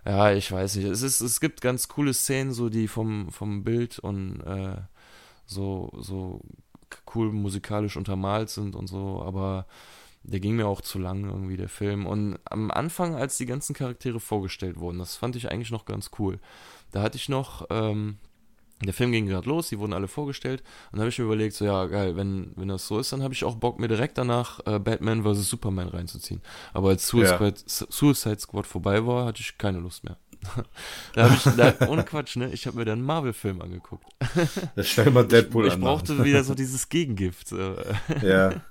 ja, 0.04 0.32
ich 0.32 0.50
weiß 0.50 0.76
nicht. 0.76 0.86
Es, 0.86 1.02
ist, 1.02 1.20
es 1.20 1.40
gibt 1.40 1.60
ganz 1.60 1.88
coole 1.88 2.14
Szenen, 2.14 2.52
so 2.52 2.68
die 2.68 2.88
vom, 2.88 3.30
vom 3.30 3.64
Bild 3.64 3.98
und 3.98 4.40
äh, 4.40 4.76
so, 5.46 5.92
so 5.98 6.40
cool 7.14 7.32
musikalisch 7.32 7.96
untermalt 7.96 8.50
sind 8.50 8.74
und 8.74 8.86
so, 8.86 9.22
aber 9.22 9.66
der 10.22 10.40
ging 10.40 10.56
mir 10.56 10.66
auch 10.66 10.80
zu 10.80 10.98
lang 10.98 11.24
irgendwie, 11.24 11.56
der 11.56 11.68
Film. 11.68 12.06
Und 12.06 12.38
am 12.44 12.70
Anfang, 12.70 13.14
als 13.14 13.36
die 13.36 13.46
ganzen 13.46 13.74
Charaktere 13.74 14.20
vorgestellt 14.20 14.78
wurden, 14.78 14.98
das 14.98 15.16
fand 15.16 15.36
ich 15.36 15.50
eigentlich 15.50 15.70
noch 15.70 15.86
ganz 15.86 16.10
cool. 16.18 16.38
Da 16.92 17.02
hatte 17.02 17.16
ich 17.16 17.28
noch 17.28 17.66
ähm, 17.70 18.18
der 18.86 18.94
Film 18.94 19.12
ging 19.12 19.26
gerade 19.26 19.48
los, 19.48 19.68
die 19.68 19.78
wurden 19.78 19.92
alle 19.92 20.08
vorgestellt 20.08 20.62
und 20.86 20.94
dann 20.94 21.00
habe 21.00 21.10
ich 21.10 21.18
mir 21.18 21.26
überlegt, 21.26 21.54
so 21.54 21.64
ja 21.64 21.86
geil, 21.86 22.16
wenn, 22.16 22.52
wenn 22.56 22.68
das 22.68 22.86
so 22.86 22.98
ist, 22.98 23.12
dann 23.12 23.22
habe 23.22 23.34
ich 23.34 23.44
auch 23.44 23.56
Bock, 23.56 23.78
mir 23.78 23.88
direkt 23.88 24.16
danach 24.16 24.60
äh, 24.66 24.78
Batman 24.78 25.22
vs. 25.22 25.50
Superman 25.50 25.88
reinzuziehen. 25.88 26.40
Aber 26.72 26.88
als 26.88 27.06
Suicide, 27.06 27.54
ja. 27.56 27.86
Suicide 27.90 28.38
Squad 28.38 28.66
vorbei 28.66 29.06
war, 29.06 29.26
hatte 29.26 29.40
ich 29.40 29.58
keine 29.58 29.78
Lust 29.78 30.04
mehr. 30.04 30.16
da 31.14 31.24
habe 31.24 31.34
ich, 31.34 31.42
da, 31.42 31.88
ohne 31.88 32.04
Quatsch, 32.04 32.36
ne, 32.36 32.50
ich 32.52 32.66
habe 32.66 32.78
mir 32.78 32.84
dann 32.84 33.00
einen 33.00 33.06
Marvel-Film 33.06 33.60
angeguckt. 33.60 34.06
Das 34.74 34.88
stell 34.88 35.10
mal 35.10 35.26
Deadpool 35.26 35.66
ich, 35.66 35.72
an. 35.72 35.78
Ich 35.78 35.84
brauchte 35.84 36.24
wieder 36.24 36.44
so 36.44 36.54
dieses 36.54 36.88
Gegengift. 36.88 37.52
Ja. 38.22 38.62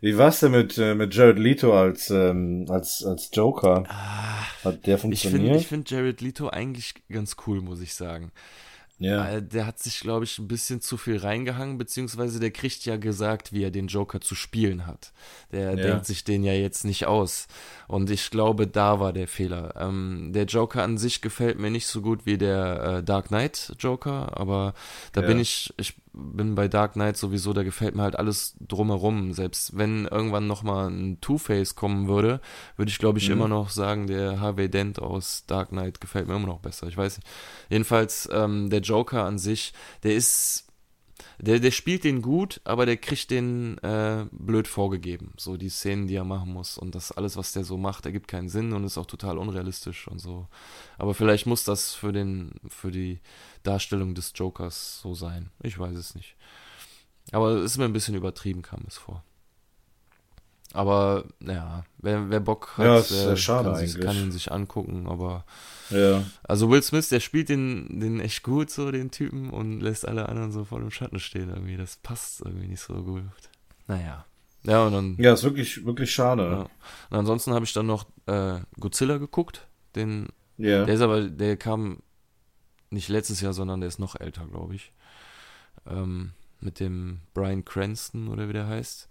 Wie 0.00 0.16
war's 0.16 0.40
denn 0.40 0.52
mit, 0.52 0.78
äh, 0.78 0.94
mit 0.94 1.12
Jared 1.14 1.38
Leto 1.38 1.76
als, 1.76 2.10
ähm, 2.10 2.66
als, 2.68 3.04
als 3.04 3.30
Joker? 3.32 3.84
Ah, 3.88 4.44
Hat 4.64 4.86
der 4.86 4.96
funktioniert? 4.96 5.16
Ich 5.16 5.30
finde 5.40 5.58
ich 5.58 5.66
find 5.66 5.90
Jared 5.90 6.20
Leto 6.20 6.48
eigentlich 6.48 6.94
ganz 7.08 7.36
cool, 7.46 7.60
muss 7.60 7.80
ich 7.80 7.94
sagen. 7.94 8.30
Ja. 8.98 9.40
Der 9.40 9.66
hat 9.66 9.78
sich, 9.78 10.00
glaube 10.00 10.24
ich, 10.24 10.38
ein 10.38 10.48
bisschen 10.48 10.80
zu 10.80 10.96
viel 10.96 11.18
reingehangen, 11.18 11.78
beziehungsweise 11.78 12.40
der 12.40 12.50
kriegt 12.50 12.84
ja 12.84 12.96
gesagt, 12.96 13.52
wie 13.52 13.62
er 13.62 13.70
den 13.70 13.86
Joker 13.86 14.20
zu 14.20 14.34
spielen 14.34 14.86
hat. 14.86 15.12
Der 15.52 15.70
ja. 15.70 15.76
denkt 15.76 16.06
sich 16.06 16.24
den 16.24 16.42
ja 16.42 16.52
jetzt 16.52 16.84
nicht 16.84 17.06
aus. 17.06 17.46
Und 17.86 18.10
ich 18.10 18.30
glaube, 18.30 18.66
da 18.66 18.98
war 18.98 19.12
der 19.12 19.28
Fehler. 19.28 19.74
Ähm, 19.76 20.32
der 20.32 20.44
Joker 20.44 20.82
an 20.82 20.98
sich 20.98 21.20
gefällt 21.20 21.58
mir 21.58 21.70
nicht 21.70 21.86
so 21.86 22.02
gut 22.02 22.26
wie 22.26 22.38
der 22.38 22.98
äh, 22.98 23.02
Dark 23.04 23.28
Knight 23.28 23.74
Joker, 23.78 24.36
aber 24.36 24.74
da 25.12 25.20
ja. 25.22 25.26
bin 25.28 25.38
ich, 25.38 25.72
ich 25.76 25.94
bin 26.18 26.54
bei 26.54 26.68
Dark 26.68 26.94
Knight 26.94 27.16
sowieso, 27.16 27.52
da 27.52 27.62
gefällt 27.62 27.94
mir 27.94 28.02
halt 28.02 28.18
alles 28.18 28.56
drumherum. 28.60 29.32
Selbst 29.32 29.76
wenn 29.76 30.06
irgendwann 30.06 30.46
nochmal 30.46 30.90
ein 30.90 31.20
Two-Face 31.20 31.74
kommen 31.74 32.08
würde, 32.08 32.40
würde 32.76 32.90
ich 32.90 32.98
glaube 32.98 33.18
ich 33.18 33.28
mhm. 33.28 33.34
immer 33.34 33.48
noch 33.48 33.70
sagen, 33.70 34.06
der 34.06 34.40
Harvey 34.40 34.68
Dent 34.68 35.00
aus 35.00 35.44
Dark 35.46 35.70
Knight 35.70 36.00
gefällt 36.00 36.28
mir 36.28 36.36
immer 36.36 36.46
noch 36.46 36.60
besser. 36.60 36.88
Ich 36.88 36.96
weiß 36.96 37.18
nicht. 37.18 37.28
Jedenfalls, 37.70 38.28
ähm, 38.32 38.70
der 38.70 38.80
Joker 38.80 39.24
an 39.24 39.38
sich, 39.38 39.72
der 40.02 40.14
ist 40.14 40.67
der, 41.40 41.60
der 41.60 41.70
spielt 41.70 42.04
den 42.04 42.20
gut, 42.20 42.60
aber 42.64 42.84
der 42.84 42.96
kriegt 42.96 43.30
den 43.30 43.78
äh, 43.78 44.26
blöd 44.32 44.66
vorgegeben. 44.66 45.34
So 45.36 45.56
die 45.56 45.68
Szenen, 45.68 46.08
die 46.08 46.16
er 46.16 46.24
machen 46.24 46.52
muss. 46.52 46.78
Und 46.78 46.94
das 46.94 47.12
alles, 47.12 47.36
was 47.36 47.52
der 47.52 47.64
so 47.64 47.76
macht, 47.76 48.06
ergibt 48.06 48.26
keinen 48.26 48.48
Sinn 48.48 48.72
und 48.72 48.84
ist 48.84 48.98
auch 48.98 49.06
total 49.06 49.38
unrealistisch 49.38 50.08
und 50.08 50.18
so. 50.18 50.48
Aber 50.98 51.14
vielleicht 51.14 51.46
muss 51.46 51.62
das 51.62 51.94
für 51.94 52.12
den, 52.12 52.54
für 52.68 52.90
die 52.90 53.20
Darstellung 53.62 54.14
des 54.14 54.32
Jokers 54.34 55.00
so 55.00 55.14
sein. 55.14 55.50
Ich 55.62 55.78
weiß 55.78 55.96
es 55.96 56.14
nicht. 56.16 56.36
Aber 57.30 57.50
es 57.50 57.72
ist 57.72 57.78
mir 57.78 57.84
ein 57.84 57.92
bisschen 57.92 58.16
übertrieben, 58.16 58.62
kam 58.62 58.84
es 58.88 58.96
vor. 58.96 59.22
Aber 60.74 61.24
ja, 61.40 61.84
wer, 61.98 62.28
wer 62.28 62.40
Bock 62.40 62.76
hat, 62.76 63.10
ja, 63.10 63.34
der 63.34 63.36
kann, 63.36 63.76
sich, 63.76 63.98
kann, 63.98 64.16
ihn 64.16 64.32
sich 64.32 64.52
angucken. 64.52 65.06
Aber 65.06 65.44
ja. 65.90 66.22
also 66.44 66.68
Will 66.70 66.82
Smith, 66.82 67.08
der 67.08 67.20
spielt 67.20 67.48
den, 67.48 68.00
den 68.00 68.20
echt 68.20 68.42
gut, 68.42 68.70
so 68.70 68.90
den 68.90 69.10
Typen, 69.10 69.50
und 69.50 69.80
lässt 69.80 70.06
alle 70.06 70.28
anderen 70.28 70.52
so 70.52 70.64
vor 70.64 70.80
dem 70.80 70.90
Schatten 70.90 71.20
stehen 71.20 71.48
irgendwie. 71.48 71.76
Das 71.76 71.96
passt 71.96 72.42
irgendwie 72.44 72.68
nicht 72.68 72.82
so 72.82 72.94
gut. 72.94 73.22
Naja. 73.86 74.26
Ja, 74.64 74.86
und 74.86 74.92
dann. 74.92 75.16
Ja, 75.18 75.32
ist 75.32 75.44
wirklich, 75.44 75.86
wirklich 75.86 76.12
schade. 76.12 76.42
Ja. 76.42 76.60
Und 77.10 77.16
ansonsten 77.16 77.54
habe 77.54 77.64
ich 77.64 77.72
dann 77.72 77.86
noch 77.86 78.06
äh, 78.26 78.60
Godzilla 78.78 79.16
geguckt. 79.16 79.66
Den, 79.94 80.28
ja. 80.58 80.84
Der 80.84 80.94
ist 80.94 81.00
aber, 81.00 81.22
der 81.22 81.56
kam 81.56 82.02
nicht 82.90 83.08
letztes 83.08 83.40
Jahr, 83.40 83.54
sondern 83.54 83.80
der 83.80 83.88
ist 83.88 83.98
noch 83.98 84.20
älter, 84.20 84.46
glaube 84.46 84.74
ich. 84.74 84.92
Ähm, 85.86 86.32
mit 86.60 86.80
dem 86.80 87.20
Brian 87.34 87.64
Cranston 87.64 88.28
oder 88.28 88.48
wie 88.48 88.52
der 88.52 88.66
heißt. 88.66 89.08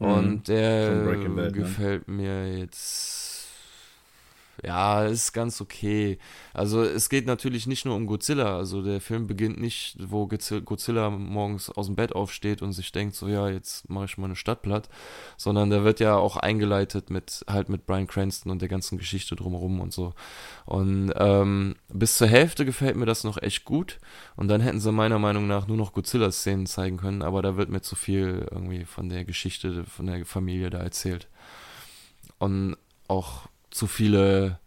Und 0.00 0.30
mhm. 0.30 0.42
der 0.44 0.90
Bad, 1.04 1.34
ne? 1.36 1.52
gefällt 1.52 2.08
mir 2.08 2.58
jetzt 2.58 3.29
ja, 4.62 5.06
ist 5.06 5.32
ganz 5.32 5.60
okay. 5.60 6.18
Also 6.52 6.82
es 6.82 7.08
geht 7.08 7.26
natürlich 7.26 7.66
nicht 7.66 7.84
nur 7.84 7.96
um 7.96 8.06
Godzilla. 8.06 8.56
Also 8.56 8.82
der 8.82 9.00
Film 9.00 9.26
beginnt 9.26 9.60
nicht, 9.60 9.96
wo 9.98 10.26
Godzilla 10.26 11.10
morgens 11.10 11.70
aus 11.70 11.86
dem 11.86 11.96
Bett 11.96 12.14
aufsteht 12.14 12.60
und 12.60 12.72
sich 12.72 12.92
denkt, 12.92 13.14
so 13.14 13.28
ja, 13.28 13.48
jetzt 13.48 13.88
mache 13.88 14.04
ich 14.04 14.18
mal 14.18 14.26
eine 14.26 14.36
Stadt 14.36 14.62
platt, 14.62 14.88
sondern 15.36 15.70
der 15.70 15.84
wird 15.84 16.00
ja 16.00 16.16
auch 16.16 16.36
eingeleitet 16.36 17.10
mit 17.10 17.44
halt 17.48 17.68
mit 17.68 17.86
Brian 17.86 18.06
Cranston 18.06 18.52
und 18.52 18.60
der 18.60 18.68
ganzen 18.68 18.98
Geschichte 18.98 19.34
drumherum 19.34 19.80
und 19.80 19.92
so. 19.92 20.12
Und 20.66 21.12
ähm, 21.16 21.76
bis 21.88 22.18
zur 22.18 22.28
Hälfte 22.28 22.64
gefällt 22.64 22.96
mir 22.96 23.06
das 23.06 23.24
noch 23.24 23.40
echt 23.40 23.64
gut. 23.64 23.98
Und 24.36 24.48
dann 24.48 24.60
hätten 24.60 24.80
sie 24.80 24.92
meiner 24.92 25.18
Meinung 25.18 25.46
nach 25.46 25.66
nur 25.68 25.76
noch 25.76 25.92
Godzilla-Szenen 25.92 26.66
zeigen 26.66 26.98
können, 26.98 27.22
aber 27.22 27.40
da 27.40 27.56
wird 27.56 27.70
mir 27.70 27.80
zu 27.80 27.96
viel 27.96 28.46
irgendwie 28.50 28.84
von 28.84 29.08
der 29.08 29.24
Geschichte, 29.24 29.84
von 29.84 30.06
der 30.06 30.26
Familie 30.26 30.70
da 30.70 30.78
erzählt. 30.78 31.28
Und 32.38 32.76
auch 33.08 33.48
zu 33.70 33.86
viele 33.86 34.60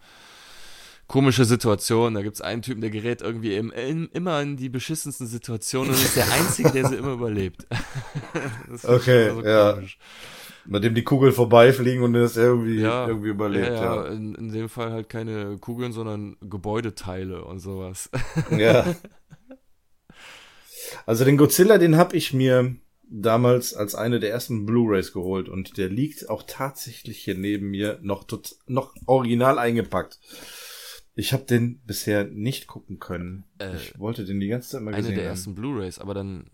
komische 1.07 1.45
Situationen. 1.45 2.15
Da 2.15 2.21
gibt 2.21 2.35
es 2.35 2.41
einen 2.41 2.61
Typen, 2.61 2.81
der 2.81 2.89
gerät 2.89 3.21
irgendwie 3.21 3.55
im, 3.55 3.71
in, 3.71 4.07
immer 4.13 4.41
in 4.41 4.57
die 4.57 4.69
beschissensten 4.69 5.27
Situationen 5.27 5.91
und 5.91 5.95
ist 5.95 6.15
der 6.15 6.31
Einzige, 6.31 6.71
der 6.71 6.87
sie 6.87 6.95
immer 6.95 7.13
überlebt. 7.13 7.67
okay, 8.83 9.29
so 9.29 9.43
ja. 9.43 9.79
Bei 10.65 10.79
dem 10.79 10.95
die 10.95 11.03
Kugeln 11.03 11.33
vorbeifliegen 11.33 12.03
und 12.03 12.13
das 12.13 12.37
irgendwie, 12.37 12.79
ja, 12.79 13.07
irgendwie 13.07 13.29
überlebt. 13.29 13.67
Ja, 13.67 14.05
ja. 14.05 14.07
In, 14.07 14.33
in 14.35 14.51
dem 14.51 14.69
Fall 14.69 14.91
halt 14.91 15.09
keine 15.09 15.57
Kugeln, 15.57 15.91
sondern 15.91 16.37
Gebäudeteile 16.41 17.43
und 17.43 17.59
sowas. 17.59 18.09
Ja. 18.49 18.95
Also 21.05 21.25
den 21.25 21.37
Godzilla, 21.37 21.79
den 21.79 21.97
hab 21.97 22.13
ich 22.13 22.33
mir 22.33 22.75
damals 23.13 23.73
als 23.73 23.95
eine 23.95 24.19
der 24.19 24.31
ersten 24.31 24.65
Blu-rays 24.65 25.13
geholt 25.13 25.47
und 25.47 25.77
der 25.77 25.89
liegt 25.89 26.29
auch 26.29 26.43
tatsächlich 26.47 27.19
hier 27.19 27.35
neben 27.35 27.69
mir 27.69 27.99
noch 28.01 28.23
tot, 28.23 28.55
noch 28.65 28.95
original 29.05 29.59
eingepackt. 29.59 30.19
Ich 31.15 31.31
habe 31.31 31.43
den 31.43 31.79
bisher 31.85 32.23
nicht 32.23 32.65
gucken 32.65 32.99
können. 32.99 33.43
Äh, 33.59 33.75
ich 33.75 33.99
wollte 33.99 34.25
den 34.25 34.39
die 34.39 34.47
ganze 34.47 34.69
Zeit 34.69 34.81
mal 34.81 34.91
gesehen 34.91 35.05
Eine 35.05 35.15
der 35.15 35.25
haben. 35.25 35.31
ersten 35.31 35.55
Blu-rays, 35.55 35.99
aber 35.99 36.15
dann 36.15 36.49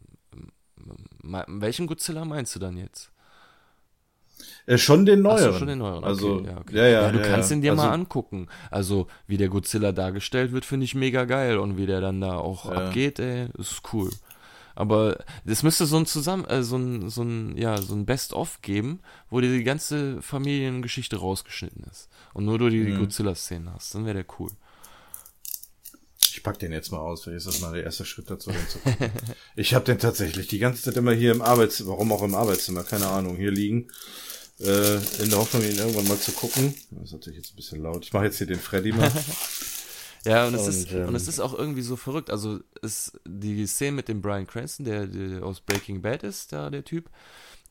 welchen 1.24 1.88
Godzilla 1.88 2.26
meinst 2.26 2.56
du 2.56 2.60
dann 2.60 2.78
jetzt? 2.78 3.12
Äh, 4.66 4.78
schon 4.78 5.06
den 5.06 5.22
neueren. 5.22 5.54
So, 5.54 5.60
schon 5.60 5.68
den 5.68 5.80
neueren. 5.80 6.04
Also, 6.04 6.36
okay, 6.36 6.48
ja, 6.48 6.58
okay. 6.58 6.76
ja, 6.76 6.84
ja, 6.86 7.02
ja, 7.04 7.12
du 7.12 7.20
ja, 7.20 7.26
kannst 7.26 7.52
ja. 7.52 7.58
ihn 7.58 7.62
dir 7.62 7.72
also, 7.72 7.84
mal 7.84 7.92
angucken. 7.92 8.48
Also, 8.72 9.08
wie 9.28 9.38
der 9.38 9.50
Godzilla 9.50 9.92
dargestellt 9.92 10.52
wird, 10.52 10.66
finde 10.66 10.86
ich 10.86 10.96
mega 10.96 11.26
geil. 11.26 11.58
Und 11.58 11.78
wie 11.78 11.86
der 11.86 12.02
dann 12.02 12.22
da 12.22 12.38
auch 12.38 12.66
abgeht, 12.66 13.20
ey, 13.20 13.48
ist 13.58 13.82
cool. 13.94 14.10
Aber 14.80 15.18
es 15.44 15.62
müsste 15.62 15.86
so 15.86 15.98
ein 15.98 16.06
Zusammen, 16.06 16.46
äh, 16.46 16.64
so 16.64 16.78
ein, 16.78 17.10
so 17.10 17.22
ein, 17.22 17.58
ja, 17.58 17.82
so 17.82 17.94
ein 17.94 18.06
Best-of 18.06 18.62
geben, 18.62 19.02
wo 19.30 19.42
dir 19.42 19.52
die 19.52 19.66
ganze 19.66 20.22
Familiengeschichte 20.22 21.18
rausgeschnitten 21.18 21.84
ist. 21.92 22.08
Und 22.34 22.46
nur 22.46 22.58
du 22.58 22.70
die 22.70 22.86
mhm. 22.86 23.00
Godzilla-Szenen 23.00 23.74
hast. 23.74 23.94
Dann 23.94 24.06
wäre 24.06 24.24
der 24.24 24.26
cool. 24.40 24.50
Ich 26.32 26.42
pack 26.44 26.60
den 26.60 26.72
jetzt 26.72 26.94
mal 26.94 27.00
aus, 27.00 27.24
vielleicht 27.24 27.46
ist 27.46 27.48
das 27.48 27.60
mal 27.60 27.74
der 27.74 27.84
erste 27.84 28.06
Schritt 28.06 28.30
dazu, 28.30 28.52
ich 29.58 29.74
habe 29.74 29.84
den 29.84 30.00
tatsächlich 30.00 30.48
die 30.48 30.60
ganze 30.60 30.84
Zeit 30.84 30.96
immer 30.96 31.12
hier 31.12 31.34
im 31.34 31.42
Arbeitszimmer, 31.42 31.90
warum 31.90 32.14
auch 32.14 32.24
im 32.24 32.36
Arbeitszimmer, 32.36 32.86
keine 32.86 33.08
Ahnung, 33.08 33.36
hier 33.36 33.52
liegen. 33.52 33.90
Äh, 34.62 34.96
in 35.22 35.30
der 35.30 35.40
Hoffnung, 35.40 35.62
ihn 35.64 35.78
irgendwann 35.78 36.08
mal 36.08 36.20
zu 36.20 36.32
gucken. 36.32 36.74
Das 36.92 37.06
ist 37.08 37.12
natürlich 37.12 37.40
jetzt 37.40 37.52
ein 37.52 37.58
bisschen 37.58 37.84
laut. 37.84 38.06
Ich 38.06 38.14
mache 38.14 38.26
jetzt 38.26 38.38
hier 38.38 38.48
den 38.48 38.62
Freddy 38.62 38.94
mal. 38.94 39.12
Ja, 40.26 40.48
und 40.48 40.54
es, 40.54 40.64
und, 40.64 40.70
ist, 40.70 40.92
ähm, 40.92 41.08
und 41.08 41.16
es 41.16 41.28
ist 41.28 41.40
auch 41.40 41.54
irgendwie 41.58 41.82
so 41.82 41.96
verrückt. 41.96 42.30
Also 42.30 42.60
ist 42.82 43.20
die 43.26 43.66
Szene 43.68 43.94
mit 43.94 44.08
dem 44.08 44.22
Brian 44.22 44.48
Cranston, 44.48 44.86
der, 44.86 45.08
der 45.08 45.44
aus 45.44 45.62
Breaking 45.62 46.02
Bad 46.02 46.24
ist, 46.24 46.52
da 46.52 46.70
der 46.70 46.84
Typ, 46.84 47.10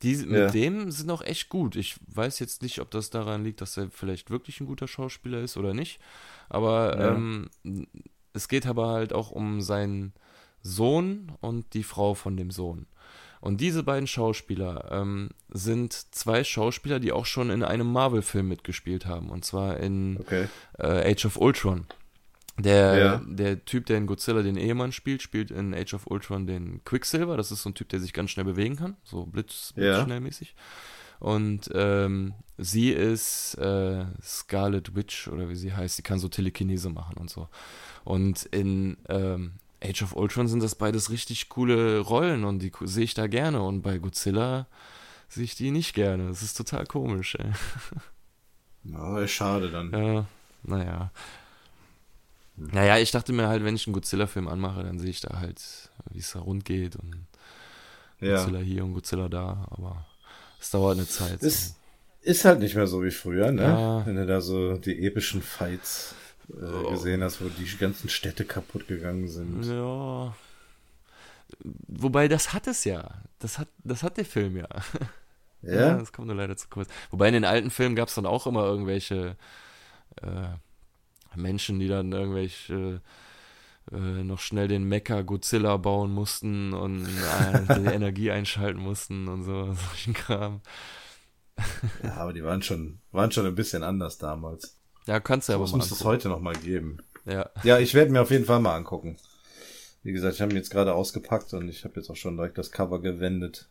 die 0.03 0.17
mit 0.17 0.41
ja. 0.41 0.51
dem 0.51 0.91
sind 0.91 1.11
auch 1.11 1.23
echt 1.23 1.49
gut. 1.49 1.77
Ich 1.77 1.97
weiß 2.07 2.39
jetzt 2.39 2.63
nicht, 2.63 2.81
ob 2.81 2.91
das 2.91 3.11
daran 3.11 3.45
liegt, 3.45 3.61
dass 3.61 3.77
er 3.77 3.91
vielleicht 3.91 4.31
wirklich 4.31 4.61
ein 4.61 4.67
guter 4.67 4.89
Schauspieler 4.89 5.41
ist 5.41 5.57
oder 5.57 5.75
nicht. 5.75 6.01
Aber 6.49 6.99
ja. 6.99 7.15
ähm, 7.15 7.51
es 8.33 8.49
geht 8.49 8.67
aber 8.67 8.89
halt 8.89 9.13
auch 9.13 9.31
um 9.31 9.61
seinen 9.61 10.13
Sohn 10.63 11.33
und 11.41 11.75
die 11.75 11.83
Frau 11.83 12.15
von 12.15 12.37
dem 12.37 12.51
Sohn. 12.51 12.87
Und 13.41 13.61
diese 13.61 13.83
beiden 13.83 14.07
Schauspieler 14.07 14.89
ähm, 14.91 15.31
sind 15.49 15.93
zwei 15.93 16.43
Schauspieler, 16.43 16.99
die 16.99 17.13
auch 17.13 17.27
schon 17.27 17.51
in 17.51 17.63
einem 17.63 17.91
Marvel-Film 17.93 18.49
mitgespielt 18.49 19.07
haben. 19.07 19.31
Und 19.31 19.45
zwar 19.45 19.79
in 19.79 20.19
okay. 20.19 20.49
äh, 20.79 21.13
Age 21.13 21.27
of 21.27 21.37
Ultron. 21.37 21.87
Der, 22.59 22.99
ja. 22.99 23.23
der 23.25 23.65
Typ, 23.65 23.87
der 23.87 23.99
in 23.99 24.07
Godzilla 24.07 24.43
den 24.43 24.57
Ehemann 24.57 24.91
spielt, 24.91 25.23
spielt 25.23 25.51
in 25.51 25.75
Age 25.75 25.95
of 25.95 26.07
Ultron 26.09 26.47
den 26.47 26.83
Quicksilver. 26.85 27.37
Das 27.37 27.53
ist 27.53 27.63
so 27.63 27.71
ein 27.71 27.75
Typ, 27.75 27.89
der 27.89 28.01
sich 28.01 28.13
ganz 28.13 28.31
schnell 28.31 28.45
bewegen 28.45 28.77
kann, 28.77 28.97
so 29.05 29.27
blitz, 29.27 29.73
blitzschnellmäßig. 29.75 30.55
Ja. 30.57 30.63
Und 31.21 31.71
ähm, 31.75 32.35
sie 32.59 32.91
ist 32.91 33.55
äh, 33.55 34.07
Scarlet 34.23 34.95
Witch 34.95 35.29
oder 35.29 35.49
wie 35.49 35.57
sie 35.57 35.75
heißt. 35.75 35.97
Sie 35.97 36.03
kann 36.03 36.19
so 36.19 36.29
Telekinese 36.29 36.91
machen 36.91 37.17
und 37.17 37.31
so. 37.31 37.49
Und 38.05 38.45
in 38.47 38.97
ähm, 39.09 39.55
Age 39.83 40.03
of 40.03 40.17
Ultron 40.17 40.49
sind 40.49 40.63
das 40.63 40.75
beides 40.75 41.11
richtig 41.11 41.49
coole 41.49 42.01
Rollen 42.01 42.45
und 42.45 42.61
die 42.61 42.73
sehe 42.83 43.05
ich 43.05 43.15
da 43.15 43.27
gerne. 43.27 43.63
Und 43.63 43.83
bei 43.83 43.99
Godzilla 43.99 44.67
sehe 45.29 45.45
ich 45.45 45.57
die 45.57 45.71
nicht 45.71 45.95
gerne. 45.95 46.29
Das 46.29 46.43
ist 46.43 46.57
total 46.57 46.87
komisch, 46.87 47.37
ey. 47.37 47.51
Na, 48.85 49.21
ist 49.21 49.33
schade 49.33 49.71
dann. 49.71 49.91
Ja, 49.93 50.27
naja. 50.63 51.11
Naja, 52.73 52.99
ich 52.99 53.11
dachte 53.11 53.33
mir 53.33 53.49
halt, 53.49 53.65
wenn 53.65 53.77
ich 53.77 53.87
einen 53.87 53.95
Godzilla-Film 53.95 54.49
anmache, 54.49 54.83
dann 54.83 54.99
sehe 54.99 55.11
ich 55.11 55.21
da 55.21 55.39
halt, 55.39 55.61
wie 56.11 56.19
es 56.19 56.33
da 56.33 56.41
rund 56.41 56.65
geht 56.65 56.97
und 56.97 57.27
ja. 58.21 58.37
Godzilla 58.37 58.59
hier 58.59 58.85
und 58.85 58.95
Godzilla 58.95 59.29
da, 59.29 59.67
aber 59.71 60.07
es 60.61 60.71
dauert 60.71 60.97
eine 60.97 61.07
Zeit. 61.07 61.41
Ist, 61.43 61.69
so. 61.69 61.75
ist 62.23 62.45
halt 62.45 62.59
nicht 62.61 62.75
mehr 62.75 62.87
so 62.87 63.03
wie 63.03 63.11
früher, 63.11 63.53
ne? 63.53 63.63
Ja. 63.63 64.07
Wenn 64.07 64.17
du 64.17 64.27
da 64.27 64.41
so 64.41 64.77
die 64.77 65.07
epischen 65.07 65.41
Fights 65.41 66.15
äh, 66.51 66.65
oh. 66.65 66.91
gesehen 66.91 67.23
hast, 67.23 67.41
wo 67.41 67.49
die 67.49 67.77
ganzen 67.77 68.09
Städte 68.09 68.45
kaputt 68.45 68.89
gegangen 68.89 69.29
sind. 69.29 69.65
Ja. 69.65 70.35
Wobei, 71.61 72.29
das 72.29 72.53
hat 72.53 72.67
es 72.67 72.85
ja. 72.85 73.23
Das 73.39 73.59
hat, 73.59 73.69
das 73.85 74.03
hat 74.03 74.17
der 74.17 74.25
Film 74.25 74.57
ja. 74.57 74.69
Ja? 75.63 75.73
ja 75.81 75.99
das 75.99 76.13
kommt 76.13 76.27
nur 76.27 76.37
leider 76.37 76.57
zu 76.57 76.69
kurz. 76.69 76.89
Wobei 77.11 77.29
in 77.29 77.35
den 77.35 77.45
alten 77.45 77.71
Filmen 77.71 77.95
gab 77.95 78.09
es 78.09 78.15
dann 78.17 78.27
auch 78.27 78.47
immer 78.47 78.65
irgendwelche 78.65 79.37
äh, 80.23 80.49
Menschen, 81.39 81.79
die 81.79 81.89
dann 81.89 82.13
irgendwelche 82.13 83.01
äh, 83.93 83.97
noch 83.97 84.41
schnell 84.41 84.69
den 84.69 84.85
Mecha 84.85 85.23
Godzilla 85.23 85.77
bauen 85.77 86.13
mussten 86.13 86.73
und 86.73 87.07
äh, 87.07 87.79
die 87.79 87.87
Energie 87.95 88.31
einschalten 88.31 88.81
mussten 88.81 89.29
und 89.29 89.45
so, 89.45 89.73
solchen 89.89 90.15
Kram. 90.15 90.61
ja, 92.03 92.15
aber 92.15 92.33
die 92.33 92.45
waren 92.45 92.63
schon, 92.63 93.01
waren 93.13 93.33
schon 93.33 93.47
ein 93.47 93.55
bisschen 93.55 93.83
anders 93.83 94.19
damals. 94.19 94.77
Ja, 95.07 95.21
kannst 95.21 95.49
du 95.49 95.53
ja 95.53 95.57
aber 95.57 95.67
mal. 95.69 95.79
muss 95.79 95.91
es 95.91 96.05
heute 96.05 96.29
noch 96.29 96.41
mal 96.41 96.55
geben. 96.55 96.99
Ja. 97.25 97.51
Ja, 97.63 97.79
ich 97.79 97.95
werde 97.95 98.13
mir 98.13 98.23
auf 98.23 98.31
jeden 98.31 98.45
Fall 98.45 98.61
mal 98.61 98.77
angucken. 98.77 99.17
Wie 100.03 100.13
gesagt, 100.13 100.35
ich 100.35 100.41
habe 100.41 100.53
ihn 100.53 100.57
jetzt 100.57 100.71
gerade 100.71 100.95
ausgepackt 100.95 101.53
und 101.55 101.69
ich 101.69 101.85
habe 101.85 101.95
jetzt 101.97 102.11
auch 102.11 102.17
schon 102.17 102.37
direkt 102.37 102.59
das 102.59 102.71
Cover 102.71 103.01
gewendet. 103.01 103.69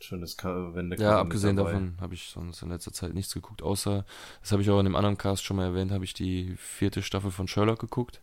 Schönes 0.00 0.36
Wende. 0.44 0.96
Ja, 0.96 1.18
abgesehen 1.18 1.56
davon 1.56 1.96
habe 2.00 2.14
ich 2.14 2.28
sonst 2.28 2.62
in 2.62 2.70
letzter 2.70 2.92
Zeit 2.92 3.14
nichts 3.14 3.34
geguckt, 3.34 3.62
außer, 3.62 4.04
das 4.40 4.52
habe 4.52 4.62
ich 4.62 4.70
auch 4.70 4.78
in 4.78 4.84
dem 4.84 4.94
anderen 4.94 5.18
Cast 5.18 5.44
schon 5.44 5.56
mal 5.56 5.64
erwähnt, 5.64 5.90
habe 5.90 6.04
ich 6.04 6.14
die 6.14 6.54
vierte 6.56 7.02
Staffel 7.02 7.30
von 7.30 7.48
Sherlock 7.48 7.80
geguckt. 7.80 8.20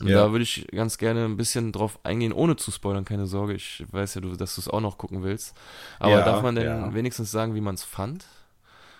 Und 0.00 0.08
ja. 0.08 0.24
da 0.24 0.32
würde 0.32 0.42
ich 0.42 0.66
ganz 0.72 0.98
gerne 0.98 1.24
ein 1.24 1.36
bisschen 1.36 1.72
drauf 1.72 1.98
eingehen, 2.02 2.32
ohne 2.32 2.56
zu 2.56 2.70
spoilern, 2.70 3.06
keine 3.06 3.26
Sorge. 3.26 3.54
Ich 3.54 3.84
weiß 3.90 4.16
ja, 4.16 4.20
dass 4.20 4.54
du 4.54 4.60
es 4.60 4.68
auch 4.68 4.80
noch 4.80 4.98
gucken 4.98 5.22
willst. 5.22 5.56
Aber 5.98 6.10
ja, 6.10 6.24
darf 6.24 6.42
man 6.42 6.54
denn 6.54 6.66
ja. 6.66 6.94
wenigstens 6.94 7.30
sagen, 7.30 7.54
wie 7.54 7.62
man 7.62 7.76
es 7.76 7.82
fand? 7.82 8.26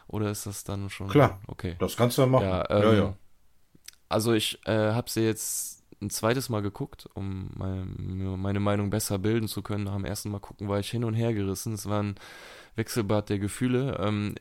Oder 0.09 0.31
ist 0.31 0.47
das 0.47 0.65
dann 0.65 0.89
schon. 0.89 1.09
Klar. 1.09 1.41
Okay. 1.49 1.77
Das 1.79 1.97
kannst 1.97 2.17
du 2.17 2.23
ja 2.23 2.29
machen. 2.29 2.47
Ja, 2.47 2.71
ähm, 2.71 2.83
ja, 2.83 2.93
ja. 2.95 3.15
Also 4.09 4.33
ich 4.33 4.59
äh, 4.67 4.93
habe 4.93 5.11
sie 5.11 5.23
jetzt 5.23 5.76
ein 6.01 6.11
zweites 6.11 6.49
Mal 6.49 6.63
geguckt, 6.63 7.09
um 7.15 7.51
meine, 7.55 7.87
meine 8.37 8.61
Meinung 8.61 8.91
besser 8.91 9.19
bilden 9.19 9.49
zu 9.49 9.63
können. 9.63 9.85
Nach 9.85 9.95
dem 9.95 10.05
ersten 10.05 10.31
Mal 10.31 10.41
gucken 10.41 10.69
war 10.69 10.79
ich 10.79 10.91
hin 10.91 11.05
und 11.05 11.15
her 11.15 11.33
gerissen. 11.33 11.73
Es 11.73 11.89
war 11.89 12.03
ein 12.03 12.17
Wechselbad 12.75 13.29
der 13.29 13.39
Gefühle. 13.39 13.99
Ähm, 14.01 14.35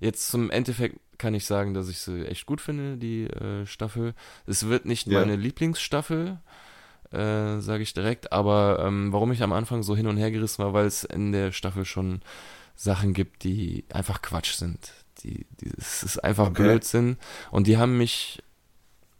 jetzt 0.00 0.28
zum 0.28 0.50
Endeffekt 0.50 0.98
kann 1.18 1.34
ich 1.34 1.46
sagen, 1.46 1.74
dass 1.74 1.88
ich 1.88 2.00
sie 2.00 2.26
echt 2.26 2.46
gut 2.46 2.60
finde, 2.60 2.96
die 2.98 3.24
äh, 3.24 3.66
Staffel. 3.66 4.14
Es 4.46 4.68
wird 4.68 4.84
nicht 4.84 5.06
ja. 5.06 5.20
meine 5.20 5.36
Lieblingsstaffel, 5.36 6.38
äh, 7.12 7.60
sage 7.60 7.82
ich 7.82 7.94
direkt, 7.94 8.32
aber 8.32 8.84
ähm, 8.84 9.12
warum 9.12 9.32
ich 9.32 9.42
am 9.42 9.52
Anfang 9.52 9.82
so 9.82 9.96
hin 9.96 10.06
und 10.06 10.16
her 10.16 10.30
gerissen 10.30 10.62
war, 10.64 10.72
weil 10.72 10.86
es 10.86 11.04
in 11.04 11.32
der 11.32 11.52
Staffel 11.52 11.84
schon 11.84 12.20
Sachen 12.74 13.14
gibt, 13.14 13.44
die 13.44 13.84
einfach 13.92 14.20
Quatsch 14.20 14.54
sind. 14.54 14.92
Die, 15.22 15.46
die, 15.60 15.70
es 15.78 16.02
ist 16.02 16.18
einfach 16.22 16.48
okay. 16.48 16.62
Blödsinn. 16.64 17.16
Und 17.50 17.66
die 17.66 17.78
haben 17.78 17.96
mich 17.96 18.42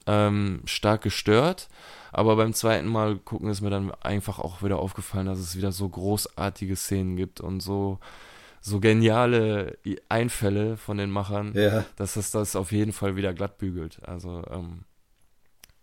ähm, 0.07 0.63
stark 0.65 1.03
gestört. 1.03 1.69
Aber 2.13 2.37
beim 2.37 2.55
zweiten 2.55 2.87
Mal 2.87 3.17
gucken 3.17 3.51
ist 3.51 3.61
mir 3.61 3.71
dann 3.71 3.93
einfach 4.01 4.39
auch 4.39 4.63
wieder 4.63 4.79
aufgefallen, 4.79 5.27
dass 5.27 5.39
es 5.39 5.57
wieder 5.57 5.73
so 5.73 5.89
großartige 5.89 6.77
Szenen 6.77 7.17
gibt 7.17 7.41
und 7.41 7.61
so, 7.61 7.99
so 8.61 8.79
geniale 8.79 9.79
Einfälle 10.09 10.77
von 10.77 10.97
den 10.97 11.11
Machern, 11.11 11.53
ja. 11.55 11.85
dass 11.97 12.17
es 12.17 12.31
das 12.31 12.55
auf 12.55 12.71
jeden 12.71 12.93
Fall 12.93 13.17
wieder 13.17 13.35
glatt 13.35 13.59
bügelt. 13.59 13.99
Also 14.07 14.45
ähm, 14.51 14.85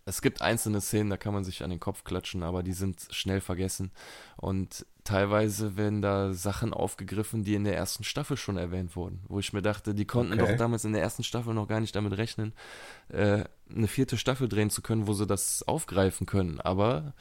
es 0.05 0.21
gibt 0.21 0.41
einzelne 0.41 0.81
Szenen, 0.81 1.09
da 1.09 1.17
kann 1.17 1.33
man 1.33 1.43
sich 1.43 1.63
an 1.63 1.69
den 1.69 1.79
Kopf 1.79 2.03
klatschen, 2.03 2.43
aber 2.43 2.63
die 2.63 2.73
sind 2.73 3.07
schnell 3.11 3.39
vergessen. 3.39 3.91
Und 4.35 4.85
teilweise 5.03 5.77
werden 5.77 6.01
da 6.01 6.33
Sachen 6.33 6.73
aufgegriffen, 6.73 7.43
die 7.43 7.53
in 7.53 7.63
der 7.63 7.75
ersten 7.75 8.03
Staffel 8.03 8.37
schon 8.37 8.57
erwähnt 8.57 8.95
wurden. 8.95 9.21
Wo 9.27 9.39
ich 9.39 9.53
mir 9.53 9.61
dachte, 9.61 9.93
die 9.93 10.05
konnten 10.05 10.33
okay. 10.33 10.51
doch 10.51 10.57
damals 10.57 10.85
in 10.85 10.93
der 10.93 11.01
ersten 11.01 11.23
Staffel 11.23 11.53
noch 11.53 11.67
gar 11.67 11.79
nicht 11.79 11.95
damit 11.95 12.17
rechnen, 12.17 12.53
äh, 13.09 13.43
eine 13.69 13.87
vierte 13.87 14.17
Staffel 14.17 14.49
drehen 14.49 14.69
zu 14.69 14.81
können, 14.81 15.07
wo 15.07 15.13
sie 15.13 15.27
das 15.27 15.63
aufgreifen 15.63 16.25
können. 16.25 16.59
Aber 16.59 17.13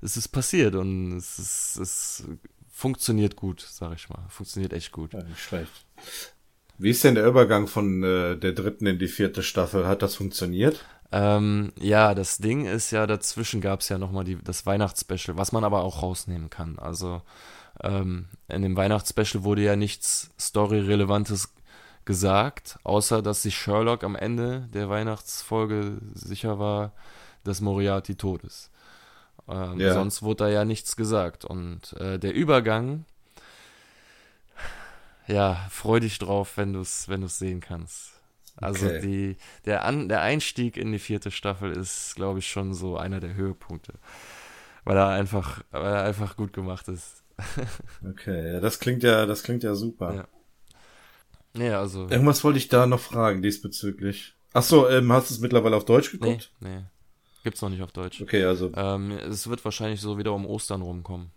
es 0.00 0.16
ist 0.16 0.28
passiert 0.28 0.74
und 0.74 1.16
es, 1.16 1.38
ist, 1.38 1.76
es 1.76 2.24
funktioniert 2.68 3.36
gut, 3.36 3.60
sag 3.60 3.94
ich 3.94 4.08
mal. 4.08 4.24
Funktioniert 4.28 4.72
echt 4.72 4.90
gut. 4.90 5.12
Ja, 5.12 5.22
nicht 5.22 5.40
schlecht. 5.40 5.86
Wie 6.78 6.90
ist 6.90 7.04
denn 7.04 7.14
der 7.14 7.26
Übergang 7.26 7.66
von 7.66 8.02
äh, 8.02 8.36
der 8.36 8.52
dritten 8.52 8.86
in 8.86 8.98
die 8.98 9.08
vierte 9.08 9.42
Staffel? 9.42 9.86
Hat 9.86 10.02
das 10.02 10.14
funktioniert? 10.14 10.84
Ähm, 11.12 11.72
ja, 11.78 12.14
das 12.14 12.38
Ding 12.38 12.66
ist 12.66 12.90
ja, 12.92 13.06
dazwischen 13.06 13.60
gab 13.60 13.80
es 13.80 13.88
ja 13.88 13.98
nochmal 13.98 14.24
das 14.44 14.64
Weihnachtsspecial, 14.66 15.36
was 15.36 15.52
man 15.52 15.64
aber 15.64 15.82
auch 15.82 16.02
rausnehmen 16.02 16.50
kann. 16.50 16.78
Also 16.78 17.22
ähm, 17.82 18.28
in 18.48 18.62
dem 18.62 18.76
Weihnachtsspecial 18.76 19.42
wurde 19.42 19.62
ja 19.62 19.76
nichts 19.76 20.30
Story-Relevantes 20.38 21.52
gesagt, 22.04 22.78
außer 22.84 23.22
dass 23.22 23.42
sich 23.42 23.56
Sherlock 23.56 24.04
am 24.04 24.16
Ende 24.16 24.68
der 24.72 24.88
Weihnachtsfolge 24.88 25.98
sicher 26.14 26.58
war, 26.58 26.92
dass 27.44 27.60
Moriarty 27.60 28.14
tot 28.14 28.44
ist. 28.44 28.70
Ähm, 29.48 29.80
ja. 29.80 29.94
Sonst 29.94 30.22
wurde 30.22 30.44
da 30.44 30.50
ja 30.50 30.64
nichts 30.64 30.96
gesagt. 30.96 31.44
Und 31.44 31.92
äh, 31.94 32.18
der 32.18 32.34
Übergang, 32.34 33.04
ja, 35.26 35.66
freu 35.70 36.00
dich 36.00 36.18
drauf, 36.18 36.56
wenn 36.56 36.72
du 36.72 36.80
es 36.80 37.08
wenn 37.08 37.26
sehen 37.26 37.60
kannst. 37.60 38.19
Also 38.60 38.86
okay. 38.86 39.00
die, 39.00 39.36
der, 39.64 39.84
An, 39.84 40.08
der 40.08 40.22
Einstieg 40.22 40.76
in 40.76 40.92
die 40.92 40.98
vierte 40.98 41.30
Staffel 41.30 41.72
ist, 41.72 42.14
glaube 42.16 42.40
ich, 42.40 42.48
schon 42.48 42.74
so 42.74 42.96
einer 42.96 43.20
der 43.20 43.34
Höhepunkte. 43.34 43.94
Weil 44.84 44.96
er 44.96 45.08
einfach, 45.08 45.62
weil 45.70 45.92
er 45.92 46.04
einfach 46.04 46.36
gut 46.36 46.52
gemacht 46.52 46.88
ist. 46.88 47.22
okay, 48.08 48.54
ja, 48.54 48.60
das 48.60 48.80
klingt 48.80 49.02
ja, 49.02 49.24
das 49.26 49.42
klingt 49.42 49.62
ja 49.62 49.74
super. 49.74 50.14
Ja. 50.14 50.28
Nee, 51.54 51.70
also. 51.70 52.08
Irgendwas 52.08 52.44
wollte 52.44 52.58
ich 52.58 52.68
da 52.68 52.86
noch 52.86 53.00
fragen 53.00 53.42
diesbezüglich. 53.42 54.34
Ach 54.52 54.62
so, 54.62 54.88
ähm, 54.88 55.12
hast 55.12 55.30
du 55.30 55.34
es 55.34 55.40
mittlerweile 55.40 55.76
auf 55.76 55.84
Deutsch 55.84 56.10
geguckt? 56.12 56.52
Nee, 56.60 56.68
nee. 56.68 56.82
Gibt's 57.42 57.62
noch 57.62 57.70
nicht 57.70 57.82
auf 57.82 57.92
Deutsch. 57.92 58.20
Okay, 58.20 58.44
also. 58.44 58.70
Ähm, 58.76 59.12
es 59.12 59.48
wird 59.48 59.64
wahrscheinlich 59.64 60.00
so 60.00 60.18
wieder 60.18 60.32
um 60.34 60.44
Ostern 60.44 60.82
rumkommen. 60.82 61.30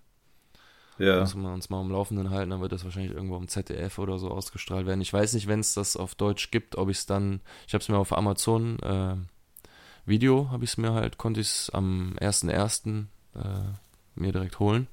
Ja. 1.00 1.22
Müssen 1.22 1.42
wir 1.42 1.52
uns 1.52 1.70
mal 1.70 1.80
am 1.80 1.92
Laufenden 1.92 2.30
halten, 2.30 2.52
dann 2.52 2.62
wird 2.62 2.72
das 2.72 2.84
wahrscheinlich 2.84 3.14
irgendwo 3.14 3.38
im 3.38 3.48
ZDF 3.48 3.98
oder 3.98 4.20
so 4.20 4.30
ausgestrahlt 4.30 4.86
werden. 4.86 5.02
Ich 5.02 5.12
weiß 5.12 5.34
nicht, 5.34 5.48
wenn 5.48 5.60
es 5.60 5.74
das 5.74 5.98
auf 5.98 6.16
Deutsch 6.16 6.52
gibt, 6.52 6.78
ob 6.78 6.90
ich 6.90 6.98
es 6.98 7.06
dann, 7.06 7.42
ich 7.68 7.74
habe 7.74 7.82
es 7.82 7.90
mir 7.90 7.98
auf 7.98 8.16
Amazon 8.16 8.80
äh, 8.80 9.16
Video, 10.06 10.50
habe 10.52 10.64
ich 10.64 10.72
es 10.72 10.78
mir 10.78 10.94
halt, 10.94 11.18
konnte 11.18 11.42
ich 11.42 11.48
es 11.48 11.70
am 11.72 12.16
1.1. 12.20 13.06
Äh, 13.36 13.40
mir 14.16 14.32
direkt 14.32 14.60
holen. 14.60 14.88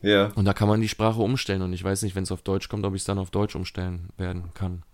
Ja. 0.00 0.26
Und 0.34 0.44
da 0.44 0.52
kann 0.52 0.68
man 0.68 0.80
die 0.80 0.88
Sprache 0.88 1.20
umstellen 1.20 1.62
und 1.62 1.72
ich 1.72 1.82
weiß 1.82 2.02
nicht, 2.02 2.14
wenn 2.14 2.22
es 2.22 2.30
auf 2.30 2.42
Deutsch 2.42 2.68
kommt, 2.68 2.84
ob 2.84 2.94
ich 2.94 3.02
es 3.02 3.06
dann 3.06 3.18
auf 3.18 3.30
Deutsch 3.30 3.56
umstellen 3.56 4.10
werden 4.16 4.54
kann. 4.54 4.84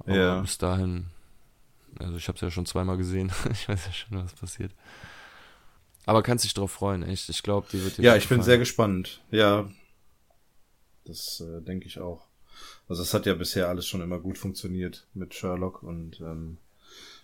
Aber 0.00 0.16
ja. 0.16 0.40
bis 0.40 0.58
dahin, 0.58 1.06
also 1.98 2.16
ich 2.16 2.26
habe 2.28 2.36
es 2.36 2.40
ja 2.40 2.50
schon 2.50 2.66
zweimal 2.66 2.96
gesehen, 2.96 3.30
ich 3.52 3.68
weiß 3.68 3.86
ja 3.86 3.92
schon, 3.92 4.24
was 4.24 4.32
passiert. 4.32 4.72
Aber 6.06 6.22
kannst 6.22 6.44
dich 6.44 6.54
drauf 6.54 6.70
freuen, 6.72 7.02
echt. 7.02 7.28
Ich 7.28 7.42
glaube, 7.42 7.66
die 7.72 7.82
wird 7.82 7.98
dir 7.98 8.02
Ja, 8.02 8.16
ich 8.16 8.24
gefallen. 8.24 8.40
bin 8.40 8.44
sehr 8.44 8.58
gespannt. 8.58 9.20
Ja. 9.30 9.70
Das 11.04 11.40
äh, 11.40 11.60
denke 11.62 11.86
ich 11.86 11.98
auch. 12.00 12.26
Also 12.88 13.02
es 13.02 13.14
hat 13.14 13.26
ja 13.26 13.34
bisher 13.34 13.68
alles 13.68 13.86
schon 13.86 14.00
immer 14.02 14.18
gut 14.18 14.38
funktioniert 14.38 15.06
mit 15.14 15.34
Sherlock 15.34 15.82
und 15.82 16.20
ähm, 16.20 16.58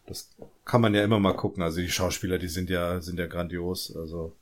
das 0.07 0.31
kann 0.65 0.81
man 0.81 0.95
ja 0.95 1.05
immer 1.05 1.21
mal 1.21 1.35
gucken. 1.37 1.63
Also 1.63 1.81
die 1.81 1.91
Schauspieler, 1.91 2.39
die 2.39 2.49
sind 2.49 2.71
ja 2.71 3.01
sind 3.01 3.19
ja 3.19 3.27
grandios. 3.27 3.95
Also 3.95 4.35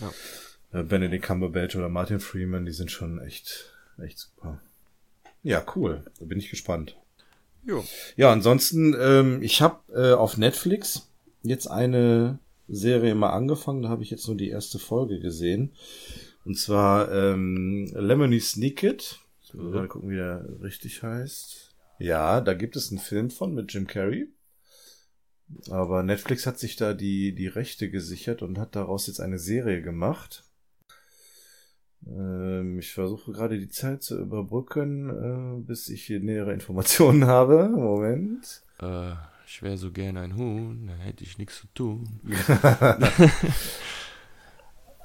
ja. 0.00 0.80
äh, 0.80 0.82
Benedict 0.82 1.24
Cumberbatch 1.24 1.76
oder 1.76 1.88
Martin 1.88 2.20
Freeman, 2.20 2.64
die 2.66 2.72
sind 2.72 2.90
schon 2.90 3.20
echt 3.20 3.72
echt 4.02 4.18
super. 4.18 4.60
Ja, 5.42 5.64
cool. 5.76 6.04
Da 6.18 6.24
bin 6.24 6.38
ich 6.38 6.50
gespannt. 6.50 6.96
Jo. 7.64 7.84
Ja, 8.16 8.32
ansonsten 8.32 8.94
ähm, 8.98 9.42
ich 9.42 9.60
habe 9.62 9.80
äh, 9.94 10.14
auf 10.14 10.36
Netflix 10.36 11.08
jetzt 11.42 11.66
eine 11.66 12.38
Serie 12.74 13.14
mal 13.14 13.30
angefangen, 13.30 13.82
da 13.82 13.88
habe 13.88 14.02
ich 14.02 14.10
jetzt 14.10 14.26
nur 14.26 14.36
die 14.36 14.48
erste 14.48 14.78
Folge 14.78 15.20
gesehen. 15.20 15.72
Und 16.44 16.58
zwar 16.58 17.12
ähm, 17.12 17.86
Lemony 17.94 18.40
Snicket. 18.40 19.20
Muss 19.52 19.74
mal 19.74 19.88
gucken, 19.88 20.10
wie 20.10 20.16
der 20.16 20.46
richtig 20.62 21.02
heißt. 21.02 21.74
Ja, 21.98 22.40
da 22.40 22.54
gibt 22.54 22.74
es 22.74 22.90
einen 22.90 22.98
Film 22.98 23.30
von 23.30 23.54
mit 23.54 23.72
Jim 23.72 23.86
Carrey. 23.86 24.28
Aber 25.70 26.02
Netflix 26.02 26.46
hat 26.46 26.58
sich 26.58 26.76
da 26.76 26.94
die, 26.94 27.34
die 27.34 27.46
Rechte 27.46 27.90
gesichert 27.90 28.42
und 28.42 28.58
hat 28.58 28.74
daraus 28.74 29.06
jetzt 29.06 29.20
eine 29.20 29.38
Serie 29.38 29.82
gemacht. 29.82 30.44
Ähm, 32.06 32.78
ich 32.78 32.92
versuche 32.92 33.32
gerade 33.32 33.58
die 33.58 33.68
Zeit 33.68 34.02
zu 34.02 34.18
überbrücken, 34.18 35.10
äh, 35.10 35.60
bis 35.60 35.88
ich 35.88 36.04
hier 36.04 36.20
nähere 36.20 36.52
Informationen 36.54 37.26
habe. 37.26 37.68
Moment. 37.68 38.62
Äh, 38.80 39.12
ich 39.52 39.62
wäre 39.62 39.76
so 39.76 39.92
gern 39.92 40.16
ein 40.16 40.34
Huhn, 40.34 40.86
da 40.86 40.94
hätte 41.04 41.24
ich 41.24 41.36
nichts 41.36 41.60
zu 41.60 41.66
tun. 41.74 42.08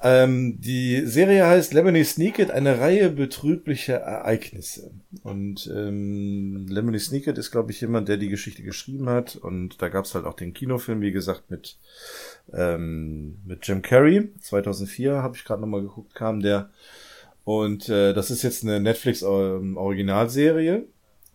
ähm, 0.02 0.62
die 0.62 1.06
Serie 1.06 1.46
heißt 1.46 1.74
Lemony 1.74 2.06
Sneaked, 2.06 2.52
eine 2.52 2.80
Reihe 2.80 3.10
betrüblicher 3.10 3.96
Ereignisse. 3.96 4.92
Und 5.24 5.70
ähm, 5.76 6.66
Lemony 6.70 6.98
Sneaked 6.98 7.38
ist, 7.38 7.52
glaube 7.52 7.74
ich, 7.74 7.82
jemand, 7.82 8.08
der 8.08 8.16
die 8.16 8.30
Geschichte 8.30 8.64
geschrieben 8.64 9.10
hat. 9.10 9.36
Und 9.36 9.82
da 9.82 9.90
gab 9.90 10.06
es 10.06 10.16
halt 10.16 10.24
auch 10.24 10.36
den 10.36 10.54
Kinofilm, 10.54 11.02
wie 11.02 11.12
gesagt, 11.12 11.52
mit, 11.52 11.78
ähm, 12.54 13.40
mit 13.46 13.68
Jim 13.68 13.82
Carrey. 13.82 14.30
2004 14.40 15.22
habe 15.22 15.36
ich 15.36 15.44
gerade 15.44 15.60
nochmal 15.60 15.82
geguckt, 15.82 16.16
kam 16.16 16.40
der. 16.40 16.70
Und 17.44 17.90
äh, 17.90 18.14
das 18.14 18.32
ist 18.32 18.44
jetzt 18.44 18.64
eine 18.64 18.80
Netflix-Originalserie. 18.80 20.86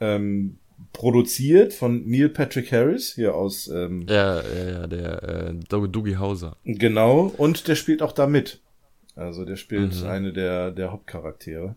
Ähm, 0.01 0.57
produziert 0.93 1.73
von 1.73 2.07
Neil 2.07 2.29
Patrick 2.29 2.73
Harris, 2.73 3.15
hier 3.15 3.35
aus. 3.35 3.69
Ähm, 3.69 4.07
ja, 4.09 4.43
ja, 4.43 4.71
ja, 4.71 4.87
der 4.87 5.23
äh, 5.23 5.89
Dougie 5.89 6.17
Hauser. 6.17 6.57
Genau, 6.65 7.33
und 7.37 7.69
der 7.69 7.75
spielt 7.75 8.03
auch 8.03 8.13
da 8.13 8.27
mit. 8.27 8.61
Also 9.15 9.45
der 9.45 9.57
spielt 9.57 10.01
mhm. 10.01 10.07
eine 10.07 10.33
der, 10.33 10.71
der 10.71 10.93
Hauptcharaktere. 10.93 11.77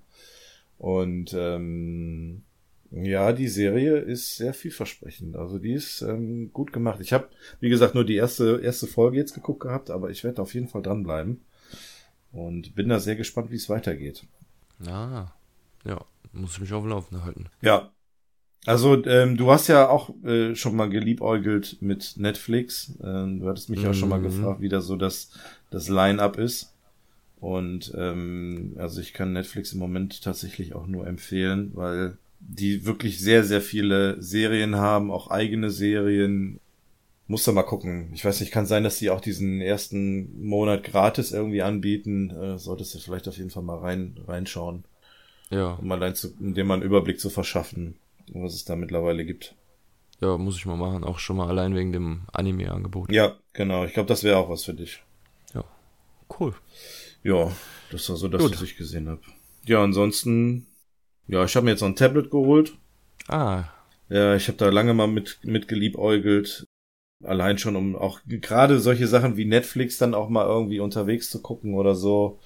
Und 0.77 1.33
ähm, 1.37 2.43
ja, 2.91 3.33
die 3.33 3.47
Serie 3.47 3.97
ist 3.97 4.37
sehr 4.37 4.53
vielversprechend. 4.53 5.35
Also 5.35 5.59
die 5.59 5.73
ist 5.73 6.01
ähm, 6.01 6.51
gut 6.53 6.71
gemacht. 6.71 6.99
Ich 7.01 7.13
habe, 7.13 7.27
wie 7.59 7.69
gesagt, 7.69 7.95
nur 7.95 8.05
die 8.05 8.15
erste, 8.15 8.61
erste 8.63 8.87
Folge 8.87 9.17
jetzt 9.17 9.33
geguckt 9.33 9.61
gehabt, 9.61 9.89
aber 9.89 10.09
ich 10.09 10.23
werde 10.23 10.41
auf 10.41 10.53
jeden 10.53 10.67
Fall 10.67 10.81
dranbleiben. 10.81 11.41
Und 12.31 12.75
bin 12.75 12.89
da 12.89 12.99
sehr 12.99 13.15
gespannt, 13.15 13.51
wie 13.51 13.55
es 13.55 13.69
weitergeht. 13.69 14.25
Ah, 14.85 15.31
ja, 15.85 16.03
muss 16.33 16.53
ich 16.53 16.61
mich 16.61 16.73
auf 16.73 16.83
dem 16.83 16.89
Laufenden 16.89 17.25
halten. 17.25 17.45
Ja, 17.61 17.91
Also 18.65 19.05
ähm, 19.05 19.37
du 19.37 19.51
hast 19.51 19.67
ja 19.67 19.89
auch 19.89 20.09
äh, 20.23 20.55
schon 20.55 20.75
mal 20.75 20.89
geliebäugelt 20.89 21.77
mit 21.81 22.15
Netflix. 22.17 22.93
Ähm, 23.03 23.39
du 23.39 23.47
hattest 23.47 23.69
mich 23.69 23.81
mhm. 23.81 23.89
auch 23.89 23.93
schon 23.93 24.09
mal 24.09 24.19
mhm. 24.19 24.23
gefragt, 24.23 24.61
wie 24.61 24.69
da 24.69 24.81
so 24.81 24.95
das, 24.95 25.31
das 25.69 25.87
Line-up 25.87 26.37
ist. 26.37 26.73
Und 27.39 27.93
ähm, 27.95 28.75
also 28.77 29.01
ich 29.01 29.13
kann 29.13 29.33
Netflix 29.33 29.73
im 29.73 29.79
Moment 29.79 30.23
tatsächlich 30.23 30.73
auch 30.73 30.87
nur 30.87 31.05
empfehlen, 31.05 31.71
weil 31.75 32.17
die 32.39 32.85
wirklich 32.85 33.19
sehr, 33.19 33.43
sehr 33.43 33.61
viele 33.61 34.21
Serien 34.21 34.75
haben, 34.75 35.11
auch 35.11 35.29
eigene 35.29 35.69
Serien. 35.69 36.59
Muss 37.27 37.43
da 37.43 37.51
mal 37.51 37.63
gucken. 37.63 38.11
Ich 38.13 38.23
weiß 38.23 38.39
nicht, 38.39 38.51
kann 38.51 38.67
sein, 38.67 38.83
dass 38.83 38.99
die 38.99 39.09
auch 39.09 39.21
diesen 39.21 39.59
ersten 39.61 40.45
Monat 40.45 40.83
gratis 40.83 41.31
irgendwie 41.31 41.61
anbieten. 41.63 42.29
Äh, 42.29 42.57
solltest 42.57 42.93
du 42.93 42.99
vielleicht 42.99 43.27
auf 43.27 43.37
jeden 43.37 43.49
Fall 43.49 43.63
mal 43.63 43.79
rein 43.79 44.15
reinschauen. 44.27 44.83
Ja. 45.49 45.73
Um 45.73 45.91
allein 45.91 46.15
zu, 46.15 46.33
um 46.39 46.53
dir 46.53 46.63
mal 46.63 46.75
einen 46.75 46.83
Überblick 46.83 47.19
zu 47.19 47.29
verschaffen, 47.29 47.95
was 48.33 48.53
es 48.53 48.65
da 48.65 48.75
mittlerweile 48.75 49.25
gibt. 49.25 49.55
Ja, 50.21 50.37
muss 50.37 50.57
ich 50.57 50.65
mal 50.65 50.77
machen, 50.77 51.03
auch 51.03 51.19
schon 51.19 51.37
mal 51.37 51.47
allein 51.47 51.75
wegen 51.75 51.91
dem 51.91 52.21
Anime-Angebot. 52.31 53.11
Ja, 53.11 53.35
genau. 53.53 53.85
Ich 53.85 53.93
glaube, 53.93 54.07
das 54.07 54.23
wäre 54.23 54.37
auch 54.37 54.49
was 54.49 54.63
für 54.63 54.73
dich. 54.73 55.03
Ja, 55.53 55.63
cool. 56.39 56.55
Ja, 57.23 57.51
das 57.91 58.09
war 58.09 58.15
so 58.15 58.27
das, 58.27 58.41
Gut. 58.41 58.53
was 58.53 58.61
ich 58.61 58.77
gesehen 58.77 59.09
habe. 59.09 59.21
Ja, 59.65 59.83
ansonsten, 59.83 60.67
ja, 61.27 61.43
ich 61.43 61.55
habe 61.55 61.65
mir 61.65 61.71
jetzt 61.71 61.81
noch 61.81 61.89
ein 61.89 61.95
Tablet 61.95 62.31
geholt. 62.31 62.73
Ah. 63.27 63.65
Ja, 64.09 64.35
ich 64.35 64.47
habe 64.47 64.57
da 64.57 64.69
lange 64.69 64.93
mal 64.93 65.07
mit, 65.07 65.39
mit 65.43 65.67
geliebäugelt. 65.67 66.65
Allein 67.23 67.57
schon, 67.57 67.75
um 67.75 67.95
auch 67.95 68.19
gerade 68.27 68.79
solche 68.79 69.07
Sachen 69.07 69.35
wie 69.37 69.45
Netflix 69.45 69.97
dann 69.97 70.13
auch 70.13 70.29
mal 70.29 70.45
irgendwie 70.45 70.79
unterwegs 70.79 71.29
zu 71.31 71.41
gucken 71.41 71.73
oder 71.73 71.95
so. 71.95 72.39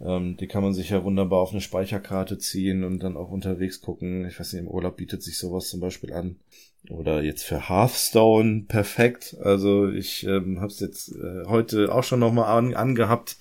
Ähm, 0.00 0.36
die 0.36 0.46
kann 0.46 0.62
man 0.62 0.74
sich 0.74 0.90
ja 0.90 1.04
wunderbar 1.04 1.40
auf 1.40 1.52
eine 1.52 1.60
Speicherkarte 1.60 2.38
ziehen 2.38 2.84
und 2.84 3.02
dann 3.02 3.16
auch 3.16 3.30
unterwegs 3.30 3.80
gucken. 3.80 4.26
Ich 4.26 4.38
weiß 4.38 4.52
nicht, 4.52 4.62
im 4.62 4.68
Urlaub 4.68 4.96
bietet 4.96 5.22
sich 5.22 5.38
sowas 5.38 5.68
zum 5.68 5.80
Beispiel 5.80 6.12
an. 6.12 6.36
Oder 6.90 7.22
jetzt 7.22 7.42
für 7.42 7.68
Hearthstone 7.68 8.64
perfekt. 8.68 9.36
Also 9.40 9.88
ich 9.88 10.24
ähm, 10.26 10.60
habe 10.60 10.68
es 10.68 10.80
jetzt 10.80 11.12
äh, 11.12 11.44
heute 11.46 11.92
auch 11.92 12.04
schon 12.04 12.20
nochmal 12.20 12.56
an, 12.56 12.74
angehabt 12.74 13.36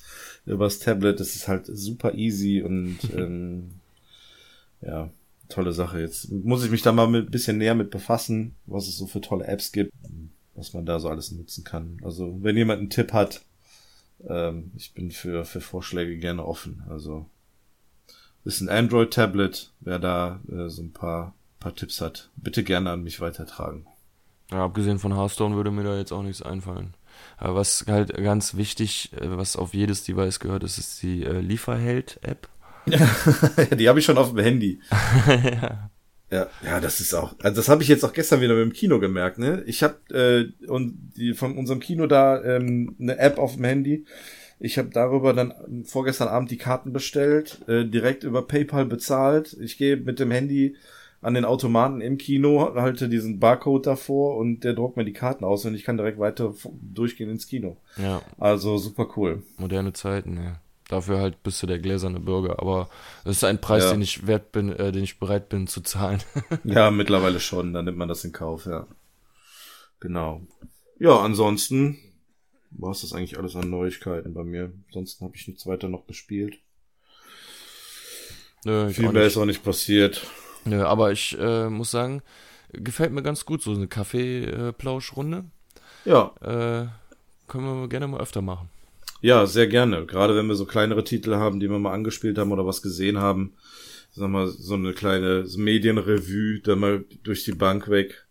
übers 0.45 0.79
Tablet. 0.79 1.19
Das 1.19 1.35
ist 1.35 1.47
halt 1.47 1.65
super 1.67 2.15
easy 2.15 2.61
und 2.61 2.97
ähm, 3.15 3.71
ja, 4.81 5.09
tolle 5.49 5.73
Sache. 5.73 5.99
Jetzt 5.99 6.31
muss 6.31 6.63
ich 6.63 6.71
mich 6.71 6.81
da 6.81 6.91
mal 6.91 7.13
ein 7.13 7.29
bisschen 7.29 7.57
näher 7.57 7.75
mit 7.75 7.91
befassen, 7.91 8.55
was 8.65 8.87
es 8.87 8.97
so 8.97 9.07
für 9.07 9.21
tolle 9.21 9.45
Apps 9.45 9.71
gibt, 9.71 9.91
was 10.55 10.73
man 10.73 10.85
da 10.85 10.99
so 10.99 11.09
alles 11.09 11.31
nutzen 11.31 11.63
kann. 11.63 11.99
Also 12.03 12.37
wenn 12.41 12.57
jemand 12.57 12.79
einen 12.79 12.89
Tipp 12.89 13.13
hat, 13.13 13.41
ähm, 14.27 14.71
ich 14.75 14.93
bin 14.93 15.11
für, 15.11 15.45
für 15.45 15.61
Vorschläge 15.61 16.17
gerne 16.17 16.45
offen. 16.45 16.83
Also 16.89 17.29
ist 18.43 18.61
ein 18.61 18.69
Android-Tablet, 18.69 19.73
wer 19.79 19.99
da 19.99 20.39
äh, 20.49 20.69
so 20.69 20.83
ein 20.83 20.93
paar, 20.93 21.33
paar 21.59 21.75
Tipps 21.75 22.01
hat, 22.01 22.29
bitte 22.35 22.63
gerne 22.63 22.91
an 22.91 23.03
mich 23.03 23.19
weitertragen. 23.19 23.87
Ja, 24.51 24.63
abgesehen 24.63 24.99
von 24.99 25.15
Hearthstone 25.15 25.55
würde 25.55 25.71
mir 25.71 25.83
da 25.83 25.97
jetzt 25.97 26.11
auch 26.11 26.21
nichts 26.21 26.43
einfallen. 26.43 26.95
Aber 27.37 27.55
was 27.55 27.85
halt 27.87 28.13
ganz 28.15 28.55
wichtig, 28.55 29.11
äh, 29.13 29.37
was 29.37 29.55
auf 29.55 29.73
jedes 29.73 30.03
Device 30.03 30.39
gehört, 30.39 30.63
ist, 30.63 30.77
ist 30.77 31.01
die 31.01 31.23
äh, 31.23 31.39
Lieferheld-App. 31.39 32.47
die 33.77 33.89
habe 33.89 33.99
ich 33.99 34.05
schon 34.05 34.19
auf 34.19 34.29
dem 34.29 34.43
Handy. 34.43 34.79
ja. 35.27 35.89
Ja, 36.31 36.47
ja, 36.63 36.79
das 36.79 36.99
ist 36.99 37.13
auch. 37.13 37.35
Also 37.41 37.57
das 37.57 37.69
habe 37.69 37.83
ich 37.83 37.89
jetzt 37.89 38.03
auch 38.03 38.13
gestern 38.13 38.41
wieder 38.41 38.55
mit 38.55 38.63
dem 38.63 38.73
Kino 38.73 38.99
gemerkt. 38.99 39.37
Ne, 39.37 39.63
ich 39.67 39.83
habe 39.83 39.95
äh, 40.11 40.67
und 40.67 41.13
die 41.15 41.33
von 41.33 41.57
unserem 41.57 41.79
Kino 41.79 42.07
da 42.07 42.43
ähm, 42.43 42.95
eine 42.99 43.17
App 43.17 43.37
auf 43.37 43.55
dem 43.55 43.63
Handy. 43.63 44.05
Ich 44.59 44.77
habe 44.77 44.89
darüber 44.89 45.33
dann 45.33 45.83
vorgestern 45.85 46.29
Abend 46.29 46.49
die 46.49 46.57
Karten 46.57 46.93
bestellt, 46.93 47.61
äh, 47.67 47.85
direkt 47.85 48.23
über 48.23 48.47
PayPal 48.47 48.85
bezahlt. 48.85 49.55
Ich 49.59 49.77
gehe 49.77 49.97
mit 49.97 50.19
dem 50.19 50.31
Handy 50.31 50.75
an 51.21 51.33
den 51.33 51.45
Automaten 51.45 52.01
im 52.01 52.17
Kino, 52.17 52.73
halte 52.75 53.09
diesen 53.09 53.39
Barcode 53.39 53.87
davor 53.87 54.37
und 54.37 54.63
der 54.63 54.73
druckt 54.73 54.95
mir 54.95 55.05
die 55.05 55.13
Karten 55.13 55.43
aus 55.43 55.65
und 55.65 55.75
ich 55.75 55.83
kann 55.83 55.97
direkt 55.97 56.19
weiter 56.19 56.53
durchgehen 56.81 57.29
ins 57.29 57.47
Kino. 57.47 57.77
Ja. 57.97 58.21
Also 58.37 58.77
super 58.77 59.07
cool. 59.17 59.43
Moderne 59.57 59.93
Zeiten, 59.93 60.37
ja. 60.37 60.61
Dafür 60.87 61.19
halt 61.19 61.41
bist 61.41 61.61
du 61.63 61.67
der 61.67 61.79
gläserne 61.79 62.19
Bürger. 62.19 62.59
Aber 62.59 62.89
das 63.23 63.37
ist 63.37 63.43
ein 63.43 63.59
Preis, 63.59 63.83
ja. 63.85 63.91
den 63.91 64.01
ich 64.01 64.27
wert 64.27 64.51
bin, 64.51 64.71
äh, 64.71 64.91
den 64.91 65.03
ich 65.03 65.19
bereit 65.19 65.49
bin 65.49 65.67
zu 65.67 65.81
zahlen. 65.81 66.21
ja, 66.63 66.91
mittlerweile 66.91 67.39
schon. 67.39 67.73
Dann 67.73 67.85
nimmt 67.85 67.97
man 67.97 68.07
das 68.07 68.23
in 68.23 68.31
Kauf, 68.31 68.65
ja. 68.65 68.87
Genau. 69.99 70.41
Ja, 70.99 71.19
ansonsten 71.19 71.97
war 72.71 72.91
es 72.91 73.01
das 73.01 73.13
eigentlich 73.13 73.37
alles 73.37 73.55
an 73.55 73.69
Neuigkeiten 73.69 74.33
bei 74.33 74.43
mir. 74.43 74.71
Ansonsten 74.87 75.25
habe 75.25 75.35
ich 75.35 75.47
nichts 75.47 75.65
weiter 75.65 75.89
noch 75.89 76.05
gespielt. 76.05 76.59
Nö, 78.63 78.89
Viel 78.89 79.11
mehr 79.11 79.25
ist 79.25 79.37
auch 79.37 79.45
nicht 79.45 79.63
passiert. 79.63 80.25
Nö, 80.65 80.83
aber 80.83 81.11
ich 81.11 81.37
äh, 81.39 81.69
muss 81.69 81.91
sagen, 81.91 82.21
gefällt 82.71 83.11
mir 83.11 83.23
ganz 83.23 83.45
gut 83.45 83.61
so 83.61 83.71
eine 83.71 83.87
Kaffee-Plauschrunde. 83.87 85.45
Ja. 86.03 86.33
Äh, 86.41 86.87
können 87.47 87.81
wir 87.81 87.87
gerne 87.87 88.07
mal 88.07 88.21
öfter 88.21 88.41
machen. 88.41 88.69
Ja, 89.21 89.45
sehr 89.45 89.67
gerne. 89.67 90.05
Gerade 90.05 90.35
wenn 90.35 90.47
wir 90.47 90.55
so 90.55 90.65
kleinere 90.65 91.03
Titel 91.03 91.35
haben, 91.35 91.59
die 91.59 91.69
wir 91.69 91.79
mal 91.79 91.93
angespielt 91.93 92.37
haben 92.37 92.51
oder 92.51 92.65
was 92.65 92.81
gesehen 92.81 93.17
haben. 93.17 93.53
Sag 94.11 94.29
mal, 94.29 94.47
so 94.47 94.75
eine 94.75 94.93
kleine 94.93 95.45
Medienrevue, 95.57 96.61
da 96.63 96.75
mal 96.75 97.03
durch 97.23 97.43
die 97.43 97.51
Bank 97.51 97.89
weg, 97.89 98.25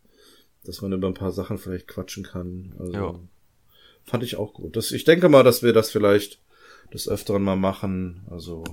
dass 0.65 0.81
man 0.81 0.93
über 0.93 1.09
ein 1.09 1.15
paar 1.15 1.33
Sachen 1.33 1.59
vielleicht 1.59 1.89
quatschen 1.89 2.25
kann. 2.25 2.75
Also, 2.79 2.93
ja. 2.93 3.15
fand 4.05 4.23
ich 4.25 4.37
auch 4.37 4.55
gut. 4.55 4.77
Das, 4.77 4.93
ich 4.93 5.05
denke 5.05 5.29
mal, 5.29 5.43
dass 5.43 5.63
wir 5.63 5.73
das 5.73 5.91
vielleicht 5.91 6.41
des 6.93 7.09
Öfteren 7.09 7.43
mal 7.43 7.57
machen. 7.57 8.27
Also, 8.31 8.65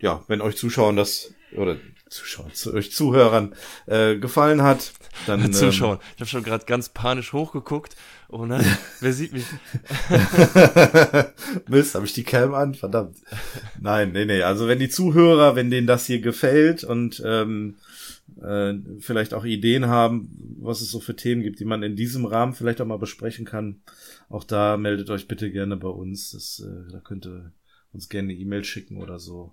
ja, 0.00 0.24
wenn 0.26 0.40
euch 0.40 0.56
Zuschauern 0.56 0.96
das, 0.96 1.34
oder 1.54 1.76
Zuschauern, 2.08 2.52
zu 2.52 2.72
euch 2.74 2.92
Zuhörern 2.92 3.54
äh, 3.86 4.16
gefallen 4.16 4.62
hat, 4.62 4.92
dann. 5.26 5.52
Zuschauen. 5.52 5.98
Ähm, 5.98 6.04
ich 6.14 6.20
habe 6.20 6.30
schon 6.30 6.42
gerade 6.42 6.64
ganz 6.64 6.88
panisch 6.88 7.32
hochgeguckt 7.32 7.96
Oh 8.28 8.44
nein, 8.44 8.64
wer 9.00 9.12
sieht 9.12 9.32
mich? 9.32 9.44
Mist, 11.68 11.94
habe 11.94 12.06
ich 12.06 12.12
die 12.12 12.24
Cam 12.24 12.54
an? 12.54 12.74
Verdammt. 12.74 13.18
Nein, 13.80 14.12
nee, 14.12 14.24
nee. 14.24 14.42
Also 14.42 14.66
wenn 14.66 14.80
die 14.80 14.88
Zuhörer, 14.88 15.54
wenn 15.54 15.70
denen 15.70 15.86
das 15.86 16.06
hier 16.06 16.20
gefällt 16.20 16.82
und 16.82 17.22
ähm, 17.24 17.76
äh, 18.42 18.74
vielleicht 18.98 19.32
auch 19.32 19.44
Ideen 19.44 19.86
haben, 19.86 20.56
was 20.60 20.80
es 20.80 20.90
so 20.90 20.98
für 20.98 21.14
Themen 21.14 21.42
gibt, 21.42 21.60
die 21.60 21.64
man 21.64 21.84
in 21.84 21.94
diesem 21.94 22.24
Rahmen 22.24 22.54
vielleicht 22.54 22.80
auch 22.80 22.86
mal 22.86 22.98
besprechen 22.98 23.44
kann, 23.44 23.80
auch 24.28 24.42
da 24.42 24.76
meldet 24.76 25.08
euch 25.10 25.28
bitte 25.28 25.52
gerne 25.52 25.76
bei 25.76 25.88
uns. 25.88 26.32
Das, 26.32 26.60
äh, 26.66 26.90
da 26.90 26.98
könnt 26.98 27.26
ihr 27.26 27.52
uns 27.92 28.08
gerne 28.08 28.30
eine 28.30 28.38
E-Mail 28.38 28.64
schicken 28.64 29.00
oder 29.00 29.20
so. 29.20 29.52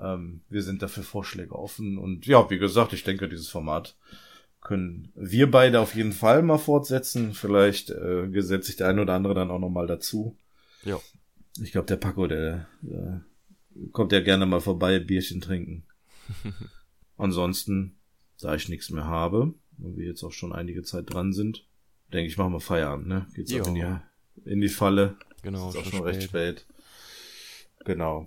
Ähm, 0.00 0.40
wir 0.48 0.62
sind 0.62 0.82
dafür 0.82 1.04
Vorschläge 1.04 1.54
offen 1.54 1.98
und 1.98 2.26
ja, 2.26 2.50
wie 2.50 2.58
gesagt, 2.58 2.92
ich 2.92 3.04
denke, 3.04 3.28
dieses 3.28 3.48
Format 3.48 3.96
können 4.64 5.12
wir 5.14 5.50
beide 5.50 5.78
auf 5.78 5.94
jeden 5.94 6.12
Fall 6.12 6.42
mal 6.42 6.58
fortsetzen. 6.58 7.34
Vielleicht 7.34 7.90
äh, 7.90 8.28
gesetzt 8.28 8.66
sich 8.66 8.76
der 8.76 8.88
eine 8.88 9.02
oder 9.02 9.12
andere 9.12 9.34
dann 9.34 9.50
auch 9.50 9.60
noch 9.60 9.70
mal 9.70 9.86
dazu. 9.86 10.36
Ja. 10.84 10.98
Ich 11.62 11.70
glaube, 11.70 11.86
der 11.86 11.96
Paco, 11.96 12.26
der, 12.26 12.66
der 12.80 13.22
kommt 13.92 14.10
ja 14.10 14.20
gerne 14.20 14.46
mal 14.46 14.60
vorbei, 14.60 14.98
Bierchen 14.98 15.40
trinken. 15.40 15.84
Ansonsten, 17.16 17.96
da 18.40 18.54
ich 18.54 18.68
nichts 18.68 18.90
mehr 18.90 19.04
habe 19.04 19.54
und 19.78 19.96
wir 19.96 20.06
jetzt 20.06 20.24
auch 20.24 20.32
schon 20.32 20.52
einige 20.52 20.82
Zeit 20.82 21.12
dran 21.12 21.32
sind, 21.32 21.66
denke 22.12 22.28
ich, 22.28 22.38
machen 22.38 22.52
wir 22.52 22.60
Feierabend, 22.60 23.06
ne? 23.06 23.26
Geht's 23.34 23.52
jo. 23.52 23.62
auch 23.62 23.68
in 23.68 23.74
die, 23.74 24.50
in 24.50 24.60
die 24.60 24.68
Falle. 24.68 25.16
Genau. 25.42 25.68
Ist 25.68 25.76
auch 25.76 25.84
schon 25.84 25.98
spät. 25.98 26.04
recht 26.04 26.22
spät. 26.22 26.66
Genau. 27.84 28.26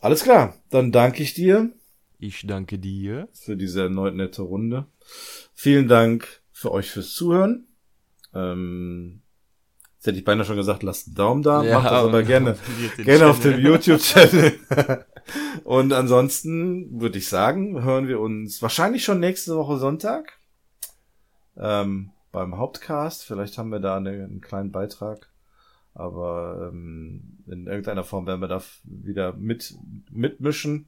Alles 0.00 0.22
klar, 0.22 0.56
dann 0.70 0.92
danke 0.92 1.22
ich 1.24 1.34
dir. 1.34 1.72
Ich 2.22 2.46
danke 2.46 2.78
dir. 2.78 3.26
Für 3.32 3.56
diese 3.56 3.82
erneut 3.82 4.14
nette 4.14 4.42
Runde. 4.42 4.86
Vielen 5.54 5.88
Dank 5.88 6.40
für 6.52 6.70
euch 6.70 6.88
fürs 6.88 7.14
Zuhören. 7.14 7.66
Ähm, 8.32 9.22
jetzt 9.96 10.06
hätte 10.06 10.18
ich 10.18 10.24
beinahe 10.24 10.46
schon 10.46 10.54
gesagt, 10.54 10.84
lasst 10.84 11.08
einen 11.08 11.16
Daumen 11.16 11.42
da. 11.42 11.64
Ja, 11.64 11.80
Macht 11.80 11.90
das 11.90 12.04
aber 12.04 12.22
gerne, 12.22 12.56
gerne 12.98 13.26
auf 13.26 13.40
dem 13.40 13.58
YouTube-Channel. 13.58 14.56
und 15.64 15.92
ansonsten 15.92 17.00
würde 17.00 17.18
ich 17.18 17.28
sagen, 17.28 17.82
hören 17.82 18.06
wir 18.06 18.20
uns 18.20 18.62
wahrscheinlich 18.62 19.02
schon 19.02 19.18
nächste 19.18 19.56
Woche 19.56 19.78
Sonntag 19.78 20.38
ähm, 21.56 22.12
beim 22.30 22.56
Hauptcast. 22.56 23.24
Vielleicht 23.24 23.58
haben 23.58 23.70
wir 23.70 23.80
da 23.80 23.96
eine, 23.96 24.10
einen 24.10 24.40
kleinen 24.40 24.70
Beitrag. 24.70 25.28
Aber 25.92 26.70
ähm, 26.70 27.38
in 27.48 27.66
irgendeiner 27.66 28.04
Form 28.04 28.28
werden 28.28 28.40
wir 28.40 28.48
da 28.48 28.62
wieder 28.84 29.32
mit 29.32 29.74
mitmischen. 30.12 30.86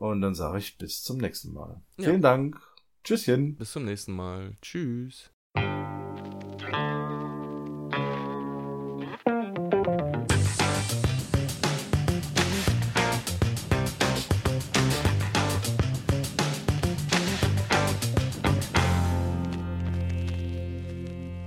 Und 0.00 0.22
dann 0.22 0.34
sage 0.34 0.56
ich 0.56 0.78
bis 0.78 1.02
zum 1.02 1.18
nächsten 1.18 1.52
Mal. 1.52 1.82
Ja. 1.98 2.04
Vielen 2.04 2.22
Dank. 2.22 2.58
Tschüsschen. 3.04 3.56
Bis 3.56 3.72
zum 3.72 3.84
nächsten 3.84 4.12
Mal. 4.12 4.56
Tschüss. 4.62 5.30